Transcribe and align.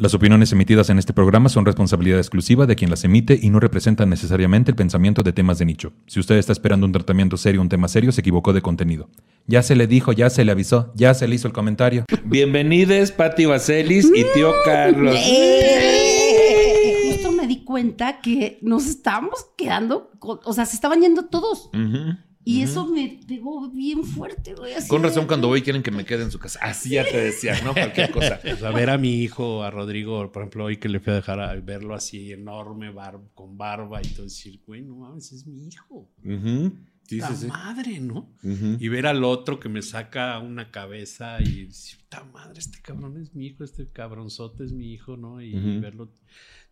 Las 0.00 0.14
opiniones 0.14 0.50
emitidas 0.50 0.88
en 0.88 0.98
este 0.98 1.12
programa 1.12 1.50
son 1.50 1.66
responsabilidad 1.66 2.18
exclusiva 2.20 2.64
de 2.64 2.74
quien 2.74 2.88
las 2.88 3.04
emite 3.04 3.38
y 3.42 3.50
no 3.50 3.60
representan 3.60 4.08
necesariamente 4.08 4.70
el 4.70 4.74
pensamiento 4.74 5.22
de 5.22 5.34
temas 5.34 5.58
de 5.58 5.66
nicho. 5.66 5.92
Si 6.06 6.18
usted 6.18 6.36
está 6.36 6.52
esperando 6.52 6.86
un 6.86 6.92
tratamiento 6.92 7.36
serio, 7.36 7.60
un 7.60 7.68
tema 7.68 7.86
serio, 7.86 8.10
se 8.10 8.22
equivocó 8.22 8.54
de 8.54 8.62
contenido. 8.62 9.10
Ya 9.46 9.62
se 9.62 9.76
le 9.76 9.86
dijo, 9.86 10.12
ya 10.12 10.30
se 10.30 10.42
le 10.46 10.52
avisó, 10.52 10.90
ya 10.94 11.12
se 11.12 11.28
le 11.28 11.34
hizo 11.34 11.48
el 11.48 11.52
comentario. 11.52 12.06
Bienvenidos, 12.24 13.12
Pati 13.12 13.44
Vaselis 13.44 14.06
y 14.06 14.24
tío 14.32 14.54
Carlos. 14.64 15.14
Eh, 15.18 17.10
Justo 17.12 17.32
me 17.32 17.46
di 17.46 17.62
cuenta 17.62 18.22
que 18.22 18.58
nos 18.62 18.86
estábamos 18.86 19.48
quedando, 19.58 20.12
con- 20.18 20.40
o 20.44 20.54
sea, 20.54 20.64
se 20.64 20.76
estaban 20.76 21.02
yendo 21.02 21.26
todos. 21.26 21.68
Y 22.50 22.62
eso 22.62 22.86
me 22.86 23.20
pegó 23.28 23.68
bien 23.70 24.04
fuerte, 24.04 24.54
güey. 24.54 24.74
así 24.74 24.88
Con 24.88 25.02
de- 25.02 25.08
razón, 25.08 25.26
cuando 25.26 25.48
voy 25.48 25.62
quieren 25.62 25.82
que 25.82 25.90
me 25.90 26.04
quede 26.04 26.22
en 26.24 26.30
su 26.30 26.38
casa. 26.38 26.58
Así 26.62 26.90
ya 26.90 27.04
te 27.04 27.16
decía, 27.16 27.60
¿no? 27.62 27.72
Cualquier 27.74 28.10
cosa. 28.10 28.40
Pues 28.42 28.62
a 28.62 28.70
ver 28.70 28.90
a 28.90 28.98
mi 28.98 29.22
hijo, 29.22 29.62
a 29.62 29.70
Rodrigo, 29.70 30.30
por 30.32 30.42
ejemplo, 30.42 30.64
hoy 30.64 30.76
que 30.78 30.88
le 30.88 31.00
fui 31.00 31.12
a 31.12 31.16
dejar 31.16 31.40
a 31.40 31.54
verlo 31.54 31.94
así 31.94 32.32
enorme, 32.32 32.90
bar- 32.90 33.20
con 33.34 33.56
barba 33.56 34.00
y 34.02 34.08
todo, 34.08 34.24
decir, 34.24 34.60
güey, 34.66 34.82
no 34.82 34.96
mames, 34.96 35.32
es 35.32 35.46
mi 35.46 35.66
hijo. 35.68 36.10
Ujú. 36.24 36.72
Sí, 37.06 37.18
La 37.18 37.28
sí, 37.28 37.34
sí. 37.42 37.46
madre, 37.48 37.98
¿no? 38.00 38.32
Y 38.42 38.86
ver 38.88 39.06
al 39.06 39.24
otro 39.24 39.58
que 39.58 39.68
me 39.68 39.82
saca 39.82 40.38
una 40.38 40.70
cabeza 40.70 41.38
y 41.42 41.64
decir, 41.66 41.98
puta 41.98 42.22
madre, 42.32 42.60
este 42.60 42.80
cabrón 42.80 43.20
es 43.20 43.34
mi 43.34 43.46
hijo, 43.46 43.64
este 43.64 43.88
cabronzote 43.90 44.62
es 44.64 44.72
mi 44.72 44.92
hijo, 44.92 45.16
¿no? 45.16 45.42
Y 45.42 45.56
Ujú. 45.56 45.80
verlo, 45.80 46.12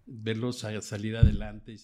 verlo 0.07 0.53
sa- 0.53 0.81
salir 0.81 1.17
adelante. 1.17 1.73
y 1.73 1.79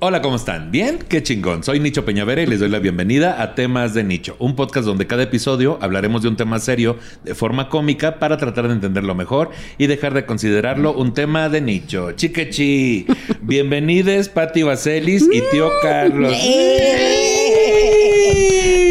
Hola, 0.00 0.22
¿cómo 0.22 0.36
están? 0.36 0.70
¿Bien? 0.70 1.00
Qué 1.08 1.24
chingón. 1.24 1.64
Soy 1.64 1.80
Nicho 1.80 2.04
Peñavera 2.04 2.40
y 2.40 2.46
les 2.46 2.60
doy 2.60 2.68
la 2.68 2.78
bienvenida 2.78 3.42
a 3.42 3.56
Temas 3.56 3.94
de 3.94 4.04
Nicho, 4.04 4.36
un 4.38 4.54
podcast 4.54 4.86
donde 4.86 5.08
cada 5.08 5.24
episodio 5.24 5.76
hablaremos 5.82 6.22
de 6.22 6.28
un 6.28 6.36
tema 6.36 6.60
serio 6.60 6.98
de 7.24 7.34
forma 7.34 7.68
cómica 7.68 8.20
para 8.20 8.36
tratar 8.36 8.68
de 8.68 8.74
entenderlo 8.74 9.16
mejor 9.16 9.50
y 9.76 9.88
dejar 9.88 10.14
de 10.14 10.24
considerarlo 10.24 10.92
un 10.92 11.14
tema 11.14 11.48
de 11.48 11.62
nicho. 11.62 12.12
Chiquechi, 12.12 13.06
bienvenidos 13.40 14.28
Pati 14.28 14.62
Vaselis 14.62 15.28
y 15.32 15.42
tío 15.50 15.68
Carlos. 15.82 16.32
¡Eh! 16.32 17.58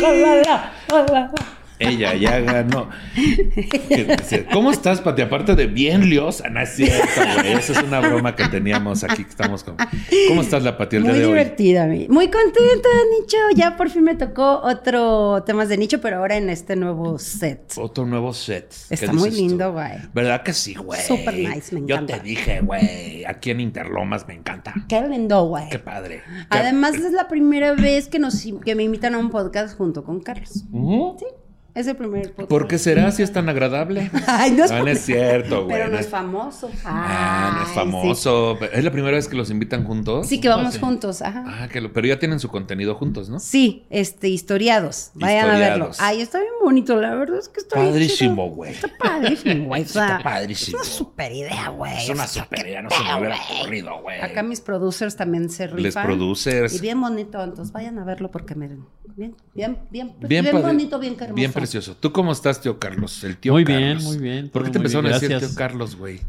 Hola, 0.04 0.74
hola. 0.92 1.32
Ella 1.80 2.16
ya 2.16 2.40
ganó. 2.40 2.90
¿Cómo 4.52 4.72
estás, 4.72 5.02
Pati? 5.02 5.22
Aparte 5.22 5.56
de 5.56 5.68
bien 5.68 6.10
liosa, 6.10 6.50
no 6.50 6.60
es 6.62 6.70
cierto, 6.76 7.22
güey. 7.36 7.54
Esa 7.54 7.74
es 7.74 7.84
una 7.84 8.00
broma 8.00 8.36
que 8.36 8.48
teníamos 8.48 9.04
aquí, 9.04 9.24
que 9.24 9.30
estamos 9.30 9.64
con... 9.64 9.76
¿Cómo 10.28 10.42
estás, 10.42 10.64
la 10.64 10.78
Pati, 10.78 10.96
el 10.98 11.04
día 11.04 11.12
Muy 11.12 11.20
de 11.20 11.26
hoy? 11.26 11.32
divertida, 11.34 11.86
mi- 11.86 12.08
muy 12.08 12.30
contenta, 12.30 12.90
Nicho. 13.20 13.38
Ya 13.56 13.76
por 13.78 13.90
fin 13.90 14.04
me 14.04 14.16
tocó 14.16 14.62
otro 14.64 15.44
temas 15.46 15.70
de 15.70 15.78
Nicho, 15.78 16.02
pero 16.02 16.18
ahora 16.18 16.38
en 16.38 16.50
este 16.50 16.76
nuevo 16.76 17.20
set. 17.20 17.74
Otro 17.78 18.06
nuevo 18.06 18.34
set. 18.34 18.74
¿Qué 18.90 18.96
Está 18.96 19.14
muy 19.14 19.30
lindo, 19.32 19.72
güey. 19.74 19.92
¿Verdad 20.14 20.44
que 20.44 20.54
sí, 20.54 20.74
güey? 20.76 21.02
Súper 21.02 21.36
nice, 21.36 21.74
me 21.76 21.82
Yo 21.88 21.96
encanta. 21.96 22.18
te 22.18 22.24
dije, 22.24 22.62
güey, 22.62 23.24
aquí 23.26 23.52
en 23.52 23.60
Interlomas 23.62 24.28
me 24.28 24.34
encanta. 24.34 24.74
Qué 24.90 25.02
lindo, 25.08 25.46
güey. 25.48 25.70
Qué 25.70 25.80
padre. 25.80 26.22
Además, 26.50 26.96
es 26.96 27.12
la 27.14 27.28
primera 27.28 27.74
vez 27.74 28.08
que, 28.08 28.20
nos, 28.20 28.46
que 28.66 28.76
me 28.76 28.84
invitan 28.84 29.14
a 29.16 29.18
un 29.20 29.30
podcast 29.30 29.78
junto 29.78 30.04
con 30.04 30.20
Carlos. 30.22 30.64
Ujú. 30.72 31.18
Sí, 31.20 31.26
es 31.80 31.88
el 31.88 31.96
primer 31.96 32.30
podcast. 32.32 32.50
¿Por 32.50 32.68
qué 32.68 32.78
será 32.78 33.12
si 33.12 33.24
es 33.24 33.32
tan 33.32 33.48
agradable? 33.50 34.10
Ay, 34.28 34.52
no 34.52 34.66
es, 34.66 34.72
Ah, 34.72 34.80
no 34.80 34.88
es 34.88 35.06
cierto, 35.06 35.64
güey. 35.66 35.78
Pero 35.78 35.90
no 35.90 35.98
es 36.00 36.08
famoso. 36.08 36.70
Ah, 36.84 37.54
no 37.58 37.62
es 37.64 37.70
Ay, 37.70 37.76
famoso. 37.76 38.58
¿Es 38.74 38.84
la 38.84 38.92
primera 38.92 39.16
vez 39.16 39.28
que 39.28 39.36
los 39.36 39.50
invitan 39.50 39.84
juntos? 39.86 40.28
Sí, 40.28 40.40
que 40.42 40.50
vamos 40.50 40.74
Sí. 40.76 40.80
juntos, 40.80 41.22
ajá. 41.22 41.44
Ah, 41.48 41.68
que 41.68 41.82
lo- 41.82 41.94
pero 41.94 42.08
ya 42.08 42.20
tienen 42.20 42.40
su 42.40 42.50
contenido 42.50 42.96
juntos, 42.96 43.30
¿no? 43.30 43.40
Sí, 43.40 43.86
este, 43.90 44.28
historiados. 44.30 45.12
Vayan 45.16 45.50
a 45.50 45.58
verlo. 45.58 45.92
Ay, 46.00 46.22
está 46.22 46.40
bien 46.40 46.52
bonito, 46.64 47.00
la 47.00 47.16
verdad 47.16 47.38
es 47.40 47.50
que 47.50 47.60
está 47.60 47.80
bien 47.80 47.92
Padrísimo, 47.94 48.50
güey. 48.50 48.72
Está 48.74 48.90
padrísimo, 48.98 49.66
güey. 49.68 49.82
O 49.84 49.86
sea, 49.88 50.04
Está 50.18 50.24
padrísimo. 50.24 50.78
Es 50.82 50.88
una 50.88 50.96
super 50.98 51.32
idea, 51.32 51.70
güey. 51.70 51.98
Es 51.98 52.10
una 52.10 52.28
super 52.28 52.66
idea, 52.68 52.82
no 52.82 52.90
se 52.90 53.04
me 53.04 53.16
hubiera 53.20 53.38
ocurrido, 53.38 54.02
güey. 54.02 54.20
Acá 54.22 54.44
mis 54.44 54.62
producers 54.62 55.16
también 55.16 55.50
se 55.50 55.68
rifan. 55.68 55.84
Les 55.84 55.96
producers. 55.96 56.74
Y 56.76 56.80
bien 56.80 57.00
bonito, 57.00 57.42
entonces 57.44 57.72
vayan 57.72 57.98
a 58.00 58.04
verlo 58.04 58.32
porque 58.32 58.56
miren, 58.56 58.86
bien, 59.18 59.36
bien, 59.54 59.78
bien, 59.92 60.14
Bien, 60.22 60.44
bien, 60.44 60.56
padre- 60.56 60.68
bonito, 60.74 61.00
bien 61.00 61.14
hermoso. 61.16 61.34
Bien 61.36 61.52
precioso. 61.52 61.98
¿Tú 62.00 62.12
cómo 62.14 62.32
estás, 62.32 62.62
tío 62.62 62.80
Carlos? 62.80 63.24
El 63.26 63.36
tío 63.38 63.54
Muy 63.54 63.66
Carlos. 63.66 63.82
bien, 63.82 64.04
muy 64.04 64.18
bien, 64.18 64.50
¿Por 64.50 64.64
qué 64.64 64.70
te 64.70 64.78
muy 64.80 64.86
empezaron 64.86 65.06
bien, 65.06 65.14
a 65.14 65.20
decir 65.20 65.30
gracias. 65.32 65.52
tío 65.52 65.58
Carlos, 65.58 65.96
güey? 65.98 66.22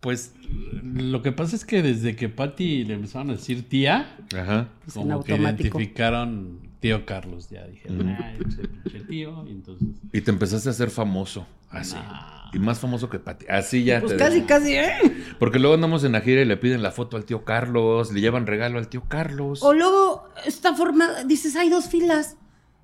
Pues 0.00 0.34
lo 0.82 1.22
que 1.22 1.32
pasa 1.32 1.56
es 1.56 1.64
que 1.64 1.82
desde 1.82 2.14
que 2.14 2.28
Patty 2.28 2.84
le 2.84 2.94
empezaron 2.94 3.30
a 3.30 3.34
decir 3.34 3.66
tía, 3.68 4.16
Ajá. 4.36 4.68
Pues 4.84 4.96
en 4.96 5.02
como 5.08 5.24
que 5.24 5.32
automático. 5.32 5.78
identificaron 5.78 6.58
tío 6.88 7.06
Carlos, 7.06 7.48
ya 7.50 7.66
dije. 7.66 7.88
"Ah, 7.90 8.32
ese 8.46 8.68
pinche 8.68 9.00
tío, 9.00 9.44
y 9.46 9.50
entonces... 9.52 9.88
Y 10.12 10.20
te 10.20 10.30
empezaste 10.30 10.68
a 10.68 10.72
hacer 10.72 10.90
famoso. 10.90 11.46
Así. 11.70 11.94
nah. 11.94 12.50
Y 12.52 12.58
más 12.60 12.78
famoso 12.78 13.08
que 13.10 13.18
Pati. 13.18 13.46
Así 13.48 13.82
ya 13.82 13.98
Pues 14.00 14.12
te 14.12 14.18
casi, 14.18 14.34
dejo. 14.36 14.46
casi, 14.46 14.74
¿eh? 14.76 14.92
Porque 15.40 15.58
luego 15.58 15.74
andamos 15.74 16.04
en 16.04 16.12
la 16.12 16.20
gira 16.20 16.40
y 16.40 16.44
le 16.44 16.56
piden 16.56 16.82
la 16.82 16.92
foto 16.92 17.16
al 17.16 17.24
tío 17.24 17.44
Carlos, 17.44 18.12
le 18.12 18.20
llevan 18.20 18.46
regalo 18.46 18.78
al 18.78 18.86
tío 18.88 19.02
Carlos. 19.08 19.60
O 19.62 19.72
luego 19.74 20.28
está 20.46 20.74
formada, 20.74 21.24
dices, 21.24 21.56
hay 21.56 21.68
dos 21.68 21.88
filas. 21.88 22.36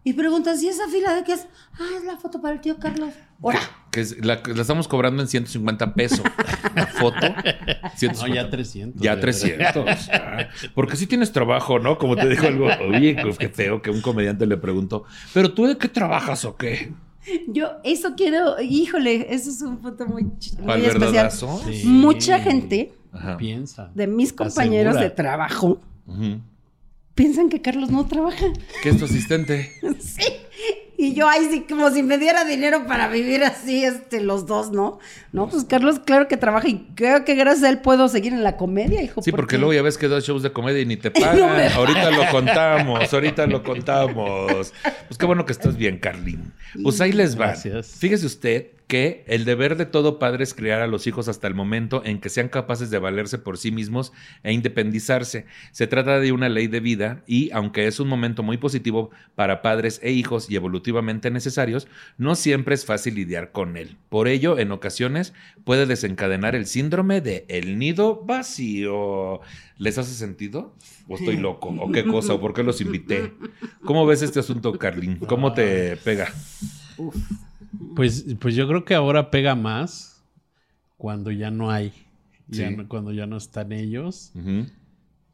Y 0.02 0.14
preguntas, 0.14 0.62
¿y 0.62 0.68
esa 0.68 0.88
fila 0.88 1.14
de 1.14 1.24
qué 1.24 1.34
es? 1.34 1.46
Ah, 1.74 1.84
es 1.98 2.04
la 2.04 2.16
foto 2.16 2.40
para 2.40 2.54
el 2.54 2.60
tío 2.60 2.78
Carlos. 2.78 3.12
¡Hora! 3.42 3.60
Que 3.90 4.00
es- 4.00 4.24
la, 4.24 4.40
la 4.46 4.62
estamos 4.62 4.88
cobrando 4.88 5.20
en 5.22 5.28
150 5.28 5.94
pesos. 5.94 6.22
La 6.74 6.86
foto. 6.86 7.16
No, 7.20 7.90
150. 7.96 8.34
ya 8.34 8.48
300. 8.50 9.02
Ya 9.02 9.14
de 9.16 9.20
300. 9.20 10.08
Ah, 10.12 10.48
Porque 10.74 10.96
sí 10.96 11.06
tienes 11.06 11.32
trabajo, 11.32 11.78
¿no? 11.78 11.98
Como 11.98 12.16
te 12.16 12.28
dijo 12.28 12.46
algo. 12.46 12.68
Oye, 12.88 13.16
pues, 13.20 13.36
qué 13.36 13.48
feo 13.50 13.82
que 13.82 13.90
un 13.90 14.00
comediante 14.00 14.46
le 14.46 14.56
preguntó. 14.56 15.04
¿Pero 15.34 15.52
tú 15.52 15.66
de 15.66 15.76
qué 15.76 15.88
trabajas 15.88 16.44
o 16.46 16.56
qué? 16.56 16.92
Yo 17.48 17.72
eso 17.84 18.14
quiero, 18.16 18.58
híjole, 18.62 19.26
eso 19.34 19.50
es 19.50 19.60
un 19.60 19.76
punto 19.78 20.06
muy, 20.06 20.22
ch- 20.22 20.56
¿Para 20.64 20.78
muy 20.78 20.86
el 20.88 20.96
especial. 20.96 21.30
Sí. 21.30 21.82
Mucha 21.84 22.40
gente 22.40 22.94
Ajá. 23.12 23.36
Piensa. 23.36 23.90
de 23.94 24.06
mis 24.06 24.32
compañeros 24.32 24.92
Asegura. 24.96 25.10
de 25.10 25.14
trabajo 25.14 25.80
Ujú. 26.06 26.40
Piensan 27.20 27.50
que 27.50 27.60
Carlos 27.60 27.90
no 27.90 28.06
trabaja. 28.06 28.46
¿Qué 28.82 28.88
es 28.88 28.98
tu 28.98 29.04
asistente? 29.04 29.74
sí. 30.00 30.24
Y 30.96 31.12
yo 31.12 31.28
ahí 31.28 31.48
sí, 31.50 31.66
como 31.68 31.90
si 31.90 32.02
me 32.02 32.16
diera 32.16 32.46
dinero 32.46 32.86
para 32.86 33.08
vivir 33.08 33.44
así, 33.44 33.84
este, 33.84 34.22
los 34.22 34.46
dos, 34.46 34.70
¿no? 34.70 34.98
No, 35.30 35.46
pues 35.46 35.64
Carlos, 35.64 35.98
claro 35.98 36.28
que 36.28 36.38
trabaja 36.38 36.68
y 36.68 36.86
creo 36.94 37.26
que 37.26 37.34
gracias 37.34 37.64
a 37.64 37.68
él 37.68 37.80
puedo 37.80 38.08
seguir 38.08 38.32
en 38.32 38.42
la 38.42 38.56
comedia, 38.56 39.02
hijo. 39.02 39.20
Sí, 39.20 39.32
porque 39.32 39.58
luego 39.58 39.74
ya 39.74 39.82
ves 39.82 39.98
que 39.98 40.08
das 40.08 40.24
shows 40.24 40.42
de 40.42 40.50
comedia 40.52 40.80
y 40.80 40.86
ni 40.86 40.96
te 40.96 41.10
pagan. 41.10 41.38
No 41.38 41.48
me 41.48 41.68
ahorita 41.68 42.10
lo 42.10 42.26
contamos, 42.30 43.12
ahorita 43.12 43.46
lo 43.46 43.62
contamos. 43.62 44.72
Pues 45.08 45.18
qué 45.18 45.26
bueno 45.26 45.44
que 45.44 45.52
estás 45.52 45.76
bien, 45.76 45.98
Carlín. 45.98 46.54
Pues 46.82 47.02
ahí 47.02 47.12
les 47.12 47.38
va. 47.38 47.48
Gracias. 47.48 47.96
Fíjese 47.98 48.24
usted 48.24 48.66
que 48.90 49.22
el 49.28 49.44
deber 49.44 49.76
de 49.76 49.86
todo 49.86 50.18
padre 50.18 50.42
es 50.42 50.52
criar 50.52 50.82
a 50.82 50.88
los 50.88 51.06
hijos 51.06 51.28
hasta 51.28 51.46
el 51.46 51.54
momento 51.54 52.02
en 52.04 52.18
que 52.18 52.28
sean 52.28 52.48
capaces 52.48 52.90
de 52.90 52.98
valerse 52.98 53.38
por 53.38 53.56
sí 53.56 53.70
mismos 53.70 54.12
e 54.42 54.52
independizarse. 54.52 55.46
Se 55.70 55.86
trata 55.86 56.18
de 56.18 56.32
una 56.32 56.48
ley 56.48 56.66
de 56.66 56.80
vida 56.80 57.22
y, 57.24 57.52
aunque 57.52 57.86
es 57.86 58.00
un 58.00 58.08
momento 58.08 58.42
muy 58.42 58.58
positivo 58.58 59.10
para 59.36 59.62
padres 59.62 60.00
e 60.02 60.10
hijos 60.10 60.50
y 60.50 60.56
evolutivamente 60.56 61.30
necesarios, 61.30 61.86
no 62.18 62.34
siempre 62.34 62.74
es 62.74 62.84
fácil 62.84 63.14
lidiar 63.14 63.52
con 63.52 63.76
él. 63.76 63.96
Por 64.08 64.26
ello, 64.26 64.58
en 64.58 64.72
ocasiones 64.72 65.34
puede 65.62 65.86
desencadenar 65.86 66.56
el 66.56 66.66
síndrome 66.66 67.20
de 67.20 67.44
el 67.46 67.78
nido 67.78 68.24
vacío. 68.24 69.40
¿Les 69.78 69.98
hace 69.98 70.14
sentido? 70.14 70.74
¿O 71.06 71.14
estoy 71.14 71.36
loco? 71.36 71.68
¿O 71.78 71.92
qué 71.92 72.04
cosa? 72.04 72.34
¿O 72.34 72.40
por 72.40 72.54
qué 72.54 72.64
los 72.64 72.80
invité? 72.80 73.34
¿Cómo 73.84 74.04
ves 74.04 74.22
este 74.22 74.40
asunto, 74.40 74.72
Carlín? 74.72 75.16
¿Cómo 75.28 75.52
te 75.52 75.96
pega? 75.96 76.34
Pues, 77.94 78.26
pues 78.40 78.54
yo 78.54 78.66
creo 78.68 78.84
que 78.84 78.94
ahora 78.94 79.30
pega 79.30 79.54
más 79.54 80.22
cuando 80.96 81.30
ya 81.30 81.50
no 81.50 81.70
hay. 81.70 81.92
Ya 82.48 82.68
Sí. 82.68 82.76
no- 82.76 82.88
cuando 82.88 83.12
ya 83.12 83.26
no 83.26 83.36
están 83.36 83.72
ellos. 83.72 84.32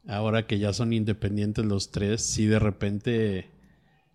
Ahora 0.07 0.45
que 0.47 0.59
ya 0.59 0.71
son 0.71 0.93
independientes 0.93 1.65
los 1.65 1.91
tres, 1.91 2.21
sí 2.23 2.45
de 2.45 2.59
repente 2.59 3.49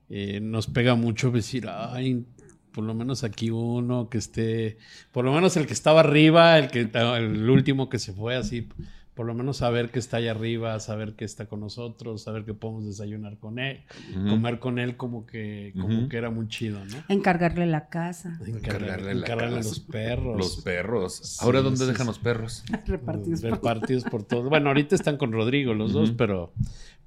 eh, 0.08 0.40
nos 0.40 0.66
pega 0.66 0.94
mucho 0.94 1.30
decir, 1.30 1.66
ay, 1.68 2.24
por 2.72 2.84
lo 2.84 2.94
menos 2.94 3.24
aquí 3.24 3.50
uno 3.50 4.08
que 4.10 4.18
esté, 4.18 4.76
por 5.10 5.24
lo 5.24 5.32
menos 5.32 5.56
el 5.56 5.66
que 5.66 5.72
estaba 5.72 6.00
arriba, 6.00 6.58
el 6.58 6.68
que 6.70 6.80
el 6.92 7.48
último 7.50 7.88
que 7.88 7.98
se 7.98 8.12
fue 8.12 8.36
así, 8.36 8.68
por 9.14 9.26
lo 9.26 9.34
menos 9.34 9.58
saber 9.58 9.90
que 9.90 9.98
está 9.98 10.16
allá 10.16 10.30
arriba, 10.30 10.80
saber 10.80 11.14
que 11.14 11.26
está 11.26 11.46
con 11.46 11.60
nosotros, 11.60 12.22
saber 12.22 12.44
que 12.46 12.54
podemos 12.54 12.86
desayunar 12.86 13.36
con 13.38 13.58
él, 13.58 13.82
comer 14.28 14.58
con 14.58 14.78
él 14.78 14.96
como 14.96 15.26
que, 15.26 15.74
como 15.78 16.08
que 16.08 16.16
era 16.16 16.30
muy 16.30 16.48
chido, 16.48 16.82
¿no? 16.84 16.96
Encargarle 17.08 17.66
la 17.66 17.88
casa, 17.90 18.38
Encargarle 18.46 19.14
la 19.14 19.20
encargarle 19.20 19.56
casa. 19.58 19.68
los 19.68 19.80
perros. 19.80 20.38
Los 20.38 20.56
perros. 20.62 21.38
Ahora, 21.42 21.60
¿dónde 21.60 21.80
sí, 21.80 21.86
dejan 21.86 22.06
sí. 22.06 22.10
los 22.10 22.18
perros? 22.18 22.64
repartidos. 22.86 23.42
por- 23.42 23.50
repartidos 23.50 24.04
por 24.04 24.22
todos. 24.24 24.48
Bueno, 24.48 24.68
ahorita 24.68 24.94
están 24.94 25.18
con 25.18 25.30
Rodrigo 25.32 25.74
los 25.74 25.92
dos, 25.92 26.12
pero, 26.12 26.54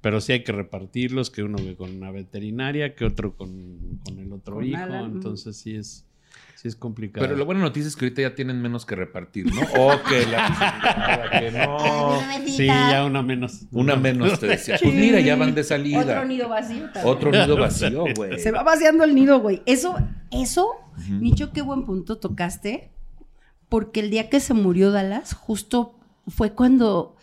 pero 0.00 0.20
sí 0.20 0.32
hay 0.32 0.44
que 0.44 0.52
repartirlos, 0.52 1.30
que 1.30 1.42
uno 1.42 1.58
con 1.76 1.90
una 1.96 2.12
veterinaria, 2.12 2.94
que 2.94 3.04
otro 3.04 3.36
con, 3.36 3.98
con 4.04 4.18
el 4.20 4.32
otro 4.32 4.54
Con 4.54 4.64
hijo. 4.64 4.76
Alan. 4.78 5.06
Entonces 5.10 5.56
sí 5.56 5.74
es. 5.74 6.05
Sí, 6.56 6.68
es 6.68 6.76
complicado. 6.76 7.26
Pero 7.26 7.36
la 7.36 7.44
buena 7.44 7.60
noticia 7.60 7.86
es 7.86 7.96
que 7.96 8.06
ahorita 8.06 8.22
ya 8.22 8.34
tienen 8.34 8.62
menos 8.62 8.86
que 8.86 8.96
repartir, 8.96 9.46
¿no? 9.54 9.60
O 9.78 10.02
que 10.02 10.24
la 10.26 11.28
que 11.38 11.50
no. 11.50 12.18
Sí, 12.46 12.66
ya 12.66 13.04
una 13.04 13.22
menos. 13.22 13.66
Una 13.72 13.94
menos 13.96 14.40
te 14.40 14.46
decía. 14.46 14.78
Pues 14.82 14.94
mira, 14.94 15.20
ya 15.20 15.36
van 15.36 15.54
de 15.54 15.62
salida. 15.62 16.00
Otro 16.00 16.24
nido 16.24 16.48
vacío 16.48 16.84
también. 16.84 17.06
Otro 17.06 17.30
nido 17.30 17.56
vacío, 17.60 18.04
güey. 18.16 18.38
Se 18.38 18.52
va 18.52 18.62
vaciando 18.62 19.04
el 19.04 19.14
nido, 19.14 19.38
güey. 19.40 19.62
Eso, 19.66 19.96
eso, 20.30 20.70
Nicho, 21.10 21.52
qué 21.52 21.60
buen 21.60 21.84
punto 21.84 22.16
tocaste. 22.16 22.90
Porque 23.68 24.00
el 24.00 24.10
día 24.10 24.30
que 24.30 24.40
se 24.40 24.54
murió 24.54 24.92
Dallas, 24.92 25.34
justo 25.34 25.98
fue 26.26 26.52
cuando 26.52 27.15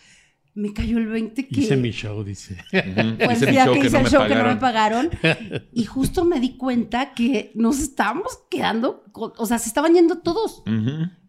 me 0.55 0.71
cayó 0.73 0.97
el 0.97 1.07
20 1.07 1.47
que. 1.47 1.61
Hice 1.61 1.77
mi 1.77 1.91
show, 1.91 2.23
dice. 2.23 2.57
Hice 2.71 3.45
día 3.47 3.65
show 3.65 3.73
que 3.73 3.81
que 3.81 3.87
hice 3.87 3.93
no 3.93 3.97
el 3.99 4.03
me 4.03 4.09
show 4.09 4.27
que 4.27 4.35
no 4.35 4.43
me 4.45 4.55
pagaron. 4.57 5.09
Y 5.73 5.85
justo 5.85 6.25
me 6.25 6.39
di 6.39 6.57
cuenta 6.57 7.13
que 7.13 7.51
nos 7.55 7.79
estábamos 7.79 8.39
quedando. 8.49 9.03
con- 9.11 9.33
o 9.37 9.45
sea, 9.45 9.57
se 9.59 9.67
estaban 9.67 9.93
yendo 9.93 10.19
todos. 10.19 10.63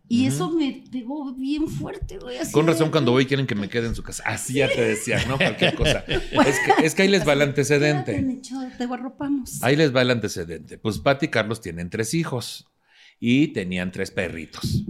Y 0.06 0.26
eso 0.26 0.50
me 0.50 0.84
pegó 0.92 1.32
bien 1.34 1.66
fuerte, 1.66 2.18
güey. 2.18 2.36
así 2.36 2.52
Con 2.52 2.66
de- 2.66 2.72
razón, 2.72 2.90
cuando 2.90 3.12
voy 3.12 3.24
quieren 3.24 3.46
que 3.46 3.54
me 3.54 3.68
quede 3.70 3.86
en 3.86 3.94
su 3.94 4.02
casa. 4.02 4.22
Así 4.26 4.54
ya 4.54 4.68
te 4.68 4.80
decía, 4.82 5.24
¿no? 5.26 5.38
Cualquier 5.38 5.74
cosa. 5.76 6.04
Es 6.06 6.58
que, 6.60 6.84
es 6.86 6.94
que 6.94 7.02
ahí 7.02 7.08
les 7.08 7.26
va 7.26 7.32
el 7.32 7.40
antecedente. 7.42 8.20
Nicho, 8.20 8.56
te 8.76 8.84
arropamos. 8.84 9.62
Ahí 9.62 9.76
les 9.76 9.96
va 9.96 10.02
el 10.02 10.10
antecedente. 10.10 10.76
Pues 10.76 10.98
Pati 10.98 11.26
y 11.26 11.28
Carlos 11.30 11.62
tienen 11.62 11.88
tres 11.88 12.12
hijos 12.12 12.68
y 13.18 13.48
tenían 13.48 13.90
tres 13.92 14.10
perritos. 14.10 14.84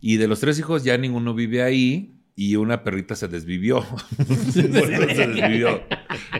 Y 0.00 0.18
de 0.18 0.28
los 0.28 0.40
tres 0.40 0.58
hijos 0.58 0.84
ya 0.84 0.98
ninguno 0.98 1.34
vive 1.34 1.62
ahí 1.62 2.17
y 2.38 2.54
una 2.54 2.84
perrita 2.84 3.16
se 3.16 3.26
desvivió. 3.26 3.84
se 4.52 4.68
desvivió. 4.68 5.82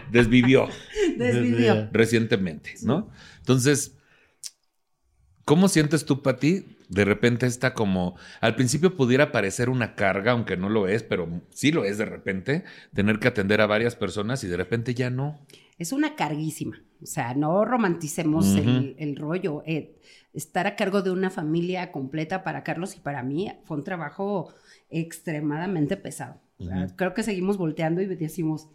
Desvivió 0.09 0.69
Desvivió. 1.17 1.89
recientemente, 1.91 2.75
¿no? 2.83 3.09
Entonces, 3.39 3.97
¿cómo 5.43 5.67
sientes 5.67 6.05
tú, 6.05 6.21
Pati? 6.21 6.77
De 6.87 7.03
repente 7.03 7.47
está 7.47 7.73
como, 7.73 8.15
al 8.39 8.55
principio 8.55 8.95
pudiera 8.95 9.33
parecer 9.33 9.67
una 9.69 9.95
carga, 9.95 10.31
aunque 10.31 10.55
no 10.55 10.69
lo 10.69 10.87
es, 10.87 11.03
pero 11.03 11.27
sí 11.49 11.73
lo 11.73 11.83
es 11.83 11.97
de 11.97 12.05
repente, 12.05 12.63
tener 12.93 13.19
que 13.19 13.27
atender 13.27 13.59
a 13.59 13.67
varias 13.67 13.97
personas 13.97 14.41
y 14.45 14.47
de 14.47 14.55
repente 14.55 14.93
ya 14.93 15.09
no. 15.09 15.37
Es 15.77 15.91
una 15.91 16.15
carguísima. 16.15 16.81
O 17.03 17.05
sea, 17.05 17.33
no 17.33 17.65
romanticemos 17.65 18.55
el 18.55 19.17
rollo. 19.17 19.63
Eh, 19.65 19.99
estar 20.33 20.65
a 20.65 20.75
cargo 20.75 21.01
de 21.01 21.11
una 21.11 21.29
familia 21.29 21.91
completa 21.91 22.43
para 22.43 22.63
Carlos 22.63 22.95
y 22.95 22.99
para 22.99 23.21
mí 23.23 23.51
fue 23.65 23.77
un 23.77 23.83
trabajo 23.83 24.53
extremadamente 24.89 25.97
pesado. 25.97 26.41
Creo 26.97 27.13
que 27.13 27.23
seguimos 27.23 27.57
volteando 27.57 28.01
y 28.01 28.05
decimos, 28.05 28.67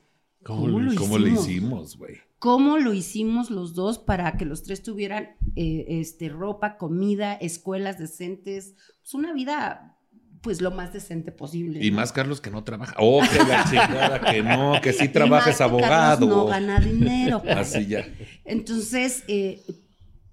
¿Cómo 0.42 0.62
¿cómo, 0.62 0.78
lo 0.78 0.92
lo, 0.92 0.94
¿Cómo 1.00 1.18
le 1.18 1.30
hicimos? 1.30 1.48
hicimos, 1.48 1.98
güey? 1.98 2.16
¿Cómo 2.38 2.78
lo 2.78 2.92
hicimos 2.92 3.50
los 3.50 3.74
dos 3.74 3.98
para 3.98 4.36
que 4.36 4.44
los 4.44 4.62
tres 4.62 4.82
tuvieran 4.82 5.30
eh, 5.56 5.86
este, 5.88 6.28
ropa, 6.28 6.76
comida, 6.76 7.34
escuelas 7.34 7.98
decentes? 7.98 8.74
Pues 9.00 9.14
una 9.14 9.32
vida, 9.32 9.96
pues 10.42 10.60
lo 10.60 10.70
más 10.70 10.92
decente 10.92 11.32
posible. 11.32 11.82
Y 11.82 11.90
¿no? 11.90 11.96
más 11.96 12.12
Carlos 12.12 12.42
que 12.42 12.50
no 12.50 12.62
trabaja. 12.62 12.94
Oh, 12.98 13.22
que 13.22 13.38
la 13.38 13.64
chingada, 13.70 14.20
que 14.20 14.42
no, 14.42 14.78
que 14.82 14.92
sí 14.92 15.08
trabaja, 15.08 15.50
es 15.50 15.56
que 15.56 15.62
Carlos 15.62 15.64
abogado. 15.64 16.26
No 16.26 16.44
gana 16.46 16.78
dinero. 16.78 17.42
Así 17.48 17.86
ya. 17.86 18.06
Entonces, 18.44 19.24
eh, 19.28 19.62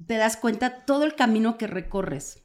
te 0.05 0.15
das 0.15 0.35
cuenta 0.35 0.83
todo 0.85 1.05
el 1.05 1.15
camino 1.15 1.57
que 1.57 1.67
recorres. 1.67 2.40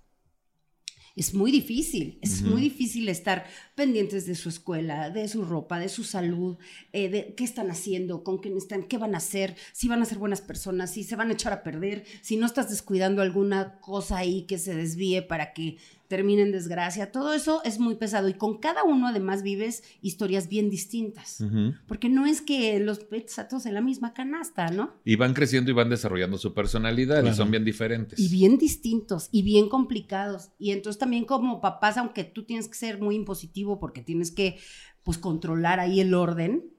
Es 1.17 1.33
muy 1.33 1.51
difícil, 1.51 2.19
es 2.21 2.43
muy 2.43 2.61
difícil 2.61 3.09
estar 3.09 3.47
pendientes 3.75 4.27
de 4.27 4.35
su 4.35 4.51
escuela, 4.51 5.09
de 5.09 5.29
su 5.29 5.47
ropa, 5.47 5.79
de 5.79 5.89
su 5.89 6.05
salud, 6.05 6.59
eh, 6.93 7.09
de 7.09 7.35
qué 7.35 7.43
están 7.43 7.71
haciendo, 7.71 8.23
con 8.23 8.37
quién 8.37 8.55
están, 8.59 8.83
qué 8.83 8.99
van 8.99 9.15
a 9.15 9.19
hacer, 9.19 9.57
si 9.73 9.89
van 9.89 10.03
a 10.03 10.05
ser 10.05 10.19
buenas 10.19 10.43
personas, 10.43 10.93
si 10.93 11.05
se 11.05 11.17
van 11.17 11.31
a 11.31 11.33
echar 11.33 11.55
a 11.55 11.63
perder, 11.63 12.05
si 12.21 12.37
no 12.37 12.45
estás 12.45 12.69
descuidando 12.69 13.23
alguna 13.23 13.81
cosa 13.81 14.19
ahí 14.19 14.43
que 14.43 14.59
se 14.59 14.75
desvíe 14.75 15.23
para 15.23 15.55
que 15.55 15.79
termine 16.09 16.43
en 16.43 16.53
desgracia. 16.53 17.13
Todo 17.13 17.33
eso 17.33 17.63
es 17.65 17.79
muy 17.79 17.97
pesado 17.97 18.29
y 18.29 18.35
con 18.35 18.59
cada 18.59 18.85
uno 18.85 19.09
además 19.09 19.43
vives 19.43 19.83
historias 20.03 20.49
bien 20.49 20.71
distintas. 20.71 21.43
Porque 21.87 22.09
no 22.09 22.27
es 22.27 22.41
que 22.41 22.79
los 22.81 23.11
metes 23.11 23.39
a 23.39 23.49
todos 23.49 23.67
en 23.67 23.75
la 23.75 23.81
misma 23.81 24.15
canasta, 24.15 24.71
¿no? 24.71 24.95
Y 25.05 25.17
van 25.17 25.35
creciendo 25.35 25.71
y 25.71 25.75
van 25.75 25.91
desarrollando 25.91 26.39
su 26.39 26.55
personalidad 26.55 27.25
y 27.25 27.35
son 27.35 27.51
bien 27.51 27.65
diferentes. 27.65 28.19
Y 28.19 28.29
bien 28.29 28.59
distintos 28.59 29.29
y 29.33 29.43
bien 29.43 29.69
complicados. 29.69 30.51
Y 30.59 30.71
entonces 30.71 30.99
también 30.99 31.25
como 31.25 31.61
papás, 31.61 31.97
aunque 31.97 32.25
tú 32.25 32.45
tienes 32.45 32.69
que 32.69 32.75
ser 32.75 33.01
muy 33.01 33.17
impositivo 33.17 33.79
porque 33.79 34.03
tienes 34.03 34.31
que 34.31 34.59
pues 35.03 35.19
controlar 35.19 35.81
ahí 35.81 36.01
el 36.01 36.15
orden 36.15 36.73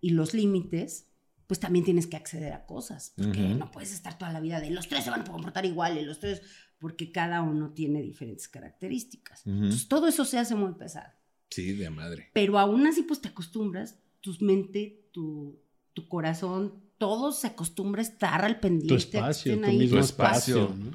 y 0.00 0.10
los 0.10 0.34
límites, 0.34 1.10
pues 1.46 1.60
también 1.60 1.84
tienes 1.84 2.06
que 2.06 2.16
acceder 2.16 2.52
a 2.52 2.64
cosas. 2.64 3.12
Porque 3.16 3.40
no 3.40 3.70
puedes 3.70 3.92
estar 3.92 4.16
toda 4.16 4.32
la 4.32 4.40
vida 4.40 4.60
de 4.60 4.70
los 4.70 4.88
tres 4.88 5.04
se 5.04 5.10
van 5.10 5.22
a 5.22 5.24
comportar 5.24 5.66
igual 5.66 5.98
y 5.98 6.04
los 6.04 6.18
tres, 6.18 6.42
porque 6.78 7.12
cada 7.12 7.42
uno 7.42 7.72
tiene 7.72 8.02
diferentes 8.02 8.48
características. 8.48 9.46
Entonces 9.46 9.88
todo 9.88 10.08
eso 10.08 10.24
se 10.24 10.38
hace 10.38 10.54
muy 10.54 10.72
pesado. 10.74 11.12
Sí, 11.50 11.72
de 11.72 11.90
madre. 11.90 12.30
Pero 12.32 12.58
aún 12.58 12.86
así, 12.86 13.02
pues 13.02 13.20
te 13.20 13.28
acostumbras, 13.28 13.98
tu 14.20 14.34
mente, 14.40 15.08
tu, 15.12 15.58
tu 15.92 16.08
corazón, 16.08 16.82
todo 16.98 17.32
se 17.32 17.46
acostumbra 17.46 18.00
a 18.00 18.04
estar 18.04 18.44
al 18.44 18.60
pendiente. 18.60 18.88
Tu 18.88 18.94
espacio, 18.94 19.60
tu 19.60 19.66
mismo 19.68 19.98
espacio. 19.98 20.62
espacio. 20.62 20.76
¿no? 20.76 20.92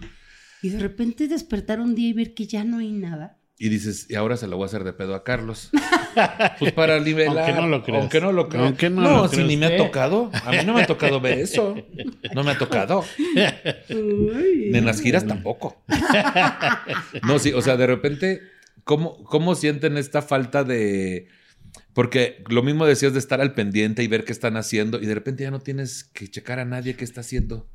Y 0.61 0.69
de 0.69 0.79
repente 0.79 1.27
despertar 1.27 1.79
un 1.79 1.95
día 1.95 2.09
y 2.09 2.13
ver 2.13 2.33
que 2.33 2.47
ya 2.47 2.63
no 2.63 2.79
hay 2.79 2.91
nada. 2.91 3.38
Y 3.61 3.67
dices, 3.67 4.05
y 4.09 4.15
ahora 4.15 4.37
se 4.37 4.47
lo 4.47 4.55
voy 4.55 4.63
a 4.63 4.67
hacer 4.67 4.85
de 4.85 4.93
pedo 4.93 5.13
a 5.13 5.25
Carlos. 5.25 5.69
pues 6.59 6.71
para 6.71 6.97
nivelar. 7.01 7.39
Aunque 7.39 7.61
no 7.61 7.67
lo 7.67 7.83
creas. 7.83 8.01
Aunque 8.01 8.21
no 8.21 8.31
lo 8.31 8.47
creas. 8.47 8.65
Aunque 8.65 8.89
no 8.89 9.01
no, 9.01 9.17
lo 9.17 9.27
si 9.27 9.35
creas 9.35 9.49
ni 9.49 9.57
me 9.57 9.65
ha 9.65 9.77
tocado. 9.77 10.31
A 10.45 10.51
mí 10.51 10.59
no 10.65 10.73
me 10.73 10.83
ha 10.83 10.87
tocado 10.87 11.19
ver 11.19 11.39
eso. 11.39 11.75
No 12.33 12.45
me 12.45 12.51
ha 12.51 12.57
tocado. 12.57 13.03
En 13.89 14.85
las 14.85 15.01
giras 15.01 15.27
tampoco. 15.27 15.83
No, 17.23 17.37
sí, 17.37 17.51
o 17.51 17.61
sea, 17.61 17.75
de 17.75 17.85
repente, 17.85 18.41
¿cómo, 18.85 19.25
cómo 19.25 19.55
sienten 19.55 19.97
esta 19.97 20.21
falta 20.21 20.63
de. 20.63 21.27
Porque 21.93 22.41
lo 22.47 22.63
mismo 22.63 22.85
decías 22.85 23.11
de 23.11 23.19
estar 23.19 23.41
al 23.41 23.53
pendiente 23.55 24.03
y 24.03 24.07
ver 24.07 24.23
qué 24.23 24.31
están 24.31 24.55
haciendo, 24.55 25.01
y 25.01 25.05
de 25.05 25.15
repente 25.15 25.43
ya 25.43 25.51
no 25.51 25.59
tienes 25.59 26.05
que 26.05 26.29
checar 26.29 26.59
a 26.59 26.65
nadie 26.65 26.95
qué 26.95 27.03
está 27.03 27.21
haciendo, 27.21 27.69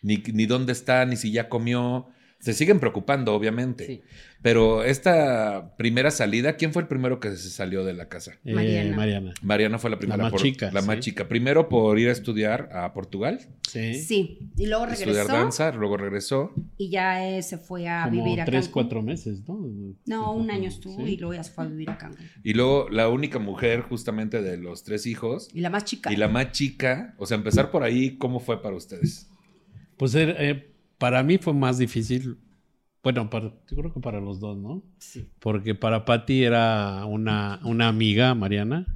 ni, 0.00 0.18
ni 0.32 0.46
dónde 0.46 0.72
está, 0.72 1.04
ni 1.06 1.16
si 1.16 1.32
ya 1.32 1.48
comió. 1.48 2.08
Se 2.40 2.52
siguen 2.54 2.78
preocupando, 2.78 3.34
obviamente. 3.34 3.84
Sí. 3.86 4.00
Pero 4.42 4.84
esta 4.84 5.74
primera 5.76 6.12
salida, 6.12 6.54
¿quién 6.56 6.72
fue 6.72 6.82
el 6.82 6.88
primero 6.88 7.18
que 7.18 7.30
se 7.36 7.50
salió 7.50 7.84
de 7.84 7.92
la 7.94 8.08
casa? 8.08 8.34
Eh, 8.44 8.54
Mariana. 8.54 8.96
Mariana. 8.96 9.34
Mariana 9.42 9.78
fue 9.80 9.90
la 9.90 9.98
primera. 9.98 10.22
más 10.22 10.30
por- 10.30 10.40
chica, 10.40 10.70
La 10.70 10.80
más 10.82 11.00
chica. 11.00 11.26
Primero 11.26 11.68
por 11.68 11.98
ir 11.98 12.08
a 12.08 12.12
estudiar 12.12 12.70
a 12.72 12.92
Portugal, 12.94 13.40
Sí. 13.68 13.94
Sí. 13.94 14.38
Y 14.56 14.66
luego 14.66 14.86
estudiar 14.86 15.08
regresó 15.08 15.32
danza, 15.32 15.72
luego 15.72 15.96
regresó. 15.96 16.52
y 16.78 16.90
ya 16.90 17.28
eh, 17.28 17.42
se 17.42 17.58
fue 17.58 17.88
a 17.88 18.04
Como 18.08 18.24
vivir 18.24 18.40
a 18.40 18.44
tres, 18.44 18.66
Cancún. 18.66 18.72
cuatro 18.82 19.02
meses, 19.02 19.42
¿no? 19.48 19.58
No, 20.06 20.32
un 20.32 20.50
año 20.52 20.68
estuvo 20.68 21.04
Sí. 21.04 21.14
y 21.14 21.16
luego 21.16 21.34
ya 21.34 21.42
se 21.42 21.50
fue 21.50 21.64
a 21.64 21.66
vivir 21.66 21.90
a 21.90 21.98
Cancún. 21.98 22.24
Y 22.44 22.54
luego 22.54 22.88
la 22.88 23.08
única 23.08 23.40
mujer 23.40 23.80
justamente 23.82 24.40
de 24.42 24.56
los 24.58 24.84
tres 24.84 25.06
hijos 25.06 25.48
Y 25.52 25.60
la 25.60 25.70
más 25.70 25.84
chica. 25.84 26.12
y 26.12 26.16
la 26.16 26.28
más 26.28 26.52
chica, 26.52 27.14
o 27.18 27.26
sea, 27.26 27.36
empezar 27.36 27.70
por 27.72 27.82
ahí, 27.82 28.16
¿cómo 28.16 28.38
fue 28.38 28.62
para 28.62 28.76
ustedes? 28.76 29.28
Pues 29.96 30.14
eh, 30.14 30.34
eh, 30.38 30.70
para 30.98 31.22
mí 31.22 31.38
fue 31.38 31.54
más 31.54 31.78
difícil. 31.78 32.38
Bueno, 33.02 33.30
para, 33.30 33.46
yo 33.70 33.76
creo 33.76 33.92
que 33.94 34.00
para 34.00 34.20
los 34.20 34.40
dos, 34.40 34.58
¿no? 34.58 34.82
Sí. 34.98 35.28
Porque 35.38 35.74
para 35.74 36.04
Patty 36.04 36.42
era 36.44 37.04
una, 37.06 37.60
una 37.64 37.88
amiga, 37.88 38.34
Mariana, 38.34 38.86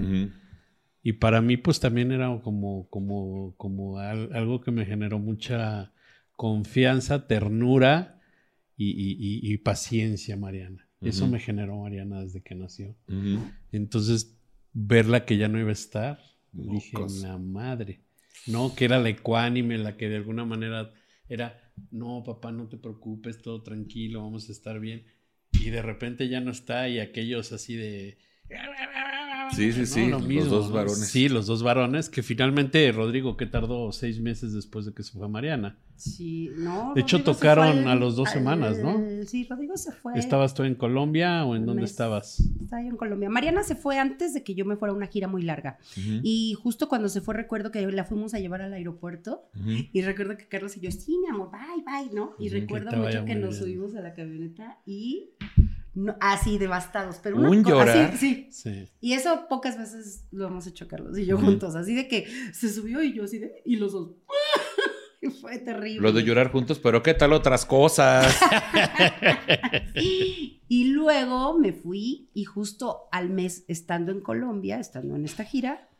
y 1.04 1.14
para 1.14 1.40
mí 1.40 1.56
pues 1.56 1.80
también 1.80 2.12
era 2.12 2.40
como, 2.42 2.88
como, 2.90 3.54
como 3.56 3.98
al- 3.98 4.32
algo 4.34 4.60
que 4.60 4.70
me 4.70 4.84
generó 4.84 5.18
mucha 5.18 5.92
confianza, 6.36 7.26
ternura 7.26 8.20
y, 8.76 8.90
y- 8.90 9.16
y- 9.18 9.52
y 9.52 9.58
paciencia, 9.58 10.36
Mariana. 10.36 10.88
Eso 11.00 11.26
me 11.26 11.40
generó 11.40 11.78
Mariana 11.80 12.20
desde 12.22 12.42
que 12.42 12.54
nació. 12.54 12.94
Entonces, 13.72 14.36
verla 14.72 15.24
que 15.24 15.36
ya 15.36 15.48
no 15.48 15.58
iba 15.58 15.70
a 15.70 15.72
estar, 15.72 16.20
dije, 16.52 16.92
la 17.22 17.38
madre. 17.38 18.00
No, 18.46 18.74
que 18.74 18.84
era 18.84 18.98
la 19.00 19.08
ecuánime, 19.08 19.78
la 19.78 19.96
que 19.96 20.08
de 20.08 20.16
alguna 20.16 20.44
manera 20.44 20.92
era, 21.28 21.60
no, 21.90 22.22
papá, 22.24 22.52
no 22.52 22.68
te 22.68 22.76
preocupes, 22.76 23.40
todo 23.42 23.62
tranquilo, 23.62 24.22
vamos 24.22 24.48
a 24.48 24.52
estar 24.52 24.80
bien. 24.80 25.04
Y 25.52 25.70
de 25.70 25.82
repente 25.82 26.28
ya 26.28 26.40
no 26.40 26.50
está 26.50 26.88
y 26.88 26.98
aquellos 26.98 27.52
así 27.52 27.74
de... 27.74 28.18
Sí, 29.54 29.72
sí, 29.72 29.80
¿no? 29.80 29.86
sí, 29.86 30.00
Lo 30.06 30.18
los 30.18 30.26
mismo, 30.28 30.50
dos 30.50 30.68
¿no? 30.68 30.74
varones. 30.74 31.08
Sí, 31.08 31.28
los 31.28 31.46
dos 31.46 31.62
varones, 31.62 32.08
que 32.08 32.22
finalmente 32.22 32.90
Rodrigo, 32.92 33.36
que 33.36 33.46
tardó 33.46 33.92
seis 33.92 34.20
meses 34.20 34.52
después 34.52 34.86
de 34.86 34.92
que 34.94 35.02
se 35.02 35.12
fue 35.18 35.28
Mariana. 35.28 35.78
Sí, 35.96 36.50
no. 36.56 36.92
De 36.94 37.02
hecho, 37.02 37.18
Rodrigo 37.18 37.34
tocaron 37.36 37.78
al- 37.78 37.88
a 37.88 37.94
los 37.94 38.16
dos 38.16 38.28
al- 38.28 38.34
semanas, 38.34 38.78
¿no? 38.78 39.00
Sí, 39.26 39.46
Rodrigo 39.48 39.76
se 39.76 39.92
fue. 39.92 40.18
¿Estabas 40.18 40.52
tú 40.54 40.64
en 40.64 40.74
Colombia 40.74 41.44
o 41.44 41.54
en 41.54 41.64
dónde 41.64 41.82
mes. 41.82 41.90
estabas? 41.92 42.40
Estaba 42.60 42.82
yo 42.82 42.88
en 42.88 42.96
Colombia. 42.96 43.28
Mariana 43.30 43.62
se 43.62 43.76
fue 43.76 43.98
antes 43.98 44.34
de 44.34 44.42
que 44.42 44.54
yo 44.54 44.64
me 44.64 44.76
fuera 44.76 44.92
a 44.92 44.96
una 44.96 45.06
gira 45.06 45.28
muy 45.28 45.42
larga. 45.42 45.78
Y 45.96 46.54
justo 46.60 46.88
cuando 46.88 47.08
se 47.08 47.20
fue, 47.20 47.34
recuerdo 47.34 47.70
que 47.70 47.86
la 47.92 48.04
fuimos 48.04 48.34
a 48.34 48.40
llevar 48.40 48.62
al 48.62 48.72
aeropuerto. 48.72 49.42
Y 49.92 50.02
recuerdo 50.02 50.36
que 50.36 50.48
Carlos 50.48 50.76
y 50.76 50.80
yo, 50.80 50.90
sí, 50.90 51.16
mi 51.18 51.28
amor, 51.28 51.50
bye, 51.52 51.84
bye, 51.84 52.12
¿no? 52.14 52.32
Y 52.38 52.48
recuerdo 52.48 52.90
mucho 52.96 53.24
que 53.24 53.34
nos 53.36 53.50
bien. 53.50 53.62
subimos 53.62 53.94
a 53.94 54.00
la 54.00 54.14
camioneta 54.14 54.78
y 54.86 55.30
no, 55.94 56.16
así 56.20 56.58
devastados, 56.58 57.16
pero 57.22 57.36
una 57.36 57.50
Un 57.50 57.64
llorar. 57.64 57.96
así, 58.12 58.16
sí. 58.18 58.48
Sí. 58.50 58.88
Y 59.00 59.12
eso 59.12 59.46
pocas 59.48 59.76
veces 59.78 60.24
lo 60.30 60.46
hemos 60.46 60.66
hecho 60.66 60.88
Carlos 60.88 61.18
y 61.18 61.26
yo 61.26 61.38
juntos, 61.38 61.74
así 61.74 61.94
de 61.94 62.08
que 62.08 62.26
se 62.52 62.72
subió 62.72 63.02
y 63.02 63.12
yo 63.12 63.24
así 63.24 63.38
de, 63.38 63.62
y 63.64 63.76
los 63.76 63.92
dos. 63.92 64.10
Fue 65.40 65.58
terrible. 65.58 66.00
Lo 66.00 66.12
de 66.12 66.24
llorar 66.24 66.50
juntos, 66.50 66.80
pero 66.80 67.00
¿qué 67.02 67.14
tal 67.14 67.32
otras 67.32 67.64
cosas? 67.64 68.38
Y 70.68 70.84
luego 70.92 71.58
me 71.58 71.74
fui 71.74 72.30
y 72.32 72.44
justo 72.44 73.02
al 73.12 73.28
mes, 73.28 73.64
estando 73.68 74.10
en 74.10 74.20
Colombia, 74.22 74.78
estando 74.80 75.14
en 75.16 75.26
esta 75.26 75.44
gira, 75.44 75.90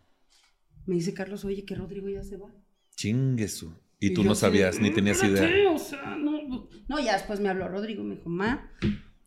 me 0.87 0.95
dice 0.95 1.13
Carlos, 1.13 1.45
oye, 1.45 1.67
que 1.67 1.75
Rodrigo 1.75 2.09
ya 2.09 2.23
se 2.23 2.39
va. 2.39 2.49
Chinguesu. 2.97 3.75
Y 4.01 4.15
tú 4.15 4.25
no 4.25 4.35
sabías 4.35 4.77
de, 4.77 4.83
ni 4.83 4.91
tenías 4.91 5.23
"Espérate, 5.23 5.59
idea. 5.61 5.71
o 5.71 5.79
sea, 5.79 6.17
no, 6.17 6.67
no, 6.89 7.01
ya 7.01 7.13
después 7.13 7.39
me 7.39 7.51
habló 7.51 7.69
Rodrigo, 7.69 8.03
me 8.03 8.15
dijo, 8.17 8.31
ma, 8.31 8.71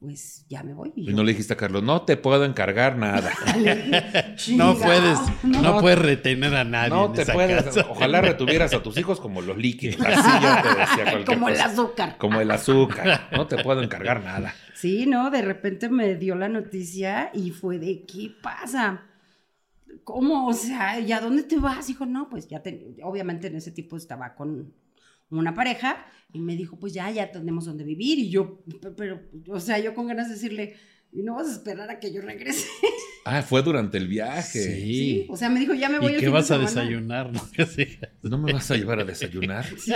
pues 0.05 0.45
ya 0.47 0.63
me 0.63 0.74
voy. 0.74 0.93
Y 0.95 1.07
yo, 1.07 1.15
no 1.15 1.24
le 1.24 1.31
dijiste 1.33 1.53
a 1.53 1.57
Carlos, 1.57 1.83
no 1.83 2.03
te 2.03 2.15
puedo 2.17 2.45
encargar 2.45 2.95
nada. 2.97 3.31
Dije, 3.55 4.01
No 4.21 4.35
"Chingao, 4.35 4.77
puedes, 4.77 5.19
no, 5.43 5.62
no, 5.62 5.79
puedes 5.81 6.00
retener 6.00 6.55
a 6.55 6.63
nadie. 6.63 6.89
No 6.91 7.07
en 7.07 7.13
te 7.13 7.21
esa 7.24 7.33
puedes. 7.33 7.63
casa. 7.63 7.85
Ojalá 7.89 8.21
retuvieras 8.21 8.74
a 8.74 8.81
tus 8.83 8.97
hijos 8.97 9.19
como 9.19 9.41
los 9.41 9.57
líquidos. 9.57 10.00
Así 10.05 10.29
yo 10.43 10.62
te 10.62 10.79
decía 10.79 11.03
cualquier 11.12 11.25
Como 11.25 11.50
el 11.50 11.59
azúcar. 11.59 12.17
Como 12.17 12.39
el 12.41 12.51
azúcar. 12.51 13.27
No 13.31 13.47
te 13.47 13.62
puedo 13.63 13.81
encargar 13.81 14.24
nada. 14.24 14.53
Sí, 14.75 15.05
no, 15.07 15.31
de 15.31 15.41
repente 15.41 15.89
me 15.89 16.15
dio 16.15 16.35
la 16.35 16.47
noticia 16.50 17.31
y 17.33 17.51
fue 17.51 17.79
de, 17.79 18.05
¿qué 18.05 18.31
pasa? 18.41 19.01
¿Cómo? 20.03 20.47
O 20.47 20.53
sea, 20.53 21.00
¿y 21.00 21.12
a 21.12 21.19
dónde 21.19 21.43
te 21.43 21.57
vas? 21.57 21.88
Dijo, 21.88 22.05
no, 22.05 22.29
pues 22.29 22.47
ya, 22.47 22.62
te- 22.62 22.95
obviamente 23.01 23.47
en 23.47 23.55
ese 23.55 23.71
tipo 23.71 23.97
estaba 23.97 24.35
con 24.35 24.74
una 25.29 25.53
pareja 25.53 26.05
y 26.34 26.39
me 26.39 26.55
dijo, 26.55 26.77
pues 26.79 26.94
ya, 26.94 27.10
ya 27.12 27.32
tenemos 27.32 27.65
donde 27.65 27.84
vivir. 27.84 28.20
Y 28.20 28.29
yo, 28.29 28.62
pe- 28.82 28.91
pero, 28.91 29.22
o 29.48 29.60
sea, 29.60 29.79
yo 29.79 29.94
con 29.94 30.08
ganas 30.08 30.27
de 30.27 30.36
decirle, 30.36 30.75
¿y 31.12 31.24
no 31.24 31.36
vas 31.36 31.48
a 31.48 31.51
esperar 31.53 31.89
a 31.89 32.00
que 32.00 32.12
yo 32.13 32.22
regrese? 32.22 32.67
Ah, 33.27 33.41
fue 33.41 33.63
durante 33.63 33.98
el 33.98 34.08
viaje. 34.08 34.60
Sí. 34.62 35.25
O 35.29 35.36
sea, 35.36 35.50
me 35.50 35.60
dijo, 35.60 35.74
ya 35.74 35.89
me 35.89 35.98
voy 35.98 36.12
¿Y 36.12 36.15
el 36.15 36.20
qué 36.20 36.25
fin 36.27 36.34
de 36.36 36.39
vas 36.39 36.51
a 36.51 36.55
semana". 36.67 36.70
desayunar? 36.70 37.32
¿no? 37.34 37.41
Así. 37.58 37.88
¿No 38.22 38.38
me 38.38 38.53
vas 38.53 38.70
a 38.70 38.75
llevar 38.75 39.00
a 39.00 39.03
desayunar? 39.03 39.65
Sí. 39.79 39.91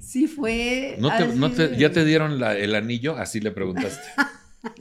Sí, 0.00 0.26
fue. 0.26 0.96
¿No 0.98 1.14
te- 1.14 1.26
no 1.26 1.50
te- 1.50 1.76
¿Ya 1.76 1.92
te 1.92 2.04
dieron 2.04 2.40
la- 2.40 2.56
el 2.56 2.74
anillo? 2.74 3.16
Así 3.16 3.40
le 3.40 3.50
preguntaste. 3.50 4.08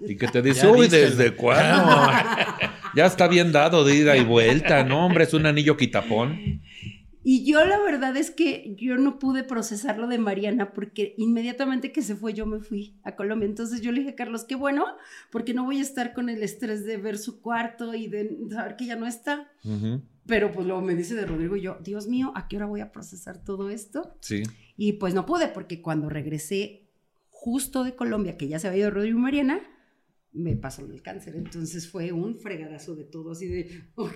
Y 0.08 0.16
que 0.16 0.28
te 0.30 0.42
dice, 0.42 0.62
Ya 0.62 0.72
uy. 0.72 0.88
¿desde 0.88 1.36
cuándo? 1.36 2.10
ya 2.96 3.06
está 3.06 3.28
bien 3.28 3.52
dado 3.52 3.84
de 3.84 3.96
ida 3.96 4.16
y 4.16 4.24
vuelta. 4.24 4.84
No, 4.86 5.06
hombre, 5.06 5.26
es 5.26 5.34
un 5.34 5.46
anillo 5.48 5.76
quitapón. 5.76 6.57
Y 7.30 7.44
yo 7.44 7.66
la 7.66 7.78
verdad 7.80 8.16
es 8.16 8.32
que 8.32 8.74
yo 8.78 8.96
no 8.96 9.20
pude 9.20 9.44
procesar 9.44 9.98
lo 9.98 10.08
de 10.08 10.18
Mariana 10.18 10.72
porque 10.72 11.14
inmediatamente 11.18 11.92
que 11.92 12.02
se 12.02 12.16
fue 12.16 12.34
yo 12.34 12.46
me 12.46 12.62
fui 12.62 12.96
a 13.04 13.18
Colombia. 13.18 13.50
Entonces 13.50 13.82
yo 13.82 13.92
le 13.92 14.00
dije 14.00 14.12
a 14.12 14.16
Carlos, 14.16 14.46
qué 14.46 14.56
bueno, 14.56 14.86
porque 15.30 15.54
no 15.54 15.66
voy 15.66 15.80
a 15.80 15.82
estar 15.82 16.14
con 16.14 16.30
el 16.30 16.42
estrés 16.42 16.86
de 16.86 16.96
ver 16.96 17.18
su 17.18 17.42
cuarto 17.42 17.94
y 17.94 18.08
de 18.08 18.48
saber 18.50 18.78
que 18.78 18.86
ya 18.86 18.96
no 18.96 19.06
está. 19.06 19.52
Ujú, 19.66 20.04
Pero 20.26 20.54
pues 20.54 20.66
luego 20.66 20.82
me 20.82 20.96
dice 20.96 21.16
de 21.16 21.26
Rodrigo 21.26 21.58
yo, 21.58 21.78
Dios 21.84 22.08
mío, 22.08 22.32
¿a 22.34 22.48
qué 22.48 22.56
hora 22.56 22.66
voy 22.66 22.80
a 22.80 22.94
procesar 22.94 23.44
todo 23.44 23.70
esto? 23.72 24.16
Sí. 24.22 24.44
Y 24.78 24.94
pues 24.94 25.14
no 25.14 25.26
pude 25.26 25.50
porque 25.50 25.82
cuando 25.82 26.08
regresé 26.08 26.88
justo 27.30 27.84
de 27.84 27.94
Colombia, 27.94 28.38
que 28.38 28.48
ya 28.48 28.58
se 28.58 28.70
había 28.70 28.84
ido 28.84 28.92
Rodrigo 28.92 29.20
y 29.20 29.22
Mariana, 29.22 29.60
me 30.38 30.56
pasó 30.56 30.86
el 30.86 31.02
cáncer. 31.02 31.36
Entonces 31.36 31.90
fue 31.90 32.12
un 32.12 32.38
fregadazo 32.38 32.96
de 32.96 33.04
todo, 33.06 33.32
así 33.32 33.48
de, 33.48 33.84
ok, 33.96 34.16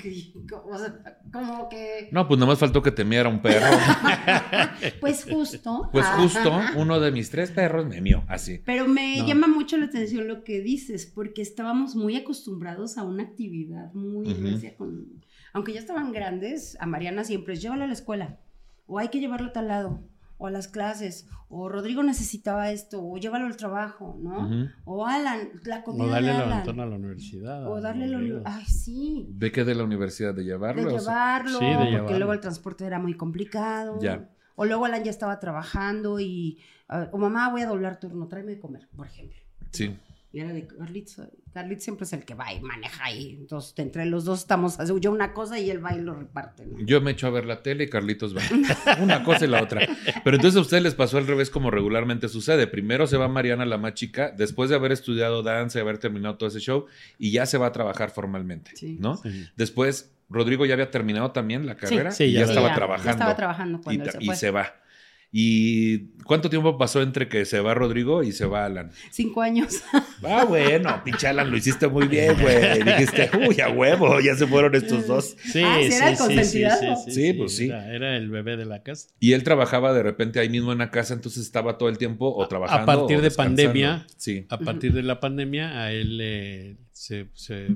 o 0.65 0.77
sea, 0.77 1.19
como 1.31 1.67
que... 1.69 2.09
No, 2.11 2.27
pues 2.27 2.39
nomás 2.39 2.59
faltó 2.59 2.81
que 2.81 2.91
te 2.91 3.03
miara 3.03 3.29
un 3.29 3.41
perro. 3.41 3.65
Pues 4.99 5.25
justo. 5.29 5.89
Pues 5.91 6.05
Ajá. 6.05 6.21
justo 6.21 6.51
uno 6.77 6.99
de 6.99 7.11
mis 7.11 7.29
tres 7.29 7.51
perros 7.51 7.85
me 7.87 8.01
mió, 8.01 8.23
así. 8.27 8.59
Pero 8.65 8.87
me 8.87 9.17
No. 9.17 9.27
llama 9.27 9.47
mucho 9.47 9.77
la 9.77 9.85
atención 9.85 10.27
lo 10.27 10.43
que 10.43 10.61
dices, 10.61 11.05
porque 11.05 11.41
estábamos 11.41 11.95
muy 11.95 12.15
acostumbrados 12.15 12.97
a 12.97 13.03
una 13.03 13.23
actividad 13.23 13.93
muy 13.93 14.33
recia 14.33 14.75
con... 14.75 15.23
Aunque 15.53 15.73
ya 15.73 15.79
estaban 15.79 16.11
grandes, 16.11 16.77
a 16.79 16.85
Mariana 16.85 17.23
siempre 17.23 17.53
es 17.53 17.61
llévala 17.61 17.83
a 17.85 17.87
la 17.87 17.93
escuela, 17.93 18.39
o 18.85 18.99
hay 18.99 19.09
que 19.09 19.19
llevarlo 19.19 19.47
a 19.49 19.53
tal 19.53 19.67
lado, 19.67 20.03
o 20.41 20.47
a 20.47 20.51
las 20.51 20.67
clases, 20.67 21.27
o 21.49 21.69
Rodrigo 21.69 22.01
necesitaba 22.01 22.71
esto, 22.71 22.99
o 23.05 23.17
llévalo 23.17 23.45
al 23.45 23.57
trabajo, 23.57 24.17
¿no? 24.19 24.69
O 24.85 25.05
Alan, 25.05 25.49
la 25.65 25.83
comida 25.83 26.03
O 26.05 26.07
darle 26.07 26.29
de 26.31 26.37
el 26.37 26.41
a 26.81 26.85
la 26.87 26.95
universidad. 26.95 27.67
O 27.71 27.79
darle 27.79 28.07
lo... 28.07 28.41
Ay, 28.45 28.65
sí. 28.65 29.27
Ve 29.29 29.51
que 29.51 29.63
de 29.63 29.75
la 29.75 29.83
universidad 29.83 30.33
de 30.33 30.41
De 30.41 30.47
llevarlo. 30.47 30.89
sea, 30.89 30.99
llevarlo, 30.99 31.59
Sí, 31.59 31.65
de 31.65 31.75
porque 31.75 31.91
llevarlo. 31.91 32.17
luego 32.17 32.33
el 32.33 32.39
transporte 32.39 32.85
era 32.85 32.97
muy 32.97 33.13
complicado. 33.15 33.99
Ya. 34.01 34.29
O 34.55 34.65
luego 34.65 34.85
Alan 34.85 35.03
ya 35.03 35.11
estaba 35.11 35.39
trabajando 35.39 36.19
y, 36.19 36.57
ah, 36.89 37.07
o 37.11 37.19
mamá, 37.19 37.49
voy 37.51 37.61
a 37.61 37.67
doblar 37.67 37.99
turno, 37.99 38.27
tráeme 38.27 38.53
de 38.55 38.59
comer, 38.59 38.89
por 38.95 39.05
ejemplo. 39.05 39.37
Sí. 39.71 39.95
Y 40.33 40.39
era 40.39 40.53
de 40.53 40.65
Carlitos. 40.65 41.27
Carlitos 41.53 41.83
siempre 41.83 42.05
es 42.05 42.13
el 42.13 42.23
que 42.23 42.35
va 42.35 42.53
y 42.53 42.61
maneja 42.61 43.11
y 43.11 43.31
entonces 43.35 43.73
entre 43.77 44.05
los 44.05 44.23
dos 44.23 44.39
estamos, 44.39 44.79
hace 44.79 44.93
yo 45.01 45.11
una 45.11 45.33
cosa 45.33 45.59
y 45.59 45.69
él 45.69 45.83
va 45.83 45.93
y 45.93 45.99
lo 45.99 46.13
reparte. 46.15 46.65
¿no? 46.65 46.79
Yo 46.85 47.01
me 47.01 47.11
echo 47.11 47.27
a 47.27 47.31
ver 47.31 47.45
la 47.45 47.61
tele 47.61 47.83
y 47.83 47.89
Carlitos 47.89 48.33
va. 48.35 48.41
Una 49.01 49.23
cosa 49.25 49.43
y 49.43 49.49
la 49.49 49.61
otra. 49.61 49.81
Pero 50.23 50.37
entonces 50.37 50.57
a 50.57 50.61
ustedes 50.61 50.83
les 50.83 50.95
pasó 50.95 51.17
al 51.17 51.27
revés 51.27 51.49
como 51.49 51.69
regularmente 51.69 52.29
sucede. 52.29 52.67
Primero 52.67 53.07
se 53.07 53.17
va 53.17 53.27
Mariana, 53.27 53.65
la 53.65 53.77
más 53.77 53.93
chica, 53.95 54.31
después 54.31 54.69
de 54.69 54.77
haber 54.77 54.93
estudiado 54.93 55.43
danza 55.43 55.79
y 55.79 55.81
haber 55.81 55.97
terminado 55.97 56.37
todo 56.37 56.47
ese 56.47 56.59
show, 56.61 56.85
y 57.19 57.31
ya 57.31 57.45
se 57.45 57.57
va 57.57 57.67
a 57.67 57.71
trabajar 57.73 58.09
formalmente, 58.11 58.71
Sí. 58.75 58.97
¿no? 59.01 59.17
Sí. 59.17 59.47
Después, 59.57 60.13
Rodrigo 60.29 60.65
ya 60.65 60.75
había 60.75 60.89
terminado 60.91 61.31
también 61.31 61.65
la 61.65 61.75
carrera 61.75 62.11
Sí, 62.11 62.23
y 62.25 62.31
ya 62.31 62.39
ya, 62.41 62.45
Sí, 62.45 62.51
estaba 62.51 62.67
ya, 62.67 62.73
ya 62.73 62.77
trabajando. 62.77 63.11
estaba 63.11 63.35
trabajando 63.35 63.79
y, 63.79 63.83
cuando 63.83 64.03
él 64.05 64.11
y 64.21 64.25
fue. 64.27 64.35
se 64.37 64.51
va. 64.51 64.75
¿Y 65.33 66.09
cuánto 66.25 66.49
tiempo 66.49 66.77
pasó 66.77 67.01
entre 67.01 67.29
que 67.29 67.45
se 67.45 67.61
va 67.61 67.73
Rodrigo 67.73 68.21
y 68.21 68.33
se 68.33 68.45
va 68.45 68.65
Alan? 68.65 68.91
Cinco 69.11 69.41
años. 69.41 69.81
Ah, 70.23 70.45
bueno, 70.45 71.01
pinche 71.03 71.25
Alan, 71.25 71.49
lo 71.49 71.57
hiciste 71.57 71.87
muy 71.87 72.07
bien, 72.07 72.35
güey. 72.39 72.83
Dijiste, 72.85 73.31
uy, 73.47 73.59
a 73.59 73.69
huevo, 73.69 74.19
ya 74.19 74.35
se 74.35 74.45
fueron 74.45 74.75
estos 74.75 75.07
dos. 75.07 75.35
Sí, 75.43 75.63
Ah, 75.65 75.79
¿sí 75.81 75.89
sí, 75.91 75.97
era 75.97 76.09
el 76.11 76.15
sí, 76.15 76.21
sí, 76.21 76.27
consentidado? 76.27 76.95
Sí, 77.07 77.33
pues 77.33 77.55
sí. 77.57 77.65
Era, 77.65 77.91
era 77.91 78.17
el 78.17 78.29
bebé 78.29 78.55
de 78.55 78.65
la 78.65 78.83
casa. 78.83 79.07
Y 79.19 79.33
él 79.33 79.41
trabajaba 79.43 79.93
de 79.93 80.03
repente 80.03 80.39
ahí 80.39 80.47
mismo 80.47 80.73
en 80.73 80.77
la 80.77 80.91
casa, 80.91 81.15
entonces 81.15 81.43
estaba 81.43 81.79
todo 81.79 81.89
el 81.89 81.97
tiempo 81.97 82.31
o 82.35 82.47
trabajando. 82.47 82.85
partir 82.85 83.17
o 83.17 83.21
de 83.21 83.31
pandemia. 83.31 84.05
Sí. 84.15 84.45
A 84.49 84.59
partir 84.59 84.93
de 84.93 85.01
la 85.01 85.19
pandemia, 85.19 85.81
a 85.81 85.91
él 85.91 86.19
eh, 86.21 86.77
se, 86.91 87.25
se, 87.33 87.69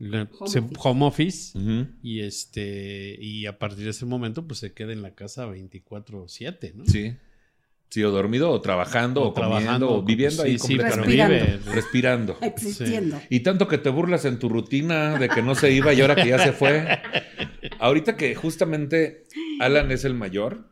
Home 0.00 0.26
se- 0.46 0.58
office. 0.60 0.74
home 0.82 1.04
office. 1.04 1.58
Ujú. 1.58 1.86
Y 2.02 2.20
este 2.20 3.16
y 3.20 3.46
a 3.46 3.58
partir 3.58 3.84
de 3.84 3.90
ese 3.90 4.06
momento, 4.06 4.46
pues 4.46 4.58
se 4.60 4.72
queda 4.72 4.92
en 4.92 5.02
la 5.02 5.14
casa 5.14 5.46
24-7, 5.46 6.72
¿no? 6.74 6.86
Sí. 6.86 7.14
Sí, 7.90 8.04
o 8.04 8.12
dormido, 8.12 8.50
o 8.52 8.60
trabajando, 8.60 9.22
o, 9.22 9.34
comiendo, 9.34 9.90
o 9.96 10.02
viviendo 10.04 10.44
ahí 10.44 10.58
sí, 10.60 10.76
completamente. 10.76 11.10
vive. 11.10 11.58
Respirando. 11.74 12.38
Existiendo. 12.42 13.20
Y 13.30 13.40
tanto 13.40 13.66
que 13.66 13.78
te 13.78 13.90
burlas 13.90 14.24
en 14.26 14.38
tu 14.38 14.48
rutina 14.48 15.18
de 15.18 15.28
que 15.28 15.42
no 15.42 15.56
se 15.56 15.72
iba 15.72 15.92
y 15.92 16.00
ahora 16.00 16.14
que 16.14 16.28
ya 16.28 16.38
se 16.38 16.52
fue. 16.52 16.86
Ahorita 17.80 18.16
que 18.16 18.34
justamente 18.36 19.24
Alan 19.58 19.90
es 19.90 20.04
el 20.04 20.14
mayor 20.14 20.68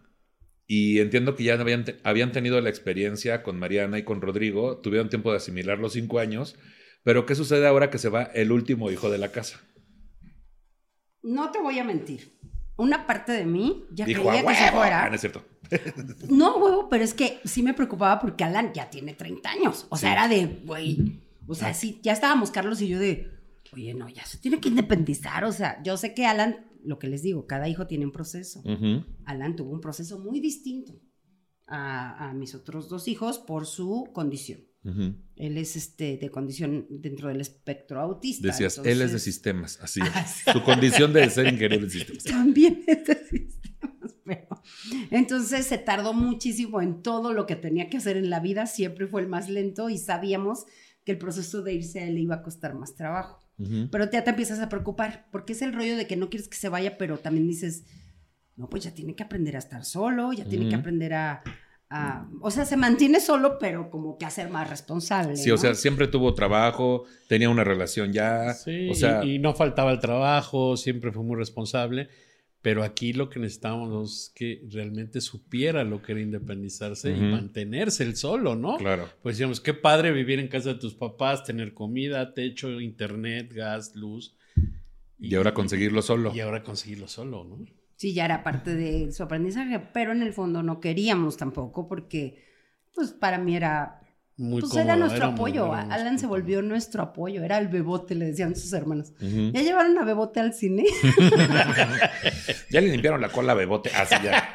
y 0.68 1.00
entiendo 1.00 1.35
que 1.35 1.42
ya 1.44 1.54
habían, 1.54 1.85
te- 1.85 1.97
habían 2.04 2.30
tenido 2.30 2.61
la 2.61 2.68
experiencia 2.70 3.42
con 3.42 3.58
Mariana 3.58 3.99
y 3.99 4.04
con 4.04 4.20
Rodrigo, 4.20 4.78
tuvieron 4.78 5.08
tiempo 5.08 5.32
de 5.32 5.38
asimilar 5.38 5.78
los 5.80 5.94
cinco 5.94 6.20
años, 6.20 6.54
pero 7.02 7.26
¿qué 7.26 7.35
sucede 7.35 7.67
ahora 7.67 7.90
que 7.90 7.99
se 7.99 8.09
va 8.09 8.23
el 8.25 8.52
último 8.52 8.90
hijo 8.90 9.11
de 9.11 9.19
la 9.19 9.31
casa? 9.33 9.61
No 11.23 11.50
te 11.50 11.61
voy 11.61 11.78
a 11.78 11.85
mentir. 11.85 12.38
Una 12.76 13.07
parte 13.07 13.33
de 13.33 13.45
mí 13.45 13.85
ya 13.93 14.05
Dijo, 14.07 14.23
quería 14.23 14.40
"A 14.40 14.45
que 14.47 14.55
se 14.55 14.64
huevo". 14.64 14.76
Ah, 14.76 14.81
fuera. 14.81 15.09
no 15.09 15.14
es 15.14 15.21
cierto. 15.21 15.45
No, 16.31 16.57
huevo, 16.59 16.88
pero 16.88 17.02
es 17.05 17.12
que 17.12 17.40
sí 17.45 17.62
me 17.62 17.75
preocupaba 17.75 18.21
porque 18.21 18.45
Alan 18.45 18.73
ya 18.73 18.88
tiene 18.88 19.14
30 19.14 19.50
años. 19.50 19.87
O 19.90 19.97
sea, 19.97 20.11
Sí. 20.11 20.12
era 20.12 20.28
de, 20.28 20.47
güey. 20.64 21.21
O 21.49 21.55
sea, 21.55 21.75
sí, 21.75 21.99
ya 22.02 22.12
estábamos 22.12 22.50
Carlos 22.50 22.81
y 22.81 22.88
yo 22.88 22.99
de, 22.99 23.31
oye, 23.73 23.95
no, 23.95 24.09
ya 24.09 24.25
se 24.25 24.38
tiene 24.38 24.61
que 24.61 24.69
independizar. 24.69 25.45
O 25.45 25.52
sea, 25.52 25.83
yo 25.83 25.97
sé 25.97 26.14
que 26.14 26.26
Alan, 26.26 26.67
lo 26.85 26.99
que 26.99 27.09
les 27.09 27.23
digo, 27.23 27.47
cada 27.47 27.69
hijo 27.69 27.87
tiene 27.87 28.05
un 28.07 28.12
proceso. 28.12 28.62
Alan 29.25 29.57
tuvo 29.57 29.73
un 29.73 29.81
proceso 29.81 30.19
muy 30.21 30.40
distinto 30.40 30.95
a, 31.67 32.28
a 32.31 32.33
mis 32.35 32.55
otros 32.55 32.88
dos 32.88 33.09
hijos 33.09 33.38
por 33.38 33.67
su 33.67 34.09
condición. 34.14 34.61
Él 35.37 35.57
es 35.59 35.76
este, 35.76 36.16
de 36.16 36.30
condición 36.30 36.87
dentro 36.90 37.28
del 37.28 37.40
espectro 37.40 38.00
autista. 38.00 38.49
Decías, 38.49 38.80
él 38.85 39.02
es 39.02 39.12
de 39.12 39.18
sistemas, 39.18 39.78
así 39.80 40.00
Ah, 40.14 40.26
es. 40.26 40.52
Su 40.52 40.62
condición 40.62 41.12
de 41.12 41.28
ser 41.30 41.47
ingeniero 41.47 41.85
de 41.85 41.90
sistemas. 41.90 42.25
también 42.25 42.83
es 42.87 43.04
de 43.04 43.14
sistemas, 43.28 44.14
pero 44.25 44.62
entonces 45.11 45.66
se 45.66 45.78
tardó 45.78 46.12
muchísimo 46.12 46.80
en 46.80 47.02
todo 47.02 47.33
lo 47.33 47.47
que 47.47 47.57
tenía 47.57 47.88
que 47.88 47.99
hacer 47.99 48.16
en 48.16 48.30
la 48.30 48.40
vida, 48.40 48.66
siempre 48.66 49.07
fue 49.07 49.21
el 49.21 49.28
más 49.28 49.49
lento 49.49 49.90
y 49.90 49.99
sabíamos 49.99 50.64
que 51.04 51.12
el 51.12 51.18
proceso 51.18 51.62
de 51.62 51.75
irse 51.75 52.00
a 52.00 52.07
él 52.07 52.18
iba 52.18 52.37
a 52.37 52.42
costar 52.42 52.75
más 52.75 52.95
trabajo. 52.95 53.45
Pero 53.90 54.09
ya 54.09 54.23
te 54.23 54.30
empiezas 54.30 54.61
a 54.61 54.68
preocupar, 54.68 55.26
porque 55.33 55.52
es 55.52 55.62
el 55.62 55.73
rollo 55.73 55.97
de 55.97 56.07
que 56.07 56.14
no 56.14 56.30
quieres 56.30 56.47
que 56.47 56.57
se 56.57 56.68
vaya, 56.68 56.97
pero 56.97 57.18
también 57.18 57.49
dices, 57.49 57.87
no, 58.54 58.68
pues 58.68 58.85
ya 58.85 58.95
tiene 58.95 59.16
que 59.16 59.25
aprender 59.25 59.57
a 59.57 59.59
estar 59.59 59.85
solo, 59.85 60.33
ya 60.33 60.45
tiene 60.45 60.68
que 60.68 60.76
aprender 60.76 61.14
a, 61.14 61.42
a- 61.90 62.28
o 62.40 62.50
sea, 62.50 62.64
se 62.64 62.76
mantiene 62.76 63.21
solo, 63.21 63.59
pero 63.59 63.90
como 63.90 64.18
que 64.18 64.25
a 64.26 64.30
ser 64.30 64.50
más 64.50 64.68
responsable. 64.68 65.37
Sí, 65.37 65.50
o 65.50 65.54
¿no? 65.54 65.59
sea, 65.59 65.75
siempre 65.75 66.07
tuvo 66.09 66.35
trabajo, 66.35 67.04
tenía 67.28 67.49
una 67.50 67.64
relación 67.64 68.12
ya. 68.12 68.52
Sí, 68.54 68.88
o 68.90 68.95
sea, 68.95 69.25
y, 69.25 69.35
y 69.37 69.38
no 69.38 69.54
faltaba 69.54 69.90
el 69.92 69.99
trabajo, 70.00 70.76
siempre 70.76 71.12
fue 71.12 71.23
muy 71.23 71.37
responsable. 71.37 72.09
Pero 72.61 72.83
aquí 72.83 73.12
lo 73.12 73.30
que 73.30 73.38
necesitábamos 73.38 74.12
es 74.25 74.33
que 74.35 74.62
realmente 74.68 75.21
supiera 75.21 75.85
lo 75.85 76.02
que 76.02 76.11
era 76.12 76.21
independizarse 76.21 77.12
Ujú. 77.12 77.23
y 77.25 77.30
mantenerse 77.30 78.02
el 78.02 78.16
solo, 78.16 78.57
¿no? 78.57 78.76
claro. 78.78 79.09
Pues 79.23 79.37
decíamos, 79.37 79.61
qué 79.61 79.75
padre 79.75 80.11
vivir 80.11 80.40
en 80.40 80.49
casa 80.49 80.71
de 80.71 80.80
tus 80.80 80.95
papás, 80.95 81.45
tener 81.45 81.73
comida, 81.73 82.35
techo, 82.35 82.80
internet, 82.80 83.52
gas, 83.54 83.95
luz. 83.95 84.35
Y 85.21 85.37
ahora 85.37 85.54
conseguirlo 85.54 86.02
solo. 86.02 86.33
Y 86.35 86.40
ahora 86.40 86.64
conseguirlo 86.64 87.07
solo, 87.07 87.45
¿no? 87.45 87.64
Sí, 87.99 88.14
ya 88.14 88.25
era 88.25 88.43
parte 88.43 88.75
de 88.75 89.12
su 89.12 89.23
aprendizaje, 89.23 89.78
pero 89.93 90.12
en 90.12 90.23
el 90.23 90.33
fondo 90.33 90.62
no 90.62 90.81
queríamos 90.81 91.37
tampoco 91.37 91.87
porque, 91.87 92.43
pues 92.95 93.11
para 93.12 93.37
mí 93.38 93.55
era, 93.57 94.00
Muy 94.37 94.61
pues 94.61 94.71
cómodo, 94.71 94.85
era 94.87 94.97
nuestro 94.97 95.25
era 95.25 95.35
apoyo. 95.35 95.67
muy 95.67 95.76
Alan 95.76 96.19
se 96.19 96.25
cómodo. 96.26 96.28
volvió 96.40 96.62
nuestro 96.62 97.02
apoyo, 97.02 97.43
era 97.45 97.59
el 97.59 97.69
bebote, 97.69 98.14
le 98.14 98.26
decían 98.26 98.55
sus 98.57 98.73
hermanos. 98.73 99.12
¿Ya 99.21 99.61
llevaron 99.62 99.99
a 99.99 100.05
bebote 100.05 100.40
al 100.40 100.55
cine? 100.55 100.85
Ya 102.71 102.81
le 102.81 102.88
limpiaron 102.88 103.21
la 103.21 103.31
cola 103.31 103.52
a 103.52 103.55
Bebote. 103.55 103.90
Ah, 103.95 104.05
sí, 104.07 104.14
ya. 104.23 104.52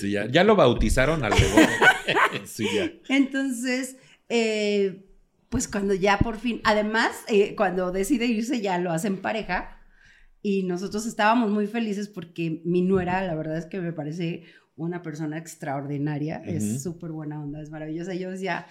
Sí, 0.00 0.10
ya. 0.12 0.26
Ya 0.26 0.44
lo 0.44 0.56
bautizaron 0.56 1.24
al 1.24 1.32
Bebote. 1.32 2.46
Sí, 2.46 2.66
ya. 2.74 2.90
Entonces, 3.14 3.96
eh, 4.28 5.04
pues 5.48 5.68
cuando 5.68 5.94
ya 5.94 6.18
por 6.18 6.38
fin, 6.38 6.60
además, 6.64 7.10
eh, 7.28 7.54
cuando 7.56 7.90
decide 7.92 8.26
irse 8.26 8.60
ya 8.60 8.78
lo 8.78 8.92
hacen 8.92 9.16
pareja 9.20 9.75
y 10.42 10.62
nosotros 10.62 11.06
estábamos 11.06 11.50
muy 11.50 11.66
felices 11.66 12.08
porque 12.08 12.62
mi 12.64 12.82
nuera, 12.82 13.22
la 13.26 13.34
verdad 13.34 13.58
es 13.58 13.66
que 13.66 13.80
me 13.80 13.92
parece 13.92 14.44
una 14.76 15.00
persona 15.02 15.38
extraordinaria, 15.38 16.40
Ujú. 16.42 16.50
es 16.50 16.82
súper 16.82 17.10
buena 17.10 17.42
onda, 17.42 17.62
es 17.62 17.70
maravillosa. 17.70 18.14
Y 18.14 18.18
yo 18.18 18.30
decía, 18.30 18.66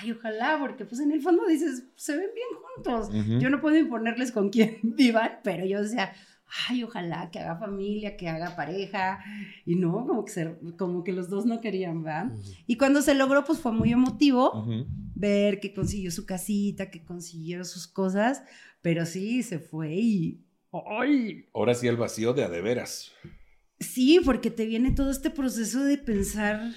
ay, 0.00 0.12
ojalá, 0.12 0.58
porque 0.60 0.84
pues 0.84 1.00
en 1.00 1.12
el 1.12 1.22
fondo 1.22 1.46
dices, 1.46 1.84
se 1.96 2.12
ven 2.16 2.28
bien 2.34 2.48
juntos. 2.62 3.08
Ujú. 3.08 3.40
Yo 3.40 3.48
no 3.50 3.60
puedo 3.60 3.76
imponerles 3.76 4.32
con 4.32 4.50
quién 4.50 4.78
vivan, 4.82 5.38
pero 5.42 5.64
yo 5.64 5.82
decía, 5.82 6.12
ay, 6.68 6.82
ojalá 6.84 7.30
que 7.32 7.38
haga 7.40 7.56
familia, 7.56 8.16
que 8.18 8.28
haga 8.28 8.54
pareja. 8.54 9.18
Y 9.64 9.76
no, 9.76 10.06
como 10.06 10.26
que, 10.26 10.32
se- 10.32 10.56
como 10.76 11.02
que 11.02 11.12
los 11.12 11.30
dos 11.30 11.46
no 11.46 11.60
querían, 11.62 12.02
¿verdad? 12.02 12.32
Y 12.66 12.76
cuando 12.76 13.00
se 13.00 13.14
logró, 13.14 13.42
pues 13.44 13.58
fue 13.58 13.72
muy 13.72 13.90
emotivo 13.92 14.66
ver 15.14 15.58
que 15.60 15.72
consiguió 15.72 16.10
su 16.10 16.26
casita, 16.26 16.90
que 16.90 17.02
consiguió 17.02 17.64
sus 17.64 17.86
cosas, 17.88 18.42
pero 18.82 19.06
sí, 19.06 19.42
se 19.42 19.58
fue 19.58 19.94
y... 19.96 20.42
¡Ay! 21.00 21.46
Ahora 21.54 21.74
sí 21.74 21.86
el 21.88 21.96
vacío 21.96 22.32
de 22.32 22.44
a 22.44 22.48
de 22.48 22.60
veras. 22.62 23.12
Sí, 23.80 24.20
porque 24.24 24.50
te 24.50 24.66
viene 24.66 24.90
todo 24.92 25.10
este 25.10 25.30
proceso 25.30 25.82
de 25.84 25.98
pensar 25.98 26.74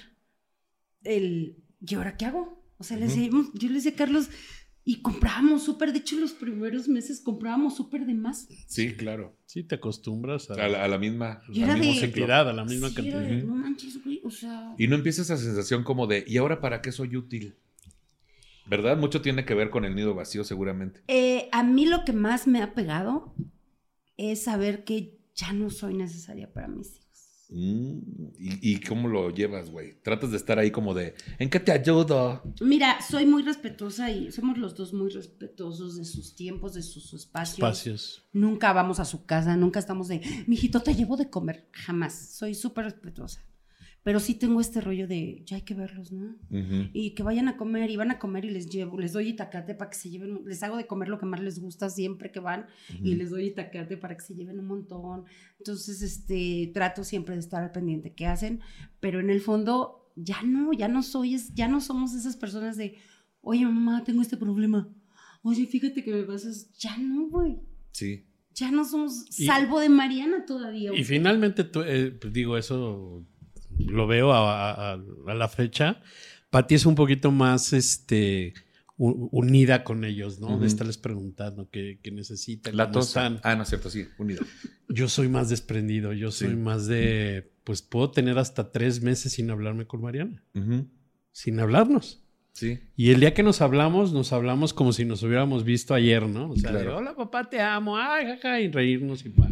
el... 1.04 1.56
¿Y 1.86 1.94
ahora 1.94 2.16
qué 2.16 2.26
hago? 2.26 2.62
O 2.78 2.84
sea, 2.84 2.96
le 2.96 3.06
Ujú. 3.06 3.14
decíamos- 3.14 3.46
yo 3.54 3.68
le 3.68 3.74
decía 3.74 3.92
a 3.92 3.96
Carlos, 3.96 4.28
y 4.84 5.02
comprábamos 5.02 5.62
súper, 5.62 5.92
de 5.92 5.98
hecho 5.98 6.16
los 6.18 6.32
primeros 6.32 6.88
meses 6.88 7.20
comprábamos 7.20 7.76
súper 7.76 8.06
de 8.06 8.14
más. 8.14 8.48
Sí, 8.66 8.94
claro. 8.94 9.36
Sí, 9.46 9.62
te 9.62 9.74
acostumbras 9.76 10.50
a, 10.50 10.54
A 10.54 10.68
la, 10.68 10.84
a 10.84 10.88
la 10.88 10.98
misma. 10.98 11.42
Yo 11.52 11.66
la 11.66 11.76
misma 11.76 12.00
cantidad, 12.00 12.48
a 12.48 12.52
la 12.52 12.64
misma 12.64 12.88
Sí, 12.88 12.94
cantidad. 12.94 13.22
era 13.22 13.36
de, 13.36 13.42
no 13.44 13.54
manches, 13.54 14.02
güey, 14.02 14.20
o 14.24 14.30
sea... 14.30 14.74
Y 14.78 14.88
no 14.88 14.96
empieza 14.96 15.22
esa 15.22 15.36
sensación 15.36 15.84
como 15.84 16.06
de, 16.06 16.24
¿y 16.26 16.38
ahora 16.38 16.60
para 16.60 16.80
qué 16.82 16.92
soy 16.92 17.16
útil? 17.16 17.56
¿Verdad? 18.66 18.96
Mucho 18.96 19.20
tiene 19.20 19.44
que 19.44 19.54
ver 19.54 19.70
con 19.70 19.84
el 19.84 19.94
nido 19.94 20.14
vacío, 20.14 20.44
seguramente. 20.44 21.00
Eh, 21.08 21.48
a 21.52 21.62
mí 21.62 21.86
lo 21.86 22.04
que 22.04 22.12
más 22.12 22.46
me 22.46 22.62
ha 22.62 22.72
pegado 22.74 23.34
es 24.20 24.44
saber 24.44 24.84
que 24.84 25.18
ya 25.34 25.52
no 25.52 25.70
soy 25.70 25.94
necesaria 25.94 26.52
para 26.52 26.68
mis 26.68 26.96
hijos. 26.96 27.00
Mm, 27.48 27.98
¿Y, 28.38 28.74
y 28.74 28.80
cómo 28.80 29.08
lo 29.08 29.30
llevas, 29.30 29.70
güey? 29.70 30.00
Tratas 30.02 30.30
de 30.30 30.36
estar 30.36 30.58
ahí 30.58 30.70
como 30.70 30.94
de, 30.94 31.14
¿en 31.38 31.48
qué 31.48 31.58
te 31.58 31.72
ayudo? 31.72 32.42
Mira, 32.60 33.00
soy 33.00 33.26
muy 33.26 33.42
respetuosa 33.42 34.10
y 34.10 34.30
somos 34.30 34.58
los 34.58 34.76
dos 34.76 34.92
muy 34.92 35.10
respetuosos 35.10 35.96
de 35.96 36.04
sus 36.04 36.36
tiempos, 36.36 36.74
de 36.74 36.82
sus 36.82 37.12
espacios. 37.14 37.58
Espacios. 37.58 38.28
Nunca 38.32 38.72
vamos 38.72 39.00
a 39.00 39.04
su 39.04 39.24
casa, 39.24 39.56
nunca 39.56 39.80
estamos 39.80 40.08
de, 40.08 40.20
mijito, 40.46 40.80
te 40.80 40.94
llevo 40.94 41.16
de 41.16 41.28
comer. 41.28 41.68
Jamás. 41.72 42.36
Soy 42.36 42.54
súper 42.54 42.84
respetuosa. 42.84 43.42
Pero 44.02 44.18
sí 44.18 44.34
tengo 44.34 44.62
este 44.62 44.80
rollo 44.80 45.06
de, 45.06 45.42
ya 45.44 45.56
hay 45.56 45.62
que 45.62 45.74
verlos, 45.74 46.10
¿no? 46.10 46.36
Ujú. 46.50 46.88
Y 46.94 47.10
que 47.14 47.22
vayan 47.22 47.48
a 47.48 47.58
comer 47.58 47.90
y 47.90 47.96
van 47.96 48.10
a 48.10 48.18
comer 48.18 48.46
y 48.46 48.50
les 48.50 48.70
llevo, 48.70 48.98
les 48.98 49.12
doy 49.12 49.28
itacate 49.28 49.74
para 49.74 49.90
que 49.90 49.96
se 49.98 50.08
lleven, 50.08 50.40
les 50.46 50.62
hago 50.62 50.78
de 50.78 50.86
comer 50.86 51.08
lo 51.10 51.18
que 51.18 51.26
más 51.26 51.40
les 51.40 51.58
gusta 51.60 51.90
siempre 51.90 52.30
que 52.32 52.40
van 52.40 52.64
y 53.02 53.14
les 53.16 53.28
doy 53.28 53.48
itacate 53.48 53.98
para 53.98 54.16
que 54.16 54.22
se 54.22 54.34
lleven 54.34 54.58
un 54.58 54.66
montón. 54.66 55.24
Entonces, 55.58 56.00
este, 56.00 56.70
trato 56.72 57.04
siempre 57.04 57.34
de 57.34 57.40
estar 57.40 57.62
al 57.62 57.72
pendiente 57.72 58.14
qué 58.14 58.24
hacen, 58.26 58.60
pero 59.00 59.20
en 59.20 59.28
el 59.28 59.42
fondo 59.42 60.10
ya 60.16 60.42
no, 60.42 60.72
ya 60.72 60.88
no 60.88 61.02
soy, 61.02 61.34
es- 61.34 61.52
ya 61.54 61.68
no 61.68 61.82
somos 61.82 62.14
esas 62.14 62.36
personas 62.36 62.78
de, 62.78 62.96
oye 63.42 63.64
mamá, 63.66 64.02
tengo 64.04 64.22
este 64.22 64.38
problema. 64.38 64.88
Oye, 65.42 65.66
fíjate 65.66 66.02
que 66.02 66.12
me 66.12 66.22
pasas, 66.24 66.70
ya 66.78 66.96
no, 66.96 67.28
güey. 67.28 67.58
Sí. 67.92 68.26
Ya 68.54 68.70
no 68.70 68.84
somos, 68.86 69.26
Y- 69.38 69.46
salvo 69.46 69.78
de 69.80 69.88
Mariana 69.90 70.44
todavía. 70.46 70.90
Y 70.94 71.04
finalmente, 71.04 71.64
tú, 71.64 71.82
eh, 71.82 72.10
pues 72.10 72.32
digo, 72.32 72.56
eso 72.58 73.26
lo 73.86 74.06
veo 74.06 74.32
a, 74.32 74.92
a- 74.92 75.00
a 75.26 75.34
la 75.34 75.48
fecha. 75.48 76.00
Patti 76.50 76.74
es 76.74 76.86
un 76.86 76.94
poquito 76.94 77.30
más 77.30 77.72
este, 77.72 78.54
unida 78.96 79.84
con 79.84 80.04
ellos, 80.04 80.40
¿no? 80.40 80.48
Ujú. 80.48 80.60
De 80.60 80.66
estarles 80.66 80.98
preguntando 80.98 81.68
qué, 81.70 81.98
qué 82.02 82.10
necesitan, 82.10 82.76
La 82.76 82.90
tos. 82.90 83.08
están. 83.08 83.40
Ah, 83.42 83.54
no 83.56 83.62
es 83.62 83.68
cierto, 83.68 83.88
sí, 83.90 84.06
unido. 84.18 84.44
Yo 84.88 85.08
soy 85.08 85.28
más 85.28 85.48
desprendido, 85.48 86.12
yo 86.12 86.30
soy 86.30 86.48
Sí. 86.50 86.56
más 86.56 86.86
de, 86.86 87.52
pues 87.64 87.82
puedo 87.82 88.10
tener 88.10 88.38
hasta 88.38 88.72
tres 88.72 89.02
meses 89.02 89.32
sin 89.32 89.50
hablarme 89.50 89.86
con 89.86 90.00
Mariana, 90.02 90.42
sin 91.32 91.60
hablarnos. 91.60 92.22
Sí. 92.52 92.80
Y 92.96 93.10
el 93.12 93.20
día 93.20 93.32
que 93.32 93.44
nos 93.44 93.60
hablamos, 93.62 94.12
nos 94.12 94.32
hablamos 94.32 94.74
como 94.74 94.92
si 94.92 95.04
nos 95.04 95.22
hubiéramos 95.22 95.62
visto 95.64 95.94
ayer, 95.94 96.26
¿no? 96.26 96.50
O 96.50 96.56
sea, 96.56 96.72
de, 96.72 96.88
hola 96.88 97.14
papá, 97.14 97.48
te 97.48 97.60
amo, 97.60 97.96
ay, 97.96 98.26
jaja, 98.26 98.60
y 98.60 98.68
reírnos 98.70 99.24
y 99.24 99.28
pa. 99.30 99.49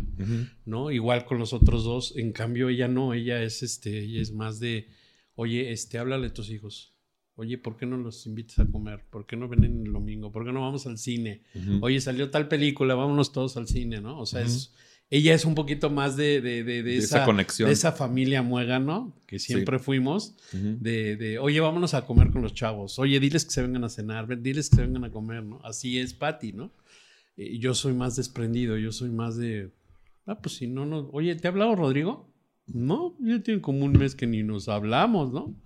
¿No? 0.65 0.91
Igual 0.91 1.25
con 1.25 1.39
los 1.39 1.53
otros 1.53 1.85
dos. 1.85 2.15
En 2.17 2.33
cambio, 2.33 2.69
ella 2.69 2.89
no, 2.89 3.15
ella 3.15 3.43
es 3.43 3.63
este, 3.63 3.99
ella 4.01 4.21
es 4.21 4.33
más 4.33 4.61
de, 4.61 4.89
oye, 5.35 5.73
este, 5.73 5.99
háblale 5.99 6.29
a 6.29 6.33
tus 6.33 6.51
hijos. 6.51 6.95
Oye, 7.35 7.57
¿por 7.57 7.77
qué 7.77 7.87
no 7.87 7.97
los 7.97 8.27
invitas 8.27 8.59
a 8.59 8.67
comer? 8.67 9.05
¿Por 9.11 9.25
qué 9.25 9.37
no 9.37 9.49
vienen 9.49 9.87
el 9.87 9.93
domingo? 9.93 10.33
¿Por 10.33 10.45
qué 10.45 10.53
no 10.53 10.63
vamos 10.63 10.89
al 10.89 10.99
cine? 10.99 11.43
Oye, 11.83 12.01
salió 12.01 12.31
tal 12.31 12.49
película, 12.49 12.97
vámonos 12.97 13.31
todos 13.31 13.57
al 13.57 13.69
cine, 13.69 14.01
¿no? 14.01 14.19
O 14.19 14.27
sea, 14.27 14.43
es, 14.43 14.75
ella 15.09 15.35
es 15.35 15.45
un 15.45 15.55
poquito 15.55 15.89
más 15.89 16.17
de, 16.17 16.41
de, 16.41 16.65
de, 16.65 16.83
de 16.83 16.83
De 16.83 16.97
esa, 16.97 17.19
esa 17.19 17.25
conexión. 17.25 17.69
de 17.69 17.75
esa 17.75 17.93
familia 17.93 18.43
muégano 18.43 19.17
que 19.29 19.39
siempre 19.39 19.79
fuimos. 19.79 20.35
Ujú. 20.53 20.79
De, 20.81 21.17
de, 21.17 21.39
oye, 21.39 21.61
vámonos 21.61 21.95
a 21.95 22.05
comer 22.07 22.33
con 22.33 22.43
los 22.43 22.55
chavos. 22.55 22.99
Oye, 22.99 23.21
diles 23.21 23.45
que 23.45 23.53
se 23.53 23.63
vengan 23.63 23.85
a 23.85 23.89
cenar. 23.89 24.27
Diles 24.43 24.69
que 24.69 24.75
se 24.75 24.83
vengan 24.83 25.05
a 25.05 25.13
comer, 25.13 25.45
¿no? 25.45 25.61
Así 25.63 26.01
es 26.01 26.15
Patty, 26.15 26.53
¿no? 26.55 26.73
Eh, 27.37 27.57
yo 27.61 27.73
soy 27.73 27.95
más 27.95 28.17
desprendido. 28.17 28.77
Yo 28.77 28.91
soy 28.91 29.11
más 29.11 29.37
de... 29.37 29.71
Ah, 30.29 30.39
pues 30.41 30.57
si 30.57 30.67
no, 30.69 30.85
no... 30.87 31.09
Oye, 31.13 31.35
¿te 31.37 31.49
ha 31.49 31.51
hablado 31.51 31.75
Rodrigo? 31.75 32.33
No, 32.67 33.17
ya 33.21 33.43
tiene 33.43 33.61
como 33.63 33.85
un 33.85 33.93
mes 33.93 34.15
que 34.15 34.27
ni 34.27 34.43
nos 34.43 34.69
hablamos, 34.69 35.33
¿no? 35.33 35.57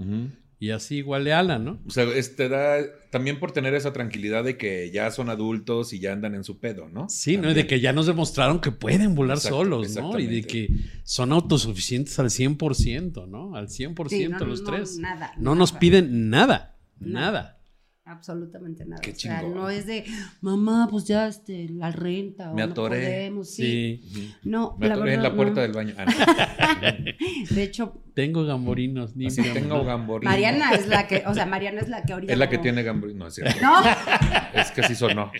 Y 0.61 0.71
así 0.71 0.99
igual 0.99 1.25
de 1.25 1.33
Alan, 1.33 1.65
¿no? 1.65 1.81
O 1.85 1.91
sea, 1.91 2.05
es- 2.05 2.37
te 2.37 2.49
da 2.49 2.77
también 3.11 3.41
por 3.41 3.51
tener 3.51 3.75
esa 3.75 3.93
tranquilidad 3.93 4.45
de 4.45 4.57
que 4.57 4.93
ya 4.93 5.11
son 5.11 5.29
adultos 5.29 5.93
y 5.93 5.99
ya 5.99 6.13
andan 6.13 6.37
en 6.37 6.45
su 6.45 6.61
pedo, 6.61 6.89
¿no? 6.89 7.09
Sí, 7.09 7.37
¿no? 7.37 7.51
Y 7.51 7.55
de 7.55 7.67
que 7.67 7.81
ya 7.81 7.93
nos 7.93 8.07
demostraron 8.07 8.61
que 8.61 8.71
pueden 8.71 9.17
volar 9.17 9.39
Exacto, 9.39 9.57
solos, 9.59 9.97
¿no? 9.97 10.17
Y 10.21 10.27
de 10.29 10.43
que 10.45 10.69
son 11.03 11.33
autosuficientes 11.33 12.17
al 12.21 12.31
100%, 12.31 13.27
¿no? 13.27 13.57
Al 13.57 13.67
100% 13.69 14.09
Sí, 14.09 14.29
no, 14.29 14.39
los 14.47 14.63
no, 14.63 14.71
tres. 14.71 14.99
nada, 14.99 15.33
no 15.39 15.57
nos 15.57 15.73
piden 15.73 16.31
nada, 16.31 16.79
No. 17.01 17.19
nada. 17.19 17.59
Absolutamente 18.05 18.85
nada. 18.85 19.01
Qué 19.01 19.13
o 19.13 19.15
sea, 19.15 19.43
no 19.43 19.71
es 19.71 19.87
de, 19.87 20.05
mamá, 20.41 20.89
pues 20.91 21.05
ya 21.05 21.29
este, 21.29 21.69
la 21.69 21.93
renta. 21.93 22.51
o 22.51 22.55
Me 22.55 22.67
no 22.67 22.73
atoré. 22.73 22.97
podemos", 23.01 23.49
Sí. 23.51 24.03
No, 24.43 24.77
Me 24.79 24.89
la 24.89 24.95
atoré 24.95 25.15
en 25.15 25.23
la 25.23 25.35
puerta 25.37 25.55
no. 25.55 25.61
del 25.63 25.73
baño. 25.73 25.95
Ah, 25.97 26.05
no. 26.05 26.11
De 27.55 27.63
hecho, 27.63 28.03
Tengo 28.15 28.45
gamborinos, 28.45 29.11
Así 29.13 29.19
límpiame, 29.21 29.53
tengo 29.61 29.77
¿no? 29.79 29.85
gamborino. 29.85 30.31
Mariana 30.31 30.73
es 30.73 30.89
la 30.89 31.07
que, 31.07 31.23
o 31.27 31.33
sea, 31.33 31.47
Mariana 31.47 31.81
es 31.81 31.89
la 31.89 32.03
que 32.03 32.13
ahorita. 32.13 32.33
Es 32.33 32.39
la 32.39 32.49
que 32.49 32.57
como- 32.57 32.63
tiene 32.65 32.83
gamborino. 32.83 33.19
No, 33.21 33.27
es 33.29 33.35
cierto. 33.35 33.61
No, 33.63 33.73
Es 34.61 34.71
que 34.73 34.83
sí 34.83 34.95
sonó. 34.97 35.31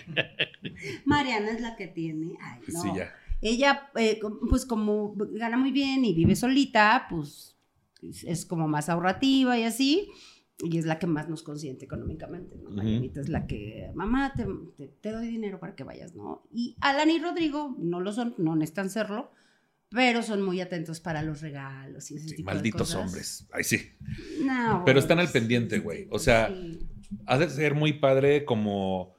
Mariana 1.05 1.51
es 1.51 1.61
la 1.61 1.75
que 1.75 1.87
tiene. 1.87 2.33
Ay, 2.41 2.59
no. 2.71 2.81
Sí, 2.81 2.89
ya. 2.95 3.13
Ella, 3.41 3.89
eh, 3.97 4.19
pues 4.49 4.65
como 4.65 5.15
gana 5.33 5.57
muy 5.57 5.71
bien 5.71 6.05
y 6.05 6.13
vive 6.13 6.35
solita, 6.35 7.07
pues 7.09 7.57
es- 8.01 8.23
es 8.23 8.45
como 8.45 8.67
más 8.69 8.87
ahorrativa 8.89 9.57
y 9.59 9.63
así. 9.63 10.09
Y 10.63 10.77
es 10.77 10.85
la 10.85 10.97
que 10.99 11.07
más 11.07 11.27
nos 11.29 11.43
consiente 11.43 11.85
económicamente, 11.85 12.55
¿no? 12.57 12.69
Marianita 12.69 13.19
es 13.21 13.29
la 13.29 13.45
que, 13.47 13.91
mamá, 13.95 14.33
te, 14.35 14.45
te- 14.77 14.87
te 15.01 15.11
doy 15.11 15.27
dinero 15.27 15.59
para 15.59 15.75
que 15.75 15.83
vayas, 15.83 16.15
¿no? 16.15 16.43
Y 16.51 16.75
Alan 16.81 17.09
y 17.09 17.19
Rodrigo 17.19 17.75
no 17.79 17.99
lo 17.99 18.11
son, 18.13 18.33
no 18.37 18.55
necesitan 18.55 18.89
serlo, 18.89 19.31
pero 19.89 20.23
son 20.23 20.41
muy 20.41 20.59
atentos 20.61 20.99
para 20.99 21.21
los 21.21 21.41
regalos 21.41 22.09
y 22.11 22.15
ese 22.15 22.29
Sí, 22.29 22.35
tipo 22.37 22.49
de 22.49 22.55
malditos 22.55 22.81
cosas. 22.81 22.95
hombres. 23.05 23.47
Ay, 23.51 23.63
sí. 23.63 23.77
No, 24.43 24.83
Pero 24.85 24.99
están 24.99 25.19
al 25.19 25.29
pendiente, 25.29 25.79
güey. 25.79 26.07
O 26.09 26.17
sea, 26.19 26.47
sí. 26.47 26.79
ha 27.27 27.37
de 27.37 27.49
ser 27.49 27.75
muy 27.75 27.93
padre 27.93 28.43
como 28.45 29.12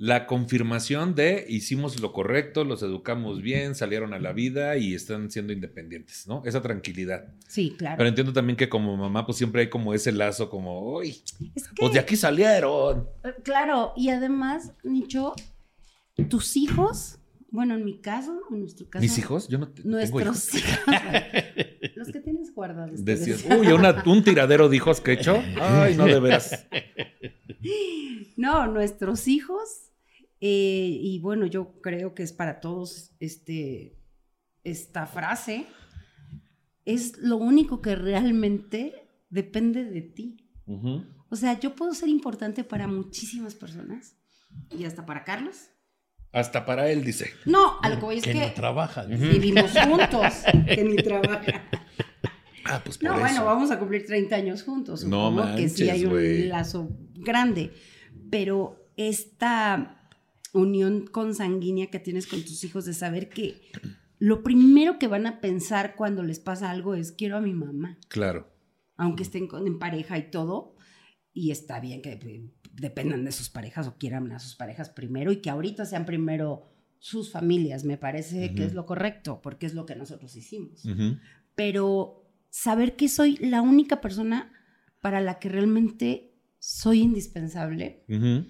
la 0.00 0.26
confirmación 0.26 1.16
de 1.16 1.44
hicimos 1.48 2.00
lo 2.00 2.12
correcto, 2.12 2.62
los 2.62 2.82
educamos 2.84 3.42
bien, 3.42 3.74
salieron 3.74 4.14
a 4.14 4.20
la 4.20 4.32
vida 4.32 4.76
y 4.76 4.94
están 4.94 5.28
siendo 5.28 5.52
independientes, 5.52 6.28
¿no? 6.28 6.42
Esa 6.46 6.62
tranquilidad. 6.62 7.34
Sí, 7.48 7.74
claro. 7.76 7.96
Pero 7.98 8.08
entiendo 8.08 8.32
también 8.32 8.56
que 8.56 8.68
como 8.68 8.96
mamá, 8.96 9.26
pues 9.26 9.38
siempre 9.38 9.62
hay 9.62 9.68
como 9.68 9.92
ese 9.94 10.12
lazo 10.12 10.48
como, 10.48 10.94
uy, 10.98 11.20
es 11.54 11.68
que, 11.68 11.74
pues 11.80 11.92
de 11.94 11.98
aquí 11.98 12.14
salieron. 12.16 13.08
eh, 13.24 13.34
claro, 13.42 13.92
y 13.96 14.10
además, 14.10 14.70
Nicho, 14.84 15.34
tus 16.28 16.56
hijos, 16.56 17.18
bueno, 17.50 17.74
en 17.74 17.84
mi 17.84 17.98
caso, 18.00 18.38
en 18.52 18.60
nuestro 18.60 18.88
caso. 18.88 19.02
¿Mis 19.02 19.18
hijos? 19.18 19.48
Yo 19.48 19.58
no 19.58 19.68
te- 19.68 19.82
tengo 19.82 19.98
hijos. 19.98 20.12
Nuestros 20.12 20.54
hijos. 20.54 20.78
Los 21.96 22.08
que 22.12 22.20
tienes 22.20 22.54
guardados. 22.54 23.04
Decías, 23.04 23.42
decía. 23.42 23.56
uy, 23.58 23.66
una- 23.72 24.00
un 24.06 24.22
tiradero 24.22 24.68
de 24.68 24.76
hijos 24.76 25.00
que 25.00 25.10
he 25.10 25.14
hecho. 25.14 25.42
Ay, 25.60 25.96
no, 25.96 26.04
de 26.06 26.20
veras. 26.20 26.66
No, 28.36 28.66
nuestros 28.68 29.26
hijos. 29.26 29.87
Eh, 30.40 30.98
y 31.00 31.18
bueno, 31.20 31.46
yo 31.46 31.80
creo 31.80 32.14
que 32.14 32.22
es 32.22 32.32
para 32.32 32.60
todos 32.60 33.12
este. 33.20 33.98
esta 34.64 35.06
frase, 35.06 35.66
es 36.84 37.18
lo 37.18 37.36
único 37.36 37.80
que 37.82 37.94
realmente 37.96 38.94
depende 39.30 39.84
de 39.84 40.02
ti. 40.02 40.48
Ujú. 40.66 41.04
O 41.30 41.36
sea, 41.36 41.58
yo 41.60 41.74
puedo 41.74 41.92
ser 41.94 42.08
importante 42.08 42.64
para 42.64 42.86
muchísimas 42.86 43.54
personas 43.54 44.16
y 44.70 44.84
hasta 44.84 45.04
para 45.04 45.24
Carlos. 45.24 45.68
Hasta 46.32 46.64
para 46.66 46.90
él, 46.90 47.04
dice. 47.04 47.30
No, 47.46 47.78
a 47.82 47.88
lo 47.88 47.96
que 47.96 48.00
voy 48.04 48.18
es 48.18 48.24
que 48.24 48.32
que 48.32 48.40
no 48.40 48.52
trabaja. 48.52 49.04
vivimos 49.04 49.70
juntos, 49.72 50.34
que 50.66 50.84
ni 50.84 50.96
trabaja. 50.96 51.64
Ah, 52.64 52.82
pues 52.84 52.98
por 52.98 53.08
No, 53.08 53.14
eso. 53.14 53.20
bueno, 53.20 53.44
vamos 53.46 53.70
a 53.70 53.78
cumplir 53.78 54.04
30 54.04 54.36
años 54.36 54.62
juntos. 54.62 55.04
No 55.04 55.30
Supongo 55.30 55.56
que 55.56 55.68
sí 55.70 55.84
manches, 55.84 55.90
hay 55.90 56.04
un 56.04 56.10
güey. 56.10 56.46
lazo 56.48 56.90
grande. 57.14 57.72
Pero 58.30 58.90
esta 58.96 59.97
unión 60.52 61.06
consanguínea 61.06 61.88
que 61.88 61.98
tienes 61.98 62.26
con 62.26 62.42
tus 62.42 62.64
hijos 62.64 62.84
de 62.84 62.94
saber 62.94 63.28
que 63.28 63.60
lo 64.18 64.42
primero 64.42 64.98
que 64.98 65.06
van 65.06 65.26
a 65.26 65.40
pensar 65.40 65.94
cuando 65.96 66.22
les 66.22 66.40
pasa 66.40 66.70
algo 66.70 66.94
es 66.94 67.12
quiero 67.12 67.36
a 67.36 67.40
mi 67.40 67.52
mamá, 67.52 67.98
Claro. 68.08 68.48
aunque 68.96 69.22
estén 69.22 69.46
con- 69.46 69.66
en 69.66 69.78
pareja 69.78 70.18
y 70.18 70.30
todo. 70.30 70.74
Y 71.32 71.50
está 71.52 71.78
bien 71.78 72.02
que 72.02 72.12
eh, 72.14 72.50
dependan 72.72 73.24
de 73.24 73.30
sus 73.32 73.48
parejas 73.48 73.86
o 73.86 73.96
quieran 73.96 74.32
a 74.32 74.38
sus 74.40 74.56
parejas 74.56 74.90
primero 74.90 75.30
y 75.30 75.36
que 75.36 75.50
ahorita 75.50 75.84
sean 75.84 76.04
primero 76.06 76.64
sus 76.98 77.30
familias. 77.30 77.84
Me 77.84 77.96
parece 77.96 78.54
que 78.54 78.64
es 78.64 78.74
lo 78.74 78.86
correcto 78.86 79.40
porque 79.40 79.66
es 79.66 79.74
lo 79.74 79.86
que 79.86 79.94
nosotros 79.94 80.34
hicimos 80.34 80.82
pero 81.54 82.24
saber 82.50 82.94
que 82.96 83.08
soy 83.08 83.36
la 83.38 83.62
única 83.62 84.00
persona 84.00 84.52
para 85.00 85.20
la 85.20 85.38
que 85.40 85.48
realmente 85.48 86.34
soy 86.60 87.00
indispensable, 87.00 88.04
Ujú. 88.08 88.46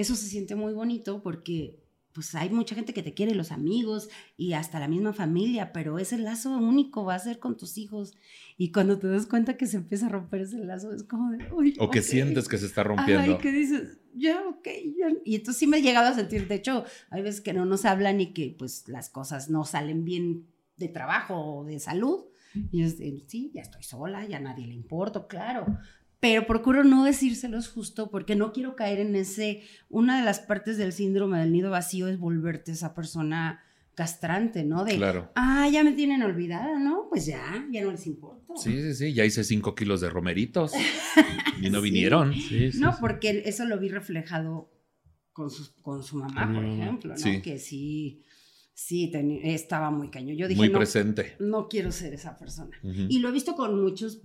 Eso 0.00 0.16
se 0.16 0.26
siente 0.26 0.54
muy 0.54 0.72
bonito 0.72 1.22
porque 1.22 1.78
pues 2.12 2.34
hay 2.34 2.50
mucha 2.50 2.74
gente 2.74 2.92
que 2.92 3.04
te 3.04 3.14
quiere, 3.14 3.36
los 3.36 3.52
amigos 3.52 4.08
y 4.36 4.54
hasta 4.54 4.80
la 4.80 4.88
misma 4.88 5.12
familia, 5.12 5.72
pero 5.72 5.98
ese 5.98 6.18
lazo 6.18 6.50
único 6.58 7.04
va 7.04 7.14
a 7.14 7.18
ser 7.20 7.38
con 7.38 7.56
tus 7.56 7.78
hijos 7.78 8.14
y 8.58 8.72
cuando 8.72 8.98
te 8.98 9.06
das 9.06 9.26
cuenta 9.26 9.56
que 9.56 9.66
se 9.66 9.76
empieza 9.76 10.06
a 10.06 10.08
romper 10.08 10.40
ese 10.40 10.58
lazo 10.58 10.92
es 10.92 11.04
como 11.04 11.30
de, 11.30 11.38
uy, 11.52 11.76
O 11.78 11.88
que 11.88 12.00
ok". 12.00 12.04
sientes 12.04 12.48
que 12.48 12.58
se 12.58 12.66
está 12.66 12.82
rompiendo. 12.82 13.30
y 13.32 13.38
que 13.38 13.52
dices, 13.52 13.98
ya, 14.12 14.42
ok, 14.48 14.66
ya. 14.98 15.06
Y 15.24 15.36
entonces 15.36 15.58
sí 15.60 15.68
me 15.68 15.78
he 15.78 15.82
llegado 15.82 16.08
a 16.08 16.14
sentir, 16.14 16.48
de 16.48 16.56
hecho, 16.56 16.84
hay 17.10 17.22
veces 17.22 17.40
que 17.40 17.52
no 17.52 17.64
nos 17.64 17.84
hablan 17.84 18.20
y 18.20 18.32
que 18.32 18.56
pues 18.58 18.88
las 18.88 19.08
cosas 19.08 19.48
no 19.48 19.64
salen 19.64 20.04
bien 20.04 20.46
de 20.76 20.88
trabajo 20.88 21.36
o 21.36 21.64
de 21.64 21.78
salud. 21.78 22.24
Y 22.72 22.82
es 22.82 22.98
de, 22.98 23.22
sí, 23.28 23.52
ya 23.54 23.60
estoy 23.62 23.84
sola, 23.84 24.26
ya 24.26 24.38
a 24.38 24.40
nadie 24.40 24.66
le 24.66 24.74
importo, 24.74 25.28
claro. 25.28 25.78
Pero 26.20 26.46
procuro 26.46 26.84
no 26.84 27.04
decírselos 27.04 27.68
justo 27.68 28.10
porque 28.10 28.36
no 28.36 28.52
quiero 28.52 28.76
caer 28.76 29.00
en 29.00 29.16
ese, 29.16 29.62
una 29.88 30.18
de 30.18 30.24
las 30.24 30.38
partes 30.40 30.76
del 30.76 30.92
síndrome 30.92 31.38
del 31.40 31.50
nido 31.52 31.70
vacío 31.70 32.08
es 32.08 32.18
volverte 32.18 32.72
esa 32.72 32.94
persona 32.94 33.62
castrante, 33.94 34.64
¿no? 34.64 34.84
De, 34.84 34.96
Claro. 34.96 35.30
ah, 35.34 35.68
ya 35.72 35.82
me 35.82 35.92
tienen 35.92 36.22
olvidada, 36.22 36.78
¿no? 36.78 37.06
Pues 37.08 37.26
ya, 37.26 37.66
ya 37.70 37.82
no 37.82 37.90
les 37.90 38.06
importa. 38.06 38.52
Sí, 38.56 38.80
sí, 38.82 38.94
sí. 38.94 39.12
Ya 39.14 39.24
hice 39.24 39.44
cinco 39.44 39.74
kilos 39.74 40.00
de 40.00 40.10
romeritos. 40.10 40.72
Y 41.60 41.70
no 41.70 41.78
Sí. 41.82 41.84
vinieron. 41.84 42.34
Sí, 42.34 42.72
sí, 42.72 42.78
No, 42.80 42.92
sí. 42.92 42.98
porque 43.00 43.42
eso 43.46 43.64
lo 43.64 43.78
vi 43.78 43.88
reflejado 43.88 44.70
con 45.32 45.50
su, 45.50 45.74
con 45.82 46.02
su 46.02 46.16
mamá, 46.16 46.46
Con 46.46 46.54
por 46.54 46.64
ejemplo, 46.64 47.10
¿no? 47.10 47.16
Sí. 47.16 47.40
Que 47.42 47.58
sí, 47.58 48.22
sí, 48.80 49.10
estaba 49.42 49.90
muy 49.90 50.08
cañón. 50.08 50.36
Yo 50.36 50.48
dije, 50.48 50.58
Muy 50.58 50.68
no, 50.70 50.78
presente. 50.78 51.34
no 51.38 51.68
quiero 51.68 51.92
ser 51.92 52.14
esa 52.14 52.36
persona. 52.38 52.70
Y 52.82 53.18
lo 53.18 53.28
he 53.28 53.32
visto 53.32 53.54
con 53.54 53.80
muchos, 53.80 54.22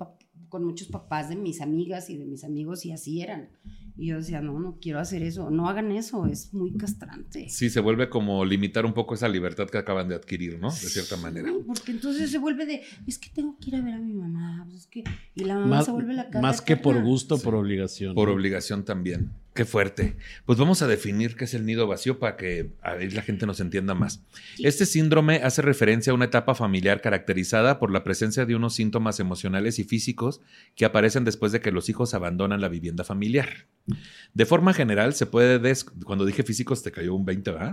con 0.50 0.64
muchos 0.64 0.88
papás 0.88 1.30
de 1.30 1.36
mis 1.36 1.60
amigas 1.62 2.10
y 2.10 2.18
de 2.18 2.26
mis 2.26 2.44
amigos 2.44 2.86
y 2.86 2.92
así 2.92 3.22
eran. 3.22 3.50
Y 3.98 4.08
yo 4.08 4.18
decía, 4.18 4.42
no, 4.42 4.60
no 4.60 4.78
quiero 4.82 5.00
hacer 5.00 5.24
eso, 5.24 5.50
no 5.50 5.70
hagan 5.70 5.92
eso, 5.92 6.26
es 6.26 6.54
muy 6.54 6.74
castrante. 6.74 7.48
Sí, 7.50 7.70
se 7.70 7.80
vuelve 7.80 8.10
como 8.10 8.44
limitar 8.44 8.86
un 8.86 8.94
poco 8.94 9.14
esa 9.14 9.30
libertad 9.30 9.70
que 9.70 9.78
acaban 9.78 10.10
de 10.10 10.16
adquirir, 10.16 10.60
¿no? 10.60 10.70
De 10.70 10.76
cierta 10.76 11.16
manera. 11.18 11.48
Sí, 11.50 11.56
porque 11.66 11.92
entonces 11.94 12.30
se 12.30 12.38
vuelve 12.38 12.66
de, 12.66 12.82
es 13.08 13.18
que 13.18 13.30
tengo 13.30 13.58
que 13.58 13.70
ir 13.70 13.76
a 13.78 13.82
ver 13.82 13.94
a 13.94 14.00
mi 14.00 14.14
mamá, 14.14 14.64
pues 14.66 14.82
es 14.82 14.88
que, 14.88 15.04
y 15.34 15.44
la 15.46 15.56
mamá 15.56 15.68
Más, 15.68 15.86
se 15.86 15.92
vuelve 15.92 16.14
la 16.14 16.30
cara 16.30 16.42
más 16.42 16.62
que 16.62 16.76
por 16.76 17.02
gusto, 17.04 17.38
Sí. 17.38 17.44
por 17.46 17.56
obligación. 17.56 18.16
Por 18.16 18.28
¿no? 18.28 18.34
obligación 18.36 18.84
también. 18.84 19.32
Qué 19.56 19.64
fuerte. 19.64 20.18
Pues 20.46 20.60
vamos 20.60 20.82
a 20.82 20.88
definir 20.88 21.38
qué 21.38 21.46
es 21.46 21.54
el 21.54 21.66
nido 21.66 21.88
vacío 21.88 22.20
para 22.20 22.36
que 22.36 22.72
a 22.82 22.96
ver, 22.96 23.14
la 23.14 23.22
gente 23.22 23.46
nos 23.46 23.62
entienda 23.62 23.94
más. 23.94 24.22
Sí. 24.58 24.68
Este 24.68 24.86
síndrome 24.86 25.38
hace 25.44 25.62
referencia 25.62 26.12
a 26.12 26.14
una 26.14 26.26
etapa 26.26 26.56
familiar 26.56 27.00
caracterizada 27.00 27.80
por 27.80 27.90
la 27.90 28.04
presencia 28.04 28.46
de 28.46 28.54
unos 28.54 28.76
síntomas 28.76 29.22
emocionales 29.22 29.80
y 29.80 29.86
físicos 29.86 30.42
que 30.76 30.84
aparecen 30.84 31.24
después 31.24 31.54
de 31.54 31.62
que 31.62 31.72
los 31.72 31.88
hijos 31.88 32.14
abandonan 32.14 32.60
la 32.60 32.68
vivienda 32.68 33.06
familiar. 33.06 33.68
De 34.34 34.46
forma 34.46 34.74
general, 34.74 35.14
se 35.14 35.26
puede... 35.26 35.58
des- 35.60 35.86
Cuando 35.86 36.26
dije 36.26 36.44
físicos, 36.44 36.84
te 36.84 36.92
cayó 36.92 37.16
un 37.16 37.24
20, 37.24 37.52
¿verdad? 37.52 37.72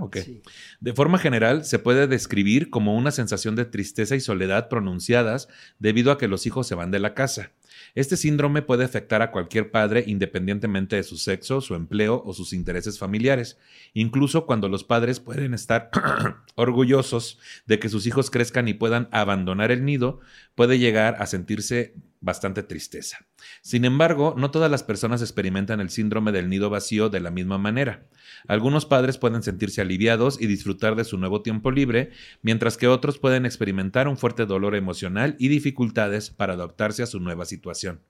De 0.78 0.92
forma 0.92 1.18
general, 1.18 1.64
se 1.64 1.80
puede 1.80 2.06
describir 2.06 2.70
como 2.70 2.96
una 2.96 3.10
sensación 3.10 3.56
de 3.56 3.64
tristeza 3.64 4.14
y 4.14 4.20
soledad 4.20 4.68
pronunciadas 4.68 5.48
debido 5.80 6.12
a 6.12 6.18
que 6.18 6.28
los 6.28 6.46
hijos 6.46 6.68
se 6.68 6.76
van 6.76 6.92
de 6.92 7.00
la 7.00 7.14
casa. 7.14 7.50
Este 7.94 8.16
síndrome 8.16 8.62
puede 8.62 8.84
afectar 8.84 9.20
a 9.20 9.30
cualquier 9.30 9.70
padre 9.70 10.04
independientemente 10.06 10.96
de 10.96 11.02
su 11.02 11.18
sexo, 11.18 11.60
su 11.60 11.74
empleo 11.74 12.22
o 12.24 12.32
sus 12.32 12.54
intereses 12.54 12.98
familiares, 12.98 13.58
incluso 13.92 14.46
cuando 14.46 14.68
los 14.68 14.82
padres 14.82 15.20
pueden 15.20 15.52
estar 15.52 15.90
orgullosos 16.54 17.38
de 17.66 17.78
que 17.78 17.90
sus 17.90 18.06
hijos 18.06 18.30
crezcan 18.30 18.66
y 18.66 18.74
puedan 18.74 19.08
abandonar 19.12 19.70
el 19.70 19.84
nido, 19.84 20.20
puede 20.54 20.78
llegar 20.78 21.16
a 21.18 21.26
sentirse 21.26 21.94
bastante 22.22 22.62
tristeza. 22.62 23.26
Sin 23.60 23.84
embargo, 23.84 24.34
no 24.38 24.50
todas 24.50 24.70
las 24.70 24.82
personas 24.82 25.20
experimentan 25.20 25.80
el 25.80 25.90
síndrome 25.90 26.32
del 26.32 26.48
nido 26.48 26.70
vacío 26.70 27.10
de 27.10 27.20
la 27.20 27.30
misma 27.30 27.58
manera. 27.58 28.06
Algunos 28.48 28.86
padres 28.86 29.18
pueden 29.18 29.42
sentirse 29.42 29.82
aliviados 29.82 30.40
y 30.40 30.46
disfrutar 30.46 30.96
de 30.96 31.04
su 31.04 31.18
nuevo 31.18 31.42
tiempo 31.42 31.70
libre, 31.70 32.10
mientras 32.40 32.76
que 32.78 32.88
otros 32.88 33.18
pueden 33.18 33.44
experimentar 33.44 34.08
un 34.08 34.16
fuerte 34.16 34.46
dolor 34.46 34.74
emocional 34.76 35.36
y 35.38 35.48
dificultades 35.48 36.30
para 36.30 36.54
adaptarse 36.54 37.02
a 37.02 37.06
su 37.06 37.20
nueva 37.20 37.44
situación. 37.44 38.00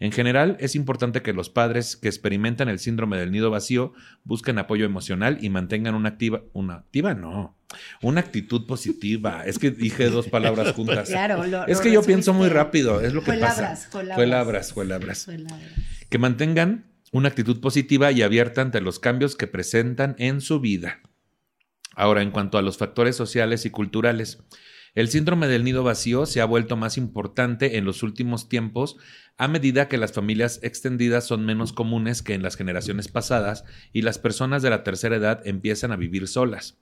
En 0.00 0.12
general, 0.12 0.56
es 0.60 0.76
importante 0.76 1.22
que 1.22 1.32
los 1.32 1.50
padres 1.50 1.96
que 1.96 2.06
experimentan 2.06 2.68
el 2.68 2.78
síndrome 2.78 3.18
del 3.18 3.32
nido 3.32 3.50
vacío 3.50 3.92
busquen 4.22 4.58
apoyo 4.58 4.84
emocional 4.86 5.38
y 5.40 5.50
mantengan 5.50 5.94
una 5.96 6.10
activa, 6.10 6.42
una 6.52 6.74
activa 6.74 7.14
no, 7.14 7.58
una 8.00 8.20
actitud 8.20 8.64
positiva. 8.66 9.44
Es 9.44 9.58
que 9.58 9.72
dije 9.72 10.08
dos 10.08 10.28
palabras 10.28 10.72
juntas. 10.74 11.08
Claro, 11.08 11.44
lo- 11.46 11.66
es 11.66 11.78
lo 11.78 11.82
que 11.82 11.90
yo 11.92 12.02
pienso 12.02 12.32
muy 12.32 12.48
rápido, 12.48 13.00
es 13.00 13.12
lo 13.12 13.20
que 13.22 13.32
Juelabras, 13.32 13.86
pasa. 13.90 14.14
juelabras. 14.14 14.72
Juelabras. 14.72 15.28
Que 16.08 16.18
mantengan 16.18 16.84
una 17.10 17.28
actitud 17.28 17.60
positiva 17.60 18.12
y 18.12 18.22
abierta 18.22 18.60
ante 18.62 18.80
los 18.80 19.00
cambios 19.00 19.34
que 19.34 19.48
presentan 19.48 20.14
en 20.18 20.40
su 20.40 20.60
vida. 20.60 21.00
Ahora, 21.96 22.22
en 22.22 22.30
cuanto 22.30 22.58
a 22.58 22.62
los 22.62 22.78
factores 22.78 23.16
sociales 23.16 23.66
y 23.66 23.70
culturales, 23.70 24.38
el 24.94 25.08
síndrome 25.08 25.48
del 25.48 25.64
nido 25.64 25.84
vacío 25.84 26.26
se 26.26 26.40
ha 26.40 26.44
vuelto 26.44 26.76
más 26.76 26.96
importante 26.96 27.78
en 27.78 27.84
los 27.84 28.02
últimos 28.02 28.48
tiempos 28.48 28.96
a 29.36 29.48
medida 29.48 29.88
que 29.88 29.98
las 29.98 30.12
familias 30.12 30.60
extendidas 30.62 31.26
son 31.26 31.44
menos 31.46 31.72
comunes 31.72 32.22
que 32.22 32.34
en 32.34 32.42
las 32.42 32.56
generaciones 32.56 33.08
pasadas 33.08 33.64
y 33.92 34.02
las 34.02 34.18
personas 34.18 34.62
de 34.62 34.70
la 34.70 34.82
tercera 34.82 35.16
edad 35.16 35.46
empiezan 35.46 35.92
a 35.92 35.96
vivir 35.96 36.26
solas. 36.26 36.78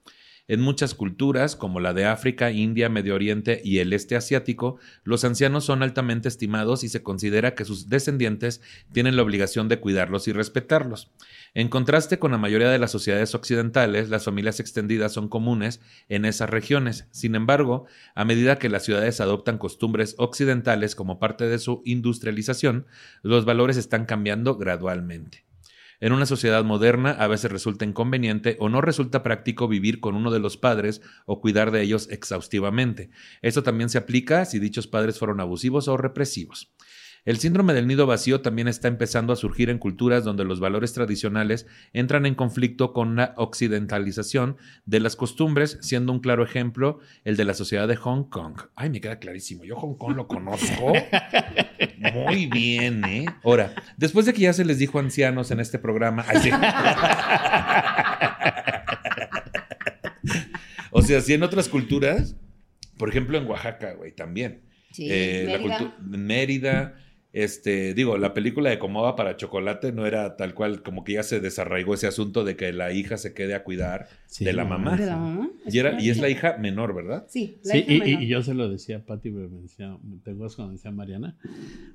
En 0.48 0.60
muchas 0.60 0.94
culturas, 0.94 1.56
como 1.56 1.80
la 1.80 1.92
de 1.92 2.04
África, 2.04 2.52
India, 2.52 2.88
Medio 2.88 3.16
Oriente 3.16 3.60
y 3.64 3.78
el 3.78 3.92
este 3.92 4.14
asiático, 4.14 4.78
los 5.02 5.24
ancianos 5.24 5.64
son 5.64 5.82
altamente 5.82 6.28
estimados 6.28 6.84
y 6.84 6.88
se 6.88 7.02
considera 7.02 7.56
que 7.56 7.64
sus 7.64 7.88
descendientes 7.88 8.60
tienen 8.92 9.16
la 9.16 9.24
obligación 9.24 9.68
de 9.68 9.80
cuidarlos 9.80 10.28
y 10.28 10.32
respetarlos. 10.32 11.10
En 11.52 11.68
contraste 11.68 12.20
con 12.20 12.30
la 12.30 12.38
mayoría 12.38 12.70
de 12.70 12.78
las 12.78 12.92
sociedades 12.92 13.34
occidentales, 13.34 14.08
las 14.08 14.24
familias 14.24 14.60
extendidas 14.60 15.12
son 15.12 15.28
comunes 15.28 15.80
en 16.08 16.24
esas 16.24 16.48
regiones. 16.48 17.08
Sin 17.10 17.34
embargo, 17.34 17.86
a 18.14 18.24
medida 18.24 18.60
que 18.60 18.68
las 18.68 18.84
ciudades 18.84 19.20
adoptan 19.20 19.58
costumbres 19.58 20.14
occidentales 20.16 20.94
como 20.94 21.18
parte 21.18 21.48
de 21.48 21.58
su 21.58 21.82
industrialización, 21.84 22.86
los 23.22 23.46
valores 23.46 23.76
están 23.76 24.06
cambiando 24.06 24.56
gradualmente. 24.56 25.45
En 26.00 26.12
una 26.12 26.26
sociedad 26.26 26.62
moderna 26.64 27.10
a 27.12 27.26
veces 27.26 27.50
resulta 27.50 27.84
inconveniente 27.84 28.56
o 28.60 28.68
no 28.68 28.80
resulta 28.80 29.22
práctico 29.22 29.68
vivir 29.68 30.00
con 30.00 30.14
uno 30.14 30.30
de 30.30 30.40
los 30.40 30.56
padres 30.56 31.00
o 31.24 31.40
cuidar 31.40 31.70
de 31.70 31.82
ellos 31.82 32.08
exhaustivamente. 32.10 33.10
Esto 33.42 33.62
también 33.62 33.88
se 33.88 33.98
aplica 33.98 34.44
si 34.44 34.58
dichos 34.58 34.86
padres 34.86 35.18
fueron 35.18 35.40
abusivos 35.40 35.88
o 35.88 35.96
represivos. 35.96 36.72
El 37.26 37.38
síndrome 37.38 37.74
del 37.74 37.86
nido 37.86 38.06
vacío 38.06 38.40
también 38.40 38.68
está 38.68 38.88
empezando 38.88 39.32
a 39.32 39.36
surgir 39.36 39.68
en 39.68 39.78
culturas 39.78 40.24
donde 40.24 40.44
los 40.44 40.60
valores 40.60 40.92
tradicionales 40.92 41.66
entran 41.92 42.24
en 42.24 42.34
conflicto 42.36 42.92
con 42.92 43.16
la 43.16 43.34
occidentalización 43.36 44.56
de 44.86 45.00
las 45.00 45.16
costumbres, 45.16 45.78
siendo 45.82 46.12
un 46.12 46.20
claro 46.20 46.44
ejemplo 46.44 47.00
el 47.24 47.36
de 47.36 47.44
la 47.44 47.54
sociedad 47.54 47.88
de 47.88 47.96
Hong 47.96 48.24
Kong. 48.30 48.60
Ay, 48.76 48.90
me 48.90 49.00
queda 49.00 49.18
clarísimo. 49.18 49.64
Yo 49.64 49.74
Hong 49.76 49.96
Kong 49.98 50.14
lo 50.16 50.28
conozco 50.28 50.92
muy 52.14 52.46
bien, 52.46 53.04
¿eh? 53.04 53.26
Ahora, 53.44 53.74
después 53.96 54.24
de 54.24 54.32
que 54.32 54.42
ya 54.42 54.52
se 54.52 54.64
les 54.64 54.78
dijo 54.78 54.98
ancianos 55.00 55.50
en 55.50 55.58
este 55.60 55.78
programa, 55.80 56.24
ay, 56.28 56.38
sí. 56.40 56.50
o 60.90 61.02
sea, 61.02 61.20
sí 61.20 61.34
en 61.34 61.42
otras 61.42 61.68
culturas, 61.68 62.36
por 62.98 63.08
ejemplo 63.08 63.36
en 63.38 63.46
Oaxaca, 63.46 63.94
güey, 63.94 64.12
también. 64.14 64.62
Sí, 64.92 65.08
Eh, 65.10 65.44
la 65.50 65.58
Mérida. 65.58 65.78
cultu- 65.78 65.94
Mérida, 65.98 66.94
Este, 67.38 67.92
digo, 67.92 68.16
la 68.16 68.32
película 68.32 68.70
de 68.70 68.78
Comoda 68.78 69.14
para 69.14 69.36
Chocolate 69.36 69.92
no 69.92 70.06
era 70.06 70.36
tal 70.38 70.54
cual, 70.54 70.82
como 70.82 71.04
que 71.04 71.12
ya 71.12 71.22
se 71.22 71.38
desarraigó 71.38 71.92
ese 71.92 72.06
asunto 72.06 72.44
de 72.44 72.56
que 72.56 72.72
la 72.72 72.92
hija 72.94 73.18
se 73.18 73.34
quede 73.34 73.54
a 73.54 73.62
cuidar 73.62 74.08
Sí. 74.26 74.46
de 74.46 74.54
la 74.54 74.64
mamá. 74.64 74.96
¿De 74.96 75.04
la 75.04 75.16
mamá? 75.18 75.50
Y, 75.70 75.78
era, 75.78 76.00
y 76.00 76.08
es 76.08 76.16
la 76.18 76.30
hija 76.30 76.56
menor, 76.56 76.94
¿verdad? 76.94 77.26
Sí, 77.28 77.58
la 77.62 77.72
Sí, 77.72 77.78
hija 77.80 77.92
y, 77.92 77.98
menor. 78.00 78.22
y- 78.22 78.24
y 78.24 78.28
yo 78.28 78.42
se 78.42 78.54
lo 78.54 78.70
decía 78.70 78.96
a 78.96 79.00
Pati, 79.00 79.30
pero 79.30 79.50
me 79.50 79.60
decía, 79.60 79.94
¿te 80.24 80.30
acuerdas 80.30 80.56
cuando 80.56 80.72
decía 80.72 80.90
Mariana? 80.92 81.36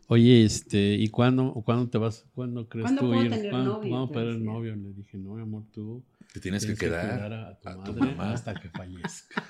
Oye, 0.06 0.43
este, 0.43 0.93
¿y 0.93 1.08
cuándo, 1.08 1.54
cuándo 1.65 1.89
te 1.89 1.97
vas, 1.97 2.23
cuándo 2.36 2.69
crees 2.69 2.84
¿Cuándo 2.84 3.01
tú 3.01 3.08
puedo 3.08 3.23
ir? 3.23 3.30
tener 3.32 3.49
¿Cuándo, 3.49 3.77
novio? 3.80 3.89
¿cuándo 3.89 4.19
decía. 4.34 4.45
novio? 4.45 4.75
Le 4.75 4.93
dije, 4.93 5.17
no, 5.17 5.34
mi 5.34 5.41
amor, 5.41 5.63
tú 5.73 6.04
Te 6.34 6.39
tienes 6.39 6.63
que 6.67 6.75
quedar 6.75 7.15
cuidar 7.15 7.34
a 7.34 7.60
tu 7.60 7.67
a 7.67 7.77
madre 7.77 7.93
tu 7.93 7.99
mamá. 7.99 8.34
hasta 8.34 8.54
que 8.54 8.69
fallezca. 8.69 9.43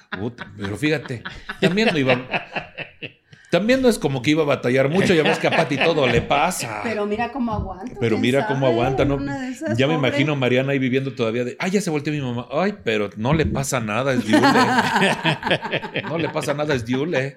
Pero 0.57 0.77
fíjate, 0.77 1.21
también 1.59 1.89
no 1.91 1.97
iba. 1.99 2.13
También 3.51 3.81
no 3.81 3.89
es 3.89 3.99
como 3.99 4.21
que 4.21 4.31
iba 4.31 4.43
a 4.43 4.45
batallar 4.45 4.87
mucho, 4.87 5.13
ya 5.13 5.23
ves 5.23 5.37
que 5.37 5.47
a 5.47 5.51
Pati 5.51 5.75
todo 5.77 6.07
le 6.07 6.21
pasa. 6.21 6.79
Pero 6.83 7.05
mira 7.05 7.33
cómo 7.33 7.53
aguanta. 7.53 7.95
Pero 7.99 8.15
¿quién 8.15 8.21
mira 8.21 8.47
cómo 8.47 8.65
aguanta, 8.65 9.03
¿no? 9.03 9.19
Esas, 9.43 9.77
Ya 9.77 9.87
me 9.87 9.95
pobre. 9.95 10.07
imagino 10.07 10.33
a 10.33 10.35
Mariana 10.37 10.71
ahí 10.71 10.79
viviendo 10.79 11.13
todavía 11.13 11.43
de, 11.43 11.57
ay, 11.59 11.71
ya 11.71 11.81
se 11.81 11.89
volteó 11.89 12.13
mi 12.13 12.21
mamá. 12.21 12.47
Ay, 12.49 12.75
pero 12.85 13.09
no 13.17 13.33
le 13.33 13.45
pasa 13.45 13.81
nada, 13.81 14.13
es 14.13 14.25
diule. 14.25 14.41
no 16.07 16.17
le 16.17 16.29
pasa 16.29 16.53
nada, 16.53 16.73
es 16.73 16.85
diule. 16.85 17.35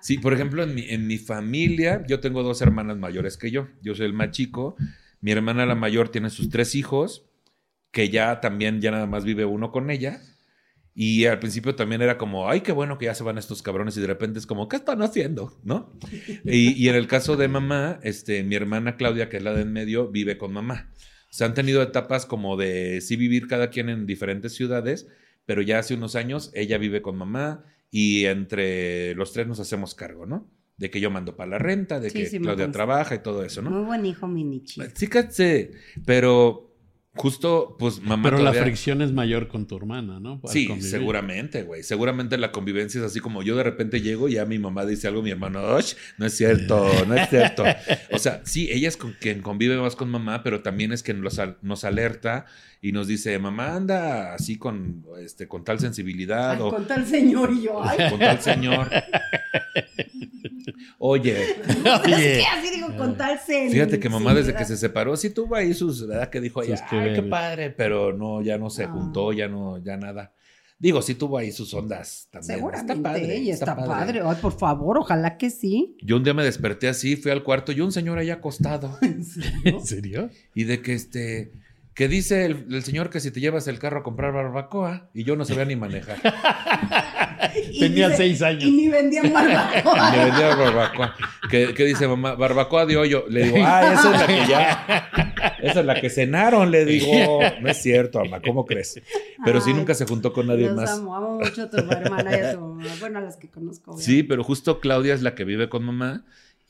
Sí, 0.00 0.18
por 0.18 0.32
ejemplo, 0.32 0.62
en 0.62 0.76
mi, 0.76 0.88
en 0.88 1.08
mi 1.08 1.18
familia, 1.18 2.04
yo 2.06 2.20
tengo 2.20 2.44
dos 2.44 2.62
hermanas 2.62 2.96
mayores 2.96 3.36
que 3.36 3.50
yo. 3.50 3.66
Yo 3.82 3.96
soy 3.96 4.06
el 4.06 4.12
más 4.12 4.30
chico. 4.30 4.76
Mi 5.20 5.32
hermana 5.32 5.66
la 5.66 5.74
mayor 5.74 6.08
tiene 6.08 6.30
sus 6.30 6.50
tres 6.50 6.76
hijos, 6.76 7.24
que 7.90 8.10
ya 8.10 8.40
también, 8.40 8.80
ya 8.80 8.92
nada 8.92 9.06
más 9.06 9.24
vive 9.24 9.44
uno 9.44 9.72
con 9.72 9.90
ella. 9.90 10.20
Y 10.94 11.24
al 11.24 11.38
principio 11.38 11.74
también 11.74 12.02
era 12.02 12.18
como, 12.18 12.50
ay, 12.50 12.60
qué 12.60 12.72
bueno 12.72 12.98
que 12.98 13.06
ya 13.06 13.14
se 13.14 13.24
van 13.24 13.38
estos 13.38 13.62
cabrones. 13.62 13.96
Y 13.96 14.00
de 14.00 14.06
repente 14.06 14.38
es 14.38 14.46
como, 14.46 14.68
¿qué 14.68 14.76
están 14.76 15.00
haciendo? 15.02 15.58
¿No? 15.64 15.92
Y, 16.44 16.72
y 16.72 16.88
en 16.88 16.94
el 16.94 17.06
caso 17.06 17.36
de 17.36 17.48
mamá, 17.48 17.98
este, 18.02 18.42
mi 18.42 18.56
hermana 18.56 18.96
Claudia, 18.96 19.28
que 19.28 19.38
es 19.38 19.42
la 19.42 19.54
de 19.54 19.62
en 19.62 19.72
medio, 19.72 20.08
vive 20.08 20.36
con 20.36 20.52
mamá. 20.52 20.90
O 21.32 21.34
sea, 21.34 21.46
han 21.46 21.54
tenido 21.54 21.82
etapas 21.82 22.26
como 22.26 22.58
de 22.58 23.00
sí 23.00 23.16
vivir 23.16 23.46
cada 23.46 23.70
quien 23.70 23.88
en 23.88 24.06
diferentes 24.06 24.54
ciudades, 24.54 25.08
pero 25.46 25.62
ya 25.62 25.78
hace 25.78 25.94
unos 25.94 26.14
años 26.14 26.50
ella 26.54 26.76
vive 26.76 27.00
con 27.00 27.16
mamá 27.16 27.64
y 27.90 28.26
entre 28.26 29.14
los 29.14 29.32
tres 29.32 29.46
nos 29.46 29.58
hacemos 29.58 29.94
cargo, 29.94 30.26
¿no? 30.26 30.50
De 30.76 30.90
que 30.90 31.00
yo 31.00 31.10
mando 31.10 31.34
para 31.34 31.52
la 31.52 31.58
renta, 31.58 32.00
de 32.00 32.10
Sí, 32.10 32.18
que 32.18 32.26
sí, 32.26 32.38
Claudia 32.38 32.70
trabaja 32.70 33.14
y 33.14 33.20
todo 33.20 33.44
eso, 33.44 33.62
¿no? 33.62 33.70
Muy 33.70 33.84
buen 33.84 34.04
hijo, 34.04 34.28
mi 34.28 34.44
Nichi. 34.44 34.82
Sí, 34.94 35.08
pero 36.04 36.71
justo, 37.14 37.76
pues 37.78 38.00
mamá 38.00 38.30
Pero 38.30 38.38
la 38.42 38.52
fricción 38.54 39.02
es 39.02 39.12
mayor 39.12 39.48
con 39.48 39.66
tu 39.66 39.76
hermana, 39.76 40.18
¿no? 40.18 40.40
Al 40.42 40.48
Sí, 40.50 40.66
convivir. 40.66 40.90
seguramente, 40.90 41.62
güey. 41.62 41.82
Seguramente 41.82 42.38
la 42.38 42.52
convivencia 42.52 43.00
es 43.00 43.06
así 43.06 43.20
como 43.20 43.42
yo 43.42 43.54
de 43.56 43.62
repente 43.62 44.00
llego 44.00 44.28
y 44.28 44.34
ya 44.34 44.44
mi 44.46 44.58
mamá 44.58 44.86
dice 44.86 45.08
algo, 45.08 45.22
mi 45.22 45.30
hermano, 45.30 45.60
"Osh, 45.62 45.94
no 46.18 46.26
es 46.26 46.34
cierto, 46.36 46.90
no 47.06 47.14
es 47.14 47.28
cierto. 47.28 47.64
O 48.12 48.18
sea, 48.18 48.40
sí, 48.44 48.68
ella 48.70 48.88
es 48.88 48.96
con 48.96 49.12
quien 49.20 49.42
convive 49.42 49.76
más 49.78 49.96
con 49.96 50.08
mamá, 50.10 50.42
pero 50.42 50.62
también 50.62 50.92
es 50.92 51.02
quien 51.02 51.22
nos 51.22 51.84
alerta 51.84 52.46
y 52.84 52.90
nos 52.92 53.06
dice, 53.06 53.38
mamá 53.38 53.76
anda 53.76 54.34
así 54.34 54.58
con, 54.58 55.06
este, 55.20 55.46
con 55.48 55.62
tal 55.64 55.78
sensibilidad 55.78 56.50
Ay, 56.52 56.58
o 56.60 56.68
con 56.70 56.86
tal 56.86 57.06
señor 57.06 57.50
y 57.52 57.62
yo. 57.62 57.80
Ay, 57.82 58.10
con 58.10 58.18
tal 58.18 58.40
señor. 58.42 58.90
Oye, 60.98 61.42
es 61.42 61.56
que 62.04 62.44
así 62.44 62.70
digo, 62.74 62.96
con 62.96 63.16
tal 63.16 63.38
señor. 63.38 63.72
fíjate 63.72 63.98
que 64.00 64.08
mamá 64.08 64.34
desde 64.34 64.54
que 64.54 64.64
se 64.64 64.76
separó, 64.76 65.16
sí 65.16 65.30
tuvo 65.30 65.56
ahí 65.56 65.74
sus, 65.74 66.06
¿verdad? 66.06 66.28
Que 66.30 66.40
dijo, 66.40 66.62
ella, 66.62 66.84
ay, 66.90 67.12
qué 67.14 67.22
padre, 67.22 67.70
pero 67.70 68.12
no, 68.12 68.42
ya 68.42 68.58
no 68.58 68.70
se 68.70 68.84
Ah. 68.84 68.88
juntó, 68.92 69.32
ya 69.32 69.48
no, 69.48 69.78
ya 69.78 69.96
nada. 69.96 70.32
Digo, 70.78 71.00
sí 71.02 71.14
tuvo 71.14 71.38
ahí 71.38 71.52
sus 71.52 71.72
ondas 71.74 72.28
también. 72.32 72.56
Seguramente, 72.58 72.92
está 72.92 73.02
padre. 73.02 73.36
y 73.38 73.50
está, 73.50 73.76
padre. 73.76 74.20
Ay, 74.24 74.36
por 74.42 74.58
favor, 74.58 74.98
ojalá 74.98 75.36
que 75.38 75.50
sí. 75.50 75.96
Yo 76.02 76.16
un 76.16 76.24
día 76.24 76.34
me 76.34 76.42
desperté 76.44 76.88
así, 76.88 77.14
fui 77.16 77.30
al 77.30 77.44
cuarto 77.44 77.70
y 77.70 77.80
un 77.80 77.92
señor 77.92 78.18
ahí 78.18 78.30
acostado. 78.30 78.98
¿En 79.02 79.24
serio? 79.24 79.52
¿En 79.64 79.86
serio? 79.86 80.30
Y 80.54 80.64
de 80.64 80.82
que 80.82 80.94
este, 80.94 81.52
que 81.94 82.08
dice 82.08 82.46
el, 82.46 82.66
el 82.70 82.82
señor 82.84 83.10
que 83.10 83.20
si 83.20 83.30
te 83.30 83.40
llevas 83.40 83.66
el 83.68 83.78
carro 83.78 84.00
a 84.00 84.02
comprar 84.02 84.32
barbacoa 84.32 85.10
y 85.12 85.24
yo 85.24 85.36
no 85.36 85.44
sabía 85.44 85.64
ni 85.64 85.76
manejar. 85.76 86.18
Tenía 87.78 88.14
seis 88.16 88.40
años. 88.42 88.64
Y 88.64 88.70
ni 88.72 88.88
vendían 88.88 89.32
barbacoa. 89.32 90.16
Le 90.16 90.24
vendía 90.24 90.54
barbacoa. 90.54 91.16
¿Qué, 91.50 91.74
qué 91.74 91.84
dice 91.84 92.08
mamá? 92.08 92.34
Barbacoa 92.34 92.86
de 92.86 92.96
hoyo. 92.96 93.24
Le 93.28 93.44
digo, 93.44 93.56
ah, 93.60 93.92
esa 93.92 94.14
es 94.14 94.20
la 94.20 94.26
que 94.26 94.50
ya. 94.50 95.08
Esa 95.62 95.80
es 95.80 95.86
la 95.86 96.00
que 96.00 96.08
cenaron. 96.08 96.70
Le 96.70 96.84
digo, 96.84 97.40
no 97.60 97.68
es 97.68 97.76
cierto, 97.82 98.20
mamá, 98.20 98.40
¿cómo 98.40 98.64
crees? 98.64 99.00
Pero 99.44 99.60
sí 99.60 99.72
nunca 99.74 99.94
se 99.94 100.06
juntó 100.06 100.32
con 100.32 100.46
nadie 100.46 100.66
Los 100.66 100.76
más. 100.76 100.90
amo, 100.90 101.16
amo 101.16 101.38
mucho 101.38 101.62
a 101.62 101.70
tu 101.70 101.76
hermana 101.78 102.30
y 102.30 102.40
a 102.40 102.52
tu 102.52 102.60
mamá. 102.60 102.84
Bueno, 103.00 103.18
a 103.18 103.22
las 103.22 103.36
que 103.36 103.48
conozco. 103.48 103.96
Sí, 103.98 104.22
pero 104.22 104.44
justo 104.44 104.80
Claudia 104.80 105.14
es 105.14 105.22
la 105.22 105.34
que 105.34 105.44
vive 105.44 105.68
con 105.68 105.84
mamá 105.84 106.24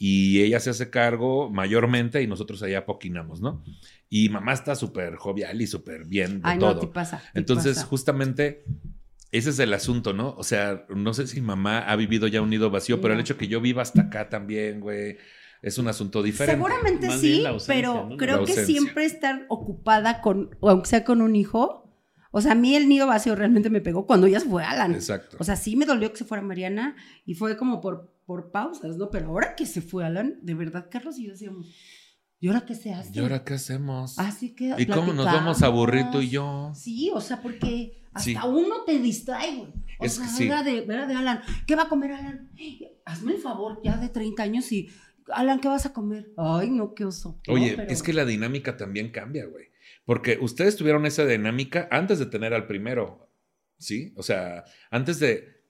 y 0.04 0.42
ella 0.42 0.58
se 0.58 0.70
hace 0.70 0.90
cargo 0.90 1.48
mayormente 1.48 2.20
y 2.22 2.26
nosotros 2.26 2.60
allá 2.64 2.84
poquinamos, 2.84 3.40
¿no? 3.40 3.62
Y 4.08 4.30
mamá 4.30 4.52
está 4.52 4.74
súper 4.74 5.14
jovial 5.14 5.62
y 5.62 5.68
súper 5.68 6.06
bien 6.06 6.42
de 6.42 6.48
Ay, 6.48 6.58
todo. 6.58 6.74
no, 6.74 6.80
te 6.80 6.86
pasa. 6.88 7.22
te 7.32 7.38
Entonces, 7.38 7.76
pasa. 7.76 7.86
justamente, 7.86 8.64
ese 9.30 9.50
es 9.50 9.60
el 9.60 9.72
asunto, 9.72 10.12
¿no? 10.12 10.34
O 10.36 10.42
sea, 10.42 10.86
no 10.88 11.14
sé 11.14 11.28
si 11.28 11.40
mamá 11.40 11.78
ha 11.78 11.94
vivido 11.94 12.26
ya 12.26 12.42
un 12.42 12.50
nido 12.50 12.68
vacío, 12.68 13.00
pero 13.00 13.14
el 13.14 13.20
hecho 13.20 13.38
que 13.38 13.46
yo 13.46 13.60
viva 13.60 13.82
hasta 13.82 14.02
acá 14.02 14.28
también, 14.28 14.80
güey, 14.80 15.18
es 15.62 15.78
un 15.78 15.86
asunto 15.86 16.20
diferente. 16.20 16.56
Seguramente 16.56 17.06
Más 17.06 17.20
sí, 17.20 17.44
pero 17.68 18.08
¿no? 18.10 18.16
creo 18.16 18.44
que 18.44 18.54
siempre 18.54 19.04
estar 19.04 19.46
ocupada 19.50 20.20
con, 20.20 20.50
aunque 20.62 20.88
sea 20.88 21.04
con 21.04 21.22
un 21.22 21.36
hijo. 21.36 21.96
O 22.32 22.40
sea, 22.40 22.52
a 22.52 22.56
mí 22.56 22.74
el 22.74 22.88
nido 22.88 23.06
vacío 23.06 23.36
realmente 23.36 23.70
me 23.70 23.80
pegó 23.80 24.04
cuando 24.04 24.26
ya 24.26 24.40
se 24.40 24.48
fue 24.48 24.64
Alan. 24.64 24.94
Exacto. 24.94 25.36
O 25.38 25.44
sea, 25.44 25.54
sí 25.54 25.76
me 25.76 25.86
dolió 25.86 26.10
que 26.10 26.16
se 26.18 26.24
fuera 26.24 26.42
Mariana 26.42 26.96
y 27.24 27.34
fue 27.34 27.56
como 27.56 27.80
por, 27.80 28.12
por 28.32 28.50
pausas, 28.50 28.96
¿no? 28.96 29.10
Pero 29.10 29.26
ahora 29.28 29.54
que 29.54 29.66
se 29.66 29.82
fue 29.82 30.06
Alan, 30.06 30.38
de 30.40 30.54
verdad, 30.54 30.88
Carlos 30.90 31.18
y 31.18 31.26
yo 31.26 31.32
decíamos, 31.32 31.66
¿y 32.40 32.48
ahora 32.48 32.64
qué 32.64 32.74
se 32.74 32.94
hace? 32.94 33.10
¿Y 33.14 33.18
ahora 33.18 33.44
qué 33.44 33.52
hacemos? 33.54 34.18
Así 34.18 34.54
que 34.54 34.74
¿Y 34.78 34.86
cómo 34.86 35.12
nos 35.12 35.26
vamos 35.26 35.62
a 35.62 35.66
aburrir 35.66 36.06
tú 36.10 36.22
y 36.22 36.30
yo? 36.30 36.72
Sí, 36.74 37.10
o 37.12 37.20
sea, 37.20 37.42
porque 37.42 38.02
hasta 38.14 38.22
Sí. 38.22 38.34
uno 38.48 38.84
te 38.86 38.98
distrae, 38.98 39.56
güey. 39.56 39.72
O 39.98 40.04
Es 40.06 40.14
sea, 40.14 40.24
que 40.24 40.30
sí. 40.32 40.44
era 40.46 40.62
de, 40.62 40.78
era 40.84 41.06
de 41.06 41.14
Alan, 41.14 41.42
¿qué 41.66 41.76
va 41.76 41.82
a 41.82 41.88
comer 41.90 42.12
Alan? 42.12 42.50
Hazme 43.04 43.32
el 43.34 43.38
favor, 43.38 43.80
ya 43.84 43.98
de 43.98 44.08
30 44.08 44.42
años 44.44 44.72
y, 44.72 44.88
Alan, 45.28 45.60
¿qué 45.60 45.68
vas 45.68 45.84
a 45.84 45.92
comer? 45.92 46.32
Ay, 46.38 46.70
no, 46.70 46.94
qué 46.94 47.04
oso. 47.04 47.38
No, 47.46 47.52
Oye, 47.54 47.74
pero- 47.76 47.90
es 47.90 48.02
que 48.02 48.14
la 48.14 48.24
dinámica 48.24 48.78
también 48.78 49.10
cambia, 49.10 49.44
güey. 49.44 49.66
Porque 50.06 50.38
ustedes 50.40 50.76
tuvieron 50.76 51.04
esa 51.04 51.26
dinámica 51.26 51.86
antes 51.90 52.18
de 52.18 52.26
tener 52.26 52.54
al 52.54 52.66
primero, 52.66 53.28
¿sí? 53.78 54.14
O 54.16 54.22
sea, 54.22 54.64
antes 54.90 55.20
de, 55.20 55.62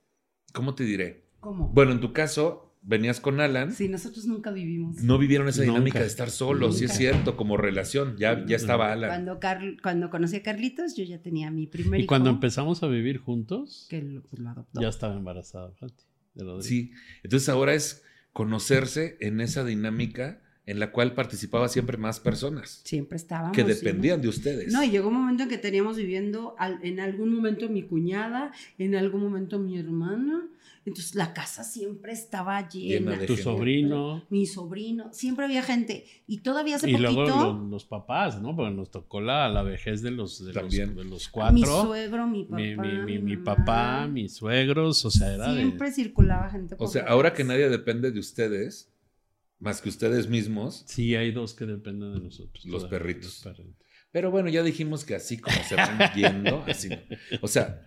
¿cómo 0.55 0.75
te 0.77 0.85
diré? 0.85 1.27
¿Cómo? 1.42 1.68
Bueno, 1.74 1.92
en 1.92 2.00
tu 2.00 2.12
caso, 2.14 2.74
venías 2.83 3.20
con 3.20 3.40
Alan. 3.40 3.72
Sí, 3.72 3.88
nosotros 3.88 4.24
nunca 4.26 4.50
vivimos. 4.52 5.02
No 5.02 5.18
vivieron 5.18 5.48
esa 5.48 5.61
Nunca. 5.62 5.72
dinámica 5.72 6.00
de 6.00 6.07
estar 6.07 6.31
solos, 6.31 6.78
sí 6.78 6.85
es 6.87 6.92
cierto, 6.96 7.37
como 7.37 7.57
relación, 7.57 8.16
ya, 8.16 8.46
ya 8.46 8.57
estaba 8.57 8.92
Alan. 8.92 9.11
Cuando, 9.11 9.40
Carl- 9.40 9.76
cuando 9.83 10.09
conocí 10.09 10.37
a 10.37 10.42
Carlitos, 10.42 10.96
yo 10.96 11.05
ya 11.05 11.20
tenía 11.20 11.50
mi 11.50 11.66
primer 11.66 12.00
Y 12.00 12.05
hijo. 12.05 12.09
cuando 12.09 12.31
empezamos 12.31 12.83
a 12.83 12.87
vivir 12.87 13.18
juntos, 13.18 13.87
Que 13.90 14.00
lo, 14.02 14.22
pues, 14.22 14.40
lo 14.40 14.50
adoptó. 14.50 14.81
ya 14.81 14.88
estaba 14.88 15.14
embarazada, 15.16 15.72
Rodrigo. 15.81 16.62
Sí, 16.62 16.92
entonces 17.22 17.48
ahora 17.50 17.74
es 17.74 18.02
conocerse 18.33 19.18
en 19.20 19.40
esa 19.42 19.64
dinámica 19.64 20.40
en 20.64 20.79
la 20.79 20.92
cual 20.92 21.14
participaba 21.14 21.68
siempre 21.68 21.96
más 21.96 22.20
personas 22.20 22.81
Siempre 22.85 23.16
estábamos. 23.16 23.57
que 23.57 23.64
dependían 23.64 24.20
de 24.22 24.29
ustedes. 24.29 24.72
No, 24.72 24.83
y 24.85 24.90
llegó 24.90 25.09
un 25.09 25.14
momento 25.14 25.42
en 25.42 25.48
que 25.48 25.59
teníamos 25.59 25.96
viviendo 25.96 26.55
al- 26.59 26.79
en 26.85 27.01
algún 27.01 27.35
momento 27.35 27.68
mi 27.68 27.83
cuñada, 27.83 28.53
en 28.79 28.94
algún 28.94 29.22
momento 29.22 29.59
mi 29.59 29.77
hermana. 29.79 30.46
Entonces 30.85 31.14
la 31.14 31.33
casa 31.33 31.62
siempre 31.62 32.12
estaba 32.12 32.68
llena. 32.68 33.11
Llena 33.12 33.20
de 33.20 33.27
Tu 33.29 33.35
gente. 33.35 33.42
sobrino. 33.44 34.25
Mi 34.31 34.46
sobrino, 34.46 35.12
siempre 35.12 35.44
había 35.44 35.62
gente. 35.62 36.07
Y 36.27 36.38
todavía 36.38 36.75
hace 36.77 36.90
Y 36.90 36.94
poquito, 36.94 37.12
luego 37.12 37.53
los, 37.53 37.70
los 37.70 37.85
papás, 37.85 38.40
¿no? 38.42 38.55
Porque 38.57 38.75
nos 38.75 38.90
tocó 38.90 39.20
la, 39.20 39.48
la 39.48 39.62
vejez 39.62 40.03
de 40.03 40.11
los, 40.11 40.44
de 40.44 40.53
los, 40.53 40.72
de 40.72 40.87
los 41.05 41.27
mi 41.27 41.31
cuatro. 41.62 41.83
suegro, 41.85 42.27
mi 42.27 42.44
papá. 42.44 42.57
mi, 42.57 42.77
mi, 42.77 42.98
mi, 43.05 43.18
mi 43.20 43.37
mamá. 43.37 43.57
papá, 43.57 44.07
mis 44.09 44.35
suegros, 44.35 45.05
o 45.05 45.11
sea, 45.12 45.33
era 45.35 45.55
Siempre 45.55 45.88
de... 45.88 45.94
circulaba 45.94 46.51
gente. 46.51 46.75
O 46.75 46.79
por 46.79 46.88
sea, 46.88 47.05
la 47.05 47.11
ahora 47.11 47.33
que 47.33 47.44
nadie 47.44 47.68
depende 47.68 48.11
de 48.11 48.18
ustedes, 48.18 48.88
más 49.62 49.81
que 49.81 49.88
ustedes 49.88 50.29
mismos, 50.29 50.83
Sí, 50.87 51.14
hay 51.16 51.31
dos 51.33 51.55
que 51.55 51.64
dependen 51.66 52.12
de 52.14 52.20
nosotros. 52.20 52.64
Los 52.66 52.85
perritos. 52.85 53.25
los 53.44 53.57
perritos. 53.57 53.77
pero 54.11 54.31
bueno, 54.31 54.48
ya 54.51 54.62
dijimos 54.62 55.05
que 55.05 55.14
así 55.14 55.38
como 55.38 55.57
se 55.68 55.77
van 55.77 55.98
yendo, 56.16 56.64
así. 56.66 56.88
no. 56.90 56.96
O 57.40 57.48
sea, 57.48 57.81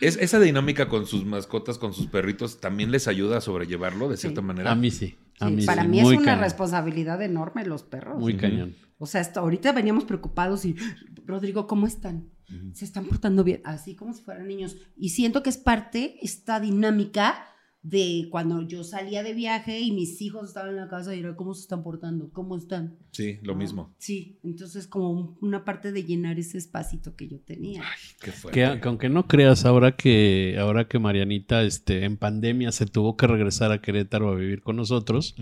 es, 0.00 0.16
esa 0.16 0.38
dinámica 0.40 0.88
con 0.88 1.06
sus 1.06 1.24
mascotas, 1.24 1.78
con 1.78 1.92
sus 1.92 2.06
perritos, 2.06 2.60
también 2.60 2.90
les 2.90 3.08
ayuda 3.08 3.38
a 3.38 3.40
sobrellevarlo 3.40 4.08
de 4.08 4.16
cierta 4.16 4.40
Sí. 4.40 4.46
manera. 4.46 4.70
A 4.70 4.74
mí 4.74 4.90
sí. 4.90 5.16
A 5.40 5.48
Sí, 5.48 5.54
mí 5.56 5.64
para 5.64 5.82
sí, 5.82 5.88
mí 5.88 6.02
muy 6.02 6.14
es 6.14 6.18
una 6.20 6.32
cañón, 6.32 6.44
responsabilidad 6.44 7.22
enorme 7.22 7.64
los 7.64 7.82
perros. 7.82 8.18
Muy 8.20 8.36
cañón. 8.36 8.74
O 8.98 9.06
sea, 9.06 9.22
esto, 9.22 9.40
ahorita 9.40 9.72
veníamos 9.72 10.04
preocupados 10.04 10.64
y, 10.66 10.76
Rodrigo, 11.24 11.66
¿cómo 11.66 11.86
están? 11.86 12.28
Se 12.74 12.84
están 12.84 13.04
portando 13.06 13.44
bien, 13.44 13.60
así 13.64 13.94
como 13.94 14.12
si 14.12 14.22
fueran 14.22 14.48
niños. 14.48 14.76
Y 14.96 15.10
siento 15.10 15.42
que 15.42 15.50
es 15.50 15.56
parte, 15.56 16.16
esta 16.20 16.58
dinámica, 16.60 17.46
de 17.82 18.28
cuando 18.30 18.60
yo 18.68 18.84
salía 18.84 19.22
de 19.22 19.32
viaje 19.32 19.80
y 19.80 19.92
mis 19.92 20.20
hijos 20.20 20.48
estaban 20.48 20.70
en 20.70 20.76
la 20.76 20.88
casa 20.88 21.14
y 21.14 21.20
era 21.20 21.34
cómo 21.34 21.54
se 21.54 21.62
están 21.62 21.82
portando, 21.82 22.30
cómo 22.30 22.56
están. 22.58 22.98
Sí, 23.10 23.38
lo 23.42 23.54
mismo. 23.54 23.94
Sí, 23.98 24.38
entonces 24.44 24.86
como 24.86 25.10
un- 25.10 25.38
una 25.40 25.64
parte 25.64 25.90
de 25.90 26.04
llenar 26.04 26.38
ese 26.38 26.58
espacito 26.58 27.16
que 27.16 27.26
yo 27.28 27.40
tenía. 27.40 27.82
Qué 28.20 28.26
Que, 28.26 28.32
fuerte. 28.32 28.60
que 28.80 28.86
aunque 28.88 29.08
no 29.08 29.26
creas, 29.26 29.64
ahora 29.64 29.96
que, 29.96 30.56
ahora 30.60 30.88
que 30.88 30.98
Marianita 30.98 31.62
este, 31.62 32.04
en 32.04 32.18
pandemia 32.18 32.70
se 32.70 32.84
tuvo 32.84 33.16
que 33.16 33.26
regresar 33.26 33.72
a 33.72 33.80
Querétaro 33.80 34.28
a 34.28 34.34
vivir 34.34 34.60
con 34.62 34.76
nosotros, 34.76 35.34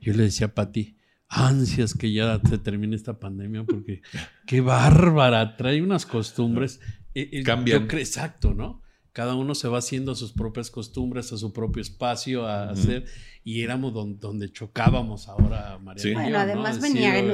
yo 0.00 0.12
le 0.14 0.22
decía 0.22 0.46
a 0.48 0.54
Pati, 0.54 0.96
ansias 1.28 1.94
que 1.94 2.12
ya 2.12 2.40
se 2.48 2.58
termine 2.58 2.94
esta 2.94 3.18
pandemia 3.18 3.64
porque 3.64 4.02
qué 4.46 4.60
bárbara, 4.60 5.56
trae 5.56 5.82
unas 5.82 6.06
costumbres. 6.06 6.80
Eh, 7.12 7.28
eh, 7.32 7.42
Cambian. 7.42 7.80
yo 7.82 7.88
creo- 7.88 7.98
exacto, 8.02 8.54
¿no? 8.54 8.82
Cada 9.12 9.34
uno 9.34 9.54
se 9.54 9.66
va 9.68 9.78
haciendo 9.78 10.14
sus 10.14 10.32
propias 10.32 10.70
costumbres, 10.70 11.32
a 11.32 11.36
su 11.38 11.52
propio 11.52 11.82
espacio 11.82 12.46
a 12.46 12.70
hacer, 12.70 13.04
y 13.42 13.62
éramos 13.62 13.92
don- 13.92 14.20
donde 14.20 14.52
chocábamos 14.52 15.28
ahora, 15.28 15.78
Mariana. 15.78 15.98
Sí. 16.02 16.08
y 16.08 16.12
yo, 16.12 16.18
Bueno, 16.20 16.30
¿no? 16.30 16.38
además 16.38 16.80
Decir, 16.80 16.94
venía 16.94 17.18
en, 17.18 17.30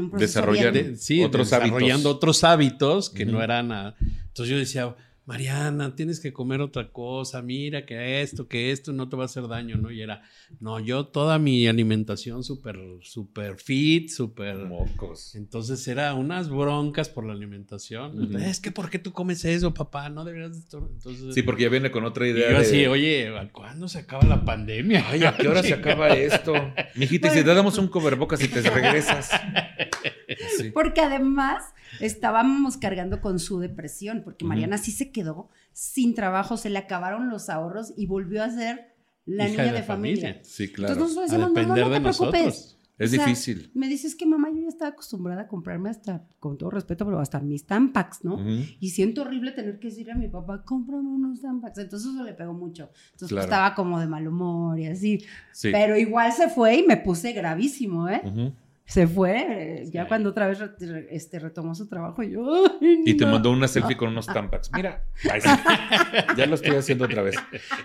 un 0.00 0.10
proceso 0.10 0.18
Desarrollar 0.40 0.72
bien- 0.72 0.92
de- 0.92 0.96
sí, 0.96 1.22
Otros 1.22 1.46
desarrollando 1.50 1.84
hábitos. 2.10 2.14
otros 2.14 2.44
hábitos 2.44 3.10
que 3.10 3.26
no 3.26 3.42
eran 3.42 3.72
a- 3.72 3.94
Entonces 4.28 4.48
yo 4.52 4.58
decía, 4.58 4.96
Mariana, 5.28 5.94
tienes 5.94 6.20
que 6.20 6.32
comer 6.32 6.62
otra 6.62 6.90
cosa, 6.90 7.42
mira 7.42 7.84
que 7.84 8.22
esto, 8.22 8.48
que 8.48 8.72
esto 8.72 8.94
no 8.94 9.10
te 9.10 9.16
va 9.16 9.24
a 9.24 9.26
hacer 9.26 9.46
daño, 9.46 9.76
¿no? 9.76 9.90
Y 9.90 10.00
era, 10.00 10.22
no, 10.58 10.80
yo 10.80 11.04
toda 11.08 11.38
mi 11.38 11.66
alimentación 11.68 12.42
súper, 12.42 12.78
súper 13.02 13.58
fit, 13.58 14.08
súper... 14.08 14.56
Mocos. 14.56 15.34
Entonces 15.34 15.86
era 15.86 16.14
unas 16.14 16.48
broncas 16.48 17.10
por 17.10 17.26
la 17.26 17.34
alimentación. 17.34 18.36
Es 18.36 18.58
que, 18.58 18.70
¿por 18.70 18.88
qué 18.88 18.98
tú 18.98 19.12
comes 19.12 19.44
eso, 19.44 19.74
papá? 19.74 20.08
No 20.08 20.24
deberías. 20.24 20.56
Entonces, 20.72 21.34
Sí, 21.34 21.42
porque 21.42 21.64
ya 21.64 21.68
viene 21.68 21.90
con 21.90 22.04
otra 22.04 22.26
y 22.26 22.30
idea. 22.30 22.48
yo 22.52 22.54
de- 22.60 22.64
así, 22.64 22.86
oye, 22.86 23.28
¿a 23.38 23.50
¿cuándo 23.52 23.86
se 23.86 23.98
acaba 23.98 24.24
la 24.24 24.46
pandemia? 24.46 25.04
Ay, 25.10 25.24
¿a 25.24 25.36
qué 25.36 25.46
hora 25.46 25.62
se 25.62 25.74
acaba 25.74 26.08
esto? 26.08 26.72
Mijita, 26.96 27.28
y 27.28 27.32
si 27.32 27.44
te 27.44 27.52
damos 27.52 27.76
un 27.76 27.88
coverbocas 27.88 28.42
y 28.42 28.48
te 28.48 28.62
regresas. 28.62 29.30
Sí. 30.64 30.70
Porque 30.70 31.00
además 31.00 31.64
estábamos 32.00 32.76
cargando 32.76 33.20
con 33.20 33.38
su 33.38 33.58
depresión, 33.58 34.22
porque. 34.24 34.44
Mariana 34.44 34.78
sí 34.78 34.90
se 34.92 35.10
quedó 35.10 35.48
sin 35.72 36.14
trabajo, 36.14 36.56
se 36.56 36.70
le 36.70 36.78
acabaron 36.78 37.28
los 37.30 37.48
ahorros 37.48 37.92
y 37.96 38.06
volvió 38.06 38.42
a 38.42 38.50
ser 38.50 38.94
la 39.26 39.44
Hija 39.48 39.62
niña 39.62 39.72
de 39.74 39.80
de, 39.80 39.84
familia. 39.84 40.22
familia. 40.28 40.44
Sí, 40.44 40.72
claro. 40.72 40.94
Entonces 40.94 41.16
nosotros 41.16 41.30
A 41.30 41.48
decíamos, 41.48 41.54
no, 41.54 41.54
no, 41.54 41.74
depender 41.74 41.84
no 41.84 41.90
de 41.90 41.96
te 41.96 42.00
preocupes. 42.02 42.44
nosotros. 42.44 42.74
Es 42.98 43.12
O 43.12 43.14
sea, 43.14 43.26
difícil. 43.26 43.70
Me 43.74 43.86
dices 43.86 44.16
que 44.16 44.26
mamá, 44.26 44.48
yo 44.50 44.60
ya 44.60 44.68
estaba 44.68 44.90
acostumbrada 44.90 45.42
a 45.42 45.46
comprarme 45.46 45.88
hasta, 45.88 46.26
con 46.40 46.58
todo 46.58 46.70
respeto, 46.70 47.04
pero 47.04 47.20
hasta 47.20 47.38
mis 47.38 47.64
Tampax, 47.64 48.24
¿no? 48.24 48.44
Y 48.80 48.90
siento 48.90 49.22
horrible 49.22 49.52
tener 49.52 49.78
que 49.78 49.86
decirle 49.86 50.10
a 50.12 50.16
mi 50.16 50.26
papá, 50.26 50.64
cómprame 50.64 51.08
unos 51.08 51.40
Tampax. 51.40 51.78
Entonces 51.78 52.10
eso 52.12 52.24
le 52.24 52.32
pegó 52.32 52.54
mucho. 52.54 52.90
Entonces 53.12 53.28
Claro. 53.28 53.36
pues, 53.36 53.44
estaba 53.44 53.74
como 53.76 54.00
de 54.00 54.08
mal 54.08 54.26
humor 54.26 54.80
y 54.80 54.86
así. 54.88 55.22
Sí. 55.52 55.68
Pero 55.70 55.96
igual 55.96 56.32
se 56.32 56.48
fue 56.48 56.78
y 56.78 56.86
me 56.88 56.96
puse 56.96 57.32
gravísimo, 57.32 58.08
¿eh? 58.08 58.20
Ujú. 58.24 58.52
Se 58.88 59.06
fue, 59.06 59.82
eh, 59.82 59.84
ya 59.92 60.08
cuando 60.08 60.30
otra 60.30 60.46
vez 60.48 60.58
re- 60.60 61.08
este, 61.10 61.38
retomó 61.38 61.74
su 61.74 61.88
trabajo 61.88 62.22
y 62.22 62.30
yo... 62.32 62.64
"Ay, 62.80 63.02
Y 63.04 63.14
te 63.18 63.26
no". 63.26 63.32
mandó 63.32 63.50
una 63.50 63.68
selfie 63.68 63.96
con 63.98 64.08
unos 64.08 64.26
tampax. 64.26 64.70
Mira, 64.72 65.04
ya 66.36 66.46
lo 66.46 66.54
estoy 66.54 66.74
haciendo 66.76 67.04
otra 67.04 67.22
vez. 67.22 67.36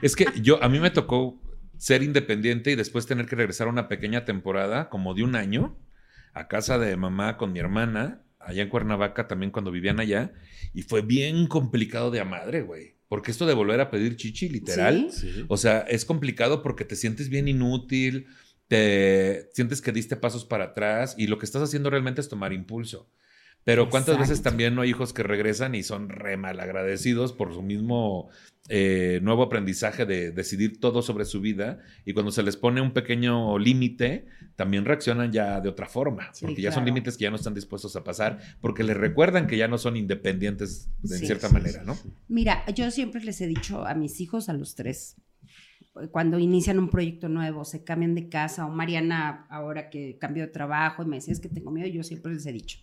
Es 0.02 0.16
que 0.16 0.26
yo, 0.42 0.64
a 0.64 0.70
mí 0.70 0.80
me 0.80 0.90
tocó 0.92 1.42
ser 1.78 2.04
independiente 2.04 2.72
y 2.72 2.76
después 2.76 3.06
tener 3.06 3.26
que 3.26 3.36
regresar 3.36 3.68
a 3.68 3.72
una 3.72 3.88
pequeña 3.90 4.24
temporada, 4.26 4.90
como 4.90 5.14
de 5.14 5.24
un 5.24 5.36
año, 5.36 5.78
a 6.34 6.48
casa 6.48 6.78
de 6.80 6.96
mamá 6.96 7.36
con 7.38 7.52
mi 7.52 7.60
hermana, 7.60 8.24
allá 8.40 8.64
en 8.64 8.70
Cuernavaca, 8.70 9.28
también 9.28 9.52
cuando 9.52 9.72
vivían 9.72 10.00
allá. 10.00 10.32
Y 10.74 10.84
fue 10.84 11.02
bien 11.02 11.48
complicado 11.48 12.12
de 12.12 12.22
a 12.22 12.26
madre, 12.26 12.62
güey. 12.62 12.96
Porque 13.10 13.32
esto 13.32 13.46
de 13.46 13.54
volver 13.54 13.80
a 13.82 13.92
pedir 13.92 14.16
chichi, 14.16 14.50
literal. 14.50 15.10
Sí. 15.12 15.46
o 15.48 15.58
sea, 15.58 15.80
es 15.82 16.06
complicado 16.06 16.64
porque 16.64 16.86
te 16.86 16.96
sientes 16.96 17.30
bien 17.30 17.48
inútil, 17.48 18.28
te 18.74 19.52
sientes 19.54 19.82
que 19.82 19.92
diste 19.92 20.16
pasos 20.16 20.46
para 20.46 20.64
atrás 20.64 21.14
y 21.16 21.28
lo 21.28 21.38
que 21.38 21.46
estás 21.46 21.62
haciendo 21.62 21.92
realmente 21.92 22.22
es 22.22 22.28
tomar 22.28 22.54
impulso. 22.54 23.08
Pero 23.64 23.88
cuántas 23.92 24.18
veces 24.18 24.42
también 24.42 24.74
no 24.74 24.82
hay 24.82 24.90
hijos 24.90 25.14
que 25.14 25.22
regresan 25.22 25.76
y 25.76 25.84
son 25.84 26.10
re 26.10 26.38
mal 26.38 26.60
agradecidos 26.60 27.34
por 27.34 27.54
su 27.54 27.62
mismo 27.62 28.30
eh, 28.70 29.20
nuevo 29.22 29.44
aprendizaje 29.44 30.08
de 30.08 30.32
decidir 30.32 30.80
todo 30.80 31.04
sobre 31.04 31.26
su 31.26 31.40
vida 31.40 31.82
y 32.04 32.14
cuando 32.14 32.32
se 32.32 32.42
les 32.42 32.58
pone 32.58 32.82
un 32.82 32.94
pequeño 32.94 33.60
límite, 33.60 34.26
también 34.56 34.86
reaccionan 34.86 35.32
ya 35.32 35.62
de 35.62 35.70
otra 35.70 35.86
forma, 35.86 36.34
Sí, 36.34 36.46
porque 36.48 36.64
ya 36.64 36.72
son 36.72 36.84
límites 36.84 37.16
que 37.16 37.24
ya 37.26 37.30
no 37.30 37.36
están 37.36 37.54
dispuestos 37.54 37.96
a 37.96 38.04
pasar, 38.04 38.40
porque 38.60 38.84
les 38.84 38.98
recuerdan 38.98 39.46
que 39.46 39.56
ya 39.56 39.68
no 39.68 39.78
son 39.78 39.98
independientes 39.98 40.90
de 41.04 41.20
Sí, 41.20 41.28
cierta 41.28 41.48
sí, 41.48 41.54
manera, 41.54 41.84
¿no? 41.84 41.96
Mira, 42.28 42.66
yo 42.74 42.90
siempre 42.90 43.24
les 43.24 43.40
he 43.40 43.48
dicho 43.48 43.86
a 43.86 43.94
mis 43.94 44.20
hijos, 44.20 44.50
a 44.50 44.54
los 44.54 44.76
tres, 44.76 45.16
cuando 46.12 46.40
inician 46.40 46.80
un 46.80 46.90
proyecto 46.90 47.30
nuevo, 47.30 47.66
se 47.66 47.84
cambian 47.84 48.16
de 48.16 48.30
casa, 48.30 48.66
o 48.66 48.70
Mariana 48.70 49.46
ahora 49.50 49.90
que 49.90 50.18
cambió 50.18 50.44
de 50.44 50.52
trabajo 50.52 51.04
y 51.04 51.06
me 51.06 51.18
decía 51.18 51.34
es 51.34 51.40
que 51.40 51.50
tengo 51.50 51.72
miedo, 51.72 51.88
yo 51.88 52.04
siempre 52.04 52.34
les 52.34 52.46
he 52.46 52.52
dicho, 52.52 52.80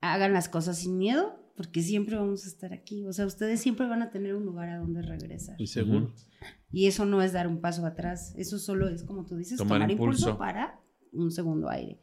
hagan 0.00 0.32
las 0.32 0.48
cosas 0.48 0.78
sin 0.78 0.98
miedo, 0.98 1.40
porque 1.56 1.82
siempre 1.82 2.16
vamos 2.16 2.44
a 2.46 2.48
estar 2.48 2.72
aquí. 2.72 3.04
O 3.06 3.12
sea, 3.12 3.26
ustedes 3.26 3.60
siempre 3.60 3.86
van 3.86 4.02
a 4.02 4.10
tener 4.10 4.34
un 4.34 4.44
lugar 4.44 4.70
a 4.70 4.78
donde 4.78 5.02
regresar. 5.02 5.60
Y 5.60 5.66
seguro. 5.66 6.12
Y 6.72 6.86
eso 6.86 7.04
no 7.04 7.22
es 7.22 7.32
dar 7.32 7.46
un 7.46 7.60
paso 7.60 7.84
atrás, 7.86 8.34
eso 8.36 8.58
solo 8.58 8.88
es, 8.88 9.04
como 9.04 9.26
tú 9.26 9.36
dices, 9.36 9.58
Tomar 9.58 9.80
tomar, 9.80 9.90
impulso. 9.90 10.30
impulso. 10.30 10.38
para 10.38 10.80
un 11.12 11.30
segundo 11.30 11.68
aire. 11.68 12.00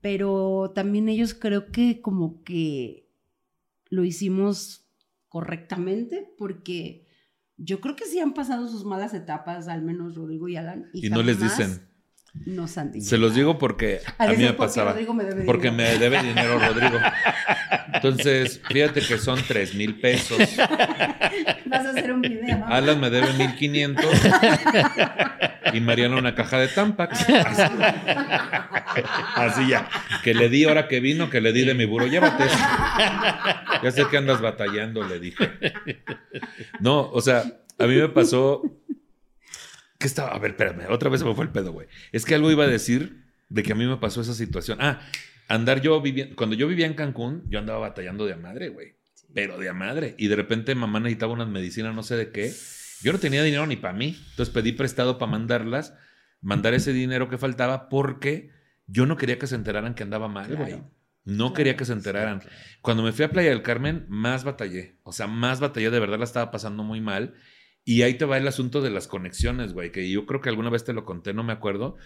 Pero 0.00 0.72
también 0.74 1.08
ellos 1.08 1.34
creo 1.34 1.72
que 1.72 2.00
como 2.02 2.42
que 2.44 3.08
lo 3.88 4.04
hicimos 4.04 4.86
correctamente, 5.28 6.32
porque 6.36 7.03
yo 7.56 7.80
creo 7.80 7.96
que 7.96 8.06
sí 8.06 8.18
han 8.20 8.34
pasado 8.34 8.68
sus 8.68 8.84
malas 8.84 9.14
etapas, 9.14 9.68
al 9.68 9.82
menos 9.82 10.14
Rodrigo 10.14 10.48
y 10.48 10.56
Alan. 10.56 10.90
Y 10.92 11.10
no 11.10 11.22
les 11.22 11.40
dicen. 11.40 11.88
Nos 12.46 12.76
han 12.78 12.90
dicho. 12.92 13.06
Se 13.06 13.16
los 13.16 13.34
digo 13.34 13.58
porque 13.58 14.00
A 14.18 14.24
a 14.24 14.28
mí 14.28 14.36
me 14.38 14.46
porque 14.52 14.56
pasaba. 14.58 14.90
Rodrigo 14.90 15.14
me 15.14 15.24
debe 15.24 15.44
Porque 15.44 15.70
dinero. 15.70 15.92
me 15.92 15.98
debe 15.98 16.22
dinero 16.22 16.58
Rodrigo. 16.58 16.98
Entonces, 17.94 18.60
fíjate 18.68 19.00
que 19.02 19.18
son 19.18 19.40
tres 19.46 19.74
mil 19.74 20.00
pesos. 20.00 20.38
Vas 21.66 21.86
a 21.86 21.90
hacer 21.90 22.12
un 22.12 22.20
video. 22.22 22.64
Alan 22.66 23.00
me 23.00 23.08
debe 23.08 23.32
mil 23.34 23.54
quinientos. 23.54 24.10
Y 25.72 25.80
Mariana 25.80 26.16
una 26.16 26.34
caja 26.34 26.58
de 26.58 26.68
Tampax. 26.68 27.28
Así, 27.30 27.62
Así 29.36 29.68
ya. 29.68 29.88
Que 30.22 30.34
le 30.34 30.48
di 30.48 30.64
ahora 30.64 30.88
que 30.88 31.00
vino, 31.00 31.30
que 31.30 31.40
le 31.40 31.52
di 31.52 31.64
de 31.64 31.74
mi 31.74 31.84
buro. 31.84 32.06
Llévate. 32.06 32.44
eso. 32.44 32.58
Ya 33.82 33.90
sé 33.90 34.06
que 34.10 34.16
andas 34.18 34.40
batallando, 34.40 35.02
le 35.06 35.18
dije. 35.20 35.52
No, 36.80 37.08
o 37.10 37.20
sea, 37.20 37.44
a 37.78 37.86
mí 37.86 37.94
me 37.96 38.08
pasó. 38.08 38.62
¿Qué 40.04 40.08
estaba? 40.08 40.32
A 40.34 40.38
ver, 40.38 40.50
espérame. 40.50 40.84
Otra 40.90 41.08
vez 41.08 41.20
se 41.22 41.26
me 41.26 41.34
fue 41.34 41.46
el 41.46 41.50
pedo, 41.50 41.72
güey. 41.72 41.86
Es 42.12 42.26
que 42.26 42.34
algo 42.34 42.50
iba 42.50 42.64
a 42.64 42.66
decir 42.66 43.24
de 43.48 43.62
que 43.62 43.72
a 43.72 43.74
mí 43.74 43.86
me 43.86 43.96
pasó 43.96 44.20
esa 44.20 44.34
situación. 44.34 44.76
Ah, 44.82 45.00
andar 45.48 45.80
yo 45.80 45.98
viviendo. 46.02 46.36
Cuando 46.36 46.54
yo 46.56 46.68
vivía 46.68 46.84
en 46.84 46.92
Cancún, 46.92 47.42
yo 47.48 47.58
andaba 47.58 47.78
batallando 47.78 48.26
de 48.26 48.34
a 48.34 48.36
madre, 48.36 48.68
güey. 48.68 48.96
Pero 49.32 49.56
de 49.56 49.66
a 49.70 49.72
madre. 49.72 50.14
Y 50.18 50.26
de 50.28 50.36
repente 50.36 50.74
mamá 50.74 51.00
necesitaba 51.00 51.32
unas 51.32 51.48
medicinas, 51.48 51.94
no 51.94 52.02
sé 52.02 52.16
de 52.16 52.32
qué. 52.32 52.52
Yo 53.02 53.14
no 53.14 53.18
tenía 53.18 53.42
dinero 53.42 53.66
ni 53.66 53.76
para 53.76 53.94
mí. 53.94 54.22
Entonces 54.32 54.52
pedí 54.52 54.72
prestado 54.72 55.16
para 55.16 55.32
mandarlas, 55.32 55.94
mandar 56.42 56.74
ese 56.74 56.92
dinero 56.92 57.30
que 57.30 57.38
faltaba 57.38 57.88
porque 57.88 58.50
yo 58.86 59.06
no 59.06 59.16
quería 59.16 59.38
que 59.38 59.46
se 59.46 59.54
enteraran 59.54 59.94
que 59.94 60.02
andaba 60.02 60.28
mal, 60.28 60.48
Claro. 60.48 60.64
güey. 60.66 60.82
No 61.24 61.36
Claro, 61.36 61.54
quería 61.54 61.76
que 61.78 61.86
se 61.86 61.94
enteraran. 61.94 62.42
Cuando 62.82 63.02
me 63.02 63.10
fui 63.12 63.24
a 63.24 63.30
Playa 63.30 63.48
del 63.48 63.62
Carmen, 63.62 64.04
más 64.10 64.44
batallé. 64.44 64.98
O 65.02 65.12
sea, 65.12 65.28
más 65.28 65.60
batallé, 65.60 65.88
de 65.90 65.98
verdad 65.98 66.18
la 66.18 66.24
estaba 66.26 66.50
pasando 66.50 66.82
muy 66.82 67.00
mal. 67.00 67.32
Y 67.84 68.02
ahí 68.02 68.14
te 68.14 68.24
va 68.24 68.38
el 68.38 68.48
asunto 68.48 68.80
de 68.80 68.90
las 68.90 69.06
conexiones, 69.08 69.72
güey, 69.74 69.92
que 69.92 70.08
yo 70.10 70.24
creo 70.26 70.40
que 70.40 70.48
alguna 70.48 70.70
vez 70.70 70.84
te 70.84 70.92
lo 70.94 71.04
conté, 71.04 71.34
no 71.34 71.44
me 71.44 71.52
acuerdo, 71.52 71.96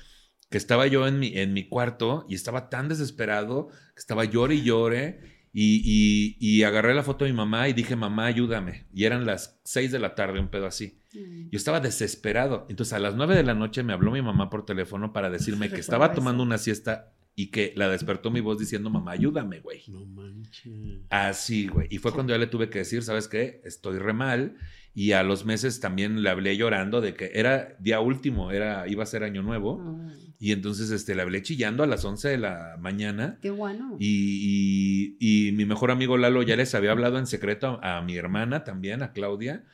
que 0.51 0.59
estaba 0.59 0.87
yo 0.87 1.07
en 1.07 1.19
mi, 1.21 1.37
en 1.39 1.53
mi 1.53 1.69
cuarto 1.69 2.27
y 2.29 2.35
estaba 2.35 2.69
tan 2.69 2.89
desesperado 2.89 3.69
que 3.69 3.99
estaba 4.01 4.25
llore 4.25 4.57
y 4.57 4.63
llore 4.63 5.21
y, 5.53 5.81
y- 5.85 6.37
y 6.41 6.63
agarré 6.65 6.95
la 6.95 7.03
foto 7.03 7.25
de 7.25 7.31
mi 7.33 7.37
mamá 7.37 7.69
y 7.69 7.73
dije, 7.75 7.97
mamá, 7.97 8.27
ayúdame. 8.27 8.87
Y 8.93 9.05
eran 9.05 9.25
las 9.27 9.61
seis 9.65 9.93
de 9.93 9.99
la 9.99 10.15
tarde, 10.15 10.41
un 10.41 10.49
pedo 10.49 10.67
así. 10.67 11.01
Mm. 11.15 11.49
Yo 11.51 11.57
estaba 11.57 11.81
desesperado. 11.81 12.67
Entonces 12.69 12.93
a 12.93 12.99
las 12.99 13.15
nueve 13.15 13.35
de 13.37 13.43
la 13.45 13.55
noche 13.55 13.83
me 13.83 13.93
habló 13.93 14.11
mi 14.11 14.21
mamá 14.23 14.51
por 14.51 14.65
teléfono 14.65 15.13
para 15.13 15.31
decirme 15.31 15.69
que 15.71 15.81
estaba 15.81 16.13
tomando 16.13 16.43
una 16.43 16.59
siesta 16.59 17.15
y 17.35 17.51
que 17.51 17.73
la 17.77 17.89
despertó 17.89 18.31
mi 18.33 18.41
voz 18.41 18.59
diciendo, 18.59 18.91
mamá, 18.91 19.13
ayúdame, 19.13 19.61
güey. 19.61 19.83
No 19.89 20.05
manches. 20.07 21.03
Así, 21.09 21.69
güey. 21.69 21.87
Y 21.91 21.99
fue 21.99 22.13
cuando 22.13 22.33
ya 22.33 22.39
le 22.39 22.49
tuve 22.49 22.69
que 22.69 22.81
decir, 22.81 23.03
¿sabes 23.03 23.29
qué? 23.29 23.61
Estoy 23.65 23.99
re 23.99 24.13
mal. 24.13 24.57
Y 24.99 25.13
a 25.13 25.23
los 25.23 25.45
meses 25.45 25.79
también 25.79 26.23
le 26.25 26.31
hablé 26.31 26.57
llorando 26.57 27.01
de 27.01 27.15
que 27.15 27.31
era 27.35 27.77
día 27.79 28.01
último, 28.01 28.51
era, 28.51 28.89
iba 28.89 29.03
a 29.05 29.07
ser 29.07 29.23
año 29.23 29.43
nuevo. 29.43 29.79
Mm, 29.79 30.09
Y 30.41 30.51
entonces 30.53 30.91
este, 30.91 31.15
le 31.15 31.23
hablé 31.23 31.43
chillando 31.43 31.83
a 31.83 31.87
las 31.87 32.05
11 32.05 32.29
de 32.29 32.39
la 32.39 32.77
mañana. 32.81 33.39
Qué 33.41 33.51
bueno. 33.51 33.97
Y, 34.01 35.17
y- 35.21 35.49
y 35.49 35.53
mi 35.53 35.65
mejor 35.67 35.91
amigo 35.93 36.17
Lalo 36.17 36.43
ya 36.43 36.57
les 36.57 36.75
había 36.75 36.91
hablado 36.93 37.19
en 37.19 37.27
secreto 37.27 37.79
a, 37.83 37.99
a 37.99 38.03
mi 38.03 38.17
hermana 38.17 38.65
también, 38.65 39.03
a 39.03 39.13
Claudia, 39.13 39.65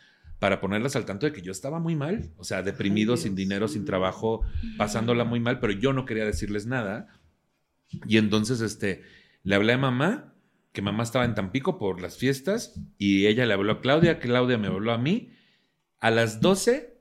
para 0.40 0.60
ponerlas 0.60 0.94
al 0.96 1.06
tanto 1.06 1.24
de 1.24 1.32
que 1.32 1.40
yo 1.42 1.52
estaba 1.52 1.78
muy 1.80 1.96
mal. 1.96 2.30
O 2.36 2.44
sea, 2.44 2.62
deprimido, 2.62 3.14
Ay, 3.14 3.20
sin 3.20 3.34
dinero, 3.34 3.66
sin 3.68 3.84
trabajo, 3.86 4.42
pasándola 4.76 5.24
muy 5.24 5.40
mal, 5.40 5.58
pero 5.58 5.72
yo 5.72 5.92
no 5.94 6.04
quería 6.04 6.26
decirles 6.26 6.66
nada. 6.66 7.08
Y 8.06 8.18
entonces 8.18 8.60
este, 8.60 9.02
le 9.42 9.54
hablé 9.54 9.72
a 9.74 9.78
mamá, 9.78 10.33
que 10.74 10.82
mamá 10.82 11.04
estaba 11.04 11.24
en 11.24 11.34
Tampico 11.34 11.78
por 11.78 12.02
las 12.02 12.18
fiestas, 12.18 12.78
y 12.98 13.26
ella 13.26 13.46
le 13.46 13.54
habló 13.54 13.72
a 13.72 13.80
Claudia, 13.80 14.18
Claudia 14.18 14.58
me 14.58 14.66
habló 14.66 14.92
a 14.92 14.98
mí. 14.98 15.30
A 16.00 16.10
las 16.10 16.40
12 16.42 16.92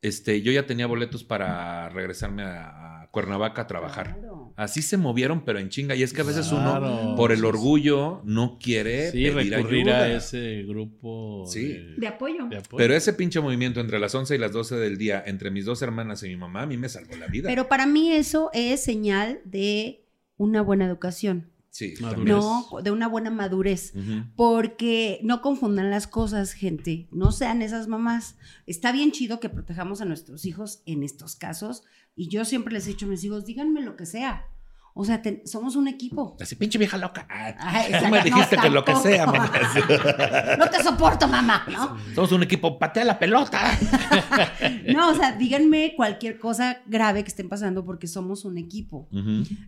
este, 0.00 0.42
yo 0.42 0.52
ya 0.52 0.66
tenía 0.66 0.86
boletos 0.86 1.24
para 1.24 1.88
regresarme 1.88 2.42
a, 2.42 3.02
a 3.02 3.10
Cuernavaca 3.10 3.62
a 3.62 3.66
trabajar. 3.66 4.16
Claro. 4.18 4.52
Así 4.56 4.82
se 4.82 4.96
movieron, 4.96 5.44
pero 5.44 5.58
en 5.58 5.70
chinga. 5.70 5.96
Y 5.96 6.02
es 6.02 6.12
que 6.12 6.20
a 6.20 6.24
veces 6.24 6.46
Claro. 6.48 6.84
uno, 7.06 7.16
por 7.16 7.32
el 7.32 7.44
orgullo, 7.44 8.20
no 8.24 8.58
quiere 8.62 9.10
Sí, 9.10 9.24
pedir 9.24 9.34
recurrir 9.54 9.88
ayuda. 9.90 10.02
a 10.04 10.12
ese 10.16 10.62
grupo 10.64 11.44
Sí. 11.46 11.68
de, 11.72 11.94
De 11.96 12.06
apoyo. 12.06 12.46
de 12.48 12.58
apoyo. 12.58 12.76
Pero 12.76 12.94
ese 12.94 13.12
pinche 13.14 13.40
movimiento 13.40 13.80
entre 13.80 13.98
las 13.98 14.14
11 14.14 14.34
y 14.34 14.38
las 14.38 14.52
12 14.52 14.76
del 14.76 14.98
día, 14.98 15.22
entre 15.26 15.50
mis 15.50 15.64
dos 15.64 15.80
hermanas 15.82 16.22
y 16.22 16.28
mi 16.28 16.36
mamá, 16.36 16.62
a 16.62 16.66
mí 16.66 16.76
me 16.76 16.88
salvó 16.88 17.16
la 17.16 17.26
vida. 17.26 17.48
Pero 17.48 17.66
para 17.68 17.86
mí 17.86 18.12
eso 18.12 18.50
es 18.52 18.84
señal 18.84 19.40
de 19.44 20.04
una 20.36 20.60
buena 20.62 20.84
educación, 20.84 21.50
sí, 21.74 21.94
no 22.00 22.68
de 22.84 22.92
una 22.92 23.08
buena 23.08 23.30
madurez. 23.30 23.92
Porque 24.36 25.18
no 25.24 25.42
confundan 25.42 25.90
las 25.90 26.06
cosas, 26.06 26.52
gente. 26.52 27.08
No 27.10 27.32
sean 27.32 27.62
esas 27.62 27.88
mamás. 27.88 28.36
Está 28.66 28.92
bien 28.92 29.10
chido 29.10 29.40
que 29.40 29.48
protejamos 29.48 30.00
a 30.00 30.04
nuestros 30.04 30.44
hijos 30.44 30.82
en 30.86 31.02
estos 31.02 31.34
casos. 31.34 31.82
Y 32.14 32.28
yo 32.28 32.44
siempre 32.44 32.72
les 32.72 32.86
he 32.86 32.90
dicho 32.90 33.06
a 33.06 33.08
mis 33.08 33.24
hijos, 33.24 33.44
díganme 33.44 33.82
lo 33.82 33.96
que 33.96 34.06
sea. 34.06 34.46
O 34.96 35.04
sea, 35.04 35.20
te- 35.20 35.42
somos 35.44 35.74
un 35.74 35.88
equipo. 35.88 36.36
Así, 36.40 36.54
pinche 36.54 36.78
vieja 36.78 36.96
loca. 36.96 37.26
Ay, 37.28 37.92
tú 38.00 38.06
me 38.08 38.22
dijiste 38.22 38.54
No, 38.56 38.62
que 38.62 38.70
lo 38.70 38.84
que 38.84 38.94
sea, 38.94 39.26
mamá. 39.26 39.50
No 40.58 40.70
te 40.70 40.82
soporto, 40.84 41.26
mamá, 41.26 41.64
¿no? 41.68 41.96
Somos 42.14 42.30
un 42.30 42.44
equipo, 42.44 42.78
patea 42.78 43.04
la 43.04 43.18
pelota. 43.18 43.60
No, 44.94 45.10
o 45.10 45.14
sea, 45.14 45.32
díganme 45.32 45.94
cualquier 45.96 46.38
cosa 46.38 46.78
grave 46.86 47.22
que 47.24 47.28
estén 47.28 47.48
pasando 47.48 47.84
porque 47.84 48.06
somos 48.06 48.44
un 48.44 48.56
equipo. 48.58 49.08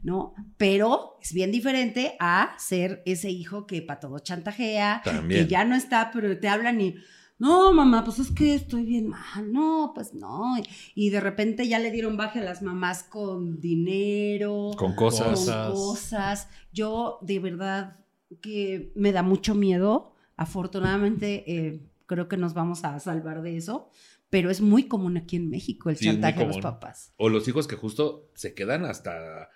¿no? 0.02 0.34
Pero 0.56 1.18
es 1.22 1.32
bien 1.32 1.50
diferente 1.50 2.16
a 2.20 2.54
ser 2.58 3.02
ese 3.06 3.30
hijo 3.30 3.66
que 3.66 3.82
para 3.82 3.98
todo 4.00 4.18
chantajea, 4.20 5.02
También. 5.04 5.44
que 5.44 5.50
ya 5.50 5.64
no 5.64 5.74
está, 5.74 6.10
pero 6.12 6.38
te 6.38 6.48
hablan 6.48 6.80
y, 6.80 6.94
no, 7.38 7.72
mamá, 7.72 8.02
pues 8.04 8.18
es 8.18 8.30
que 8.30 8.54
estoy 8.54 8.84
bien 8.84 9.08
mal, 9.08 9.52
no, 9.52 9.92
pues 9.94 10.14
no. 10.14 10.54
Y 10.94 11.10
de 11.10 11.20
repente 11.20 11.68
ya 11.68 11.78
le 11.78 11.90
dieron 11.90 12.16
baje 12.16 12.38
a 12.40 12.44
las 12.44 12.62
mamás 12.62 13.02
con 13.02 13.60
dinero, 13.60 14.70
Con 14.76 14.94
cosas. 14.94 15.44
con 15.46 15.72
cosas. 15.72 16.48
Yo, 16.72 17.18
de 17.22 17.38
verdad, 17.38 17.98
que 18.40 18.92
me 18.96 19.12
da 19.12 19.22
mucho 19.22 19.54
miedo. 19.54 20.12
Afortunadamente, 20.36 21.44
eh, 21.46 21.86
creo 22.06 22.28
que 22.28 22.36
nos 22.36 22.54
vamos 22.54 22.84
a 22.84 22.98
salvar 23.00 23.42
de 23.42 23.56
eso. 23.56 23.90
Pero 24.28 24.50
es 24.50 24.60
muy 24.60 24.88
común 24.88 25.16
aquí 25.16 25.36
en 25.36 25.50
México 25.50 25.88
el 25.88 25.96
Sí, 25.96 26.06
chantaje 26.06 26.42
a 26.42 26.46
los 26.46 26.58
papás. 26.58 27.12
O 27.16 27.28
los 27.28 27.46
hijos 27.46 27.68
que 27.68 27.76
justo 27.76 28.28
se 28.34 28.54
quedan 28.54 28.84
hasta 28.84 29.48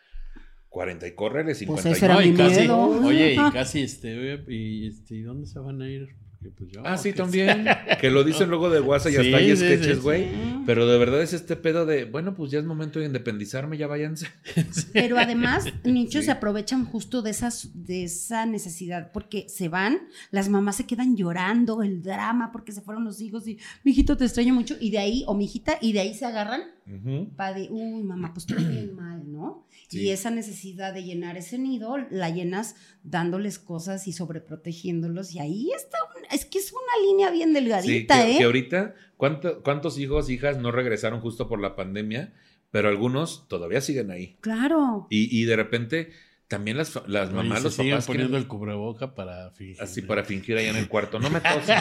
40 0.68 1.09
y 1.09 1.14
córrele, 1.16 1.55
50 1.57 1.91
ese 1.91 2.07
y 2.07 2.09
No, 2.09 2.22
y 2.22 2.31
mi 2.31 2.37
casi, 2.37 2.61
miedo. 2.61 2.78
oye, 3.05 3.33
y 3.35 3.37
casi 3.51 3.81
este, 3.83 4.45
y, 4.49 4.87
este, 4.87 5.16
¿y 5.16 5.22
dónde 5.22 5.47
se 5.49 5.59
van 5.59 5.83
a 5.83 5.89
ir? 5.91 6.16
Porque, 6.43 6.51
pues, 6.57 6.70
yo, 6.72 6.80
Ah, 6.86 6.97
sí, 6.97 7.11
que- 7.11 7.18
también. 7.18 7.66
Que 8.01 8.11
lo 8.11 8.24
dicen 8.24 8.49
luego 8.49 8.70
de 8.70 8.80
WhatsApp 8.80 9.12
y 9.12 9.16
hasta 9.16 9.22
Sí, 9.28 9.34
hay 9.34 9.51
sí, 9.57 9.57
sketches, 9.57 10.01
güey. 10.03 10.24
sí. 10.24 10.62
Pero 10.64 10.86
de 10.86 10.99
verdad 10.99 11.20
es 11.22 11.32
este 11.34 11.55
pedo 11.57 11.84
de, 11.84 12.05
bueno, 12.07 12.34
pues 12.34 12.51
ya 12.51 12.59
es 12.59 12.64
momento 12.64 12.99
de 12.99 13.07
independizarme, 13.07 13.76
ya 13.76 13.86
váyanse. 13.86 14.26
Pero 14.95 15.18
además, 15.18 15.64
nichos 15.84 16.20
Sí. 16.22 16.26
se 16.26 16.30
aprovechan 16.32 16.84
justo 16.86 17.20
de, 17.22 17.30
esas, 17.30 17.70
de 17.74 18.05
esa 18.05 18.47
necesidad, 18.47 19.11
porque 19.12 19.49
se 19.49 19.68
van, 19.68 19.99
las 20.30 20.49
mamás 20.49 20.76
se 20.76 20.86
quedan 20.86 21.14
llorando, 21.16 21.82
el 21.82 22.03
drama, 22.03 22.53
porque 22.53 22.72
se 22.72 22.80
fueron 22.80 23.05
los 23.05 23.20
hijos 23.20 23.47
y, 23.47 23.59
mi 23.84 23.93
hijito, 23.93 24.16
te 24.16 24.24
extraño 24.24 24.55
mucho, 24.55 24.76
y 24.80 24.91
de 24.91 24.99
ahí, 24.99 25.24
o 25.26 25.34
mi 25.34 25.45
hijita, 25.45 25.76
y 25.80 25.93
de 25.93 26.01
ahí 26.01 26.14
se 26.14 26.24
agarran 26.24 26.62
Ujú. 26.86 27.28
para 27.36 27.59
de, 27.59 27.68
uy, 27.70 28.03
mamá, 28.03 28.32
pues 28.32 28.47
estoy 28.49 28.64
bien 28.64 28.95
mal, 28.95 29.22
¿no? 29.30 29.66
Sí. 29.91 30.03
Y 30.05 30.11
esa 30.11 30.30
necesidad 30.30 30.95
de 30.95 31.03
llenar 31.03 31.36
ese 31.36 31.59
nido, 31.59 31.97
la 32.11 32.30
llenas 32.30 32.76
dándoles 33.03 33.59
cosas 33.59 34.07
y 34.07 34.12
sobreprotegiéndolos, 34.12 35.34
y 35.34 35.41
ahí 35.41 35.70
está, 35.76 35.99
un- 36.16 36.24
es 36.34 36.45
que 36.45 36.59
es 36.59 36.72
una 36.72 37.07
línea 37.07 37.30
bien 37.30 37.49
Sí, 37.49 37.55
delgadita, 37.55 38.24
que, 38.24 38.32
¿eh? 38.34 38.38
que 38.38 38.45
ahorita, 38.45 38.95
¿cuánto- 39.16 39.62
¿cuántos 39.62 39.99
hijos, 39.99 40.30
hijas 40.30 40.59
no 40.59 40.70
regresaron 40.70 41.20
justo 41.20 41.49
por 41.49 41.61
la 41.61 41.74
pandemia? 41.76 42.32
Pero 42.70 42.88
algunos 42.88 43.49
todavía 43.49 43.80
siguen 43.80 44.12
ahí. 44.12 44.36
Claro. 44.41 45.09
Y, 45.11 45.36
y 45.36 45.45
de 45.45 45.57
repente, 45.57 46.11
también 46.51 46.76
las, 46.76 46.90
fa- 46.90 47.05
las 47.07 47.32
mamás, 47.32 47.59
se 47.59 47.64
los 47.64 47.74
siguen 47.74 47.92
papás 47.92 48.07
poniendo 48.09 48.32
quieren- 48.32 48.42
el 48.42 48.48
cubreboca 48.48 49.14
para 49.14 49.53
fingir. 49.53 49.80
así 49.80 50.03
para 50.03 50.24
fingir 50.24 50.57
allá 50.59 50.70
en 50.70 50.76
el 50.76 50.88
cuarto. 50.88 51.20
No 51.20 51.30
me 51.30 51.40
toses. 51.40 51.76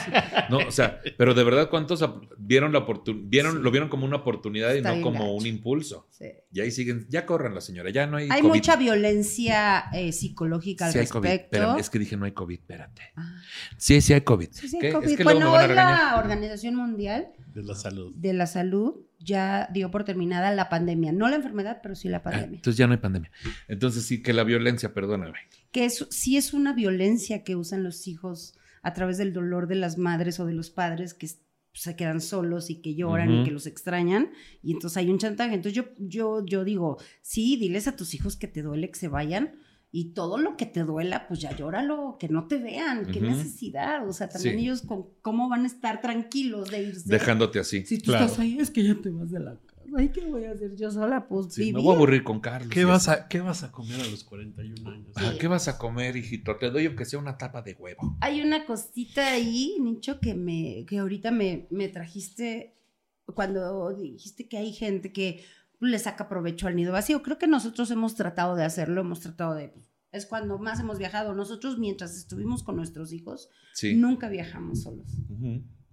No, 0.51 0.59
o 0.59 0.71
sea, 0.71 1.01
pero 1.17 1.33
de 1.33 1.43
verdad, 1.43 1.69
¿cuántos 1.71 2.03
ap- 2.03 2.23
vieron 2.37 2.71
la 2.71 2.79
oportunidad? 2.79 3.25
Vieron, 3.29 3.55
Sí. 3.57 3.63
Lo 3.63 3.71
vieron 3.71 3.89
como 3.89 4.05
una 4.05 4.17
oportunidad 4.17 4.75
y 4.75 4.81
no 4.81 5.01
como 5.01 5.19
gacho. 5.21 5.31
un 5.33 5.45
impulso. 5.47 6.07
Sí. 6.11 6.25
Y 6.53 6.59
ahí 6.61 6.69
siguen, 6.71 7.07
ya 7.09 7.25
corran 7.25 7.55
la 7.55 7.61
señora, 7.61 7.89
ya 7.89 8.05
no 8.05 8.17
hay, 8.17 8.29
Hay 8.31 8.41
COVID. 8.41 8.53
mucha 8.53 8.75
violencia 8.75 9.85
eh, 9.91 10.11
psicológica 10.11 10.85
al 10.85 10.91
Sí 10.93 10.99
hay 10.99 11.07
COVID. 11.07 11.27
respecto. 11.29 11.57
Espérame, 11.57 11.79
es 11.79 11.89
que 11.89 11.99
dije 11.99 12.15
no 12.17 12.25
hay 12.25 12.31
COVID, 12.33 12.59
espérate. 12.59 13.01
Ah. 13.15 13.41
Sí, 13.77 14.01
sí 14.01 14.13
hay 14.13 14.21
COVID. 14.21 14.49
Sí, 14.51 14.67
sí, 14.69 14.75
hay 14.77 14.81
¿Qué? 14.81 14.91
COVID. 14.93 15.07
Es 15.09 15.17
que 15.17 15.23
luego 15.23 15.39
bueno, 15.39 15.53
hoy 15.69 15.75
la 15.75 16.15
Organización 16.17 16.75
Mundial 16.75 17.27
De 17.53 17.63
la 17.63 17.75
salud. 17.75 18.13
de 18.15 18.33
la 18.33 18.47
Salud 18.47 18.95
ya 19.19 19.67
dio 19.73 19.91
por 19.91 20.03
terminada 20.05 20.51
la 20.53 20.69
pandemia. 20.69 21.11
No 21.11 21.27
la 21.27 21.35
enfermedad, 21.37 21.79
pero 21.83 21.95
sí 21.95 22.07
la 22.09 22.17
Ah, 22.17 22.23
pandemia. 22.23 22.57
entonces 22.57 22.77
ya 22.77 22.87
no 22.87 22.93
hay 22.93 22.99
pandemia. 22.99 23.31
Entonces 23.67 24.05
sí 24.05 24.21
que 24.21 24.33
la 24.33 24.43
violencia, 24.43 24.93
perdóname. 24.93 25.37
Que 25.71 25.85
es, 25.85 26.05
sí 26.09 26.37
es 26.37 26.53
una 26.53 26.73
violencia 26.73 27.43
que 27.43 27.55
usan 27.55 27.83
los 27.83 28.07
hijos 28.07 28.55
a 28.81 28.93
través 28.93 29.17
del 29.17 29.33
dolor 29.33 29.67
de 29.67 29.75
las 29.75 29.97
madres 29.97 30.39
o 30.39 30.45
de 30.45 30.53
los 30.53 30.69
padres 30.69 31.13
que 31.13 31.27
se 31.73 31.95
quedan 31.95 32.21
solos 32.21 32.69
y 32.69 32.81
que 32.81 32.95
lloran 32.95 33.31
y 33.31 33.43
que 33.43 33.51
los 33.51 33.67
extrañan. 33.67 34.31
Y 34.63 34.71
entonces 34.73 34.97
hay 34.97 35.09
un 35.09 35.17
chantaje. 35.19 35.53
Entonces 35.53 35.73
yo, 35.75 35.85
yo, 35.97 36.45
yo 36.45 36.63
digo, 36.63 36.97
sí, 37.21 37.57
diles 37.57 37.87
a 37.87 37.95
tus 37.95 38.13
hijos 38.13 38.35
que 38.37 38.47
te 38.47 38.61
duele 38.61 38.89
que 38.89 38.97
se 38.99 39.07
vayan. 39.07 39.55
Y 39.91 40.13
todo 40.13 40.37
lo 40.37 40.55
que 40.55 40.67
te 40.67 40.83
duela, 40.83 41.27
pues 41.27 41.39
ya 41.39 41.55
llóralo, 41.55 42.17
que 42.19 42.29
no 42.29 42.47
te 42.47 42.57
vean, 42.57 43.07
qué 43.11 43.19
necesidad. 43.21 44.07
O 44.07 44.13
sea, 44.13 44.29
también 44.29 44.55
Sí. 44.57 44.61
ellos 44.65 44.81
con, 44.83 45.07
cómo 45.21 45.49
van 45.49 45.63
a 45.63 45.67
estar 45.67 45.99
tranquilos 45.99 46.69
de 46.69 46.83
irse. 46.83 47.09
Dejándote 47.09 47.57
así. 47.59 47.83
Si 47.85 47.97
tú 47.97 48.11
Claro. 48.11 48.25
estás 48.25 48.39
ahí, 48.39 48.57
es 48.59 48.69
que 48.69 48.83
ya 48.83 48.93
te 49.01 49.09
vas 49.09 49.31
de 49.31 49.39
la 49.39 49.55
casa. 49.55 49.65
Ay, 49.97 50.09
¿qué 50.09 50.23
voy 50.27 50.43
a 50.43 50.51
hacer 50.51 50.75
yo 50.75 50.91
sola? 50.91 51.27
Pues 51.27 51.51
Sí, 51.51 51.61
me 51.61 51.65
vivir. 51.69 51.81
voy 51.81 51.93
a 51.93 51.95
aburrir 51.95 52.23
con 52.23 52.39
Carlos. 52.39 52.69
¿Qué 52.71 52.85
vas, 52.85 53.07
a, 53.09 53.27
¿Qué 53.27 53.39
vas 53.39 53.63
a 53.63 53.71
comer 53.71 53.99
a 53.99 54.05
los 54.07 54.23
41 54.23 54.87
años? 54.91 55.13
Ah, 55.15 55.33
¿Qué 55.39 55.47
vas 55.47 55.67
a 55.67 55.79
comer, 55.79 56.15
hijito? 56.15 56.55
Te 56.57 56.69
doy 56.69 56.85
aunque 56.85 57.05
sea 57.05 57.17
una 57.17 57.39
tapa 57.39 57.63
de 57.63 57.73
huevo. 57.73 58.15
Hay 58.21 58.41
una 58.43 58.67
cosita 58.67 59.31
ahí, 59.31 59.77
Nicho, 59.81 60.19
que 60.19 60.35
me, 60.35 60.85
que 60.87 60.99
ahorita 60.99 61.31
me, 61.31 61.65
me 61.71 61.87
trajiste 61.87 62.75
cuando 63.33 63.91
dijiste 63.95 64.47
que 64.47 64.57
hay 64.57 64.73
gente 64.73 65.11
que 65.11 65.43
le 65.79 65.99
saca 65.99 66.27
provecho 66.27 66.67
al 66.67 66.75
nido 66.75 66.91
vacío. 66.93 67.21
Creo 67.23 67.37
que 67.37 67.47
nosotros 67.47 67.89
hemos 67.91 68.15
tratado 68.15 68.55
de 68.55 68.65
hacerlo, 68.65 69.01
hemos 69.01 69.19
tratado 69.21 69.55
de. 69.55 69.73
es 70.11 70.25
cuando 70.25 70.57
más 70.57 70.79
hemos 70.79 70.97
viajado. 70.97 71.33
Nosotros, 71.35 71.77
mientras 71.77 72.17
estuvimos 72.17 72.63
con 72.63 72.75
nuestros 72.75 73.13
hijos, 73.13 73.49
Sí. 73.73 73.95
nunca 73.95 74.27
viajamos 74.29 74.81
solos. 74.81 75.07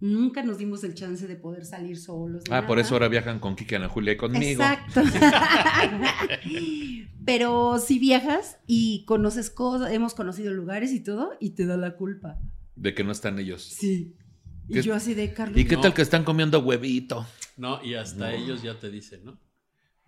Nunca 0.01 0.43
nos 0.43 0.59
dimos 0.59 0.85
el 0.85 0.95
chance 0.95 1.27
de 1.27 1.37
poder 1.37 1.65
salir 1.65 1.99
solos. 1.99 2.43
Ah, 2.51 2.67
por 2.67 2.79
eso 2.79 2.95
ahora 2.95 3.09
viajan 3.09 3.39
con 3.41 3.57
Kiki, 3.57 3.75
Ana 3.77 3.89
Julia 3.89 4.13
y 4.13 4.17
conmigo. 4.17 4.63
Exacto. 4.63 5.03
Pero 7.25 7.79
si 7.79 7.99
viajas 7.99 8.59
y 8.67 9.05
conoces 9.07 9.51
cosas, 9.51 9.93
hemos 9.93 10.15
conocido 10.15 10.53
lugares 10.53 10.93
y 10.93 11.01
todo, 11.01 11.33
y 11.41 11.51
te 11.51 11.67
da 11.67 11.77
la 11.77 11.97
culpa. 11.97 12.39
De 12.77 12.95
que 12.95 13.05
no 13.05 13.13
están 13.13 13.39
ellos. 13.39 13.63
Sí. 13.65 14.15
Y 14.69 14.75
¿Qué- 14.75 14.83
yo 14.83 14.95
así 14.95 15.15
de 15.15 15.33
Carlos. 15.33 15.59
¿Y 15.59 15.65
qué 15.65 15.77
No. 15.77 15.83
tal 15.83 15.95
que 15.95 16.03
están 16.03 16.25
comiendo 16.25 16.61
huevito? 16.61 17.27
No, 17.57 17.83
y 17.83 17.95
hasta 17.95 18.31
No. 18.31 18.37
ellos 18.37 18.63
ya 18.63 18.79
te 18.79 18.91
dicen, 18.91 19.25
¿no? 19.25 19.39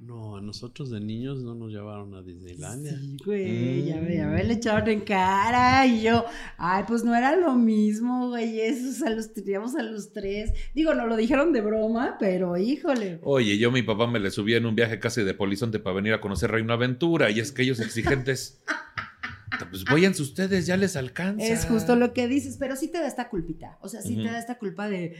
No, 0.01 0.37
a 0.37 0.41
nosotros 0.41 0.91
de 0.91 1.01
niños 1.01 1.43
no 1.43 1.57
nos 1.57 1.73
llevaron 1.73 2.15
a 2.15 2.23
Disneylandia. 2.23 2.93
Sí, 2.97 3.17
güey, 3.25 3.85
ya 3.85 3.97
me, 3.97 4.15
ya 4.17 4.29
Mm. 4.29 4.31
me 4.33 4.45
le 4.45 4.55
echaron 4.55 4.89
en 4.89 5.01
cara 5.01 5.85
y 5.89 6.03
yo, 6.03 6.25
ay, 6.57 6.85
pues 6.87 7.03
no 7.03 7.17
era 7.17 7.35
lo 7.35 7.55
mismo, 7.57 8.29
güey, 8.29 8.61
eso, 8.61 8.91
o 8.91 8.93
sea, 8.93 9.11
los 9.11 9.33
teníamos 9.33 9.75
a 9.75 9.83
los 9.83 10.13
tres. 10.13 10.53
Digo, 10.73 10.95
no 10.95 11.05
lo 11.07 11.17
dijeron 11.17 11.53
de 11.53 11.63
broma, 11.63 12.17
pero 12.21 12.57
híjole. 12.57 13.19
Oye, 13.23 13.59
yo 13.59 13.73
mi 13.73 13.83
papá 13.83 14.07
me 14.07 14.21
le 14.21 14.31
subía 14.31 14.59
en 14.59 14.67
un 14.67 14.77
viaje 14.77 15.01
casi 15.01 15.23
de 15.25 15.35
Polizonte 15.35 15.81
para 15.81 15.97
venir 15.97 16.13
a 16.13 16.21
conocer 16.21 16.53
Reino 16.53 16.73
Aventura 16.73 17.33
y 17.33 17.41
es 17.41 17.51
que 17.51 17.63
ellos 17.63 17.81
exigentes. 17.81 18.63
pues 19.71 19.85
váyanse 19.85 20.23
ustedes, 20.23 20.67
ya 20.67 20.77
les 20.77 20.95
alcanza. 20.95 21.45
Es 21.45 21.67
justo 21.67 21.97
lo 21.97 22.13
que 22.13 22.29
dices, 22.29 22.57
pero 22.57 22.77
sí 22.77 22.87
te 22.87 22.99
da 22.99 23.09
esta 23.09 23.29
culpita, 23.29 23.79
o 23.83 23.89
sea, 23.89 24.01
sí 24.01 24.15
te 24.15 24.23
da 24.23 24.39
esta 24.39 24.59
culpa 24.59 24.89
de, 24.89 25.17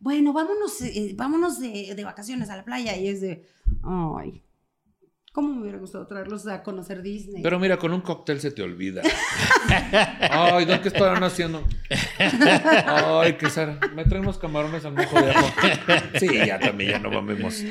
bueno, 0.00 0.32
vámonos, 0.32 0.80
eh, 0.80 1.12
vámonos 1.14 1.60
de, 1.60 1.94
de 1.94 2.04
vacaciones 2.04 2.50
a 2.50 2.56
la 2.56 2.64
playa 2.64 2.96
y 2.96 3.06
es 3.08 3.20
de, 3.20 3.46
ay, 3.84 4.42
¿cómo 5.32 5.54
me 5.54 5.60
hubiera 5.60 5.78
gustado 5.78 6.06
traerlos 6.06 6.46
a 6.46 6.62
conocer 6.62 7.02
Disney? 7.02 7.42
Pero 7.42 7.58
mira, 7.58 7.78
con 7.78 7.92
un 7.92 8.00
cóctel 8.00 8.40
se 8.40 8.50
te 8.50 8.62
olvida. 8.62 9.02
Ay, 10.30 10.64
¿dónde 10.64 10.82
qué 10.82 10.88
estarán 10.88 11.22
haciendo? 11.22 11.62
Ay, 12.86 13.34
que 13.34 13.50
Sara, 13.50 13.78
me 13.94 14.04
traen 14.04 14.24
unos 14.24 14.38
camarones 14.38 14.84
al 14.84 14.94
mojo 14.94 15.20
de 15.20 15.30
ajo. 15.30 15.46
Sí, 16.18 16.28
ya 16.46 16.58
también, 16.58 16.92
ya 16.92 16.98
no 16.98 17.10
mamemos. 17.10 17.62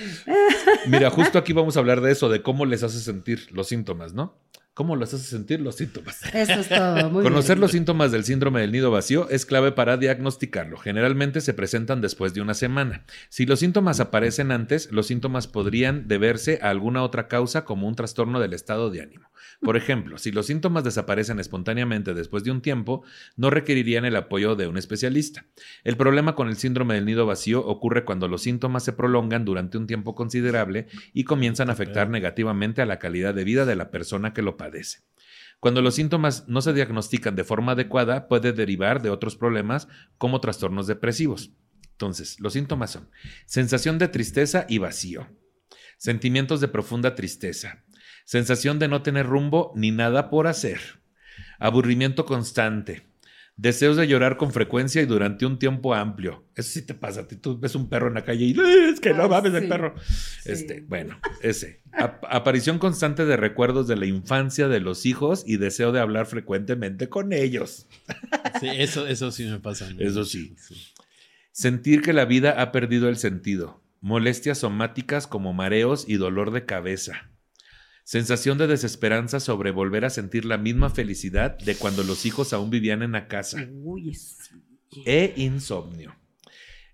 Mira, 0.88 1.10
justo 1.10 1.38
aquí 1.40 1.52
vamos 1.52 1.76
a 1.76 1.80
hablar 1.80 2.00
de 2.02 2.12
eso, 2.12 2.30
de 2.30 2.42
cómo 2.42 2.66
les 2.66 2.84
hace 2.84 3.00
sentir 3.00 3.48
los 3.52 3.68
síntomas, 3.68 4.14
¿no? 4.14 4.38
¿Cómo 4.80 4.96
los 4.96 5.14
hace 5.14 5.26
sentir 5.26 5.60
los 5.60 5.76
síntomas? 5.76 6.24
Eso 6.34 6.54
es 6.54 6.70
todo. 6.70 7.10
Muy 7.10 7.22
Conocer 7.22 7.58
bien. 7.58 7.62
los 7.64 7.72
síntomas 7.72 8.14
del 8.14 8.24
síndrome 8.24 8.62
del 8.62 8.72
nido 8.72 8.92
vacío 8.92 9.28
es 9.30 9.46
clave 9.46 9.74
para 9.74 9.98
diagnosticarlo. 9.98 10.78
Generalmente 10.78 11.42
se 11.42 11.54
presentan 11.54 12.00
después 12.00 12.34
de 12.34 12.40
una 12.40 12.54
semana. 12.54 13.04
Si 13.28 13.46
los 13.46 13.60
síntomas 13.60 14.00
aparecen 14.00 14.54
antes, 14.54 14.90
los 14.94 15.08
síntomas 15.08 15.48
podrían 15.48 16.08
deberse 16.08 16.60
a 16.62 16.70
alguna 16.70 17.04
otra 17.04 17.28
causa 17.28 17.66
como 17.66 17.90
un 17.90 17.96
trastorno 17.96 18.40
del 18.40 18.54
estado 18.54 18.90
de 18.90 19.02
ánimo. 19.02 19.30
Por 19.62 19.76
ejemplo, 19.76 20.18
si 20.18 20.32
los 20.32 20.46
síntomas 20.46 20.86
desaparecen 20.86 21.40
espontáneamente 21.40 22.14
después 22.14 22.46
de 22.46 22.52
un 22.52 22.62
tiempo, 22.62 23.04
no 23.36 23.50
requerirían 23.50 24.06
el 24.06 24.16
apoyo 24.16 24.56
de 24.56 24.68
un 24.68 24.78
especialista. 24.78 25.46
El 25.84 25.98
problema 25.98 26.36
con 26.36 26.48
el 26.48 26.56
síndrome 26.56 26.94
del 26.96 27.06
nido 27.06 27.26
vacío 27.26 27.66
ocurre 27.66 28.06
cuando 28.06 28.30
los 28.30 28.44
síntomas 28.44 28.84
se 28.86 28.94
prolongan 28.94 29.44
durante 29.44 29.78
un 29.78 29.88
tiempo 29.88 30.16
considerable 30.16 30.88
y 31.14 31.26
comienzan 31.26 31.70
a 31.70 31.74
afectar 31.74 32.10
negativamente 32.10 32.82
a 32.82 32.86
la 32.86 33.00
calidad 33.00 33.34
de 33.34 33.44
vida 33.44 33.66
de 33.66 33.76
la 33.76 33.92
persona 33.92 34.34
que 34.34 34.42
lo 34.42 34.56
padece. 34.56 34.69
Cuando 35.60 35.82
los 35.82 35.96
síntomas 35.96 36.48
no 36.48 36.62
se 36.62 36.74
diagnostican 36.74 37.36
de 37.36 37.44
forma 37.44 37.74
adecuada, 37.74 38.28
puede 38.28 38.54
derivar 38.54 39.02
de 39.02 39.10
otros 39.10 39.36
problemas 39.36 39.88
como 40.18 40.40
trastornos 40.40 40.88
depresivos. 40.88 41.52
Entonces, 41.92 42.40
los 42.40 42.54
síntomas 42.54 42.92
son 42.92 43.10
sensación 43.46 43.98
de 43.98 44.08
tristeza 44.08 44.66
y 44.70 44.78
vacío, 44.78 45.28
sentimientos 45.98 46.62
de 46.62 46.70
profunda 46.70 47.14
tristeza, 47.14 47.84
sensación 48.24 48.80
de 48.80 48.88
no 48.88 49.02
tener 49.02 49.26
rumbo 49.26 49.74
ni 49.76 49.92
nada 49.92 50.30
por 50.30 50.48
hacer, 50.48 50.80
aburrimiento 51.60 52.26
constante, 52.26 53.09
deseos 53.62 53.98
de 53.98 54.08
llorar 54.08 54.38
con 54.38 54.54
frecuencia 54.54 55.02
y 55.02 55.06
durante 55.06 55.46
un 55.46 55.60
tiempo 55.60 55.94
amplio. 55.94 56.46
Eso 56.56 56.70
sí 56.70 56.82
te 56.82 56.94
pasa, 56.94 57.22
a 57.22 57.28
ti 57.28 57.36
tú 57.36 57.60
ves 57.60 57.76
un 57.76 57.90
perro 57.90 58.08
en 58.08 58.14
la 58.14 58.24
calle 58.24 58.46
y 58.46 58.52
"Eh, 58.52 58.90
es 58.94 59.00
que 59.02 59.14
no 59.14 59.24
Ah, 59.24 59.28
mames 59.28 59.54
el 59.54 59.64
sí. 59.64 59.68
perro. 59.70 59.96
Sí. 60.06 60.52
Este, 60.52 60.82
bueno, 60.88 61.20
ese. 61.42 61.82
Ap- 61.92 62.24
aparición 62.30 62.80
constante 62.80 63.26
de 63.26 63.36
recuerdos 63.36 63.88
de 63.88 63.98
la 63.98 64.06
infancia 64.06 64.68
de 64.70 64.80
los 64.80 65.06
hijos 65.06 65.44
y 65.46 65.58
deseo 65.58 65.92
de 65.92 66.00
hablar 66.00 66.26
frecuentemente 66.26 67.10
con 67.10 67.34
ellos. 67.34 67.88
Sí, 68.62 68.68
eso, 68.72 69.08
eso 69.08 69.32
sí 69.32 69.46
me 69.46 69.60
pasa. 69.60 69.88
a 69.88 69.90
mí. 69.90 69.98
Eso 70.00 70.24
sí. 70.24 70.56
Sentir 71.52 72.02
que 72.02 72.14
la 72.14 72.26
vida 72.26 72.62
ha 72.62 72.72
perdido 72.72 73.10
el 73.10 73.18
sentido. 73.18 73.84
Molestias 74.02 74.60
somáticas 74.60 75.28
como 75.28 75.52
mareos 75.54 76.06
y 76.08 76.16
dolor 76.16 76.52
de 76.52 76.66
cabeza. 76.66 77.30
Sensación 78.10 78.58
de 78.58 78.66
desesperanza 78.66 79.40
sobre 79.40 79.70
volver 79.70 80.04
a 80.04 80.10
sentir 80.10 80.44
la 80.44 80.58
misma 80.58 80.90
felicidad 80.90 81.60
de 81.60 81.76
cuando 81.76 82.04
los 82.04 82.26
hijos 82.26 82.54
aún 82.54 82.72
vivían 82.72 83.04
en 83.04 83.12
la 83.12 83.28
casa. 83.28 83.70
Uy, 83.72 84.16
sí. 84.16 84.56
E 85.06 85.36
insomnio. 85.38 86.16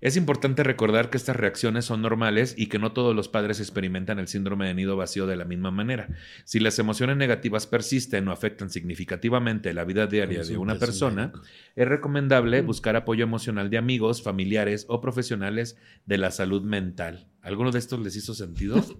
Es 0.05 0.17
importante 0.17 0.61
recordar 0.61 1.09
que 1.09 1.17
estas 1.17 1.35
reacciones 1.35 1.85
son 1.85 2.03
normales 2.03 2.53
y 2.55 2.67
que 2.67 2.77
no 2.77 2.91
todos 2.91 3.15
los 3.15 3.27
padres 3.27 3.59
experimentan 3.59 4.19
el 4.19 4.27
síndrome 4.27 4.67
de 4.67 4.75
nido 4.75 4.95
vacío 4.95 5.25
de 5.25 5.35
la 5.35 5.45
misma 5.45 5.71
manera. 5.71 6.09
Si 6.43 6.59
las 6.59 6.77
emociones 6.77 7.17
negativas 7.17 7.65
persisten 7.65 8.27
o 8.27 8.31
afectan 8.31 8.69
significativamente 8.69 9.73
la 9.73 9.83
vida 9.83 10.05
diaria 10.05 10.43
de 10.43 10.57
una 10.57 10.77
persona, 10.77 11.33
es 11.75 11.87
recomendable 11.87 12.61
buscar 12.61 12.95
apoyo 12.95 13.23
emocional 13.23 13.71
de 13.71 13.79
amigos, 13.79 14.21
familiares 14.21 14.85
o 14.89 15.01
profesionales 15.01 15.75
de 16.05 16.19
la 16.19 16.29
salud 16.29 16.61
mental. 16.61 17.25
¿Alguno 17.41 17.71
de 17.71 17.79
estos 17.79 17.99
les 17.99 18.15
hizo 18.15 18.35
sentido? 18.35 18.85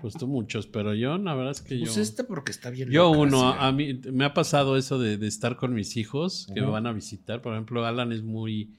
Pues 0.00 0.14
tú 0.14 0.28
muchos, 0.28 0.68
pero 0.68 0.94
yo, 0.94 1.18
la 1.18 1.34
verdad 1.34 1.50
es 1.50 1.60
que 1.60 1.76
yo. 1.76 1.84
Pues 1.84 1.96
este 1.96 2.22
porque 2.22 2.52
está 2.52 2.70
bien. 2.70 2.88
Yo 2.88 3.12
loca, 3.12 3.18
uno, 3.18 3.48
a 3.48 3.72
mí 3.72 4.00
me 4.12 4.24
ha 4.24 4.32
pasado 4.32 4.76
eso 4.76 4.98
de, 4.98 5.16
de 5.16 5.26
estar 5.26 5.56
con 5.56 5.74
mis 5.74 5.96
hijos 5.96 6.46
que 6.54 6.60
me 6.60 6.68
van 6.68 6.86
a 6.86 6.92
visitar. 6.92 7.42
Por 7.42 7.52
ejemplo, 7.52 7.84
Alan 7.84 8.12
es 8.12 8.22
muy, 8.22 8.70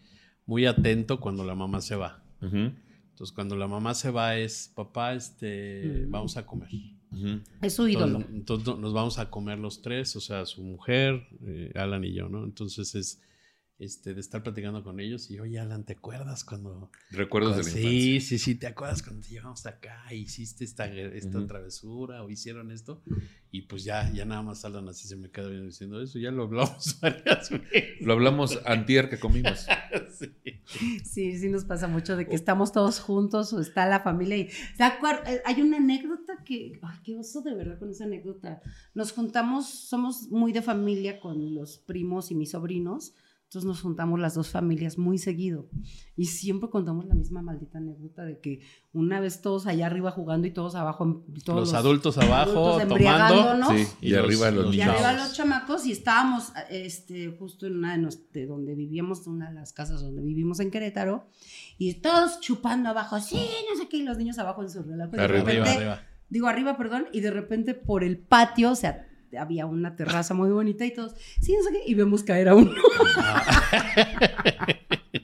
muy 0.50 0.66
atento 0.66 1.20
cuando 1.20 1.44
la 1.46 1.54
mamá 1.54 1.80
se 1.80 1.96
va. 1.96 2.24
Entonces, 2.42 3.32
cuando 3.36 3.56
la 3.56 3.68
mamá 3.68 3.94
se 3.94 4.10
va 4.10 4.36
es, 4.38 4.72
papá, 4.74 5.14
este, 5.14 6.06
vamos 6.10 6.38
a 6.38 6.46
comer. 6.46 6.70
Es 7.62 7.74
su 7.76 7.88
ídolo. 7.88 8.18
Entonces, 8.18 8.36
entonces 8.36 8.68
no- 8.68 8.78
nos 8.78 8.94
vamos 8.94 9.20
a 9.20 9.30
comer 9.30 9.60
los 9.60 9.82
tres, 9.84 10.16
o 10.16 10.22
sea, 10.22 10.46
su 10.46 10.64
mujer, 10.64 11.28
eh, 11.46 11.72
Alan 11.76 12.04
y 12.04 12.14
yo, 12.14 12.30
¿no? 12.30 12.44
Entonces 12.44 12.96
es 12.96 13.22
este, 13.80 14.14
de 14.14 14.20
estar 14.22 14.44
platicando 14.44 14.84
con 14.84 15.00
ellos 15.00 15.32
y, 15.32 15.40
oye, 15.40 15.58
Alan, 15.60 15.86
¿te 15.86 15.94
acuerdas 15.94 16.44
cuando... 16.44 16.92
Recuerdos 17.12 17.56
de 17.58 17.64
la 17.64 17.70
sí, 17.70 17.80
infancia. 17.80 18.22
sí, 18.22 18.38
sí, 18.40 18.56
¿te 18.56 18.68
acuerdas 18.68 19.02
cuando 19.02 19.22
te 19.26 19.30
llevamos 19.30 19.66
acá 19.66 20.04
hiciste 20.14 20.66
esta, 20.66 20.86
esta 20.88 21.38
Ujú. 21.40 21.48
travesura 21.48 22.24
o 22.24 22.30
hicieron 22.30 22.72
esto? 22.72 23.02
Y 23.52 23.64
pues 23.64 23.84
ya, 23.84 24.12
ya 24.14 24.26
nada 24.26 24.44
más 24.44 24.64
Alan 24.66 24.88
así 24.90 25.08
se 25.08 25.16
me 25.16 25.32
queda 25.32 25.48
viendo 25.48 25.66
diciendo 25.68 26.02
eso, 26.02 26.20
ya 26.20 26.30
lo 26.30 26.44
hablamos 26.44 27.00
varias 27.02 27.50
veces. 27.50 28.02
Lo 28.02 28.14
hablamos 28.14 28.60
antier 28.66 29.10
que 29.10 29.20
comimos. 29.20 29.66
Sí. 30.20 30.36
Sí, 31.04 31.38
sí 31.40 31.50
nos 31.50 31.64
pasa 31.66 31.88
mucho 31.88 32.16
de 32.18 32.28
que 32.28 32.36
estamos 32.36 32.72
todos 32.74 33.00
juntos 33.00 33.54
o 33.54 33.60
está 33.62 33.88
la 33.88 34.02
familia 34.02 34.38
y 34.38 34.50
¿se 34.50 34.84
acuer- 34.84 35.22
eh, 35.26 35.42
hay 35.46 35.62
una 35.62 35.78
anécdota 35.78 36.44
que, 36.46 36.80
ay, 36.84 36.98
qué 37.04 37.16
oso 37.18 37.42
de 37.42 37.56
verdad 37.56 37.80
con 37.80 37.90
esa 37.90 38.04
anécdota. 38.04 38.62
Nos 38.94 39.14
juntamos, 39.14 39.68
somos 39.70 40.28
muy 40.30 40.52
de 40.52 40.62
familia 40.62 41.20
con 41.22 41.56
los 41.56 41.78
primos 41.78 42.32
y 42.32 42.36
mis 42.36 42.52
sobrinos, 42.52 43.14
entonces 43.50 43.68
nos 43.68 43.82
juntamos 43.82 44.20
las 44.20 44.36
dos 44.36 44.50
familias 44.50 45.00
muy 45.00 45.18
seguido 45.18 45.68
y 46.16 46.26
siempre 46.26 46.70
contamos 46.70 47.06
la 47.08 47.16
misma 47.16 47.42
maldita 47.42 47.80
anécdota 47.80 48.24
de 48.24 48.40
que 48.40 48.60
una 48.94 49.20
vez 49.20 49.42
todos 49.42 49.66
allá 49.66 49.88
arriba 49.88 50.12
jugando 50.12 50.46
y 50.46 50.52
todos 50.52 50.76
abajo, 50.76 51.26
todos 51.44 51.62
Los 51.62 51.74
adultos 51.74 52.20
abajo 52.20 52.52
adultos 52.52 52.88
tomando. 52.90 52.94
embriagándonos. 52.96 53.70
Sí, 53.76 53.88
y, 54.02 54.14
arriba 54.14 54.52
los, 54.52 54.68
Y 54.68 54.78
niños. 54.78 54.90
arriba 54.94 55.14
los 55.14 55.34
chamacos 55.34 55.84
y 55.88 55.92
estábamos 55.94 56.52
este, 56.70 57.36
justo 57.40 57.66
en 57.66 57.78
una 57.78 57.94
de, 57.94 57.98
nos- 57.98 58.32
de 58.32 58.46
donde 58.46 58.76
vivíamos, 58.76 59.26
una 59.26 59.50
de 59.50 59.56
las 59.56 59.74
casas 59.74 60.00
donde 60.02 60.22
vivimos 60.22 60.60
en 60.60 60.70
Querétaro, 60.70 61.28
y 61.80 61.92
todos 61.96 62.40
chupando 62.42 62.90
abajo, 62.90 63.20
sí, 63.20 63.48
no 63.74 63.82
sé 63.82 63.90
qué, 63.90 63.98
y 63.98 64.04
los 64.04 64.20
niños 64.20 64.38
abajo 64.38 64.62
en 64.62 64.70
su 64.70 64.84
relajo. 64.84 65.16
y 65.16 65.18
de 65.18 65.24
Arriba, 65.24 65.40
repente- 65.40 65.62
Arriba, 65.72 65.94
arriba. 65.94 66.04
Digo 66.30 66.46
arriba, 66.48 66.78
perdón, 66.78 67.08
y 67.12 67.22
de 67.22 67.32
repente 67.32 67.74
por 67.74 68.04
el 68.04 68.20
patio, 68.20 68.70
o 68.70 68.76
sea, 68.76 69.08
había 69.38 69.66
una 69.66 69.96
terraza 69.96 70.34
muy 70.34 70.50
bonita 70.50 70.86
y 70.86 70.94
todos, 70.94 71.14
sí, 71.42 71.54
no 71.58 71.64
sé 71.64 71.72
qué, 71.74 71.82
y 71.92 71.94
vemos 71.96 72.24
caer 72.24 72.50
a 72.50 72.56
uno. 72.56 72.72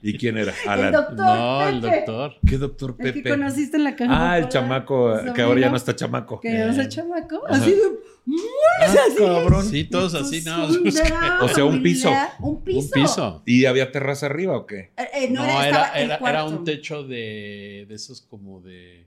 ¿Y 0.01 0.17
quién 0.17 0.37
era? 0.37 0.53
El 0.63 0.69
Alan. 0.69 0.91
doctor 0.91 1.15
No, 1.15 1.67
el 1.67 1.81
Pepe, 1.81 1.95
doctor. 1.97 2.33
¿Qué 2.47 2.57
doctor 2.57 2.95
El 2.99 3.05
que 3.05 3.13
Pepe? 3.13 3.29
conociste 3.29 3.77
en 3.77 3.83
la 3.83 3.95
caja. 3.95 4.31
Ah, 4.31 4.37
el 4.37 4.49
chamaco, 4.49 5.15
que 5.33 5.41
ahora 5.41 5.61
ya 5.61 5.69
no 5.69 5.77
está 5.77 5.95
chamaco. 5.95 6.39
Que 6.39 6.51
no 6.51 6.71
es 6.71 6.77
Eh, 6.77 6.81
el 6.81 6.89
chamaco, 6.89 7.41
ajá. 7.47 7.55
así 7.61 7.71
de... 7.71 7.81
Ah, 8.81 8.95
cabrón. 9.17 9.65
Sí, 9.65 9.83
todos 9.85 10.15
así, 10.15 10.37
Entonces, 10.37 11.11
no. 11.11 11.45
O 11.45 11.47
sea, 11.47 11.65
un 11.65 11.81
piso. 11.83 12.11
Un 12.39 12.63
piso. 12.63 12.79
Un 12.79 12.89
piso. 12.89 13.43
¿Y 13.45 13.65
había 13.65 13.91
terraza 13.91 14.25
arriba 14.25 14.57
o 14.57 14.65
qué? 14.65 14.91
Eh, 14.97 15.07
eh, 15.13 15.27
no, 15.31 15.45
No, 15.45 15.61
era, 15.63 15.67
era, 15.67 15.87
el 15.99 16.11
era, 16.11 16.29
era 16.29 16.43
un 16.45 16.63
techo 16.63 17.03
de, 17.03 17.85
de 17.87 17.95
esos 17.95 18.21
como 18.21 18.61
de... 18.61 19.05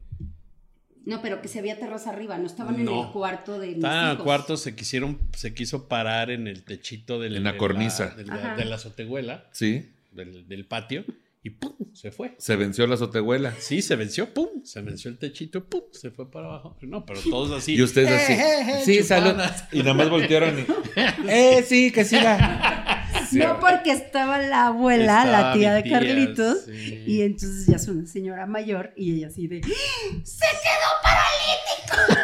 No, 1.09 1.23
pero 1.23 1.41
que 1.41 1.49
se 1.49 1.59
había 1.59 1.79
terraza 1.79 2.11
arriba, 2.11 2.37
no 2.39 2.47
estaban 2.47 2.75
en 2.75 2.87
el 2.89 3.07
cuarto 3.13 3.59
de 3.59 3.69
mis 3.69 3.77
Estaban 3.77 4.05
en 4.05 4.11
el 4.11 4.19
cuarto, 4.19 4.57
se 4.59 4.77
quisieron, 4.77 5.19
se 5.35 5.55
quiso 5.55 5.89
parar 5.89 6.31
en 6.31 6.47
el 6.47 6.63
techito 6.65 7.19
del, 7.19 7.35
En 7.37 7.45
la 7.45 7.53
de 7.53 7.59
cornisa. 7.59 8.11
de, 8.15 8.27
la, 8.27 8.35
Ajá. 8.35 8.57
de 8.57 8.65
la 8.67 8.75
azotehuela, 8.77 9.47
Sí. 9.51 9.91
del, 10.13 10.47
del 10.47 10.67
patio, 10.67 11.05
y 11.43 11.51
¡pum! 11.51 11.73
se 11.95 12.11
fue. 12.11 12.35
Se 12.39 12.57
venció 12.57 12.87
la 12.87 12.95
azotehuela. 12.97 13.55
Sí, 13.59 13.81
se 13.81 13.97
venció, 13.97 14.35
¡pum! 14.35 14.49
Se 14.65 14.83
venció 14.83 15.11
el 15.11 15.17
techito, 15.19 15.65
¡pum! 15.65 15.81
Se 15.93 16.11
fue 16.11 16.31
para 16.31 16.47
abajo. 16.47 16.77
No, 16.83 17.07
pero 17.07 17.21
todos 17.23 17.53
así. 17.53 17.75
Y 17.75 17.81
ustedes 17.83 18.11
así. 18.11 18.33
Eh, 18.35 18.37
eh, 18.37 18.71
eh, 18.81 18.83
sí, 18.85 19.03
salud. 19.03 19.41
Y 19.73 19.79
nada 19.79 19.95
más 19.95 20.11
voltearon 20.11 20.59
y. 20.59 20.67
¡Eh, 21.31 21.65
sí, 21.67 21.91
que 21.91 22.05
siga! 22.05 22.98
Sí, 23.31 23.39
No, 23.39 23.59
porque 23.61 23.93
estaba 23.93 24.39
la 24.39 24.67
abuela, 24.69 25.25
Estaba 25.25 25.43
la 25.49 25.53
tía 25.55 25.75
de 25.75 25.83
tía, 25.83 25.93
Carlitos, 25.93 26.65
sí. 26.65 27.05
y 27.07 27.23
entonces 27.23 27.67
ya 27.67 27.77
es 27.77 27.89
una 27.89 28.07
señora 28.07 28.47
mayor, 28.47 28.93
y 28.97 29.17
ella 29.17 29.29
así 29.29 29.47
de, 29.47 29.61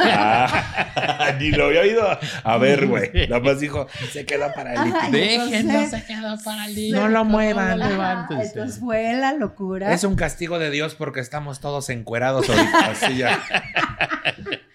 Ah, 0.00 1.34
ni 1.40 1.50
lo 1.50 1.66
había 1.66 1.80
oído. 1.82 2.07
A 2.42 2.59
ver, 2.59 2.86
güey. 2.86 3.11
Nada 3.28 3.40
más 3.40 3.61
dijo, 3.61 3.86
se 4.12 4.24
quedó 4.26 4.52
paralítico. 4.55 4.96
Ajá, 4.98 5.11
Déjenlo, 5.11 5.55
entonces- 5.57 5.90
se 6.00 6.07
quedó 6.07 6.36
paralítico. 6.42 7.00
No 7.00 7.09
lo 7.09 7.24
muevan. 7.24 7.78
no 7.78 8.40
entonces 8.42 8.78
fue 8.80 9.12
la 9.14 9.32
locura. 9.32 9.92
Es 9.92 10.05
un 10.05 10.16
castigo 10.16 10.59
de 10.59 10.70
Dios 10.70 10.94
porque 10.94 11.20
estamos 11.20 11.61
todos 11.61 11.88
encuerados 11.90 12.48
ahorita. 12.48 12.78
Así 12.90 13.16
ya. 13.18 13.42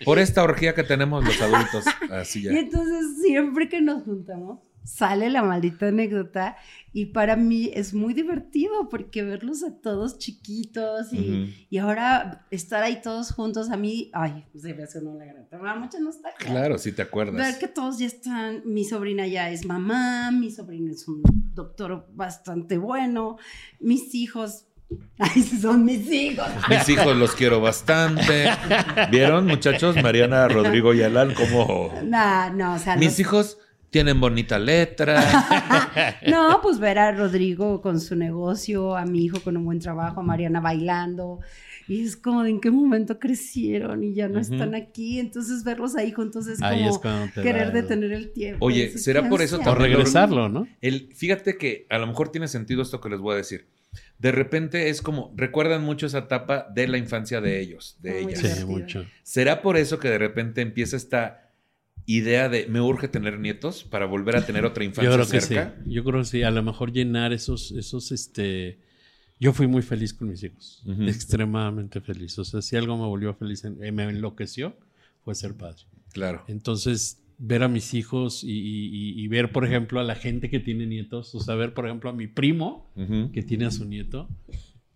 Por 0.05 0.19
esta 0.19 0.43
orgía 0.43 0.73
que 0.73 0.83
tenemos 0.83 1.23
los 1.23 1.39
adultos. 1.41 1.85
Así 2.11 2.39
Y 2.39 2.43
ya. 2.43 2.51
entonces 2.51 3.21
siempre 3.21 3.69
que 3.69 3.81
nos 3.81 4.03
juntamos, 4.03 4.59
sale 4.83 5.29
la 5.29 5.43
maldita 5.43 5.87
anécdota 5.87 6.57
y 6.93 7.07
para 7.07 7.35
mí 7.35 7.69
es 7.73 7.93
muy 7.93 8.13
divertido 8.13 8.89
porque 8.89 9.23
verlos 9.23 9.63
a 9.63 9.79
todos 9.79 10.17
chiquitos 10.17 11.13
y, 11.13 11.17
Ujú. 11.43 11.51
y 11.69 11.77
ahora 11.77 12.47
estar 12.49 12.81
ahí 12.83 13.01
todos 13.01 13.31
juntos 13.31 13.69
a 13.69 13.77
mí, 13.77 14.09
ay, 14.13 14.45
se 14.59 14.73
me 14.73 14.83
hace 14.83 14.99
una 14.99 15.25
da 15.51 15.75
mucha 15.75 15.99
nostalgia. 15.99 16.47
Claro, 16.49 16.77
si 16.77 16.91
te 16.91 17.01
acuerdas. 17.01 17.35
Ver 17.35 17.59
que 17.59 17.67
todos 17.67 17.99
ya 17.99 18.07
están, 18.07 18.61
mi 18.65 18.83
sobrina 18.85 19.27
ya 19.27 19.49
es 19.51 19.65
mamá, 19.65 20.31
mi 20.31 20.51
sobrino 20.51 20.91
es 20.91 21.07
un 21.07 21.21
doctor 21.53 22.07
bastante 22.13 22.77
bueno, 22.77 23.37
mis 23.79 24.15
hijos, 24.15 24.65
ay, 25.19 25.41
son 25.43 25.85
mis 25.85 26.09
hijos. 26.11 26.47
Mis 26.69 26.89
hijos 26.89 27.15
los 27.15 27.33
quiero 27.35 27.61
bastante. 27.61 28.49
¿Vieron, 29.11 29.45
muchachos? 29.45 29.95
Mariana, 30.01 30.47
Rodrigo 30.47 30.93
y 30.93 31.03
Alan, 31.03 31.33
como. 31.35 31.93
No, 32.03 32.51
no, 32.53 32.73
o 32.73 32.79
sea, 32.79 32.95
Mis 32.95 33.09
los- 33.09 33.19
hijos 33.19 33.57
tienen 33.89 34.19
bonita 34.19 34.59
letra. 34.59 35.19
No, 36.29 36.59
pues 36.61 36.79
ver 36.79 36.99
a 36.99 37.11
Rodrigo 37.11 37.81
con 37.81 37.99
su 37.99 38.15
negocio, 38.15 38.95
a 38.95 39.05
mi 39.05 39.25
hijo 39.25 39.39
con 39.41 39.57
un 39.57 39.65
buen 39.65 39.79
trabajo, 39.79 40.19
a 40.21 40.23
Mariana 40.23 40.59
bailando. 40.59 41.39
Y 41.87 42.03
es 42.05 42.15
como 42.15 42.43
de 42.43 42.51
en 42.51 42.61
qué 42.61 42.69
momento 42.69 43.17
crecieron 43.19 44.03
y 44.03 44.13
ya 44.13 44.27
no 44.29 44.39
están 44.39 44.75
aquí. 44.75 45.19
Entonces 45.19 45.63
verlos 45.63 45.95
ahí 45.95 46.11
juntos 46.11 46.47
es 46.47 46.61
Ahí 46.61 46.87
como 47.01 47.23
es 47.25 47.31
querer 47.33 47.67
da- 47.67 47.81
detener 47.81 48.11
el 48.13 48.31
tiempo. 48.31 48.63
Oye, 48.65 48.97
¿será 48.97 49.23
¿qué 49.23 49.29
por 49.29 49.41
eso 49.41 49.55
ansia? 49.55 49.71
O 49.71 49.73
también 49.75 49.91
regresarlo, 49.97 50.49
¿no? 50.49 50.67
El, 50.81 51.11
fíjate 51.15 51.57
que 51.57 51.87
a 51.89 51.97
lo 51.97 52.05
mejor 52.07 52.31
tiene 52.31 52.47
sentido 52.47 52.81
esto 52.83 53.01
que 53.01 53.09
les 53.09 53.19
voy 53.19 53.33
a 53.33 53.37
decir. 53.37 53.67
De 54.19 54.31
repente 54.31 54.89
es 54.89 55.01
como, 55.01 55.33
recuerdan 55.35 55.83
mucho 55.83 56.05
esa 56.05 56.19
etapa 56.19 56.67
de 56.73 56.87
la 56.87 56.97
infancia 56.99 57.41
de 57.41 57.59
ellos, 57.59 57.97
de 58.01 58.21
Muy 58.21 58.33
ellas. 58.33 58.57
Sí, 58.59 58.65
mucho. 58.65 59.05
¿Será 59.23 59.61
por 59.63 59.75
eso 59.77 59.97
que 59.97 60.09
de 60.09 60.19
repente 60.19 60.61
empieza 60.61 60.95
esta 60.95 61.48
idea 62.17 62.49
de 62.49 62.65
me 62.67 62.81
urge 62.81 63.07
tener 63.07 63.39
nietos 63.39 63.83
para 63.83 64.05
volver 64.05 64.35
a 64.35 64.45
tener 64.45 64.65
otra 64.65 64.83
infancia 64.83 65.09
Yo 65.09 65.15
creo 65.15 65.29
que 65.29 65.41
cerca? 65.41 65.75
sí. 65.83 65.91
Yo 65.91 66.03
creo 66.03 66.19
que 66.21 66.25
sí. 66.25 66.43
A 66.43 66.51
lo 66.51 66.63
mejor 66.63 66.91
llenar 66.91 67.33
esos, 67.33 67.71
esos, 67.71 68.11
este. 68.11 68.79
Yo 69.39 69.53
fui 69.53 69.67
muy 69.67 69.81
feliz 69.81 70.13
con 70.13 70.29
mis 70.29 70.43
hijos. 70.43 70.83
Extremadamente 71.07 72.01
feliz. 72.01 72.37
O 72.39 72.43
sea, 72.45 72.61
si 72.61 72.75
algo 72.75 72.97
me 72.97 73.05
volvió 73.05 73.33
feliz, 73.33 73.63
eh, 73.63 73.91
me 73.91 74.03
enloqueció, 74.03 74.75
fue 75.23 75.35
ser 75.35 75.55
padre. 75.55 75.83
Claro. 76.11 76.43
Entonces, 76.47 77.21
ver 77.37 77.63
a 77.63 77.67
mis 77.69 77.93
hijos 77.93 78.43
y, 78.43 78.49
y- 78.51 79.21
y- 79.23 79.27
ver, 79.29 79.51
por 79.53 79.63
ejemplo, 79.65 79.99
a 80.01 80.03
la 80.03 80.15
gente 80.15 80.49
que 80.49 80.59
tiene 80.59 80.85
nietos. 80.87 81.33
O 81.35 81.39
sea, 81.39 81.55
ver, 81.55 81.73
por 81.73 81.85
ejemplo, 81.85 82.09
a 82.09 82.13
mi 82.13 82.27
primo 82.27 82.91
que 83.33 83.41
tiene 83.43 83.65
a 83.65 83.71
su 83.71 83.85
nieto. 83.85 84.27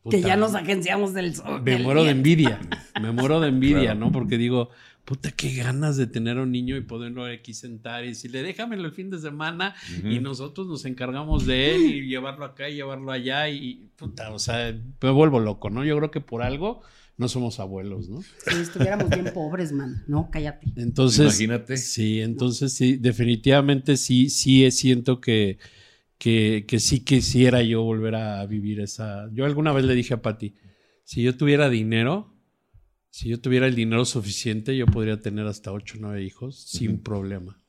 Que 0.10 0.22
ya 0.22 0.36
nos 0.36 0.54
agenciamos 0.56 1.14
del 1.14 1.36
sol. 1.36 1.62
me 1.62 1.72
del 1.72 1.84
muero 1.84 2.04
de 2.04 2.12
envidia. 2.12 2.60
Me 3.01 3.12
muero 3.12 3.39
de 3.39 3.47
envidia, 3.49 3.80
Claro. 3.93 3.99
¿no? 3.99 4.12
Porque 4.12 4.38
digo, 4.38 4.70
puta, 5.04 5.32
qué 5.32 5.54
ganas 5.56 5.97
de 5.97 6.08
tener 6.08 6.38
un 6.38 6.51
niño 6.51 6.78
y 6.78 6.82
poderlo 6.82 7.26
aquí 7.26 7.54
sentar 7.54 8.04
y 8.06 8.10
decirle, 8.10 8.43
déjamelo 8.43 8.86
el 8.86 8.91
fin 8.91 9.10
de 9.10 9.18
semana 9.20 9.76
y 10.04 10.20
nosotros 10.20 10.68
nos 10.68 10.86
encargamos 10.86 11.45
de 11.45 11.76
él 11.76 11.82
y 11.84 12.08
llevarlo 12.08 12.45
acá 12.45 12.70
y 12.70 12.76
llevarlo 12.76 13.12
allá 13.12 13.49
y, 13.49 13.89
puta, 13.95 14.32
o 14.32 14.39
sea, 14.39 14.74
me 15.01 15.10
vuelvo 15.10 15.39
loco, 15.39 15.70
¿no? 15.70 15.84
Yo 15.84 15.97
creo 15.97 16.12
que 16.12 16.22
por 16.22 16.43
algo 16.43 16.82
no 17.18 17.28
somos 17.28 17.60
abuelos, 17.60 18.10
¿no? 18.10 18.22
Si 18.22 18.56
estuviéramos 18.62 19.10
bien 19.10 19.32
pobres, 19.34 19.72
man. 19.72 20.04
No, 20.08 20.30
cállate. 20.32 20.68
Entonces, 20.76 21.39
Imagínate. 21.41 21.78
sí, 21.78 22.22
entonces 22.22 22.74
sí, 22.74 22.97
definitivamente 22.97 23.97
sí, 23.97 24.30
sí 24.30 24.70
siento 24.72 25.20
que, 25.20 25.58
que, 26.18 26.66
que 26.68 26.80
sí 26.80 27.01
quisiera 27.01 27.61
yo 27.64 27.84
volver 27.84 28.16
a 28.16 28.45
vivir 28.45 28.80
esa. 28.80 29.30
Yo 29.34 29.45
alguna 29.45 29.72
vez 29.74 29.86
le 29.86 29.93
dije 29.95 30.14
a 30.14 30.22
Patti, 30.22 30.53
si 31.03 31.22
yo 31.24 31.36
tuviera 31.36 31.70
dinero, 31.70 32.30
si 33.09 33.30
yo 33.30 33.39
tuviera 33.39 33.68
el 33.68 33.76
dinero 33.76 34.05
suficiente, 34.05 34.76
yo 34.76 34.88
podría 34.88 35.20
tener 35.20 35.45
hasta 35.45 35.72
8 35.72 35.95
o 35.97 36.01
9 36.01 36.24
hijos 36.24 36.59
sin 36.59 36.97
problema. 36.99 37.59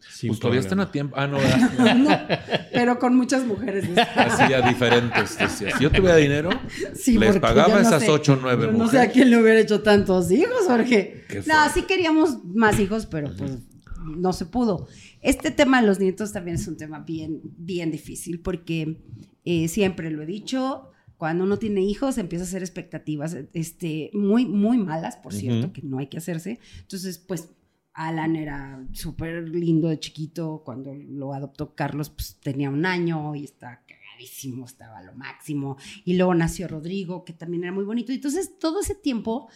Sin 0.00 0.28
Pues 0.28 0.40
todavía 0.40 0.60
están 0.60 0.80
a 0.80 0.90
tiempo. 0.90 1.14
Ah, 1.18 1.26
no, 1.26 1.36
¿verdad? 1.38 2.40
Pero 2.72 2.98
con 2.98 3.14
muchas 3.16 3.44
mujeres. 3.44 3.84
así 4.16 4.44
ya 4.50 4.66
diferentes. 4.66 5.36
decía. 5.38 5.76
Si 5.76 5.82
yo 5.82 5.90
tuviera 5.90 6.16
dinero, 6.16 6.48
Sí, 6.94 7.18
les 7.18 7.38
pagaba 7.38 7.74
no 7.74 7.80
esas 7.80 8.02
sé- 8.04 8.10
ocho 8.10 8.32
o 8.34 8.38
nueve 8.40 8.66
yo 8.66 8.72
No 8.72 8.78
sé 8.78 8.84
mujeres. 8.84 9.08
a 9.08 9.12
quién 9.12 9.30
le 9.30 9.42
hubiera 9.42 9.60
hecho 9.60 9.82
tantos 9.82 10.30
hijos, 10.30 10.56
Jorge. 10.66 11.24
No, 11.46 11.54
sí 11.74 11.82
queríamos 11.82 12.42
más 12.44 12.78
hijos, 12.80 13.04
pero 13.06 13.30
pues 13.36 13.58
no 14.06 14.32
se 14.32 14.46
pudo. 14.46 14.88
Este 15.24 15.50
tema 15.50 15.80
de 15.80 15.86
los 15.86 15.98
nietos 15.98 16.32
también 16.32 16.56
es 16.56 16.68
un 16.68 16.76
tema 16.76 16.98
bien, 16.98 17.40
bien 17.56 17.90
difícil 17.90 18.40
porque 18.40 19.02
eh, 19.42 19.68
siempre 19.68 20.10
lo 20.10 20.22
he 20.22 20.26
dicho. 20.26 20.90
Cuando 21.16 21.44
uno 21.44 21.58
tiene 21.58 21.80
hijos 21.80 22.18
empieza 22.18 22.44
a 22.44 22.46
hacer 22.46 22.62
expectativas 22.62 23.34
este, 23.54 24.10
muy, 24.12 24.44
muy 24.44 24.76
malas, 24.76 25.16
por 25.16 25.32
cierto, 25.32 25.72
que 25.72 25.80
no 25.80 25.96
hay 25.96 26.08
que 26.08 26.18
hacerse. 26.18 26.60
Entonces, 26.78 27.16
pues 27.16 27.48
Alan 27.94 28.36
era 28.36 28.86
súper 28.92 29.48
lindo 29.48 29.88
de 29.88 29.98
chiquito. 29.98 30.60
Cuando 30.62 30.94
lo 30.94 31.32
adoptó 31.32 31.74
Carlos, 31.74 32.10
pues 32.10 32.38
tenía 32.42 32.68
un 32.68 32.84
año 32.84 33.34
y 33.34 33.44
estaba 33.44 33.80
cagadísimo, 33.88 34.66
estaba 34.66 34.98
a 34.98 35.04
lo 35.04 35.14
máximo. 35.14 35.78
Y 36.04 36.18
luego 36.18 36.34
nació 36.34 36.68
Rodrigo, 36.68 37.24
que 37.24 37.32
también 37.32 37.62
era 37.62 37.72
muy 37.72 37.84
bonito. 37.84 38.12
Entonces, 38.12 38.58
todo 38.58 38.80
ese 38.80 38.94
tiempo 38.94 39.48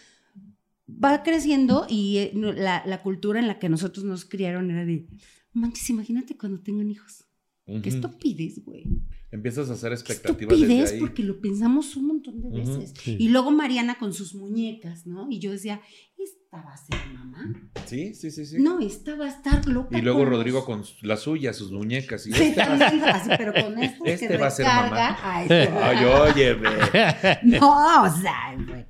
va 0.89 1.23
creciendo 1.23 1.85
y 1.91 2.17
eh, 2.17 2.33
la 2.35 3.03
cultura 3.03 3.39
en 3.39 3.49
la 3.49 3.59
que 3.59 3.69
nosotros 3.69 4.07
nos 4.07 4.25
criaron 4.25 4.71
era 4.71 4.87
de, 4.87 5.07
manches, 5.53 5.89
imagínate 5.91 6.37
cuando 6.37 6.61
tengan 6.61 6.91
hijos. 6.91 7.25
Ujú. 7.67 7.83
Qué 7.83 7.89
estupidez, 7.91 8.65
güey. 8.65 8.87
empiezas 9.31 9.69
a 9.69 9.75
hacer 9.75 9.91
Qué 9.91 9.95
expectativas 9.97 10.59
desde 10.59 10.65
estupidez 10.65 10.93
ahí. 10.93 11.01
porque 11.01 11.23
lo 11.23 11.39
pensamos 11.41 11.95
un 11.97 12.07
montón 12.07 12.41
de 12.41 12.49
veces. 12.49 12.95
sí. 13.03 13.17
Y 13.21 13.29
luego 13.29 13.51
Mariana 13.51 13.99
con 13.99 14.15
sus 14.15 14.35
muñecas, 14.35 15.07
¿no? 15.07 15.27
Y 15.31 15.39
yo 15.39 15.51
decía, 15.53 15.83
¿esta 16.17 16.63
va 16.63 16.73
a 16.73 16.77
ser 16.79 16.97
mamá? 17.13 17.71
Sí, 17.85 18.15
sí, 18.15 18.31
sí, 18.31 18.47
sí. 18.47 18.57
No, 18.59 18.81
esta 18.81 19.17
va 19.17 19.27
a 19.27 19.29
estar 19.29 19.67
loca. 19.69 19.99
Y 19.99 20.01
luego 20.01 20.21
con 20.21 20.31
Rodrigo 20.31 20.59
los- 20.61 20.65
con 20.65 20.83
las 21.03 21.21
suyas, 21.21 21.57
sus 21.57 21.71
muñecas. 21.73 22.27
Y 22.27 22.33
Sí, 22.33 22.43
este 22.43 22.61
va 22.61 22.73
a 22.73 23.17
así, 23.17 23.29
pero 23.37 23.53
con 23.53 23.79
esto 23.83 24.05
Este 24.07 24.29
que 24.29 24.37
va 24.39 24.47
a 24.47 24.51
ser 24.51 24.65
mamá. 24.65 25.19
ay, 25.23 25.47
Ay, 25.51 26.05
óyeme. 26.07 26.71
No, 27.61 28.05
o 28.05 28.11
sea, 28.23 28.57
güey. 28.67 28.87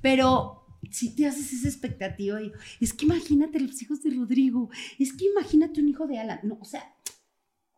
Pero 0.00 0.59
si 0.90 1.14
te 1.14 1.26
haces 1.26 1.52
esa 1.52 1.68
expectativa, 1.68 2.42
y, 2.42 2.52
es 2.80 2.92
que 2.92 3.04
imagínate 3.04 3.60
los 3.60 3.80
hijos 3.82 4.02
de 4.02 4.10
Rodrigo, 4.10 4.70
es 4.98 5.12
que 5.12 5.26
imagínate 5.26 5.80
un 5.80 5.88
hijo 5.88 6.06
de 6.06 6.18
Alan. 6.18 6.40
No, 6.42 6.58
o 6.60 6.64
sea, 6.64 6.94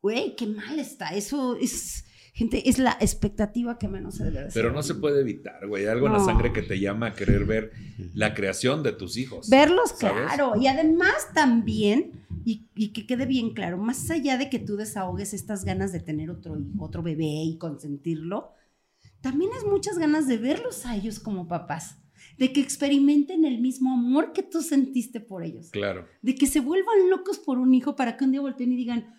güey, 0.00 0.36
qué 0.36 0.46
mal 0.46 0.78
está. 0.78 1.10
Eso 1.10 1.56
es, 1.56 2.04
gente, 2.32 2.68
es 2.68 2.78
la 2.78 2.92
expectativa 3.00 3.78
que 3.78 3.88
menos 3.88 4.16
se 4.16 4.24
debe 4.24 4.40
de 4.40 4.46
hacer. 4.46 4.62
Pero 4.62 4.74
no 4.74 4.82
se 4.82 4.94
puede 4.94 5.20
evitar, 5.20 5.66
güey. 5.66 5.86
Algo 5.86 6.06
en 6.06 6.14
la 6.14 6.20
sangre 6.20 6.52
que 6.52 6.62
te 6.62 6.78
llama 6.78 7.08
a 7.08 7.14
querer 7.14 7.44
ver 7.44 7.72
la 8.14 8.34
creación 8.34 8.82
de 8.82 8.92
tus 8.92 9.16
hijos. 9.16 9.48
Verlos, 9.48 9.90
¿sabes? 9.96 10.26
claro. 10.26 10.52
Y 10.60 10.68
además 10.68 11.28
también, 11.34 12.24
y, 12.44 12.68
y 12.74 12.92
que 12.92 13.06
quede 13.06 13.26
bien 13.26 13.52
claro, 13.52 13.78
más 13.78 14.10
allá 14.10 14.38
de 14.38 14.48
que 14.48 14.58
tú 14.58 14.76
desahogues 14.76 15.34
estas 15.34 15.64
ganas 15.64 15.92
de 15.92 16.00
tener 16.00 16.30
otro 16.30 16.58
hijo, 16.58 16.84
otro 16.84 17.02
bebé 17.02 17.42
y 17.44 17.58
consentirlo, 17.58 18.52
también 19.20 19.52
es 19.56 19.64
muchas 19.64 19.98
ganas 19.98 20.26
de 20.26 20.36
verlos 20.36 20.84
a 20.84 20.96
ellos 20.96 21.20
como 21.20 21.46
papás. 21.46 22.01
De 22.42 22.52
que 22.52 22.60
experimenten 22.60 23.44
el 23.44 23.60
mismo 23.60 23.92
amor 23.92 24.32
que 24.32 24.42
tú 24.42 24.62
sentiste 24.62 25.20
por 25.20 25.44
ellos. 25.44 25.70
Claro. 25.70 26.06
De 26.22 26.34
que 26.34 26.46
se 26.48 26.58
vuelvan 26.58 27.08
locos 27.08 27.38
por 27.38 27.58
un 27.58 27.72
hijo 27.72 27.94
para 27.94 28.16
que 28.16 28.24
un 28.24 28.32
día 28.32 28.40
volteen 28.40 28.72
y 28.72 28.76
digan, 28.76 29.14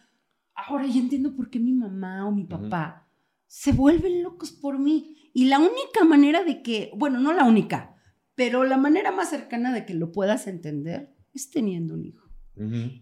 ahora 0.53 0.85
ya 0.87 0.99
entiendo 0.99 1.33
por 1.33 1.49
qué 1.49 1.57
mi 1.59 1.71
mamá 1.71 2.27
o 2.27 2.31
mi 2.31 2.43
papá 2.43 3.07
se 3.47 3.71
vuelven 3.71 4.23
locos 4.23 4.51
por 4.51 4.77
mí. 4.77 5.15
Y 5.33 5.45
la 5.45 5.59
única 5.59 6.03
manera 6.05 6.43
de 6.43 6.61
que, 6.61 6.91
bueno, 6.97 7.19
no 7.19 7.31
la 7.31 7.45
única, 7.45 7.95
pero 8.35 8.65
la 8.65 8.75
manera 8.77 9.11
más 9.13 9.29
cercana 9.29 9.73
de 9.73 9.85
que 9.85 9.93
lo 9.93 10.11
puedas 10.11 10.47
entender 10.47 11.15
es 11.33 11.49
teniendo 11.49 11.93
un 11.93 12.03
hijo. 12.05 12.23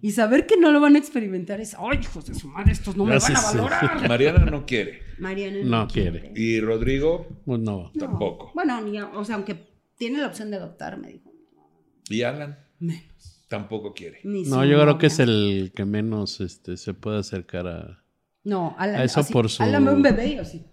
Y 0.02 0.12
saber 0.12 0.46
que 0.46 0.56
no 0.56 0.72
lo 0.72 0.80
van 0.80 0.96
a 0.96 1.00
experimentar 1.00 1.60
es, 1.60 1.76
ay, 1.80 1.98
hijos 2.02 2.26
de 2.28 2.36
su 2.36 2.48
madre, 2.48 2.74
estos 2.74 2.96
no 2.96 3.06
Gracias. 3.06 3.56
me 3.56 3.60
van 3.62 3.74
a 3.74 3.78
valorar. 3.80 4.08
Mariana 4.08 4.46
no 4.46 4.66
quiere. 4.68 5.02
Mariana 5.20 5.58
No 5.64 5.88
quiere. 5.88 6.32
Y 6.36 6.60
Rodrigo 6.62 7.28
Pues 7.44 7.60
no. 7.60 7.92
No. 7.94 8.00
tampoco. 8.00 8.52
Bueno, 8.54 8.80
ni, 8.82 9.00
o 9.02 9.26
sea, 9.26 9.36
aunque 9.36 9.71
tiene 10.02 10.18
la 10.18 10.26
opción 10.26 10.50
de 10.50 10.58
adoptar, 10.58 10.98
me 10.98 11.10
dijo. 11.10 11.32
y 12.10 12.24
Alan 12.24 12.58
Menos. 12.80 13.46
tampoco 13.48 13.94
quiere. 13.94 14.20
Ni 14.24 14.42
No, 14.46 14.66
yo 14.66 14.82
creo 14.82 14.98
que 14.98 15.06
es 15.06 15.20
el 15.20 15.72
que 15.76 15.86
menos 15.86 16.42
este, 16.42 16.76
se 16.78 16.96
puede 16.96 17.20
acercar 17.20 17.68
a... 17.68 18.04
No, 18.44 18.76
Alan, 18.80 18.96
a 19.02 19.04
eso 19.04 19.20
así, 19.20 19.32
por 19.32 19.48
su- 19.48 19.62
Alan 19.62 19.86
ve 19.86 19.92
un 19.94 20.02
bebé 20.02 20.28
y 20.30 20.38
así. 20.40 20.66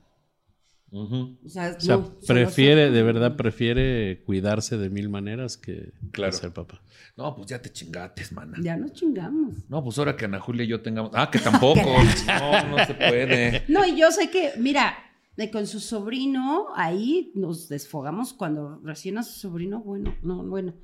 O 0.91 1.07
sea, 1.47 1.77
O 1.77 1.81
sea, 1.81 1.97
no, 1.99 2.19
prefiere, 2.27 2.91
de 2.91 3.03
verdad, 3.03 3.37
prefiere 3.37 4.23
cuidarse 4.25 4.79
de 4.79 4.89
mil 4.89 5.11
maneras 5.11 5.59
que, 5.59 5.93
que 5.93 6.11
Claro. 6.13 6.33
ser 6.33 6.55
papá. 6.55 6.81
No, 7.15 7.37
pues 7.37 7.49
ya 7.49 7.61
te 7.61 7.71
chingates, 7.71 8.33
mana. 8.33 8.57
Ya 8.63 8.79
nos 8.79 8.95
chingamos. 8.95 9.57
No, 9.69 9.85
pues 9.85 9.99
ahora 9.99 10.17
que 10.17 10.25
Ana 10.25 10.41
Julia 10.41 10.65
y 10.65 10.69
yo 10.69 10.81
tengamos. 10.81 11.11
Ah, 11.15 11.29
que 11.31 11.39
tampoco. 11.41 11.83
no, 12.41 12.67
no 12.79 12.87
se 12.87 12.95
puede. 12.95 13.65
No, 13.69 13.85
y 13.85 13.99
yo 14.01 14.11
sé 14.11 14.31
que, 14.31 14.53
mira, 14.57 14.97
de 15.39 15.53
con 15.53 15.69
su 15.69 15.79
sobrino, 15.79 16.67
ahí 16.75 17.31
nos 17.37 17.69
desfogamos 17.69 18.33
cuando 18.33 18.81
recién 18.83 19.19
a 19.19 19.23
su 19.23 19.39
sobrino, 19.39 19.81
bueno, 19.81 20.13
no, 20.21 20.45
bueno. 20.45 20.75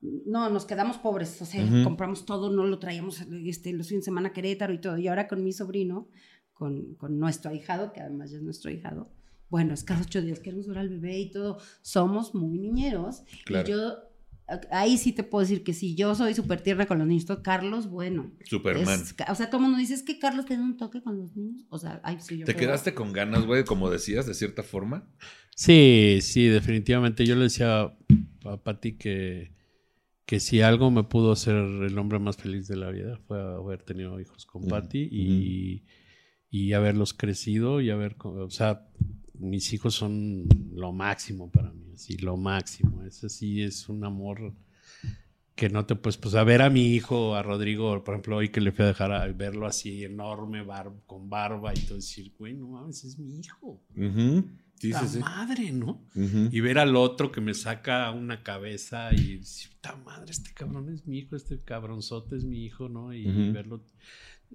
No, 0.00 0.48
nos 0.48 0.64
quedamos 0.64 0.96
pobres, 0.96 1.40
o 1.42 1.44
sea, 1.44 1.62
compramos 1.84 2.24
todo, 2.24 2.50
no 2.50 2.64
lo 2.64 2.78
traíamos 2.78 3.20
este, 3.44 3.74
los 3.74 3.88
fines 3.88 4.02
de 4.02 4.06
semana 4.06 4.30
a 4.30 4.32
Querétaro 4.32 4.72
y 4.72 4.80
todo. 4.80 4.96
Y 4.96 5.08
ahora 5.08 5.28
con 5.28 5.44
mi 5.44 5.52
sobrino, 5.52 6.08
con, 6.54 6.94
con 6.94 7.18
nuestro 7.18 7.50
ahijado, 7.50 7.92
que 7.92 8.00
además 8.00 8.30
ya 8.30 8.38
es 8.38 8.42
nuestro 8.42 8.70
ahijado, 8.70 9.10
bueno, 9.50 9.74
es 9.74 9.84
cada 9.84 10.00
ocho 10.00 10.22
días 10.22 10.40
queremos 10.40 10.66
ver 10.66 10.78
al 10.78 10.88
bebé 10.88 11.18
y 11.18 11.30
todo. 11.30 11.58
Somos 11.82 12.34
muy 12.34 12.58
niñeros. 12.58 13.22
Claro. 13.44 13.68
Y 13.68 13.70
yo, 13.70 13.96
ahí 14.70 14.98
sí 14.98 15.12
te 15.12 15.22
puedo 15.24 15.42
decir 15.42 15.62
que 15.64 15.72
sí, 15.72 15.94
yo 15.94 16.14
soy 16.14 16.34
súper 16.34 16.60
tierna 16.60 16.86
con 16.86 16.98
los 16.98 17.06
niños. 17.06 17.24
Carlos, 17.42 17.88
bueno. 17.88 18.32
Superman. 18.44 19.00
Es- 19.00 19.14
o 19.28 19.34
sea, 19.34 19.46
todo 19.48 19.58
el 19.58 19.62
mundo 19.64 19.78
dice, 19.78 19.94
es 19.94 20.02
que 20.02 20.18
Carlos 20.18 20.46
tiene 20.46 20.62
un 20.62 20.76
toque 20.76 21.02
con 21.02 21.18
los 21.18 21.34
niños. 21.36 21.64
O 21.70 21.78
sea, 21.78 22.00
ay, 22.04 22.18
sí, 22.20 22.38
yo 22.38 22.46
¿Te 22.46 22.54
creo. 22.54 22.66
quedaste 22.68 22.94
con 22.94 23.12
ganas, 23.12 23.44
güey, 23.46 23.64
como 23.64 23.90
decías, 23.90 24.26
de 24.26 24.34
cierta 24.34 24.62
forma? 24.62 25.08
Sí, 25.56 26.18
sí, 26.20 26.46
definitivamente. 26.46 27.24
Yo 27.26 27.36
le 27.36 27.44
decía 27.44 27.92
a 28.44 28.56
Pati 28.62 28.96
que, 28.96 29.52
que 30.26 30.40
si 30.40 30.60
algo 30.62 30.90
me 30.90 31.04
pudo 31.04 31.32
hacer 31.32 31.54
el 31.54 31.96
hombre 31.98 32.18
más 32.18 32.36
feliz 32.36 32.66
de 32.68 32.76
la 32.76 32.90
vida 32.90 33.18
fue 33.26 33.40
haber 33.40 33.82
tenido 33.82 34.20
hijos 34.20 34.46
con 34.46 34.62
Ujú, 34.62 34.70
Pati 34.70 35.08
y, 35.10 35.84
y 36.50 36.72
haberlos 36.72 37.14
crecido 37.14 37.80
y 37.80 37.90
haber, 37.90 38.16
o 38.22 38.50
sea, 38.50 38.88
mis 39.38 39.72
hijos 39.72 39.94
son 39.94 40.46
lo 40.74 40.92
máximo 40.92 41.50
para 41.50 41.72
mí, 41.72 41.92
así, 41.94 42.16
lo 42.18 42.36
máximo. 42.36 43.02
Ese 43.02 43.28
sí 43.28 43.62
es 43.62 43.88
un 43.88 44.04
amor 44.04 44.52
que 45.54 45.68
no 45.68 45.86
te 45.86 45.94
puedes, 45.94 46.16
pues 46.16 46.34
a 46.34 46.42
ver 46.44 46.62
a 46.62 46.70
mi 46.70 46.94
hijo, 46.94 47.36
a 47.36 47.42
Rodrigo, 47.42 48.02
por 48.02 48.14
ejemplo, 48.14 48.36
hoy 48.36 48.48
que 48.48 48.60
le 48.60 48.72
fui 48.72 48.84
a 48.84 48.88
dejar 48.88 49.12
a 49.12 49.26
verlo 49.28 49.66
así 49.66 50.02
enorme, 50.04 50.62
bar- 50.64 50.92
con 51.06 51.30
barba 51.30 51.72
y 51.72 51.78
todo, 51.80 51.96
decir, 51.96 52.32
güey, 52.38 52.54
no 52.54 52.66
mames, 52.68 53.04
es 53.04 53.18
mi 53.18 53.38
hijo. 53.38 53.80
Ujú. 53.96 54.44
Sí, 54.80 54.90
"Ta 54.90 55.06
sí, 55.06 55.14
sí. 55.14 55.18
madre, 55.20 55.70
¿no? 55.72 56.04
Y 56.52 56.60
ver 56.60 56.78
al 56.78 56.96
otro 56.96 57.30
que 57.30 57.40
me 57.40 57.54
saca 57.54 58.10
una 58.10 58.42
cabeza 58.42 59.14
y 59.14 59.36
decir, 59.38 59.70
"Ta 59.80 59.94
madre, 59.96 60.32
este 60.32 60.52
cabrón 60.52 60.92
es 60.92 61.06
mi 61.06 61.18
hijo, 61.18 61.36
este 61.36 61.60
cabronzote 61.62 62.34
es 62.36 62.44
mi 62.44 62.64
hijo, 62.64 62.88
¿no? 62.88 63.14
Y 63.14 63.24
verlo, 63.52 63.84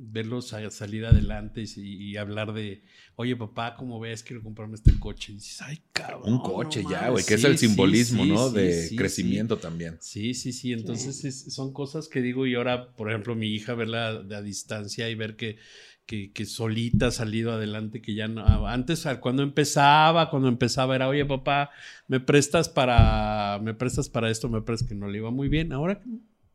verlo 0.02 0.42
sa- 0.42 0.70
salir 0.72 1.06
adelante 1.06 1.64
y, 1.76 1.82
y 2.12 2.18
hablar 2.18 2.54
de, 2.54 2.84
oye 3.16 3.36
papá, 3.36 3.76
¿cómo 3.76 4.00
ves? 4.00 4.24
Quiero 4.24 4.42
comprarme 4.42 4.76
este 4.76 4.98
coche. 4.98 5.34
Y 5.34 5.36
dices, 5.36 5.62
ay, 5.62 5.82
cabrón. 5.92 6.34
Un 6.34 6.40
coche 6.40 6.82
no 6.84 6.90
ya, 6.90 6.98
mames". 7.02 7.12
güey, 7.12 7.26
que 7.26 7.34
es 7.34 7.44
el 7.44 7.58
simbolismo, 7.58 8.24
sí, 8.24 8.30
¿no? 8.30 8.50
sí, 8.50 8.56
de 8.56 8.74
sí, 8.88 8.96
crecimiento 8.96 9.58
también. 9.58 9.98
Sí, 10.00 10.34
sí, 10.34 10.54
sí. 10.54 10.72
Entonces 10.74 11.26
es- 11.26 11.54
son 11.54 11.74
cosas 11.74 12.08
que 12.08 12.22
digo 12.22 12.48
y 12.48 12.56
ahora, 12.56 12.92
por 12.94 13.10
ejemplo, 13.10 13.36
mi 13.36 13.48
hija 13.48 13.74
verla 13.76 14.22
de 14.24 14.36
a 14.36 14.42
distancia 14.42 15.10
y 15.10 15.16
ver 15.16 15.36
que, 15.36 15.58
que, 16.06 16.32
que 16.32 16.46
solita 16.46 17.08
ha 17.08 17.12
salido 17.12 17.52
adelante, 17.52 18.02
que 18.02 18.16
ya 18.16 18.28
no... 18.28 18.68
Antes, 18.68 19.06
a- 19.06 19.20
cuando 19.20 19.44
empezaba, 19.44 20.30
cuando 20.30 20.48
empezaba 20.48 20.96
era, 20.96 21.08
oye 21.10 21.26
papá, 21.26 21.72
me 22.08 22.20
prestas 22.20 22.70
para, 22.70 23.60
me 23.62 23.74
prestas 23.74 24.08
para 24.10 24.30
esto, 24.32 24.48
me 24.50 24.62
prestas 24.62 24.88
que 24.90 24.96
no 24.96 25.08
le 25.10 25.18
iba 25.18 25.30
muy 25.30 25.50
bien. 25.50 25.74
Ahora, 25.74 26.02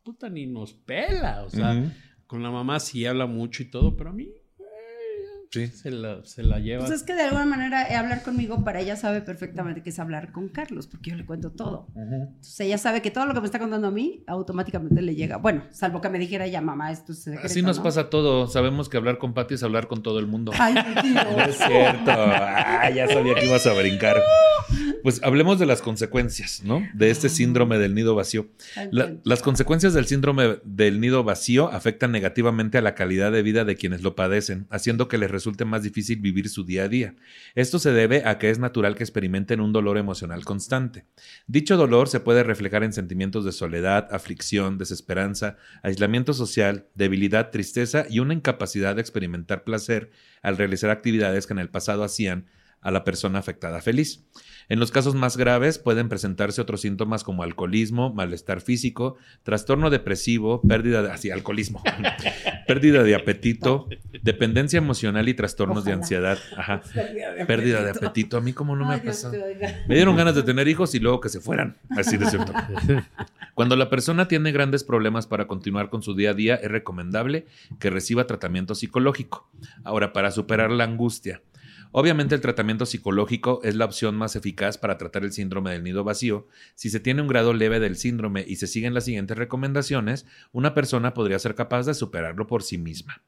puta, 0.02 0.28
ni 0.30 0.46
nos 0.46 0.72
pela. 0.72 1.44
O 1.44 1.50
sea. 1.50 1.92
Con 2.26 2.42
la 2.42 2.50
mamá 2.50 2.80
sí 2.80 3.06
habla 3.06 3.26
mucho 3.26 3.62
y 3.62 3.66
todo, 3.70 3.96
pero 3.96 4.10
a 4.10 4.12
mí 4.12 4.28
Sí. 5.50 5.68
se 5.68 5.92
la, 5.92 6.24
se 6.24 6.42
la 6.42 6.58
lleva. 6.58 6.80
Pues 6.84 6.90
es 6.90 7.04
que 7.04 7.14
de 7.14 7.22
alguna 7.22 7.44
manera 7.44 7.88
eh, 7.88 7.94
hablar 7.94 8.24
conmigo 8.24 8.64
para 8.64 8.80
ella 8.80 8.96
sabe 8.96 9.20
perfectamente 9.20 9.84
que 9.84 9.90
es 9.90 10.00
hablar 10.00 10.32
con 10.32 10.48
Carlos, 10.48 10.88
porque 10.88 11.10
yo 11.10 11.16
le 11.16 11.24
cuento 11.24 11.52
todo. 11.52 11.86
Entonces 11.94 12.58
ella 12.58 12.76
sabe 12.76 13.02
que 13.02 13.12
todo 13.12 13.24
lo 13.26 13.34
que 13.34 13.40
me 13.40 13.46
está 13.46 13.60
contando 13.60 13.86
a 13.86 13.92
mí 13.92 14.24
automáticamente 14.26 15.00
le 15.00 15.14
llega. 15.14 15.36
Bueno, 15.36 15.62
salvo 15.70 16.00
que 16.00 16.08
me 16.08 16.18
dijera 16.18 16.48
ya, 16.48 16.60
mamá, 16.60 16.90
esto 16.90 17.12
es 17.12 17.22
secreto, 17.22 17.46
Así 17.46 17.62
nos 17.62 17.76
¿no? 17.76 17.84
pasa 17.84 18.10
todo. 18.10 18.48
Sabemos 18.48 18.88
que 18.88 18.96
hablar 18.96 19.18
con 19.18 19.32
Pati 19.32 19.54
es 19.54 19.62
hablar 19.62 19.86
con 19.86 20.02
todo 20.02 20.18
el 20.18 20.26
mundo. 20.26 20.50
Ay, 20.58 20.74
No 20.74 20.80
es 21.42 21.46
Dios. 21.46 21.68
cierto. 21.68 22.10
Ah, 22.10 22.90
ya 22.92 23.06
sabía 23.06 23.36
que 23.36 23.46
ibas 23.46 23.64
a 23.68 23.74
brincar. 23.74 24.16
Pues 25.04 25.20
hablemos 25.22 25.58
de 25.58 25.66
las 25.66 25.82
consecuencias, 25.82 26.62
¿no? 26.64 26.82
De 26.94 27.10
este 27.10 27.28
síndrome 27.28 27.76
del 27.78 27.94
nido 27.94 28.14
vacío. 28.14 28.48
La- 28.90 29.14
las 29.22 29.42
consecuencias 29.42 29.92
del 29.92 30.06
síndrome 30.06 30.60
del 30.64 30.98
nido 30.98 31.22
vacío 31.24 31.70
afectan 31.70 32.10
negativamente 32.10 32.78
a 32.78 32.80
la 32.80 32.94
calidad 32.94 33.30
de 33.30 33.42
vida 33.42 33.66
de 33.66 33.76
quienes 33.76 34.02
lo 34.02 34.16
padecen, 34.16 34.66
haciendo 34.70 35.06
que 35.06 35.18
les 35.18 35.30
resulte 35.30 35.66
más 35.66 35.82
difícil 35.82 36.20
vivir 36.20 36.48
su 36.48 36.64
día 36.64 36.84
a 36.84 36.88
día. 36.88 37.14
Esto 37.54 37.78
se 37.78 37.92
debe 37.92 38.22
a 38.24 38.38
que 38.38 38.48
es 38.48 38.58
natural 38.58 38.94
que 38.96 39.04
experimenten 39.04 39.60
un 39.60 39.74
dolor 39.74 39.98
emocional 39.98 40.42
constante. 40.46 41.04
Dicho 41.46 41.76
dolor 41.76 42.08
se 42.08 42.20
puede 42.20 42.42
reflejar 42.42 42.82
en 42.82 42.94
sentimientos 42.94 43.44
de 43.44 43.52
soledad, 43.52 44.08
aflicción, 44.10 44.78
desesperanza, 44.78 45.58
aislamiento 45.82 46.32
social, 46.32 46.86
debilidad, 46.94 47.50
tristeza 47.50 48.06
y 48.08 48.20
una 48.20 48.32
incapacidad 48.32 48.94
de 48.94 49.02
experimentar 49.02 49.64
placer 49.64 50.10
al 50.40 50.56
realizar 50.56 50.88
actividades 50.88 51.46
que 51.46 51.52
en 51.52 51.58
el 51.58 51.68
pasado 51.68 52.04
hacían 52.04 52.46
a 52.84 52.90
la 52.90 53.02
persona 53.02 53.40
afectada 53.40 53.80
feliz. 53.80 54.24
En 54.68 54.78
los 54.78 54.92
casos 54.92 55.14
más 55.14 55.36
graves 55.36 55.78
pueden 55.78 56.08
presentarse 56.08 56.60
otros 56.60 56.82
síntomas 56.82 57.24
como 57.24 57.42
alcoholismo, 57.42 58.14
malestar 58.14 58.60
físico, 58.60 59.16
trastorno 59.42 59.90
depresivo, 59.90 60.60
pérdida 60.62 61.02
de 61.02 61.10
así, 61.10 61.30
alcoholismo, 61.30 61.82
pérdida 62.68 63.02
de 63.02 63.14
apetito, 63.14 63.88
dependencia 64.22 64.78
emocional 64.78 65.28
y 65.28 65.34
trastornos 65.34 65.84
de 65.84 65.92
ansiedad. 65.92 66.38
Ajá. 66.56 66.82
Pérdida 67.46 67.82
de 67.82 67.90
apetito. 67.90 68.36
A 68.36 68.40
mí 68.40 68.52
como 68.52 68.76
no 68.76 68.86
me 68.86 68.94
ha 68.94 69.02
pasado. 69.02 69.34
Me 69.88 69.94
dieron 69.94 70.16
ganas 70.16 70.34
de 70.34 70.42
tener 70.42 70.68
hijos 70.68 70.94
y 70.94 71.00
luego 71.00 71.20
que 71.20 71.30
se 71.30 71.40
fueran. 71.40 71.78
Así 71.90 72.16
de 72.16 72.26
cierto. 72.26 72.52
Cuando 73.54 73.76
la 73.76 73.88
persona 73.88 74.28
tiene 74.28 74.52
grandes 74.52 74.84
problemas 74.84 75.26
para 75.26 75.46
continuar 75.46 75.88
con 75.88 76.02
su 76.02 76.14
día 76.14 76.30
a 76.30 76.34
día, 76.34 76.56
es 76.56 76.70
recomendable 76.70 77.46
que 77.78 77.88
reciba 77.88 78.26
tratamiento 78.26 78.74
psicológico. 78.74 79.48
Ahora, 79.84 80.12
para 80.12 80.30
superar 80.30 80.70
la 80.70 80.84
angustia. 80.84 81.40
Obviamente 81.96 82.34
el 82.34 82.40
tratamiento 82.40 82.86
psicológico 82.86 83.60
es 83.62 83.76
la 83.76 83.84
opción 83.84 84.16
más 84.16 84.34
eficaz 84.34 84.78
para 84.78 84.98
tratar 84.98 85.22
el 85.22 85.32
síndrome 85.32 85.70
del 85.70 85.84
nido 85.84 86.02
vacío. 86.02 86.48
Si 86.74 86.90
se 86.90 86.98
tiene 86.98 87.22
un 87.22 87.28
grado 87.28 87.54
leve 87.54 87.78
del 87.78 87.94
síndrome 87.94 88.44
y 88.48 88.56
se 88.56 88.66
siguen 88.66 88.94
las 88.94 89.04
siguientes 89.04 89.38
recomendaciones, 89.38 90.26
una 90.50 90.74
persona 90.74 91.14
podría 91.14 91.38
ser 91.38 91.54
capaz 91.54 91.86
de 91.86 91.94
superarlo 91.94 92.48
por 92.48 92.64
sí 92.64 92.78
misma. 92.78 93.22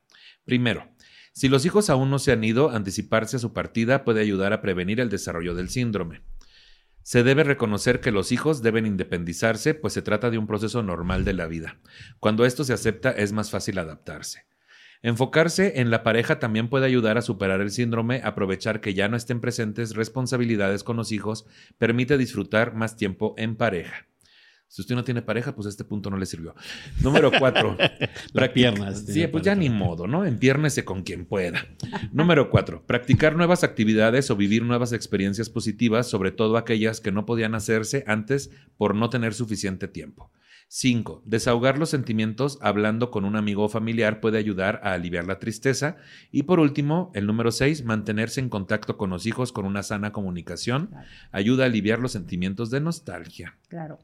Primero, 0.44 0.88
si 1.30 1.48
los 1.48 1.64
hijos 1.64 1.90
aún 1.90 2.10
no 2.10 2.18
se 2.18 2.32
han 2.32 2.42
ido, 2.42 2.70
anticiparse 2.70 3.36
a 3.36 3.38
su 3.38 3.52
partida 3.52 4.02
puede 4.02 4.20
ayudar 4.20 4.52
a 4.52 4.60
prevenir 4.60 4.98
el 4.98 5.10
desarrollo 5.10 5.54
del 5.54 5.68
síndrome. 5.68 6.22
Se 7.04 7.22
debe 7.22 7.44
reconocer 7.44 8.00
que 8.00 8.10
los 8.10 8.32
hijos 8.32 8.62
deben 8.62 8.84
independizarse, 8.84 9.74
pues 9.74 9.92
se 9.92 10.02
trata 10.02 10.28
de 10.28 10.38
un 10.38 10.48
proceso 10.48 10.82
normal 10.82 11.24
de 11.24 11.34
la 11.34 11.46
vida. 11.46 11.78
Cuando 12.18 12.44
esto 12.44 12.64
se 12.64 12.72
acepta 12.72 13.12
es 13.12 13.30
más 13.30 13.48
fácil 13.48 13.78
adaptarse. 13.78 14.44
Enfocarse 15.07 15.74
en 15.80 15.92
la 15.92 16.02
pareja 16.02 16.40
también 16.40 16.68
puede 16.68 16.84
ayudar 16.84 17.16
a 17.16 17.22
superar 17.22 17.61
el 17.61 17.70
síndrome, 17.70 18.22
aprovechar 18.24 18.80
que 18.80 18.92
ya 18.92 19.07
no 19.07 19.16
estén 19.16 19.40
presentes 19.40 19.94
responsabilidades 19.94 20.82
con 20.82 20.96
los 20.96 21.12
hijos, 21.12 21.46
permite 21.78 22.18
disfrutar 22.18 22.74
más 22.74 22.96
tiempo 22.96 23.32
en 23.38 23.54
pareja. 23.54 24.09
Si 24.66 24.82
usted 24.82 24.96
no 24.96 25.04
tiene 25.04 25.22
pareja, 25.22 25.54
pues 25.54 25.68
este 25.68 25.84
punto 25.84 26.11
no 26.11 26.16
le 26.16 26.26
sirvió. 26.26 26.57
Número 27.04 27.30
cuatro. 27.38 27.76
La 28.32 28.48
practic- 28.48 28.52
pierna, 28.52 28.92
Sí, 28.96 29.24
pues 29.28 29.44
ya 29.44 29.54
ni 29.54 29.70
modo, 29.70 30.09
¿no? 30.09 30.24
Empiérnese 30.24 30.84
con 30.84 31.04
quien 31.04 31.24
pueda. 31.24 31.64
Número 32.11 32.50
cuatro. 32.50 32.84
Practicar 32.84 33.36
nuevas 33.36 33.62
actividades 33.62 34.28
o 34.32 34.34
vivir 34.34 34.64
nuevas 34.64 34.92
experiencias 34.92 35.48
positivas, 35.50 36.09
sobre 36.11 36.32
todo 36.32 36.57
aquellas 36.57 37.00
que 37.00 37.12
no 37.12 37.26
podían 37.26 37.54
hacerse 37.54 38.02
antes 38.09 38.50
por 38.76 38.96
no 38.96 39.09
tener 39.09 39.34
suficiente 39.34 39.86
tiempo. 39.86 40.32
5. 40.68 41.22
Desahogar 41.24 41.78
los 41.78 41.90
sentimientos 41.90 42.58
hablando 42.60 43.10
con 43.10 43.24
un 43.24 43.36
amigo 43.36 43.64
o 43.64 43.68
familiar 43.68 44.20
puede 44.20 44.38
ayudar 44.38 44.80
a 44.82 44.92
aliviar 44.94 45.26
la 45.26 45.38
tristeza. 45.38 45.96
Y 46.32 46.42
por 46.42 46.58
último, 46.60 47.10
el 47.14 47.26
número 47.26 47.52
6. 47.52 47.84
Mantenerse 47.84 48.40
en 48.40 48.48
contacto 48.48 48.96
con 48.96 49.10
los 49.10 49.26
hijos 49.26 49.52
con 49.52 49.64
una 49.64 49.82
sana 49.82 50.12
comunicación 50.12 50.88
Claro. 50.88 51.06
ayuda 51.32 51.64
a 51.64 51.66
aliviar 51.66 52.00
los 52.00 52.12
sentimientos 52.12 52.70
de 52.70 52.80
nostalgia. 52.80 53.58
Claro. 53.68 53.98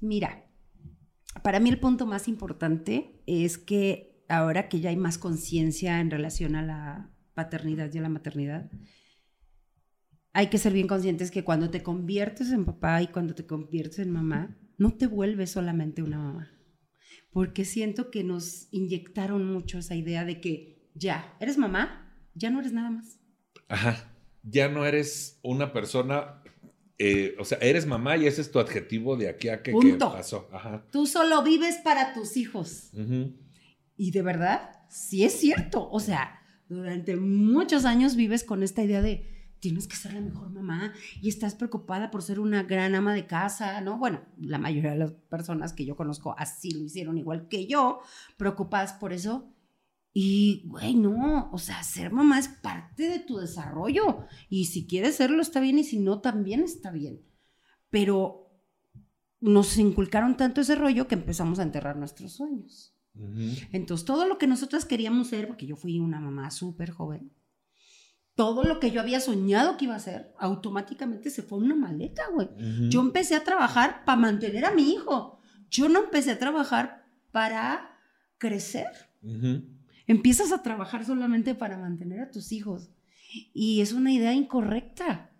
Mira, 0.00 0.44
para 1.42 1.58
mí 1.58 1.70
el 1.70 1.80
punto 1.80 2.06
más 2.06 2.28
importante 2.28 3.22
es 3.26 3.58
que 3.58 4.22
ahora 4.28 4.68
que 4.68 4.80
ya 4.80 4.90
hay 4.90 4.96
más 4.96 5.18
conciencia 5.18 6.00
en 6.00 6.10
relación 6.10 6.54
a 6.54 6.62
la 6.62 7.10
paternidad 7.34 7.92
y 7.92 7.98
a 7.98 8.02
la 8.02 8.08
maternidad, 8.08 8.70
hay 10.32 10.48
que 10.48 10.58
ser 10.58 10.72
bien 10.72 10.86
conscientes 10.86 11.30
que 11.30 11.44
cuando 11.44 11.70
te 11.70 11.82
conviertes 11.82 12.52
en 12.52 12.64
papá 12.64 13.02
y 13.02 13.08
cuando 13.08 13.34
te 13.34 13.46
conviertes 13.46 14.00
en 14.00 14.10
mamá, 14.10 14.56
no 14.78 14.94
te 14.94 15.06
vuelves 15.06 15.50
solamente 15.50 16.02
una 16.02 16.18
mamá. 16.18 16.50
Porque 17.30 17.64
siento 17.64 18.10
que 18.10 18.24
nos 18.24 18.68
inyectaron 18.72 19.52
mucho 19.52 19.78
esa 19.78 19.94
idea 19.94 20.24
de 20.24 20.40
que 20.40 20.90
ya, 20.94 21.36
eres 21.40 21.58
mamá, 21.58 22.16
ya 22.34 22.50
no 22.50 22.60
eres 22.60 22.72
nada 22.72 22.90
más. 22.90 23.18
Ajá. 23.68 24.14
Ya 24.42 24.68
no 24.68 24.86
eres 24.86 25.38
una 25.42 25.72
persona, 25.72 26.42
eh, 26.96 27.34
o 27.38 27.44
sea, 27.44 27.58
eres 27.58 27.86
mamá 27.86 28.16
y 28.16 28.26
ese 28.26 28.40
es 28.40 28.50
tu 28.50 28.60
adjetivo 28.60 29.16
de 29.16 29.28
aquí 29.28 29.48
a 29.48 29.62
que, 29.62 29.72
que 29.72 29.76
Punto. 29.76 30.12
pasó. 30.12 30.48
Ajá. 30.52 30.86
Tú 30.90 31.06
solo 31.06 31.42
vives 31.42 31.76
para 31.84 32.14
tus 32.14 32.36
hijos. 32.36 32.90
Y 33.96 34.10
de 34.12 34.22
verdad, 34.22 34.70
sí 34.88 35.24
es 35.24 35.32
cierto. 35.34 35.90
O 35.90 36.00
sea, 36.00 36.40
durante 36.68 37.16
muchos 37.16 37.84
años 37.84 38.16
vives 38.16 38.44
con 38.44 38.62
esta 38.62 38.82
idea 38.82 39.02
de 39.02 39.37
tienes 39.60 39.88
que 39.88 39.96
ser 39.96 40.14
la 40.14 40.20
mejor 40.20 40.50
mamá 40.50 40.92
y 41.20 41.28
estás 41.28 41.54
preocupada 41.54 42.10
por 42.10 42.22
ser 42.22 42.40
una 42.40 42.62
gran 42.62 42.94
ama 42.94 43.14
de 43.14 43.26
casa, 43.26 43.80
¿no? 43.80 43.98
Bueno, 43.98 44.22
la 44.38 44.58
mayoría 44.58 44.92
de 44.92 44.98
las 44.98 45.12
personas 45.12 45.72
que 45.72 45.84
yo 45.84 45.96
conozco 45.96 46.34
así 46.38 46.70
lo 46.72 46.84
hicieron 46.84 47.18
igual 47.18 47.48
que 47.48 47.66
yo, 47.66 48.00
preocupadas 48.36 48.92
por 48.94 49.12
eso. 49.12 49.52
Y, 50.12 50.64
güey, 50.66 50.94
no, 50.94 51.50
o 51.52 51.58
sea, 51.58 51.82
ser 51.82 52.12
mamá 52.12 52.38
es 52.38 52.48
parte 52.48 53.08
de 53.08 53.18
tu 53.20 53.36
desarrollo. 53.36 54.26
Y 54.48 54.66
si 54.66 54.86
quieres 54.86 55.16
serlo, 55.16 55.42
está 55.42 55.60
bien, 55.60 55.78
y 55.78 55.84
si 55.84 55.98
no, 55.98 56.20
también 56.20 56.60
está 56.62 56.90
bien. 56.90 57.22
Pero 57.90 58.50
nos 59.40 59.76
inculcaron 59.78 60.36
tanto 60.36 60.60
ese 60.60 60.74
rollo 60.74 61.06
que 61.06 61.14
empezamos 61.14 61.58
a 61.58 61.62
enterrar 61.62 61.96
nuestros 61.96 62.32
sueños. 62.32 62.94
Entonces, 63.72 64.04
todo 64.04 64.26
lo 64.26 64.38
que 64.38 64.46
nosotras 64.46 64.84
queríamos 64.84 65.28
ser, 65.28 65.48
porque 65.48 65.66
yo 65.66 65.76
fui 65.76 65.98
una 65.98 66.20
mamá 66.20 66.50
súper 66.50 66.90
joven, 66.90 67.32
todo 68.38 68.62
lo 68.62 68.78
que 68.78 68.92
yo 68.92 69.00
había 69.00 69.18
soñado 69.18 69.76
que 69.76 69.86
iba 69.86 69.96
a 69.96 69.98
ser, 69.98 70.32
automáticamente 70.38 71.28
se 71.28 71.42
fue 71.42 71.58
una 71.58 71.74
maleta, 71.74 72.22
güey. 72.32 72.48
Yo 72.88 73.00
empecé 73.00 73.34
a 73.34 73.42
trabajar 73.42 74.04
para 74.04 74.20
mantener 74.20 74.64
a 74.64 74.70
mi 74.70 74.92
hijo. 74.92 75.40
Yo 75.68 75.88
no 75.88 76.04
empecé 76.04 76.30
a 76.30 76.38
trabajar 76.38 77.04
para 77.32 77.98
crecer. 78.38 78.86
Empiezas 80.06 80.52
a 80.52 80.62
trabajar 80.62 81.04
solamente 81.04 81.56
para 81.56 81.78
mantener 81.78 82.20
a 82.20 82.30
tus 82.30 82.52
hijos. 82.52 82.90
Y 83.52 83.80
es 83.80 83.92
una 83.92 84.12
idea 84.12 84.32
incorrecta. 84.32 85.32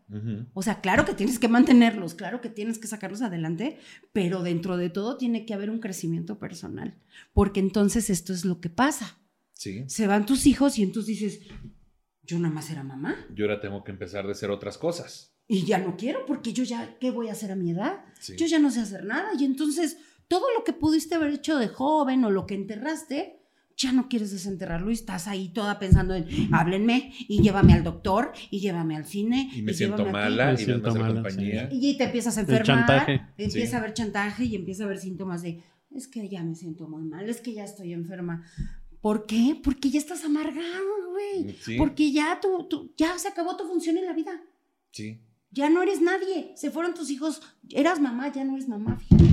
O 0.52 0.62
sea, 0.62 0.80
claro 0.80 1.04
que 1.04 1.14
tienes 1.14 1.38
que 1.38 1.46
mantenerlos, 1.46 2.14
claro 2.14 2.40
que 2.40 2.50
tienes 2.50 2.80
que 2.80 2.88
sacarlos 2.88 3.22
adelante, 3.22 3.78
pero 4.12 4.42
dentro 4.42 4.76
de 4.76 4.90
todo 4.90 5.16
tiene 5.18 5.46
que 5.46 5.54
haber 5.54 5.70
un 5.70 5.78
crecimiento 5.78 6.40
personal, 6.40 6.98
porque 7.32 7.60
entonces 7.60 8.10
esto 8.10 8.32
es 8.32 8.44
lo 8.44 8.58
que 8.60 8.70
pasa. 8.70 9.18
Sí. 9.52 9.84
Se 9.86 10.08
van 10.08 10.26
tus 10.26 10.46
hijos 10.46 10.78
y 10.80 10.82
entonces 10.82 11.18
dices, 11.20 11.40
yo 12.28 12.38
nada 12.38 12.54
más 12.54 12.70
era 12.70 12.84
mamá 12.84 13.16
Yo 13.34 13.46
ahora 13.46 13.60
tengo 13.60 13.82
que 13.82 13.90
empezar 13.90 14.24
de 14.26 14.32
hacer 14.32 14.50
otras 14.50 14.78
cosas. 14.78 15.34
y 15.48 15.64
ya 15.64 15.78
no 15.78 15.96
quiero 15.96 16.24
porque 16.26 16.52
yo 16.52 16.62
ya, 16.62 16.96
¿qué 17.00 17.10
voy 17.10 17.28
a 17.28 17.32
hacer 17.32 17.50
a 17.50 17.56
mi 17.56 17.70
edad? 17.72 18.04
Sí. 18.20 18.36
Yo 18.36 18.46
ya 18.46 18.60
no 18.60 18.70
sé 18.70 18.80
hacer 18.80 19.04
nada 19.04 19.30
y 19.36 19.44
entonces 19.44 19.96
todo 20.28 20.44
lo 20.56 20.62
que 20.62 20.74
pudiste 20.74 21.14
haber 21.16 21.32
hecho 21.32 21.58
de 21.58 21.68
joven 21.68 22.22
o 22.24 22.30
lo 22.30 22.46
que 22.46 22.54
enterraste, 22.54 23.34
ya 23.78 23.92
no 23.92 24.08
quieres 24.08 24.30
desenterrarlo 24.32 24.90
y 24.90 24.94
estás 24.94 25.28
ahí 25.28 25.48
toda 25.50 25.78
pensando 25.78 26.14
en 26.16 26.26
háblenme 26.52 27.14
y 27.28 27.40
llévame 27.42 27.72
al 27.74 27.84
doctor 27.84 28.32
y 28.50 28.58
llévame 28.60 28.96
al 28.96 29.06
cine. 29.06 29.50
Y 29.54 29.62
me 29.62 29.72
siento 29.72 29.98
llévame 30.04 30.18
aquí". 30.18 30.30
mala 30.30 30.44
Me 30.46 30.50
y 30.50 30.56
me 30.56 30.64
siento 30.64 30.94
mala, 30.96 31.14
compañía. 31.14 31.68
Y 31.72 31.96
te 31.96 32.04
empiezas 32.04 32.36
a 32.36 32.40
El 32.40 32.46
enfermar. 32.50 32.66
chantaje. 32.86 33.12
Empieza 33.38 33.70
Sí. 33.70 33.74
a 33.76 33.78
haber 33.78 33.94
chantaje 33.94 34.44
y 34.46 34.56
empieza 34.56 34.82
a 34.82 34.86
haber 34.86 34.98
síntomas 34.98 35.42
de, 35.42 35.62
es 35.94 36.08
que 36.08 36.28
ya 36.28 36.42
me 36.42 36.54
siento 36.56 36.88
muy 36.88 37.04
mal, 37.04 37.28
es 37.30 37.40
que 37.40 37.54
ya 37.54 37.62
estoy 37.64 37.92
enferma. 37.94 38.44
¿Por 39.08 39.24
qué? 39.24 39.58
Porque 39.64 39.88
ya 39.88 39.98
estás 39.98 40.22
amargado, 40.22 40.84
güey. 41.12 41.56
Sí. 41.62 41.78
Porque 41.78 42.12
ya 42.12 42.40
tú, 42.42 42.66
tú- 42.68 42.92
ya 42.94 43.18
se 43.18 43.28
acabó 43.28 43.56
tu 43.56 43.64
función 43.64 43.96
en 43.96 44.04
la 44.04 44.12
vida. 44.12 44.38
Sí. 44.92 45.18
Ya 45.50 45.70
no 45.70 45.82
eres 45.82 46.02
nadie. 46.02 46.52
Se 46.56 46.70
fueron 46.70 46.92
tus 46.92 47.08
hijos. 47.08 47.40
Eras 47.70 48.00
mamá, 48.00 48.30
ya 48.30 48.44
no 48.44 48.52
eres 48.54 48.68
mamá, 48.68 48.98
fíjate. 48.98 49.24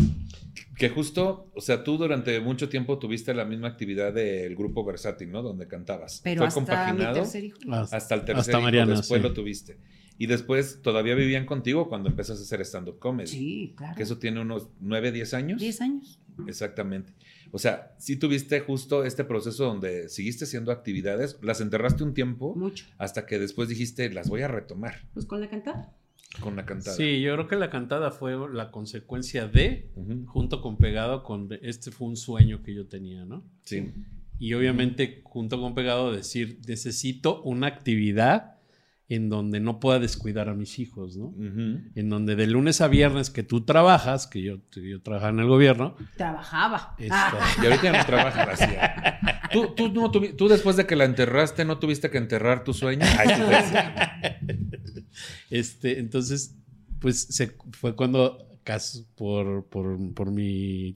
Que 0.78 0.88
justo, 0.88 1.52
o 1.54 1.60
sea, 1.60 1.84
tú 1.84 1.98
durante 1.98 2.40
mucho 2.40 2.70
tiempo 2.70 3.00
tuviste 3.00 3.34
la 3.34 3.44
misma 3.44 3.68
actividad 3.68 4.14
del 4.14 4.56
grupo 4.56 4.86
versátil, 4.86 5.30
¿no? 5.30 5.42
Donde 5.42 5.68
cantabas. 5.68 6.22
Pero 6.24 6.40
Fue 6.40 6.48
hasta 6.48 6.62
mi 6.62 6.66
compaginado 6.68 7.14
tercer 7.16 7.44
hijo. 7.44 7.58
Hasta, 7.70 7.98
hasta 7.98 8.16
el 8.16 8.22
tercer 8.22 8.40
hasta 8.40 8.52
hijo, 8.54 8.62
Mariana, 8.62 8.96
después 8.96 9.22
sí. 9.22 9.28
lo 9.28 9.34
tuviste. 9.34 9.78
Y 10.18 10.28
después 10.28 10.82
todavía 10.84 11.16
vivían 11.16 11.46
contigo 11.46 11.90
cuando 11.90 12.08
empezaste 12.08 12.44
a 12.44 12.46
hacer 12.46 12.62
stand-up 12.62 12.98
comedy. 13.00 13.28
Sí, 13.28 13.74
claro. 13.76 13.98
Que 13.98 14.04
eso 14.04 14.20
tiene 14.20 14.40
unos 14.40 14.70
9, 14.80 15.12
10 15.12 15.34
años. 15.34 15.60
10 15.60 15.82
años. 15.82 16.22
Exactamente. 16.48 17.14
O 17.56 17.58
sea, 17.58 17.94
sí 17.98 18.18
tuviste 18.18 18.60
justo 18.60 19.06
este 19.06 19.24
proceso 19.24 19.64
donde 19.64 20.10
seguiste 20.10 20.44
haciendo 20.44 20.74
actividades, 20.74 21.40
las 21.42 21.62
enterraste 21.62 22.04
un 22.04 22.14
tiempo 22.14 22.54
Mucho. 22.54 22.86
hasta 22.98 23.26
que 23.26 23.40
después 23.40 23.70
dijiste, 23.70 24.10
las 24.10 24.28
voy 24.28 24.42
a 24.42 24.50
retomar 24.50 25.08
Pues 25.14 25.26
con 25.26 25.40
la 25.40 25.50
cantada. 25.50 25.96
con 26.42 26.58
la 26.58 26.66
cantada. 26.66 26.98
Sí, 26.98 27.22
yo 27.22 27.34
creo 27.36 27.48
que 27.48 27.56
la 27.56 27.70
cantada 27.70 28.12
fue 28.12 28.36
la 28.54 28.72
consecuencia 28.72 29.48
de, 29.48 29.90
junto 30.26 30.62
con 30.62 30.76
pegado, 30.76 31.24
con 31.24 31.48
este 31.62 31.92
fue 31.92 32.10
un 32.10 32.18
sueño 32.18 32.62
que 32.62 32.74
yo 32.76 32.88
tenía, 32.88 33.24
¿no? 33.24 33.42
Sí. 33.64 33.90
Y 34.38 34.54
obviamente, 34.54 35.22
junto 35.24 35.62
con 35.62 35.74
pegado, 35.76 36.12
decir, 36.12 36.60
necesito 36.68 37.42
una 37.44 37.68
actividad 37.68 38.55
en 39.08 39.30
donde 39.30 39.60
no 39.60 39.80
pueda 39.80 40.00
descuidar 40.00 40.50
a 40.50 40.56
mis 40.56 40.80
hijos, 40.80 41.16
¿no? 41.16 41.34
En 41.96 42.10
donde 42.10 42.36
de 42.36 42.48
lunes 42.48 42.82
a 42.82 42.88
viernes 42.88 43.30
que 43.30 43.44
tú 43.44 43.62
trabajas, 43.64 44.26
que 44.26 44.42
yo, 44.42 44.58
yo 44.72 45.02
trabajaba 45.02 45.32
en 45.32 45.40
el 45.42 45.48
gobierno, 45.48 45.96
Trabajaba. 46.18 46.96
Esto. 46.98 47.14
Ah, 47.16 47.56
Y 47.62 47.66
ahorita 47.68 47.92
no 47.98 48.06
trabajas 48.06 48.62
así. 48.62 48.74
¿Tú, 49.52 49.76
tú, 49.76 49.90
no 49.94 50.12
tuvi- 50.12 50.36
tú 50.36 50.48
después 50.48 50.76
de 50.76 50.88
que 50.88 50.96
la 50.96 51.06
enterraste, 51.06 51.66
¿no 51.66 51.78
tuviste 51.78 52.10
que 52.10 52.18
enterrar 52.18 52.64
tu 52.64 52.74
sueño? 52.74 53.06
Ay, 53.20 53.28
pues, 53.46 54.76
Este, 55.50 56.00
entonces, 56.00 56.56
pues 57.00 57.22
se, 57.30 57.56
fue 57.74 57.96
cuando 57.96 58.40
por, 59.16 59.66
por, 59.68 60.14
por, 60.16 60.32
mi, 60.32 60.96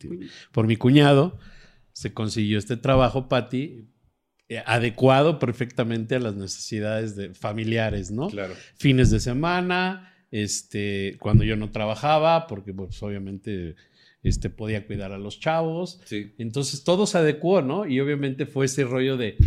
por 0.51 0.65
mi 0.65 0.75
cuñado 0.75 1.37
se 1.91 2.13
consiguió 2.13 2.57
este 2.57 2.77
trabajo, 2.77 3.29
Patti, 3.29 3.87
adecuado 4.65 5.39
perfectamente 5.39 6.15
a 6.15 6.19
las 6.19 6.35
necesidades 6.35 7.15
de, 7.15 7.33
familiares, 7.33 8.11
¿no? 8.11 8.29
claro. 8.29 8.55
Fines 8.75 9.11
de 9.11 9.19
semana, 9.19 10.15
este, 10.31 11.17
cuando 11.19 11.43
yo 11.43 11.55
no 11.55 11.71
trabajaba, 11.71 12.47
porque 12.47 12.73
pues 12.73 13.01
obviamente 13.03 13.75
este, 14.23 14.49
podía 14.49 14.85
cuidar 14.85 15.11
a 15.11 15.17
los 15.17 15.39
chavos. 15.39 16.01
Sí. 16.05 16.33
Entonces 16.37 16.83
todo 16.83 17.05
se 17.05 17.17
adecuó, 17.17 17.61
¿no? 17.61 17.85
Y 17.85 17.99
obviamente 17.99 18.45
fue 18.45 18.65
ese 18.65 18.83
rollo 18.83 19.17
de 19.17 19.37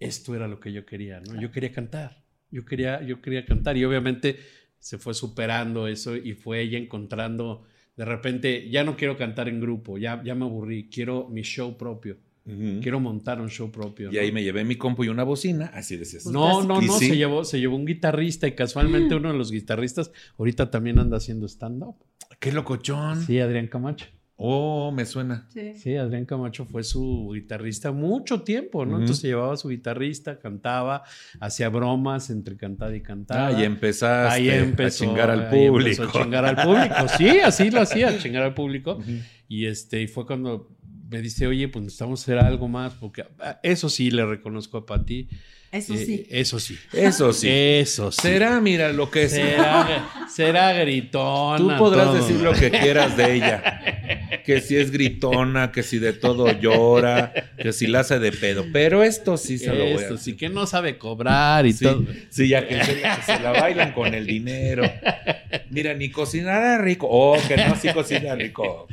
esto 0.00 0.34
era 0.34 0.48
lo 0.48 0.60
que 0.60 0.72
yo 0.72 0.84
quería, 0.86 1.20
¿no? 1.20 1.40
Yo 1.40 1.50
quería 1.50 1.72
cantar, 1.72 2.22
yo 2.50 2.64
quería, 2.64 3.02
yo 3.02 3.20
quería 3.20 3.44
cantar 3.44 3.76
y 3.76 3.84
obviamente 3.84 4.38
se 4.78 4.98
fue 4.98 5.14
superando 5.14 5.88
eso 5.88 6.16
y 6.16 6.34
fue 6.34 6.60
ella 6.60 6.78
encontrando, 6.78 7.64
de 7.96 8.04
repente, 8.04 8.70
ya 8.70 8.84
no 8.84 8.96
quiero 8.96 9.16
cantar 9.16 9.48
en 9.48 9.60
grupo, 9.60 9.98
ya, 9.98 10.22
ya 10.22 10.34
me 10.34 10.44
aburrí, 10.44 10.88
quiero 10.88 11.28
mi 11.28 11.42
show 11.42 11.76
propio, 11.76 12.16
Quiero 12.80 12.98
montar 13.00 13.40
un 13.40 13.48
show 13.50 13.70
propio. 13.70 14.10
Y 14.10 14.14
¿no? 14.14 14.20
ahí 14.20 14.32
me 14.32 14.42
llevé 14.42 14.64
mi 14.64 14.76
compu 14.76 15.04
y 15.04 15.08
una 15.08 15.22
bocina, 15.24 15.66
así 15.74 15.96
decías. 15.96 16.22
Pues 16.24 16.32
No, 16.32 16.62
no, 16.64 16.80
¿Y 16.82 16.86
no, 16.86 16.98
sí? 16.98 17.08
se, 17.08 17.16
llevó, 17.16 17.44
se 17.44 17.60
llevó 17.60 17.76
un 17.76 17.84
guitarrista 17.84 18.46
y 18.48 18.52
casualmente 18.52 19.14
uno 19.14 19.30
de 19.32 19.36
los 19.38 19.50
guitarristas 19.50 20.10
ahorita 20.38 20.70
también 20.70 20.98
anda 20.98 21.18
haciendo 21.18 21.46
stand-up. 21.46 21.96
¡Qué 22.40 22.52
locochón! 22.52 23.22
Sí, 23.22 23.38
Adrián 23.40 23.66
Camacho. 23.66 24.06
Oh, 24.40 24.92
me 24.92 25.04
suena. 25.04 25.48
sí. 25.52 25.72
Sí, 25.74 25.96
Adrián 25.96 26.24
Camacho 26.24 26.64
fue 26.64 26.84
su 26.84 27.32
guitarrista 27.34 27.90
mucho 27.90 28.42
tiempo, 28.42 28.86
¿no? 28.86 28.92
Ujú. 28.92 29.00
Entonces 29.00 29.24
llevaba 29.24 29.54
a 29.54 29.56
su 29.56 29.68
guitarrista, 29.68 30.38
cantaba, 30.38 31.02
hacía 31.40 31.68
bromas 31.70 32.30
entre 32.30 32.56
cantada 32.56 32.94
y 32.94 33.02
cantada. 33.02 33.48
Ah, 33.48 33.60
y 33.60 33.64
empezaste 33.64 34.32
Ahí 34.32 34.48
empezó, 34.48 35.04
a 35.04 35.08
chingar 35.08 35.30
al 35.30 35.40
ahí 35.48 35.64
empezó 35.64 35.72
público. 35.72 36.02
a 36.18 36.22
chingar 36.22 36.44
al 36.44 36.56
público. 36.56 36.94
Sí, 37.18 37.28
así 37.40 37.70
lo 37.72 37.80
hacía, 37.80 38.16
chingar 38.18 38.44
al 38.44 38.54
público. 38.54 39.00
Y 39.48 39.66
este, 39.66 40.02
y 40.02 40.06
fue 40.06 40.24
cuando 40.24 40.68
me 41.08 41.20
dice, 41.22 41.46
oye, 41.46 41.68
pues 41.68 41.84
necesitamos 41.84 42.22
hacer 42.22 42.38
algo 42.38 42.68
más, 42.68 42.92
porque 42.94 43.24
ah, 43.40 43.58
eso 43.62 43.88
sí 43.88 44.10
le 44.10 44.24
reconozco 44.26 44.78
a 44.78 44.86
Pati. 44.86 45.28
Eso 45.70 45.92
Eh, 45.92 45.98
sí. 45.98 46.26
Eso 46.30 46.58
sí. 46.60 46.78
Eso 46.94 47.32
sí. 47.34 47.48
Eso 47.50 48.10
sí. 48.10 48.20
Será, 48.22 48.58
mira, 48.60 48.90
lo 48.92 49.10
que 49.10 49.28
sea. 49.28 49.86
Será, 49.86 50.28
será 50.34 50.72
gritona. 50.72 51.58
Tú 51.58 51.78
podrás 51.78 52.06
todo. 52.06 52.14
decir 52.14 52.36
lo 52.40 52.52
que 52.54 52.70
quieras 52.70 53.16
de 53.18 53.34
ella. 53.34 53.82
Que 54.46 54.62
si 54.62 54.76
es 54.76 54.90
gritona, 54.90 55.70
que 55.70 55.82
si 55.82 55.98
de 55.98 56.14
todo 56.14 56.50
llora, 56.58 57.34
que 57.58 57.74
si 57.74 57.86
la 57.86 58.00
hace 58.00 58.18
de 58.18 58.32
pedo. 58.32 58.64
Pero 58.72 59.02
esto 59.02 59.36
sí 59.36 59.58
se 59.58 59.66
lo 59.74 59.84
voy 59.84 59.92
a 59.92 59.96
Esto 59.96 60.16
sí, 60.16 60.36
que 60.36 60.48
no 60.48 60.66
sabe 60.66 60.96
cobrar 60.96 61.66
y 61.66 61.74
Sí, 61.74 61.84
todo. 61.84 62.06
sí, 62.30 62.48
ya 62.48 62.66
que 62.66 62.82
se, 62.82 63.40
la 63.42 63.52
bailan 63.52 63.92
con 63.92 64.14
el 64.14 64.26
dinero. 64.26 64.90
Mira, 65.68 65.92
ni 65.92 66.08
cocinará 66.10 66.78
rico. 66.78 67.06
Oh, 67.10 67.36
que 67.46 67.58
no, 67.58 67.76
sí 67.76 67.88
cocina 67.92 68.34
rico. 68.34 68.88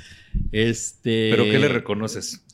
Este. 0.52 1.30
Pero 1.32 1.44
¿qué 1.44 1.60
le 1.60 1.68
reconoces? 1.68 2.46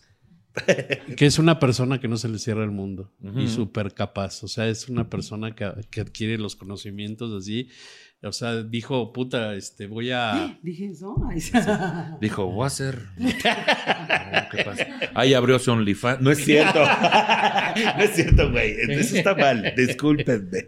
que 1.17 1.25
es 1.25 1.39
una 1.39 1.59
persona 1.59 1.99
que 1.99 2.07
no 2.07 2.17
se 2.17 2.27
le 2.27 2.37
cierra 2.37 2.63
el 2.63 2.71
mundo 2.71 3.13
y 3.37 3.47
súper 3.47 3.93
capaz. 3.93 4.43
O 4.43 4.47
sea, 4.47 4.67
es 4.67 4.89
una 4.89 5.09
persona 5.09 5.55
que, 5.55 5.71
que 5.89 6.01
adquiere 6.01 6.37
los 6.37 6.55
conocimientos 6.55 7.31
así. 7.33 7.69
O 8.23 8.31
sea, 8.31 8.61
dijo, 8.61 9.13
puta, 9.13 9.55
este, 9.55 9.87
voy 9.87 10.11
a. 10.11 10.59
Dije 10.61 10.87
eso. 10.87 11.15
Dijo, 12.21 12.45
voy 12.45 12.65
a 12.65 12.67
hacer. 12.67 13.01
¿Qué 13.17 14.63
pasa? 14.63 14.87
Ahí 15.15 15.33
abrió 15.33 15.57
su 15.57 15.71
OnlyFans. 15.71 16.21
No 16.21 16.31
es 16.31 16.43
cierto. 16.43 16.79
No 17.71 18.03
es 18.03 18.11
cierto, 18.11 18.51
güey. 18.51 18.75
Eso 18.89 19.15
está 19.15 19.33
mal. 19.33 19.73
Discúlpenme. 19.77 20.67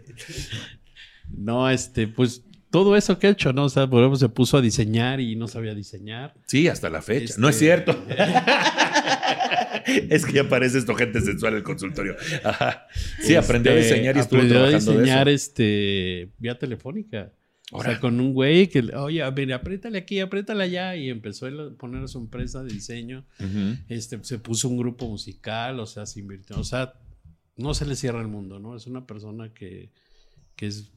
No, 1.28 1.68
este, 1.68 2.08
pues 2.08 2.42
todo 2.74 2.96
eso 2.96 3.20
que 3.20 3.28
ha 3.28 3.30
hecho, 3.30 3.52
¿no? 3.52 3.66
O 3.66 3.68
sea, 3.68 3.86
por 3.88 4.00
ejemplo, 4.00 4.18
se 4.18 4.28
puso 4.28 4.56
a 4.56 4.60
diseñar 4.60 5.20
y 5.20 5.36
no 5.36 5.46
sabía 5.46 5.76
diseñar. 5.76 6.34
Sí, 6.46 6.66
hasta 6.66 6.90
la 6.90 7.02
fecha. 7.02 7.26
Este- 7.26 7.40
No 7.40 7.48
es 7.48 7.56
cierto. 7.56 7.96
es 9.86 10.26
que 10.26 10.32
ya 10.32 10.48
parece 10.48 10.78
esto 10.78 10.92
gente 10.96 11.20
sensual 11.20 11.52
en 11.52 11.58
el 11.58 11.62
consultorio. 11.62 12.16
Ajá. 12.42 12.88
Sí, 13.22 13.36
aprendió 13.36 13.70
a 13.70 13.76
Este, 13.76 13.94
diseñar 13.94 14.16
y 14.16 14.18
estuvo 14.20 14.38
aprendió 14.40 14.58
a 14.58 14.62
trabajando 14.68 14.92
de 14.92 14.98
diseñar 15.02 15.28
eso. 15.28 15.34
este 15.36 16.30
vía 16.38 16.58
telefónica. 16.58 17.32
O 17.70 17.80
sea, 17.82 17.98
con 18.00 18.18
un 18.20 18.34
güey 18.34 18.66
que, 18.68 18.80
oye, 18.94 19.22
a 19.22 19.30
ver, 19.30 19.52
apriétale 19.52 19.98
aquí, 19.98 20.18
apriétale 20.20 20.64
allá. 20.64 20.96
Y 20.96 21.10
empezó 21.10 21.46
a 21.46 21.50
poner 21.78 22.08
su 22.08 22.18
empresa 22.18 22.62
de 22.64 22.72
diseño. 22.72 23.24
Este, 23.88 24.18
se 24.24 24.38
puso 24.38 24.68
un 24.68 24.78
grupo 24.78 25.08
musical, 25.08 25.78
o 25.80 25.86
sea, 25.86 26.06
se 26.06 26.18
invirtió. 26.20 26.58
O 26.58 26.64
sea, 26.64 26.94
no 27.56 27.72
se 27.74 27.86
le 27.86 27.94
cierra 27.94 28.20
el 28.20 28.28
mundo, 28.28 28.58
¿no? 28.58 28.74
Es 28.76 28.86
una 28.88 29.06
persona 29.06 29.52
que, 29.54 29.90
que 30.56 30.66
es 30.66 30.90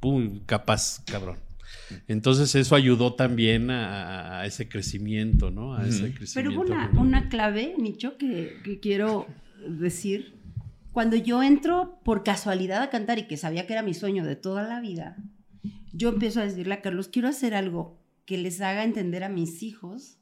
pum, 0.00 0.40
capaz, 0.46 1.02
cabrón. 1.04 1.36
Entonces 2.08 2.54
eso 2.54 2.74
ayudó 2.74 3.14
también 3.14 3.70
a, 3.70 4.40
a 4.40 4.46
ese 4.46 4.68
crecimiento, 4.68 5.50
¿no? 5.50 5.74
A 5.74 5.86
ese 5.86 6.04
Ujú. 6.04 6.12
Pero 6.34 6.50
crecimiento. 6.50 6.62
hubo 6.92 7.00
una, 7.00 7.28
clave, 7.28 7.74
Nicho, 7.78 8.16
que, 8.16 8.58
que 8.64 8.80
quiero 8.80 9.26
decir. 9.68 10.38
Cuando 10.92 11.16
yo 11.16 11.42
entro 11.42 12.00
por 12.04 12.24
casualidad 12.24 12.82
a 12.82 12.90
cantar 12.90 13.18
y 13.18 13.28
que 13.28 13.36
sabía 13.36 13.66
que 13.66 13.74
era 13.74 13.82
mi 13.82 13.94
sueño 13.94 14.24
de 14.24 14.34
toda 14.34 14.64
la 14.64 14.80
vida, 14.80 15.16
yo 15.92 16.08
empiezo 16.08 16.40
a 16.40 16.44
decirle 16.44 16.74
a 16.74 16.82
Carlos, 16.82 17.08
quiero 17.08 17.28
hacer 17.28 17.54
algo 17.54 18.00
que 18.24 18.38
les 18.38 18.60
haga 18.60 18.82
entender 18.84 19.22
a 19.22 19.28
mis 19.28 19.62
hijos 19.62 20.18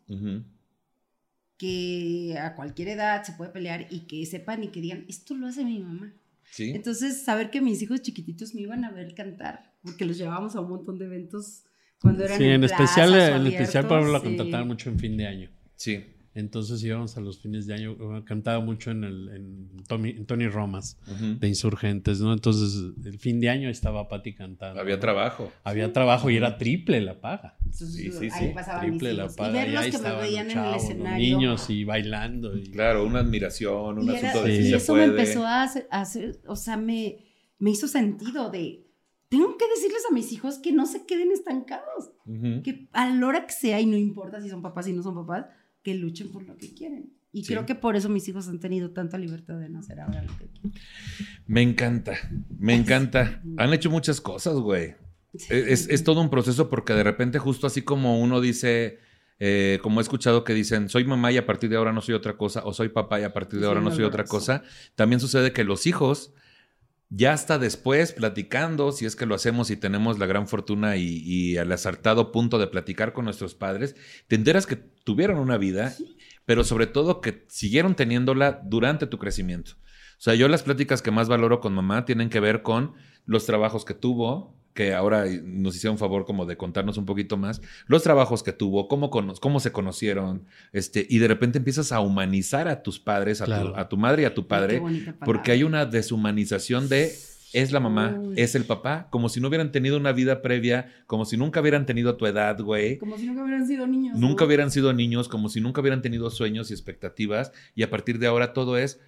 que 1.57 2.39
a 2.41 2.55
cualquier 2.55 2.89
edad 2.89 3.25
se 3.25 3.33
puede 3.33 3.51
pelear 3.51 3.87
y 3.91 4.01
que 4.01 4.25
sepan 4.27 4.63
y 4.63 4.69
que 4.69 4.81
digan, 4.81 5.05
esto 5.09 5.35
lo 5.35 5.47
hace 5.47 5.65
mi 5.65 5.79
mamá. 5.81 6.13
Sí. 6.51 6.71
Entonces, 6.71 7.23
saber 7.23 7.51
que 7.51 7.61
mis 7.61 7.83
hijos 7.83 8.01
chiquititos 8.01 8.55
me 8.55 8.63
iban 8.63 8.85
a 8.85 8.91
ver 8.91 9.15
cantar, 9.15 9.68
porque 9.83 10.05
los 10.05 10.19
llevábamos 10.19 10.55
a 10.57 10.61
un 10.61 10.69
montón 10.71 10.99
de 10.99 11.07
eventos 11.07 11.65
cuando 12.01 12.25
eran 12.25 12.39
Sí, 12.39 12.45
en 12.45 12.65
especial, 12.65 13.11
plazas 13.11 13.33
o 13.33 13.37
en 13.41 13.47
especial 13.49 13.87
para 13.89 14.07
la 14.09 14.19
sí. 14.21 14.25
contrataban 14.25 14.67
mucho 14.69 14.91
en 14.91 14.99
fin 14.99 15.17
de 15.17 15.27
año. 15.27 15.51
Sí. 15.77 16.05
Entonces 16.35 16.85
íbamos 16.85 17.17
a 17.17 17.21
los 17.21 17.41
fines 17.43 17.67
de 17.67 17.75
año, 17.75 17.97
eh, 18.19 18.23
cantaba 18.25 18.61
mucho 18.65 18.93
en, 18.93 19.03
el, 19.03 19.29
en, 19.35 19.77
Tommy- 19.89 20.17
en 20.17 20.25
Tony 20.25 20.47
Romas 20.47 20.97
de 21.41 21.49
Insurgentes, 21.49 22.21
¿no? 22.21 22.33
Entonces 22.33 22.93
el 23.05 23.19
fin 23.19 23.41
de 23.41 23.49
año 23.49 23.69
estaba 23.69 24.09
Patti 24.09 24.35
cantando. 24.35 24.81
Había 24.81 25.01
trabajo. 25.01 25.51
Había 25.65 25.93
trabajo 25.93 26.31
y 26.31 26.37
era 26.37 26.57
triple 26.57 27.01
la 27.01 27.21
paga. 27.21 27.57
Entonces, 27.65 27.93
Sí, 27.93 28.13
sí, 28.13 28.29
ahí 28.33 28.55
sí. 28.55 28.61
Triple 28.81 29.15
la 29.15 29.27
paga. 29.29 29.51
Y 29.51 29.53
verlos 29.55 29.83
ahí 29.83 29.91
que 29.91 29.99
me 29.99 30.05
estaban 30.05 30.21
veían 30.21 30.47
los 30.47 30.55
en 30.55 30.59
el 30.65 30.71
los 30.73 30.83
escenario. 30.85 31.27
niños 31.37 31.71
y 31.71 31.85
bailando. 31.85 32.57
y- 32.57 32.71
Claro, 32.71 33.05
una 33.05 33.19
admiración, 33.21 33.99
un 33.99 34.05
y, 34.07 34.15
era- 34.17 34.29
asunto 34.31 34.47
de 34.47 34.57
Sí. 34.57 34.63
si 34.63 34.69
y 34.69 34.71
se 34.71 34.77
eso 34.77 34.93
puede. 34.93 35.07
me 35.09 35.13
empezó 35.13 35.45
a 35.45 35.63
hacer, 35.65 35.89
a 35.91 36.01
hacer- 36.03 36.39
o 36.47 36.55
sea, 36.55 36.77
me, 36.77 37.17
me 37.59 37.71
hizo 37.71 37.89
sentido 37.89 38.51
de, 38.51 38.87
tengo 39.29 39.57
que 39.59 39.69
decirles 39.69 40.03
a 40.11 40.15
mis 40.15 40.33
hijos 40.33 40.59
que 40.59 40.73
no 40.73 40.87
se 40.87 41.05
queden 41.07 41.31
estancados, 41.33 42.11
Ujú. 42.27 42.63
que 42.63 42.89
a 42.93 43.09
la 43.11 43.27
hora 43.27 43.47
que 43.47 43.53
sea, 43.53 43.81
y 43.81 43.87
no 43.87 43.97
importa 43.97 44.41
si 44.41 44.49
son 44.49 44.63
papás 44.63 44.89
y 44.89 44.93
no 44.93 45.03
son 45.03 45.15
papás, 45.15 45.47
que 45.83 45.95
luchen 45.95 46.31
por 46.31 46.43
lo 46.45 46.57
que 46.57 46.73
quieren. 46.75 47.13
Y 47.31 47.45
Sí. 47.45 47.53
creo 47.53 47.67
que 47.67 47.75
por 47.75 47.95
eso 47.95 48.09
mis 48.09 48.27
hijos 48.29 48.49
han 48.49 48.59
tenido 48.59 48.91
tanta 48.93 49.19
libertad 49.19 49.59
de 49.59 49.69
no 49.69 49.81
hacer 49.81 50.01
ahora 50.01 50.23
lo 50.23 50.37
que 50.39 50.47
quieren. 50.47 50.73
Me 51.47 51.63
encanta, 51.63 52.15
me 52.59 52.75
encanta. 52.75 53.43
Han 53.59 53.73
hecho 53.75 53.91
muchas 53.91 54.21
cosas, 54.21 54.55
güey. 54.55 54.95
Es, 55.51 55.89
es 55.89 56.05
todo 56.05 56.23
un 56.23 56.31
proceso 56.31 56.71
porque 56.71 56.95
de 56.95 57.05
repente 57.05 57.39
justo 57.39 57.67
así 57.67 57.83
como 57.83 58.19
uno 58.21 58.41
dice, 58.41 58.99
eh, 59.39 59.79
como 59.83 60.01
he 60.01 60.03
escuchado 60.03 60.43
que 60.43 60.55
dicen, 60.55 60.89
soy 60.89 61.05
mamá 61.05 61.31
y 61.31 61.37
a 61.37 61.45
partir 61.45 61.69
de 61.69 61.77
ahora 61.77 61.93
no 61.93 62.01
soy 62.01 62.15
otra 62.15 62.37
cosa, 62.39 62.65
o 62.65 62.73
soy 62.73 62.89
papá 62.89 63.21
y 63.21 63.25
a 63.25 63.33
partir 63.35 63.61
de 63.61 63.65
Sí, 63.65 63.69
ahora 63.69 63.83
no 63.83 63.91
soy 63.91 64.05
otra 64.05 64.25
cosa, 64.25 64.63
también 64.97 65.21
sucede 65.21 65.53
que 65.53 65.65
los 65.65 65.87
hijos, 65.87 66.33
ya 67.11 67.33
hasta 67.33 67.59
después 67.59 68.13
platicando, 68.13 68.93
si 68.93 69.07
es 69.07 69.17
que 69.17 69.27
lo 69.27 69.35
hacemos 69.35 69.71
y 69.71 69.77
tenemos 69.77 70.19
la 70.19 70.27
gran 70.27 70.47
fortuna 70.47 70.97
y, 70.97 71.23
y 71.25 71.57
al 71.57 71.73
acertado 71.73 72.33
punto 72.33 72.59
de 72.59 72.67
platicar 72.67 73.13
con 73.13 73.25
nuestros 73.25 73.55
padres, 73.55 73.97
te 74.27 74.37
enteras 74.37 74.67
que 74.67 74.77
tuvieron 74.77 75.39
una 75.39 75.57
vida, 75.57 75.95
pero 76.45 76.65
sobre 76.65 76.87
todo 76.87 77.21
que 77.21 77.45
siguieron 77.49 77.95
teniéndola 77.95 78.61
durante 78.65 79.07
tu 79.07 79.19
crecimiento. 79.19 79.73
O 80.19 80.21
sea, 80.21 80.35
yo 80.35 80.49
las 80.49 80.65
pláticas 80.65 81.01
que 81.01 81.11
más 81.11 81.29
valoro 81.29 81.61
con 81.61 81.73
mamá 81.73 82.05
tienen 82.05 82.29
que 82.29 82.41
ver 82.41 82.63
con 82.63 82.95
los 83.25 83.47
trabajos 83.47 83.85
que 83.85 83.95
tuvo, 83.95 84.59
que 84.75 84.95
ahora 84.95 85.25
nos 85.43 85.75
hicieron 85.75 85.99
favor 85.99 86.25
como 86.25 86.47
de 86.47 86.57
contarnos 86.57 86.99
un 86.99 87.05
poquito 87.07 87.37
más, 87.37 87.61
los 87.87 88.03
trabajos 88.03 88.43
que 88.43 88.53
tuvo, 88.53 88.87
cómo, 88.89 89.11
cono- 89.11 89.35
cómo 89.41 89.59
se 89.61 89.73
conocieron, 89.73 90.45
este, 90.73 91.07
y 91.09 91.19
de 91.19 91.27
repente 91.29 91.59
empiezas 91.59 91.91
a 91.91 92.01
humanizar 92.01 92.69
a 92.69 92.83
tus 92.83 93.01
padres, 93.01 93.41
a, 93.41 93.47
Claro. 93.47 93.73
tu, 93.73 93.77
a 93.79 93.89
tu 93.89 93.97
madre 93.97 94.23
y 94.23 94.25
a 94.27 94.35
tu 94.35 94.47
padre, 94.47 94.81
porque 95.25 95.51
hay 95.53 95.65
una 95.65 95.85
deshumanización 95.87 96.89
de 96.89 97.13
es 97.55 97.73
la 97.73 97.81
mamá, 97.81 98.15
Uy. 98.21 98.35
es 98.37 98.55
el 98.55 98.65
papá, 98.65 99.09
como 99.11 99.31
si 99.31 99.41
no 99.41 99.49
hubieran 99.49 99.73
tenido 99.73 99.97
una 99.97 100.13
vida 100.13 100.43
previa, 100.43 100.93
como 101.07 101.25
si 101.25 101.39
nunca 101.39 101.63
hubieran 101.63 101.87
tenido 101.87 102.15
tu 102.19 102.27
edad, 102.27 102.61
güey. 102.61 102.99
Como 102.99 103.17
si 103.17 103.25
nunca 103.27 103.43
hubieran 103.43 103.67
sido 103.67 103.87
niños. 103.87 104.19
Nunca 104.19 104.45
¿no? 104.45 104.47
hubieran 104.49 104.71
sido 104.71 104.93
niños, 104.93 105.29
como 105.29 105.49
si 105.49 105.63
nunca 105.63 105.81
hubieran 105.81 106.03
tenido 106.03 106.29
sueños 106.29 106.71
y 106.71 106.75
expectativas, 106.75 107.53
y 107.75 107.85
a 107.85 107.91
partir 107.91 108.19
de 108.19 108.27
ahora 108.27 108.53
todo 108.53 108.77
es, 108.77 109.01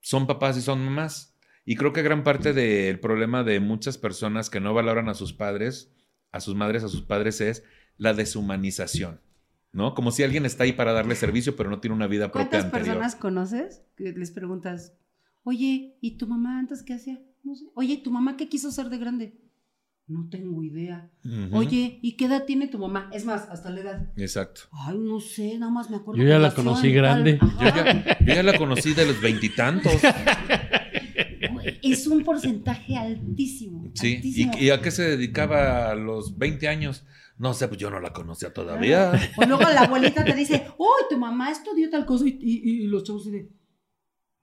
son 0.00 0.26
papás 0.26 0.56
y 0.56 0.62
son 0.62 0.82
mamás. 0.82 1.33
Y 1.64 1.76
creo 1.76 1.92
que 1.92 2.02
gran 2.02 2.22
parte 2.24 2.52
del 2.52 3.00
problema 3.00 3.42
de 3.42 3.58
muchas 3.60 3.96
personas 3.96 4.50
que 4.50 4.60
no 4.60 4.74
valoran 4.74 5.08
a 5.08 5.14
sus 5.14 5.32
padres, 5.32 5.92
a 6.30 6.40
sus 6.40 6.54
madres, 6.54 6.84
a 6.84 6.88
sus 6.88 7.02
padres, 7.02 7.40
es 7.40 7.64
la 7.96 8.12
deshumanización, 8.12 9.20
¿no? 9.72 9.94
Como 9.94 10.10
si 10.10 10.22
alguien 10.22 10.44
está 10.44 10.64
ahí 10.64 10.72
para 10.72 10.92
darle 10.92 11.14
servicio, 11.14 11.56
pero 11.56 11.70
no 11.70 11.80
tiene 11.80 11.96
una 11.96 12.06
vida 12.06 12.30
propia 12.30 12.48
¿Cuántas 12.50 12.64
anterior. 12.66 12.88
personas 12.88 13.16
conoces 13.16 13.82
que 13.96 14.12
les 14.12 14.30
preguntas, 14.30 14.94
oye, 15.42 15.96
¿y 16.00 16.18
tu 16.18 16.26
mamá 16.26 16.58
antes 16.58 16.82
qué 16.82 16.94
hacía? 16.94 17.20
No 17.42 17.54
sé. 17.54 17.64
Oye, 17.74 17.96
¿tu 17.98 18.10
mamá 18.10 18.36
qué 18.36 18.48
quiso 18.48 18.70
ser 18.70 18.90
de 18.90 18.98
grande? 18.98 19.40
No 20.06 20.28
tengo 20.28 20.62
idea. 20.62 21.10
Ujú. 21.24 21.56
Oye, 21.56 21.98
¿y 22.02 22.16
qué 22.16 22.26
edad 22.26 22.44
tiene 22.44 22.68
tu 22.68 22.78
mamá? 22.78 23.08
Es 23.14 23.24
más, 23.24 23.48
hasta 23.48 23.70
la 23.70 23.80
edad. 23.80 24.12
Exacto. 24.16 24.62
Ay, 24.70 24.98
no 24.98 25.18
sé, 25.18 25.58
nada 25.58 25.72
más 25.72 25.88
me 25.88 25.96
acuerdo. 25.96 26.22
Yo 26.22 26.28
ya 26.28 26.38
la 26.38 26.54
conocí 26.54 26.92
grande. 26.92 27.38
Yo 27.40 27.64
ya, 27.64 28.18
yo 28.20 28.34
ya 28.34 28.42
la 28.42 28.58
conocí 28.58 28.92
de 28.92 29.06
los 29.06 29.18
veintitantos. 29.22 29.94
Es 31.82 32.06
un 32.06 32.22
porcentaje 32.24 32.96
altísimo. 32.96 33.90
Sí. 33.94 34.16
altísimo. 34.16 34.52
¿Y, 34.58 34.64
y 34.66 34.70
a 34.70 34.80
qué 34.80 34.90
se 34.90 35.02
dedicaba 35.02 35.90
a 35.90 35.94
los 35.94 36.36
20 36.38 36.68
años? 36.68 37.04
No 37.36 37.52
sé, 37.54 37.66
pues 37.68 37.80
yo 37.80 37.90
no 37.90 37.98
la 38.00 38.12
conocía 38.12 38.52
todavía. 38.52 39.12
O 39.36 39.44
luego 39.44 39.62
la 39.62 39.82
abuelita 39.82 40.24
te 40.24 40.34
dice, 40.34 40.66
uy, 40.78 40.86
tu 41.10 41.18
mamá 41.18 41.50
estudió 41.50 41.90
tal 41.90 42.06
cosa 42.06 42.26
y, 42.28 42.38
y- 42.40 42.82
y 42.84 42.86
los 42.86 43.02
chavos 43.02 43.30
de, 43.30 43.48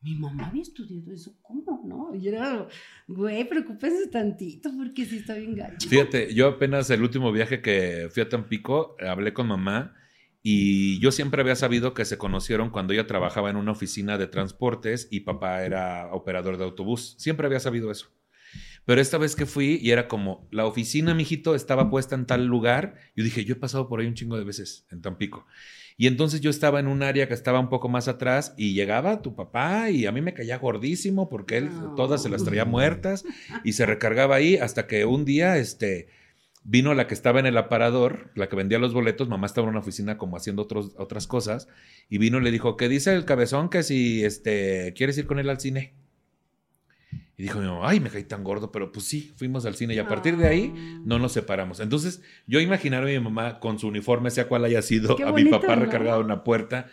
mi 0.03 0.15
mamá 0.15 0.47
había 0.47 0.63
estudiado 0.63 1.13
eso, 1.13 1.37
¿cómo? 1.41 1.83
¿No? 1.85 2.13
Y 2.15 2.27
era, 2.27 2.67
güey, 3.07 3.47
preocúpense 3.47 4.07
tantito 4.07 4.71
porque 4.75 5.05
sí 5.05 5.17
está 5.17 5.35
bien 5.35 5.55
gacho. 5.55 5.87
Fíjate, 5.87 6.33
yo 6.33 6.47
apenas 6.47 6.89
el 6.89 7.01
último 7.03 7.31
viaje 7.31 7.61
que 7.61 8.09
fui 8.11 8.23
a 8.23 8.27
Tampico, 8.29 8.95
hablé 8.99 9.31
con 9.33 9.47
mamá 9.47 9.93
y 10.43 10.99
yo 10.99 11.11
siempre 11.11 11.41
había 11.41 11.55
sabido 11.55 11.93
que 11.93 12.05
se 12.05 12.17
conocieron 12.17 12.69
cuando 12.71 12.93
ella 12.93 13.05
trabajaba 13.07 13.49
en 13.49 13.57
una 13.57 13.71
oficina 13.71 14.17
de 14.17 14.27
transportes 14.27 15.07
y 15.11 15.21
papá 15.21 15.63
era 15.63 16.09
operador 16.11 16.57
de 16.57 16.63
autobús. 16.63 17.15
Siempre 17.19 17.45
había 17.45 17.59
sabido 17.59 17.91
eso. 17.91 18.11
Pero 18.85 18.99
esta 18.99 19.19
vez 19.19 19.35
que 19.35 19.45
fui 19.45 19.79
y 19.81 19.91
era 19.91 20.07
como, 20.07 20.47
la 20.51 20.65
oficina, 20.65 21.13
mijito, 21.13 21.53
estaba 21.53 21.91
puesta 21.91 22.15
en 22.15 22.25
tal 22.25 22.47
lugar. 22.47 22.95
Yo 23.15 23.23
dije, 23.23 23.45
yo 23.45 23.53
he 23.53 23.57
pasado 23.57 23.87
por 23.87 23.99
ahí 23.99 24.07
un 24.07 24.15
chingo 24.15 24.37
de 24.37 24.43
veces 24.43 24.87
en 24.89 25.01
Tampico. 25.01 25.45
Y 25.97 26.07
entonces 26.07 26.41
yo 26.41 26.49
estaba 26.49 26.79
en 26.79 26.87
un 26.87 27.03
área 27.03 27.27
que 27.27 27.35
estaba 27.35 27.59
un 27.59 27.69
poco 27.69 27.87
más 27.87 28.07
atrás 28.07 28.55
y 28.57 28.73
llegaba 28.73 29.21
tu 29.21 29.35
papá 29.35 29.91
y 29.91 30.07
a 30.07 30.11
mí 30.11 30.21
me 30.21 30.33
caía 30.33 30.57
gordísimo 30.57 31.29
porque 31.29 31.57
él 31.57 31.69
No. 31.69 31.93
todas 31.93 32.23
se 32.23 32.29
las 32.29 32.43
traía 32.43 32.65
muertas 32.65 33.23
y 33.63 33.73
se 33.73 33.85
recargaba 33.85 34.35
ahí 34.35 34.55
hasta 34.57 34.87
que 34.87 35.05
un 35.05 35.25
día 35.25 35.57
este 35.57 36.07
vino 36.63 36.93
la 36.93 37.07
que 37.07 37.13
estaba 37.13 37.39
en 37.39 37.45
el 37.45 37.57
aparador, 37.57 38.31
la 38.35 38.47
que 38.47 38.55
vendía 38.55 38.79
los 38.79 38.93
boletos, 38.93 39.27
mamá 39.27 39.47
estaba 39.47 39.65
en 39.65 39.71
una 39.71 39.79
oficina 39.79 40.17
como 40.17 40.37
haciendo 40.37 40.61
otros, 40.61 40.93
otras 40.97 41.27
cosas 41.27 41.67
y 42.09 42.17
vino 42.17 42.37
y 42.37 42.41
le 42.41 42.51
dijo, 42.51 42.77
¿qué 42.77 42.87
dice 42.87 43.13
el 43.13 43.25
cabezón 43.25 43.69
que 43.69 43.83
si 43.83 44.23
este 44.23 44.93
quieres 44.95 45.17
ir 45.17 45.25
con 45.25 45.39
él 45.39 45.49
al 45.49 45.59
cine? 45.59 45.95
Y 47.37 47.43
dijo, 47.43 47.59
ay, 47.83 47.99
me 47.99 48.11
caí 48.11 48.23
tan 48.23 48.43
gordo, 48.43 48.71
pero 48.71 48.91
pues 48.91 49.05
sí, 49.05 49.33
fuimos 49.35 49.65
al 49.65 49.73
cine 49.73 49.95
y 49.95 49.97
a 49.97 50.07
partir 50.07 50.37
de 50.37 50.47
ahí 50.47 50.99
no 51.03 51.17
nos 51.17 51.31
separamos. 51.31 51.79
Entonces, 51.79 52.21
yo 52.45 52.59
imaginar 52.59 53.01
a 53.01 53.07
mi 53.07 53.19
mamá 53.19 53.59
con 53.59 53.79
su 53.79 53.87
uniforme, 53.87 54.29
sea 54.29 54.47
cual 54.47 54.63
haya 54.63 54.83
sido, 54.83 55.15
Qué 55.15 55.23
a 55.23 55.31
mi 55.31 55.45
papá 55.45 55.75
¿no? 55.75 55.85
recargado 55.85 56.21
en 56.21 56.27
la 56.27 56.43
puerta, 56.43 56.85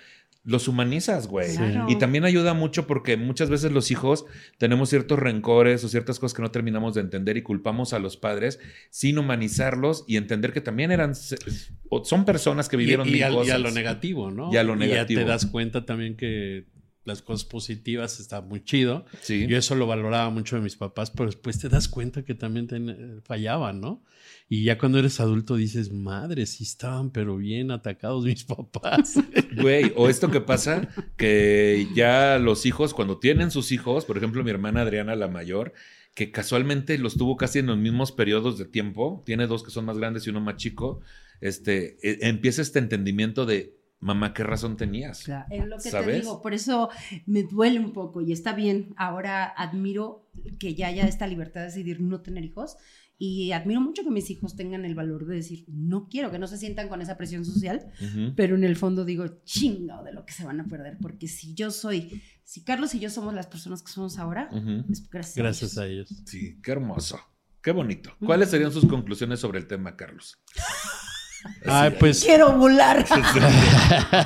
los 0.45 0.67
humanizas, 0.67 1.27
güey. 1.27 1.51
Y 1.89 1.97
también 1.97 2.25
ayuda 2.25 2.55
mucho 2.55 2.87
porque 2.87 3.17
muchas 3.19 3.51
veces 3.51 3.71
los 3.71 3.91
hijos 3.91 4.25
tenemos 4.57 4.89
ciertos 4.89 5.19
rencores 5.19 5.85
o 5.85 5.89
ciertas 5.89 6.19
cosas 6.19 6.35
que 6.35 6.41
no 6.43 6.51
terminamos 6.51 6.95
de 6.95 7.03
entender 7.03 7.37
y 7.37 7.43
culpamos 7.43 7.93
a 7.93 7.99
los 7.99 8.17
padres 8.17 8.59
sin 8.91 9.19
humanizarlos 9.19 10.05
y 10.07 10.17
entender 10.17 10.53
que 10.55 10.61
también 10.63 10.91
eran, 10.91 11.15
son 11.15 12.25
personas 12.25 12.69
que 12.69 12.77
vivieron 12.77 13.07
y, 13.07 13.11
y 13.11 13.13
mil 13.15 13.25
al- 13.25 13.47
y 13.47 13.51
a 13.51 13.59
lo 13.59 13.71
negativo, 13.71 14.31
¿no? 14.31 14.53
Y 14.53 14.57
a 14.57 14.63
lo 14.63 14.75
ya 14.75 14.79
negativo. 14.87 15.21
te 15.21 15.27
das 15.27 15.47
cuenta 15.47 15.85
también 15.85 16.17
que 16.17 16.67
las 17.05 17.23
cosas 17.23 17.47
positivas 17.47 18.21
está 18.21 18.41
muy 18.43 18.63
chido. 18.63 19.07
Sí. 19.23 19.47
Yo 19.49 19.57
eso 19.57 19.75
lo 19.75 19.87
valoraba 19.87 20.29
mucho 20.31 20.57
de 20.57 20.63
mis 20.63 20.77
papás, 20.77 21.11
pero 21.11 21.27
después 21.27 21.59
te 21.59 21.69
das 21.69 21.89
cuenta 21.89 22.23
que 22.23 22.35
también 22.35 22.67
ten- 22.67 23.23
fallaban, 23.25 23.81
¿no? 23.81 24.05
Y 24.51 24.65
ya 24.65 24.79
cuando 24.79 24.99
eres 24.99 25.21
adulto 25.21 25.57
dices, 25.57 25.93
madre, 25.93 26.47
sí 26.47 26.65
estaban, 26.65 27.11
pero 27.11 27.37
bien 27.37 27.71
atacados 27.71 28.25
mis 28.25 28.45
papás. 28.45 29.15
Güey, 29.61 29.93
o 29.95 30.09
esto 30.09 30.31
que 30.31 30.41
pasa, 30.41 30.89
que 31.17 31.87
ya 31.95 32.39
los 32.39 32.65
hijos, 32.65 32.95
cuando 32.95 33.19
tienen 33.19 33.51
sus 33.51 33.73
hijos, 33.73 34.07
por 34.07 34.17
ejemplo, 34.17 34.43
mi 34.43 34.51
hermana 34.51 34.81
Adriana, 34.83 35.17
la 35.17 35.29
mayor, 35.29 35.75
que 36.15 36.33
casualmente 36.33 36.97
los 36.97 37.17
tuvo 37.17 37.37
casi 37.37 37.59
en 37.59 37.67
los 37.67 37.77
mismos 37.77 38.11
periodos 38.13 38.57
de 38.59 38.65
tiempo, 38.65 39.23
tiene 39.27 39.47
dos 39.47 39.63
que 39.63 39.71
son 39.71 39.85
más 39.85 39.99
grandes 39.99 40.27
y 40.27 40.31
uno 40.31 40.41
más 40.41 40.57
chico, 40.57 41.01
este, 41.43 41.99
e- 42.03 42.27
empieza 42.29 42.63
este 42.63 42.79
entendimiento 42.79 43.45
de, 43.45 43.77
mamá, 44.01 44.33
¿qué 44.33 44.45
razón 44.45 44.77
tenías? 44.77 45.25
Claro, 45.25 45.47
es 45.51 45.67
lo 45.67 45.77
que 45.77 45.83
te 45.83 45.91
¿Sabes? 45.91 46.21
digo, 46.23 46.41
por 46.41 46.55
eso 46.55 46.89
me 47.27 47.43
duele 47.43 47.81
un 47.81 47.93
poco 47.93 48.21
y 48.23 48.33
está 48.33 48.53
bien. 48.55 48.95
Ahora 48.97 49.45
admiro 49.45 50.27
que 50.59 50.75
ya 50.75 50.87
haya 50.89 51.07
esta 51.07 51.27
libertad 51.27 51.61
de 51.61 51.67
decidir 51.67 52.01
no 52.01 52.21
tener 52.21 52.45
hijos 52.45 52.77
y 53.21 53.51
admiro 53.53 53.81
mucho 53.81 54.05
que 54.05 54.11
mis 54.11 54.31
hijos 54.31 54.55
tengan 54.55 54.85
el 54.85 54.95
valor 54.95 55.27
de 55.27 55.37
decir 55.37 55.65
no 55.67 56.09
quiero, 56.09 56.31
que 56.31 56.39
no 56.39 56.47
se 56.47 56.57
sientan 56.57 56.89
con 56.89 57.03
esa 57.03 57.17
presión 57.17 57.45
social, 57.45 57.91
pero 58.37 58.55
en 58.55 58.63
el 58.65 58.77
fondo 58.77 59.05
digo 59.05 59.27
chingo 59.45 60.03
de 60.05 60.13
lo 60.13 60.25
que 60.25 60.33
se 60.33 60.45
van 60.45 60.61
a 60.61 60.65
perder, 60.67 60.99
porque 61.01 61.27
si 61.27 61.53
yo 61.55 61.71
soy, 61.73 62.23
si 62.45 62.63
Carlos 62.63 62.95
y 62.95 63.01
yo 63.01 63.11
somos 63.11 63.35
las 63.35 63.49
personas 63.49 63.83
que 63.83 63.91
somos 63.91 64.19
ahora, 64.19 64.49
es 64.91 65.09
gracias, 65.11 65.37
Gracias 65.37 65.79
a 65.79 65.83
a 65.83 65.87
ellos. 65.87 66.11
ellos. 66.11 66.23
Sí, 66.27 66.61
qué 66.63 66.71
hermoso. 66.73 67.19
Qué 67.61 67.73
bonito. 67.73 68.13
¿Cuáles 68.25 68.51
serían 68.51 68.71
sus 68.73 68.87
conclusiones 68.87 69.41
sobre 69.41 69.59
el 69.59 69.67
tema, 69.67 69.97
Carlos? 69.97 70.39
Ay, 71.67 71.95
pues 71.99 72.25
Quiero 72.25 72.53
volar. 72.57 73.05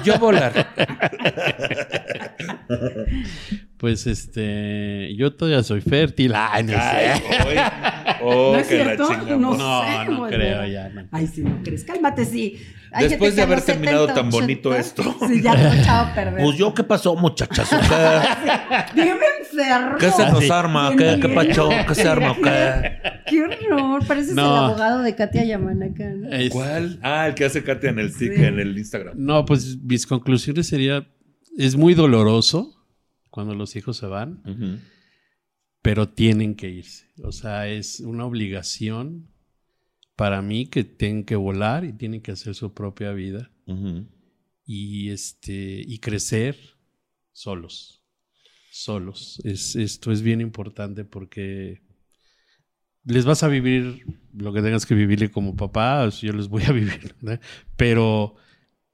Yo 0.05 0.19
volar. 0.19 0.75
Pues 3.77 4.07
este, 4.07 5.13
yo 5.17 5.35
todavía 5.35 5.61
soy 5.65 5.81
fértil. 5.81 6.35
Ay, 6.37 6.63
no 6.63 6.73
Ay, 6.77 7.19
sé. 7.19 7.25
Oh, 8.23 8.53
¿No 8.55 8.59
es 8.59 8.67
que 8.69 8.75
cierto? 8.83 9.09
No 9.39 9.57
No, 9.57 9.83
sé, 9.85 10.05
no 10.11 10.19
güey, 10.19 10.33
creo 10.35 10.67
ya. 10.67 10.89
no. 10.91 11.09
Ay, 11.11 11.27
sí, 11.27 11.43
no 11.43 11.61
crees. 11.63 11.85
Cálmate, 11.85 12.25
sí. 12.25 12.59
Hay 12.95 13.09
Después 13.09 13.35
de 13.37 13.43
haber 13.43 13.63
terminado 13.63 14.07
70, 14.07 14.21
tan 14.21 14.31
bonito 14.31 14.69
80, 14.69 14.81
esto. 14.87 15.17
Sí, 15.27 15.41
ya 15.43 15.55
lo 15.55 15.73
echaba 15.73 16.11
a 16.11 16.15
perder. 16.15 16.43
Pues 16.45 16.59
yo, 16.59 16.75
¿qué 16.75 16.85
pasó, 16.85 17.17
muchachas? 17.17 17.71
¿Qué, 17.71 18.95
Bien 19.03 19.17
enfermo. 19.41 19.97
¿Qué 19.99 20.11
se 20.11 20.27
nos 20.31 20.51
arma? 20.51 20.91
Bien 20.91 21.19
¿Qué, 21.21 21.29
qué 21.29 21.35
pacho? 21.35 21.71
¿Qué 21.89 21.95
se 21.95 22.07
arma? 22.09 22.37
¿Qué? 22.37 22.93
Qué 23.27 23.43
horror. 23.45 24.07
Pareces 24.07 24.35
No. 24.35 24.43
el 24.59 24.65
abogado 24.65 25.03
de 25.03 25.15
Katia 25.15 25.45
Yamanaka. 25.45 26.05
¿no? 26.05 26.29
¿Cuál? 26.51 26.99
Ah, 27.03 27.29
el 27.29 27.35
que 27.35 27.47
hace 27.47 27.63
Katia 27.65 27.91
en 27.91 27.99
el, 27.99 28.13
tic- 28.13 28.35
Sí. 28.37 28.45
en 28.45 28.61
el 28.61 28.77
Instagram. 28.77 29.15
No, 29.17 29.45
pues 29.47 29.79
mis 29.83 30.07
conclusiones 30.07 30.67
sería, 30.67 31.07
es 31.57 31.77
muy 31.77 31.95
doloroso 31.95 32.75
cuando 33.31 33.55
los 33.55 33.75
hijos 33.77 33.97
se 33.97 34.05
van, 34.07 34.43
Ujú. 34.45 34.79
Pero 35.83 36.09
tienen 36.09 36.55
que 36.55 36.71
irse. 36.71 37.07
O 37.23 37.33
sea, 37.33 37.69
es 37.69 38.01
una 38.01 38.25
obligación 38.25 39.29
para 40.17 40.41
mí 40.41 40.67
que 40.67 40.85
tienen 40.85 41.25
que 41.25 41.37
volar 41.37 41.85
y 41.85 41.93
tienen 41.93 42.23
que 42.23 42.33
hacer 42.33 42.55
su 42.55 42.73
propia 42.73 43.13
vida 43.13 43.51
y 44.65 45.11
este 45.11 45.83
y 45.85 45.99
crecer 45.99 46.57
solos. 47.33 48.05
Solos. 48.71 49.41
Es, 49.45 49.77
esto 49.77 50.13
es 50.13 50.23
bien 50.23 50.41
importante 50.41 51.05
porque 51.05 51.83
les 53.05 53.25
vas 53.25 53.43
a 53.43 53.49
vivir 53.49 54.07
lo 54.33 54.53
que 54.53 54.63
tengas 54.63 54.87
que 54.87 54.95
vivirle 54.95 55.31
como 55.31 55.57
papá, 55.57 56.09
yo 56.09 56.33
les 56.33 56.49
voy 56.49 56.63
a 56.63 56.73
vivir, 56.73 57.17
¿verdad? 57.21 57.41
pero, 57.77 58.37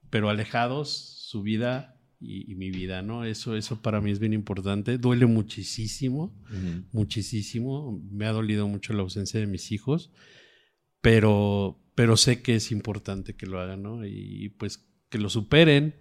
pero 0.09 0.29
alejados, 0.29 0.89
su 0.89 1.43
vida 1.43 1.98
y, 2.19 2.51
y 2.51 2.55
mi 2.55 2.69
vida, 2.69 3.01
¿no? 3.01 3.23
Eso, 3.23 3.55
eso 3.55 3.81
para 3.81 4.01
mí 4.01 4.11
es 4.11 4.19
bien 4.19 4.33
importante. 4.33 4.97
Duele 4.97 5.25
muchísimo, 5.25 6.35
muchísimo. 6.91 8.03
Me 8.11 8.25
ha 8.25 8.31
dolido 8.31 8.67
mucho 8.67 8.93
la 8.93 9.01
ausencia 9.01 9.39
de 9.39 9.47
mis 9.47 9.71
hijos, 9.71 10.11
pero, 11.01 11.79
pero 11.95 12.17
sé 12.17 12.41
que 12.41 12.55
es 12.55 12.71
importante 12.71 13.35
que 13.35 13.45
lo 13.45 13.59
hagan, 13.59 13.83
¿no? 13.83 14.05
Y 14.05 14.49
pues 14.57 14.85
que 15.09 15.17
lo 15.17 15.29
superen 15.29 15.95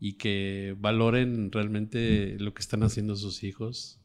y 0.00 0.14
que 0.14 0.74
valoren 0.78 1.52
realmente 1.52 2.38
lo 2.38 2.54
que 2.54 2.62
están 2.62 2.82
haciendo 2.82 3.14
sus 3.16 3.44
hijos 3.44 4.00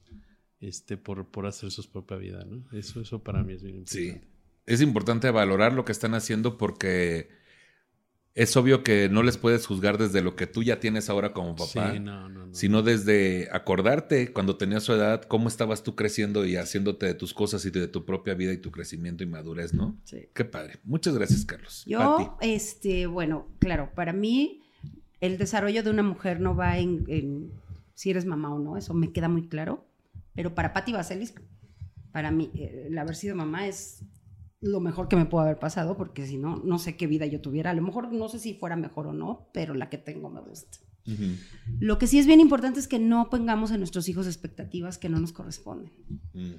este, 0.59 0.97
por, 0.97 1.30
por 1.32 1.45
hacer 1.45 1.71
su 1.71 1.89
propia 1.89 2.17
vida, 2.17 2.45
¿no? 2.45 2.65
Eso, 2.78 3.01
eso 3.01 3.24
para 3.24 3.43
mí 3.43 3.53
es 3.53 3.63
bien 3.63 3.78
importante. 3.78 4.21
Sí. 4.21 4.28
Es 4.65 4.82
importante 4.82 5.30
valorar 5.30 5.74
lo 5.74 5.84
que 5.84 5.91
están 5.91 6.13
haciendo 6.13 6.57
porque 6.57 7.30
es 8.36 8.57
obvio 8.57 8.84
que 8.84 9.09
no 9.09 9.21
les 9.21 9.38
puedes 9.38 9.67
juzgar 9.67 9.97
desde 9.99 10.21
lo 10.21 10.36
que 10.36 10.47
tú 10.47 10.63
ya 10.63 10.79
tienes 10.79 11.09
ahora 11.09 11.34
como 11.34 11.55
papá, 11.55 11.93
Sí, 11.93 11.99
no, 11.99 12.27
no, 12.29 12.47
no. 12.47 12.53
sino 12.53 12.81
desde 12.81 13.47
acordarte 13.51 14.34
cuando 14.34 14.57
tenías 14.57 14.84
su 14.84 14.93
edad, 14.93 15.21
cómo 15.23 15.47
estabas 15.47 15.84
tú 15.84 15.95
creciendo 15.95 16.43
y 16.45 16.55
haciéndote 16.55 17.05
de 17.05 17.13
tus 17.13 17.34
cosas 17.34 17.63
y 17.65 17.69
de 17.69 17.88
tu 17.88 18.05
propia 18.05 18.34
vida 18.34 18.51
y 18.51 18.57
tu 18.57 18.71
crecimiento 18.71 19.23
y 19.23 19.27
madurez, 19.27 19.73
¿no? 19.73 19.95
Sí. 20.03 20.29
Qué 20.34 20.45
padre. 20.45 20.79
Muchas 20.84 21.13
gracias, 21.15 21.45
Carlos. 21.45 21.84
Yo, 21.86 22.38
este, 22.41 23.05
bueno, 23.05 23.47
claro, 23.59 23.91
para 23.93 24.13
mí 24.13 24.61
el 25.21 25.38
desarrollo 25.38 25.84
de 25.84 25.89
una 25.91 26.03
mujer 26.03 26.39
no 26.39 26.55
va 26.55 26.79
en, 26.79 27.05
en 27.07 27.51
si 27.93 28.09
eres 28.09 28.25
mamá 28.25 28.53
o 28.53 28.57
no, 28.59 28.77
eso 28.77 28.93
me 28.95 29.11
queda 29.11 29.29
muy 29.29 29.47
claro. 29.47 29.86
Pero 30.34 30.55
para 30.55 30.73
Patti 30.73 30.91
Vaselis, 30.91 31.36
para 32.11 32.31
mí, 32.31 32.49
eh, 32.55 32.88
el 32.89 32.97
haber 32.97 33.15
sido 33.15 33.36
mamá 33.36 33.67
es 33.67 34.01
lo 34.64 34.80
mejor 34.80 35.09
que 35.09 35.18
me 35.18 35.26
pudo 35.26 35.41
haber 35.41 35.59
pasado, 35.59 35.97
porque 35.97 36.26
si 36.26 36.38
no, 36.38 36.55
no 36.64 36.80
sé 36.80 36.95
qué 36.95 37.05
vida 37.05 37.26
yo 37.26 37.41
tuviera. 37.41 37.72
A 37.72 37.74
lo 37.74 37.82
mejor 37.82 38.14
no 38.14 38.30
sé 38.30 38.39
si 38.39 38.53
fuera 38.53 38.78
mejor 38.78 39.07
o 39.07 39.14
no, 39.14 39.49
pero 39.53 39.74
la 39.74 39.89
que 39.89 39.97
tengo 39.97 40.30
me 40.30 40.39
gusta. 40.39 40.78
Lo 41.82 41.97
que 41.97 42.07
sí 42.07 42.18
es 42.18 42.26
bien 42.26 42.39
importante 42.39 42.80
es 42.80 42.88
que 42.88 42.97
no 42.97 43.30
pongamos 43.30 43.72
en 43.72 43.80
nuestros 43.80 44.07
hijos 44.07 44.26
expectativas 44.26 44.97
que 44.97 45.09
no 45.09 45.20
nos 45.20 45.34
corresponden. 45.34 45.91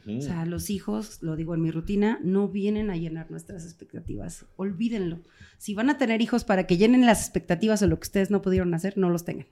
O 0.07 0.21
sea, 0.21 0.45
los 0.45 0.69
hijos, 0.69 1.23
lo 1.23 1.35
digo 1.35 1.55
en 1.55 1.63
mi 1.63 1.71
rutina, 1.71 2.21
no 2.23 2.49
vienen 2.49 2.91
a 2.91 2.97
llenar 2.97 3.31
nuestras 3.31 3.65
expectativas. 3.65 4.45
Olvídenlo. 4.57 5.21
Si 5.57 5.75
van 5.75 5.89
a 5.89 5.97
tener 5.97 6.21
hijos 6.21 6.45
para 6.45 6.67
que 6.67 6.77
llenen 6.77 7.07
las 7.07 7.23
expectativas 7.23 7.81
o 7.81 7.87
lo 7.87 7.99
que 7.99 8.05
ustedes 8.05 8.31
no 8.31 8.43
pudieron 8.43 8.75
hacer, 8.75 8.99
no 8.99 9.09
los 9.09 9.25
tengan. 9.25 9.47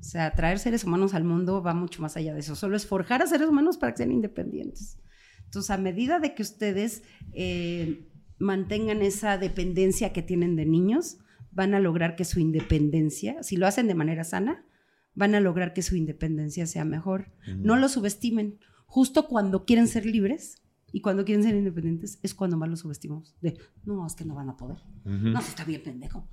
O 0.00 0.02
sea, 0.02 0.32
traer 0.34 0.58
seres 0.58 0.82
humanos 0.82 1.14
al 1.14 1.22
mundo 1.22 1.62
va 1.62 1.72
mucho 1.72 2.02
más 2.02 2.16
allá 2.16 2.34
de 2.34 2.40
eso. 2.40 2.56
Solo 2.56 2.76
es 2.76 2.86
forjar 2.86 3.22
a 3.22 3.28
seres 3.28 3.48
humanos 3.48 3.76
para 3.76 3.92
que 3.92 3.98
sean 3.98 4.10
independientes. 4.10 4.98
Entonces, 5.50 5.70
a 5.70 5.78
medida 5.78 6.20
de 6.20 6.32
que 6.36 6.42
ustedes 6.42 7.02
eh, 7.32 8.06
mantengan 8.38 9.02
esa 9.02 9.36
dependencia 9.36 10.12
que 10.12 10.22
tienen 10.22 10.54
de 10.54 10.64
niños, 10.64 11.18
van 11.50 11.74
a 11.74 11.80
lograr 11.80 12.14
que 12.14 12.24
su 12.24 12.38
independencia, 12.38 13.42
si 13.42 13.56
lo 13.56 13.66
hacen 13.66 13.88
de 13.88 13.96
manera 13.96 14.22
sana, 14.22 14.64
van 15.14 15.34
a 15.34 15.40
lograr 15.40 15.72
que 15.72 15.82
su 15.82 15.96
independencia 15.96 16.68
sea 16.68 16.84
mejor. 16.84 17.32
No 17.48 17.74
lo 17.74 17.88
subestimen. 17.88 18.60
Justo 18.86 19.26
cuando 19.26 19.64
quieren 19.64 19.88
ser 19.88 20.06
libres 20.06 20.59
y 20.92 21.00
cuando 21.00 21.24
quieren 21.24 21.42
ser 21.44 21.54
independientes 21.54 22.18
es 22.22 22.34
cuando 22.34 22.56
más 22.56 22.68
lo 22.68 22.76
subestimamos. 22.76 23.34
De, 23.40 23.56
no, 23.84 24.06
es 24.06 24.14
que 24.14 24.24
no 24.24 24.34
van 24.34 24.48
a 24.50 24.56
poder. 24.56 24.78
Ujú. 25.04 25.28
No, 25.28 25.40
si 25.40 25.48
está 25.48 25.64
bien 25.64 25.82
pendejo. 25.82 26.26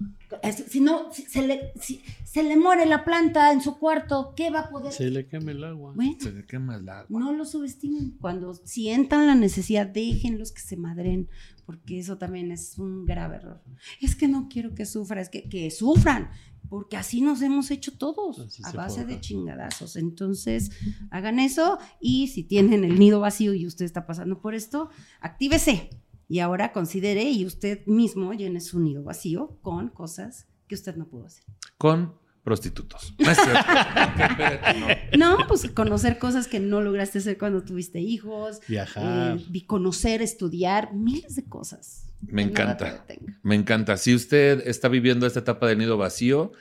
Es- 0.44 0.66
Si 0.68 0.80
no, 0.82 1.12
si 1.14 1.24
se, 1.24 1.46
le, 1.48 1.72
si 1.80 2.02
se 2.24 2.44
le 2.44 2.58
muere 2.58 2.86
la 2.86 3.04
planta 3.06 3.52
en 3.52 3.62
su 3.62 3.78
cuarto, 3.78 4.34
¿qué 4.36 4.50
va 4.50 4.62
a 4.62 4.70
poder? 4.70 4.92
Se 4.92 5.10
le 5.10 5.28
quema 5.28 5.52
el 5.52 5.64
agua. 5.64 5.94
Bueno, 5.96 6.16
Se 6.20 6.32
le 6.32 6.46
quema 6.46 6.76
el 6.78 6.88
agua. 6.90 7.20
no 7.20 7.32
lo 7.34 7.46
subestimen. 7.46 8.18
Cuando 8.20 8.54
sientan 8.54 9.28
la 9.28 9.36
necesidad, 9.36 9.88
déjenlos 9.88 10.52
que 10.52 10.62
se 10.62 10.78
madren, 10.78 11.28
porque 11.66 12.00
eso 12.00 12.18
también 12.18 12.52
es 12.52 12.78
un 12.80 13.06
grave 13.06 13.36
error. 13.38 13.62
Es 14.02 14.16
que 14.16 14.28
no 14.28 14.48
quiero 14.50 14.74
que 14.74 14.86
sufra, 14.86 15.22
es 15.22 15.30
que, 15.30 15.48
que 15.50 15.70
sufran, 15.72 16.30
porque 16.70 16.98
así 16.98 17.22
nos 17.22 17.42
hemos 17.42 17.72
hecho 17.72 17.98
todos, 17.98 18.40
Así 18.40 18.62
a 18.66 18.72
se 18.72 18.78
base 18.78 19.02
forja. 19.02 19.16
de 19.16 19.22
chingadazos. 19.22 19.96
Entonces, 19.96 20.72
hagan 21.12 21.40
eso 21.40 21.78
y 22.02 22.28
si 22.28 22.44
tienen 22.44 22.84
el 22.84 23.00
nido 23.00 23.20
vacío 23.20 23.54
y 23.54 23.66
usted 23.66 23.86
está 23.86 24.06
pasando 24.06 24.42
por 24.42 24.54
esto, 24.56 24.90
actívese. 25.22 25.90
Y 26.30 26.40
ahora 26.40 26.74
considere 26.74 27.24
y 27.32 27.46
usted 27.46 27.86
mismo 27.86 28.34
llene 28.34 28.60
su 28.60 28.80
nido 28.80 29.02
vacío 29.04 29.58
con 29.62 29.88
cosas 29.90 30.48
que 30.68 30.76
usted 30.76 30.96
no 30.98 31.08
pudo 31.08 31.26
hacer. 31.28 31.46
Con 31.78 32.14
prostitutos. 32.44 33.14
No 33.20 33.32
es 33.32 33.38
cierto. 33.38 33.60
Espérate, 33.60 34.80
no. 35.18 35.38
No, 35.38 35.48
pues 35.48 35.70
conocer 35.72 36.18
cosas 36.20 36.48
que 36.48 36.60
no 36.60 36.82
lograste 36.82 37.20
hacer 37.20 37.38
cuando 37.38 37.64
tuviste 37.64 38.00
hijos, 38.02 38.60
Viajar. 38.68 39.38
eh, 39.38 39.66
conocer, 39.66 40.22
estudiar, 40.22 40.94
miles 40.94 41.36
de 41.36 41.46
cosas. 41.46 42.07
Me 42.22 42.42
encanta. 42.42 43.06
Me 43.44 43.56
encanta. 43.56 43.98
Si 43.98 44.14
usted 44.16 44.64
está 44.68 44.88
viviendo 44.88 45.26
esta 45.28 45.40
etapa 45.40 45.68
del 45.68 45.78
nido 45.78 45.98
vacío, 45.98 46.52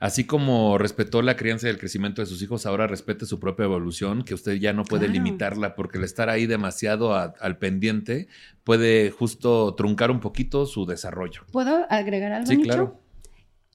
así 0.00 0.24
como 0.24 0.76
respetó 0.78 1.22
la 1.22 1.36
crianza 1.36 1.66
y 1.68 1.70
el 1.70 1.78
crecimiento 1.78 2.20
de 2.20 2.26
sus 2.26 2.42
hijos, 2.42 2.66
ahora 2.66 2.86
respete 2.86 3.24
su 3.24 3.38
propia 3.40 3.64
evolución, 3.64 4.24
que 4.24 4.34
usted 4.34 4.54
ya 4.54 4.72
no 4.72 4.82
puede 4.84 5.06
Claro. 5.06 5.12
limitarla, 5.24 5.74
porque 5.74 5.98
el 5.98 6.04
estar 6.04 6.28
ahí 6.28 6.46
demasiado 6.46 7.14
a- 7.14 7.34
al 7.40 7.58
pendiente 7.58 8.28
puede 8.64 9.10
justo 9.10 9.74
truncar 9.74 10.10
un 10.10 10.20
poquito 10.20 10.66
su 10.66 10.84
desarrollo. 10.86 11.42
¿Puedo 11.52 11.86
agregar 11.88 12.32
algo, 12.32 12.46
Sí, 12.46 12.56
Nicho? 12.56 12.64
claro. 12.66 13.00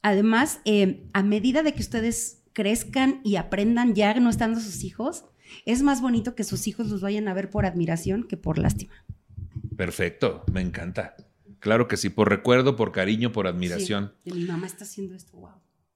Además, 0.04 0.60
eh, 0.66 1.04
a 1.14 1.24
medida 1.24 1.64
de 1.64 1.74
que 1.74 1.82
ustedes 1.82 2.42
crezcan 2.54 3.22
y 3.24 3.36
aprendan 3.38 3.94
ya 3.96 4.14
no 4.20 4.30
estando 4.30 4.60
sus 4.60 4.84
hijos, 4.84 5.26
es 5.66 5.84
más 5.84 6.02
bonito 6.02 6.34
que 6.36 6.44
sus 6.44 6.68
hijos 6.68 6.90
los 6.90 7.02
vayan 7.02 7.28
a 7.28 7.34
ver 7.34 7.50
por 7.50 7.66
admiración 7.66 8.28
que 8.28 8.36
por 8.38 8.58
lástima. 8.58 8.94
Perfecto, 9.82 10.44
me 10.54 10.62
encanta. 10.62 11.16
Claro 11.60 11.88
que 11.88 11.98
sí, 11.98 12.10
por 12.10 12.30
recuerdo, 12.30 12.76
por 12.76 12.92
cariño, 12.92 13.32
por 13.32 13.48
admiración. 13.48 14.14
Sí, 14.24 14.32
mi 14.32 14.44
mamá 14.46 14.68
está 14.68 14.84
haciendo 14.84 15.16
esto, 15.16 15.36
wow. 15.38 15.54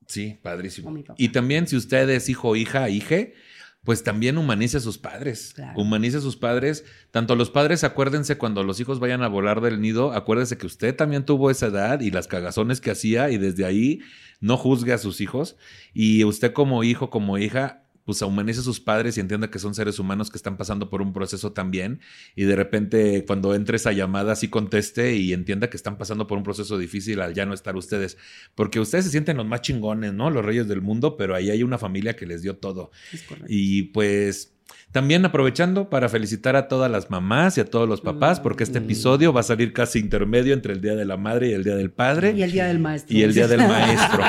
Sí, 0.08 0.40
padrísimo. 0.42 0.92
Y 1.18 1.30
también 1.30 1.68
si 1.68 1.76
usted 1.76 2.10
es 2.10 2.28
hijo, 2.28 2.56
hija, 2.56 2.90
hije, 2.90 3.36
pues 3.84 4.04
también 4.04 4.40
humanice 4.40 4.78
a 4.78 4.80
sus 4.80 4.98
padres. 4.98 5.52
Claro. 5.54 5.80
Humanice 5.80 6.18
a 6.18 6.22
sus 6.22 6.36
padres. 6.36 6.84
Tanto 7.12 7.36
los 7.36 7.52
padres, 7.52 7.84
acuérdense 7.84 8.40
cuando 8.40 8.64
los 8.64 8.80
hijos 8.80 9.00
vayan 9.00 9.22
a 9.22 9.28
volar 9.28 9.62
del 9.62 9.80
nido, 9.80 10.14
acuérdese 10.14 10.58
que 10.58 10.66
usted 10.66 10.96
también 10.96 11.24
tuvo 11.24 11.52
esa 11.52 11.68
edad 11.68 12.00
y 12.00 12.10
las 12.10 12.26
cagazones 12.26 12.82
que 12.82 12.90
hacía 12.90 13.30
y 13.30 13.38
desde 13.38 13.66
ahí 13.66 14.00
no 14.40 14.58
juzgue 14.58 14.94
a 14.94 14.98
sus 14.98 15.22
hijos. 15.22 15.58
Y 15.94 16.24
usted 16.24 16.54
como 16.54 16.84
hijo, 16.84 17.12
como 17.12 17.38
hija, 17.38 17.85
pues 18.06 18.22
humanice 18.22 18.60
a 18.60 18.64
sus 18.64 18.80
padres 18.80 19.18
y 19.18 19.20
entienda 19.20 19.50
que 19.50 19.60
son 19.60 19.74
seres 19.76 19.98
humanos 20.00 20.30
que 20.30 20.38
están 20.38 20.58
pasando 20.58 20.90
por 20.90 21.02
un 21.02 21.12
proceso 21.12 21.52
también. 21.54 22.00
Y 22.36 22.44
de 22.44 22.56
repente 22.56 23.26
cuando 23.26 23.56
entre 23.56 23.78
esa 23.78 23.92
llamada, 23.92 24.36
sí 24.36 24.48
conteste 24.48 25.16
y 25.16 25.34
entienda 25.34 25.70
que 25.70 25.76
están 25.78 25.98
pasando 25.98 26.28
por 26.28 26.38
un 26.38 26.44
proceso 26.44 26.78
difícil 26.78 27.20
al 27.20 27.34
ya 27.34 27.46
no 27.46 27.54
estar 27.54 27.76
ustedes. 27.76 28.18
Porque 28.54 28.80
ustedes 28.80 29.06
se 29.06 29.12
sienten 29.12 29.38
los 29.38 29.46
más 29.46 29.62
chingones, 29.62 30.14
¿no? 30.14 30.30
Los 30.30 30.46
reyes 30.46 30.68
del 30.68 30.82
mundo, 30.82 31.18
pero 31.18 31.36
ahí 31.36 31.50
hay 31.50 31.64
una 31.64 31.78
familia 31.78 32.16
que 32.16 32.26
les 32.26 32.42
dio 32.42 32.56
todo. 32.58 32.92
Es. 33.12 33.26
Y 33.48 33.84
pues 33.84 34.52
también 34.92 35.26
aprovechando 35.26 35.90
para 35.90 36.08
felicitar 36.08 36.56
a 36.56 36.68
todas 36.70 36.90
las 36.90 37.10
mamás 37.12 37.58
y 37.58 37.62
a 37.62 37.66
todos 37.66 37.88
los 37.90 38.02
papás, 38.02 38.40
porque 38.40 38.64
este 38.64 38.80
Mm. 38.80 38.84
episodio 38.86 39.34
va 39.34 39.42
a 39.42 39.44
salir 39.44 39.74
casi 39.74 40.00
intermedio 40.00 40.54
entre 40.54 40.74
el 40.74 40.80
Día 40.82 40.96
de 40.96 41.04
la 41.06 41.18
Madre 41.18 41.50
y 41.50 41.54
el 41.54 41.64
Día 41.64 41.76
del 41.76 41.92
Padre. 41.92 42.34
Y 42.36 42.44
el 42.44 42.52
día 42.52 42.66
del 42.68 42.80
maestro. 42.80 43.16
Y 43.18 43.22
el 43.24 43.34
Día 43.34 43.48
del 43.48 43.60
Maestro. 43.68 44.24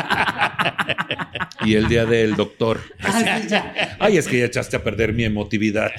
Y 1.64 1.74
el 1.74 1.88
Día 1.88 2.04
del 2.06 2.36
Doctor. 2.36 2.80
Ah. 3.00 3.96
Ay, 3.98 4.16
es 4.16 4.28
que 4.28 4.38
ya 4.38 4.46
echaste 4.46 4.76
a 4.76 4.84
perder 4.84 5.12
mi 5.12 5.24
emotividad. 5.24 5.90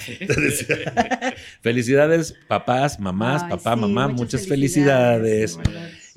Felicidades, 1.61 2.35
papás, 2.47 2.99
mamás, 2.99 3.43
Ay, 3.43 3.49
papá, 3.49 3.75
sí, 3.75 3.81
mamá, 3.81 4.07
muchas 4.07 4.47
felicidades. 4.47 5.59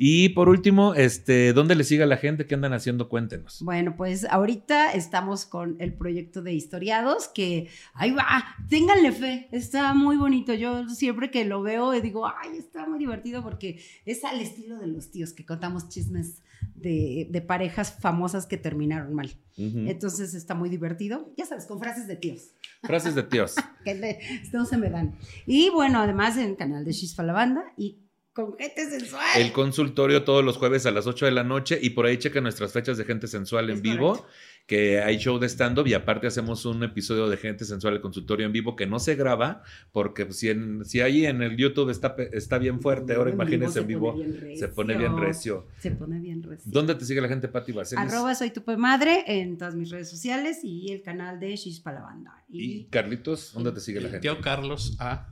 Y 0.02 0.30
por 0.30 0.48
último, 0.48 0.94
este, 0.94 1.52
¿dónde 1.52 1.74
le 1.74 1.84
sigue 1.84 2.04
a 2.04 2.06
la 2.06 2.16
gente? 2.16 2.46
¿Qué 2.46 2.54
andan 2.54 2.72
haciendo? 2.72 3.10
Cuéntenos. 3.10 3.60
Bueno, 3.62 3.96
pues 3.98 4.24
ahorita 4.24 4.92
estamos 4.92 5.44
con 5.44 5.76
el 5.78 5.92
proyecto 5.92 6.40
de 6.40 6.54
historiados 6.54 7.28
que 7.28 7.68
ahí 7.92 8.12
va, 8.12 8.56
ténganle 8.70 9.12
fe, 9.12 9.48
está 9.52 9.92
muy 9.92 10.16
bonito. 10.16 10.54
Yo 10.54 10.88
siempre 10.88 11.30
que 11.30 11.44
lo 11.44 11.60
veo 11.60 11.90
digo, 12.00 12.26
ay, 12.26 12.56
está 12.56 12.88
muy 12.88 12.98
divertido 12.98 13.42
porque 13.42 13.78
es 14.06 14.24
al 14.24 14.40
estilo 14.40 14.78
de 14.78 14.86
los 14.86 15.10
tíos 15.10 15.34
que 15.34 15.44
contamos 15.44 15.90
chismes 15.90 16.40
de, 16.74 17.26
de 17.30 17.40
parejas 17.42 17.92
famosas 18.00 18.46
que 18.46 18.56
terminaron 18.56 19.14
mal. 19.14 19.30
Entonces 19.56 20.32
está 20.34 20.54
muy 20.54 20.70
divertido, 20.70 21.32
ya 21.36 21.44
sabes, 21.44 21.66
con 21.66 21.78
frases 21.78 22.06
de 22.08 22.16
tíos. 22.16 22.52
Frases 22.82 23.14
de 23.14 23.22
tíos. 23.22 23.56
que 23.84 23.94
le- 23.94 24.18
no 24.52 24.64
se 24.64 24.78
me 24.78 24.88
dan. 24.88 25.16
Y 25.46 25.68
bueno, 25.70 26.00
además 26.00 26.36
en 26.38 26.50
el 26.50 26.56
canal 26.56 26.84
de 26.84 26.92
Chispa 26.94 27.22
la 27.22 27.34
Banda 27.34 27.62
y 27.76 27.98
con 28.32 28.56
gente 28.56 28.88
sensual. 28.88 29.22
El 29.36 29.52
consultorio 29.52 30.24
todos 30.24 30.42
los 30.44 30.56
jueves 30.56 30.86
a 30.86 30.90
las 30.92 31.06
8 31.06 31.26
de 31.26 31.32
la 31.32 31.44
noche 31.44 31.78
y 31.82 31.90
por 31.90 32.06
ahí 32.06 32.16
chequen 32.16 32.44
nuestras 32.44 32.72
fechas 32.72 32.96
de 32.96 33.04
gente 33.04 33.26
sensual 33.26 33.68
en 33.68 33.76
Es 33.76 33.82
vivo, 33.82 34.10
correcto. 34.14 34.28
Que 34.70 35.00
hay 35.02 35.16
show 35.18 35.36
de 35.40 35.48
stand-up 35.48 35.84
y 35.88 35.94
aparte 35.94 36.28
hacemos 36.28 36.64
un 36.64 36.84
episodio 36.84 37.28
de 37.28 37.36
gente 37.36 37.64
sensual 37.64 37.94
el 37.94 38.00
consultorio 38.00 38.46
en 38.46 38.52
vivo 38.52 38.76
que 38.76 38.86
no 38.86 39.00
se 39.00 39.16
graba 39.16 39.64
porque 39.90 40.32
si, 40.32 40.48
en- 40.48 40.84
si 40.84 41.00
ahí 41.00 41.26
en 41.26 41.42
el 41.42 41.56
YouTube 41.56 41.90
está, 41.90 42.14
está 42.32 42.56
bien 42.58 42.80
fuerte, 42.80 43.14
ahora 43.14 43.30
En 43.30 43.34
imagínense 43.34 43.80
en 43.80 43.84
se 43.84 43.88
vivo, 43.88 44.16
se 44.54 44.68
pone 44.68 44.96
bien 44.96 45.18
recio. 45.18 45.66
Se 45.80 45.90
pone 45.90 46.20
bien 46.20 46.40
recio. 46.44 46.70
¿Dónde 46.72 46.94
te 46.94 47.04
sigue 47.04 47.20
la 47.20 47.26
gente, 47.26 47.48
Pati 47.48 47.72
Baselis? 47.72 48.12
Arroba 48.14 48.32
soy 48.36 48.50
tu 48.50 48.62
madre 48.78 49.24
en 49.26 49.58
todas 49.58 49.74
mis 49.74 49.90
redes 49.90 50.08
sociales 50.08 50.60
y 50.62 50.92
el 50.92 51.02
canal 51.02 51.40
de 51.40 51.52
Chispa 51.58 51.90
la 51.90 52.02
Banda. 52.02 52.44
Y 52.48 52.62
Y, 52.62 52.84
Carlitos, 52.84 53.52
¿dónde 53.52 53.72
te 53.72 53.80
sigue 53.80 53.98
la 54.00 54.06
El 54.06 54.12
gente? 54.12 54.28
tío 54.28 54.40
Carlos 54.40 54.94
A. 55.00 55.26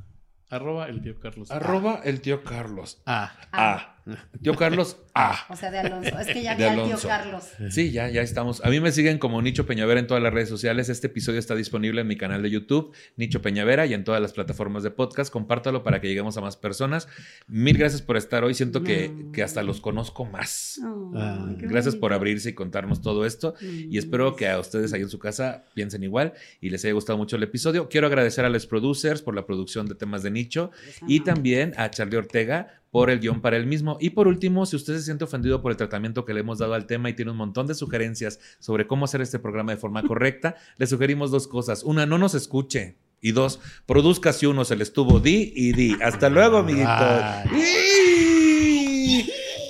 Arroba 0.51 0.89
el 0.89 1.01
tío 1.01 1.21
Carlos 1.21 1.51
A. 1.53 1.57
Arroba 1.59 2.01
el 2.05 2.21
tío 2.23 2.43
Carlos. 2.43 3.01
A. 3.07 3.31
Ah, 3.53 3.98
Tío 4.43 4.55
Carlos 4.57 4.99
A. 5.15 5.47
O 5.51 5.57
sea, 5.57 5.71
de 5.71 5.79
Alonso. 5.79 6.19
Es 6.19 6.27
que 6.29 6.43
ya 6.43 6.55
vi 6.57 6.63
al 6.65 6.85
tío. 6.85 6.97
Carlos. 7.07 7.45
Sí, 7.71 7.91
ya, 7.91 8.09
ya 8.09 8.23
estamos. 8.23 8.65
A 8.65 8.71
mí 8.71 8.81
me 8.81 8.93
siguen 8.93 9.19
como 9.19 9.41
Nicho 9.43 9.67
Peñavera 9.67 10.01
en 10.01 10.07
todas 10.07 10.23
las 10.23 10.33
redes 10.33 10.49
sociales. 10.49 10.89
Este 10.89 11.09
episodio 11.09 11.39
está 11.39 11.55
disponible 11.55 12.01
en 12.01 12.07
mi 12.07 12.17
canal 12.17 12.43
de 12.43 12.51
YouTube, 12.51 12.95
Nicho 13.17 13.43
Peñavera, 13.43 13.87
y 13.87 13.95
en 13.95 14.05
todas 14.05 14.21
las 14.23 14.33
plataformas 14.33 14.83
de 14.83 14.91
podcast. 14.91 15.33
Compártalo 15.33 15.83
para 15.83 16.01
que 16.01 16.09
lleguemos 16.09 16.37
a 16.37 16.41
más 16.41 16.57
personas. 16.57 17.09
Mil 17.47 17.77
gracias 17.79 18.03
por 18.03 18.17
estar 18.17 18.45
hoy. 18.45 18.55
Siento 18.55 18.83
que, 18.83 19.09
No. 19.09 19.33
que 19.33 19.43
hasta 19.43 19.63
los 19.63 19.81
conozco 19.81 20.25
más. 20.25 20.81
Oh, 20.85 21.13
Ah, 21.17 21.47
Gracias 21.59 21.97
por 21.97 22.13
abrirse 22.13 22.51
y 22.51 22.53
contarnos 22.53 23.01
todo 23.03 23.25
esto. 23.27 23.55
Mm. 23.61 23.93
Y 23.93 23.99
espero 23.99 24.37
que 24.37 24.49
a 24.49 24.59
ustedes 24.59 24.93
ahí 24.93 25.03
en 25.03 25.09
su 25.09 25.19
casa 25.19 25.65
piensen 25.75 26.03
igual 26.03 26.35
y 26.61 26.71
les 26.71 26.85
haya 26.85 26.95
gustado 26.95 27.17
mucho 27.19 27.37
el 27.37 27.43
episodio. 27.43 27.89
Quiero 27.89 28.07
agradecer 28.07 28.45
a 28.45 28.49
los 28.49 28.67
producers 28.67 29.23
por 29.23 29.35
la 29.35 29.47
producción 29.47 29.87
de 29.87 29.95
temas 29.95 30.23
de 30.23 30.31
nicho 30.31 30.71
y 31.07 31.21
también 31.21 31.73
a 31.77 31.91
Charlie 31.91 32.17
Ortega 32.19 32.81
por 32.91 33.11
el 33.11 33.21
guion 33.21 33.41
para 33.41 33.57
él 33.57 33.67
mismo. 33.67 33.97
Y 34.01 34.11
por 34.11 34.29
último, 34.29 34.67
si 34.67 34.77
usted 34.77 34.97
se 34.97 35.03
siente 35.03 35.25
ofendido 35.25 35.61
por 35.63 35.73
el 35.73 35.77
tratamiento 35.77 36.25
que 36.25 36.35
le 36.35 36.41
hemos 36.41 36.59
dado 36.59 36.75
al 36.75 36.87
tema 36.87 37.11
y 37.11 37.15
tiene 37.15 37.31
un 37.31 37.37
montón 37.37 37.67
de 37.67 37.75
sugerencias 37.75 38.41
sobre 38.59 38.87
cómo 38.87 39.05
hacer 39.05 39.21
este 39.21 39.39
programa 39.39 39.73
de 39.73 39.79
forma 39.79 40.03
correcta, 40.03 40.57
le 40.77 40.87
sugerimos 40.87 41.31
dos 41.31 41.49
cosas. 41.49 41.83
Una, 41.83 42.07
no 42.07 42.19
nos 42.19 42.35
escuche. 42.35 42.97
Y 43.21 43.33
dos, 43.33 43.59
produzca 43.85 44.33
si 44.33 44.47
uno 44.47 44.65
se 44.65 44.77
le 44.77 44.85
estuvo 44.85 45.19
di 45.19 45.53
y 45.55 45.73
di. 45.73 45.97
Hasta 46.01 46.29
luego, 46.29 46.59
amiguitos. 46.59 47.25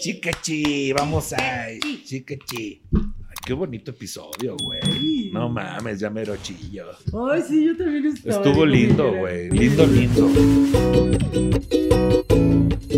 Chicachi, 0.00 0.92
vamos 0.92 1.32
a. 1.32 1.68
Chicachi. 2.04 2.82
Ay, 2.94 3.36
qué 3.46 3.54
bonito 3.54 3.90
episodio, 3.90 4.54
güey. 4.62 5.30
No 5.32 5.48
mames, 5.48 5.98
ya 5.98 6.10
mero 6.10 6.36
chillo. 6.42 6.90
Ay, 7.30 7.42
sí, 7.48 7.64
yo 7.64 7.76
también 7.76 8.06
estaba. 8.06 8.36
Estuvo 8.36 8.66
lindo, 8.66 9.12
güey. 9.12 9.50
Lindo, 9.50 9.86
lindo. 9.86 10.28
Thank 12.80 12.92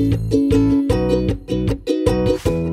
you. 2.47 2.70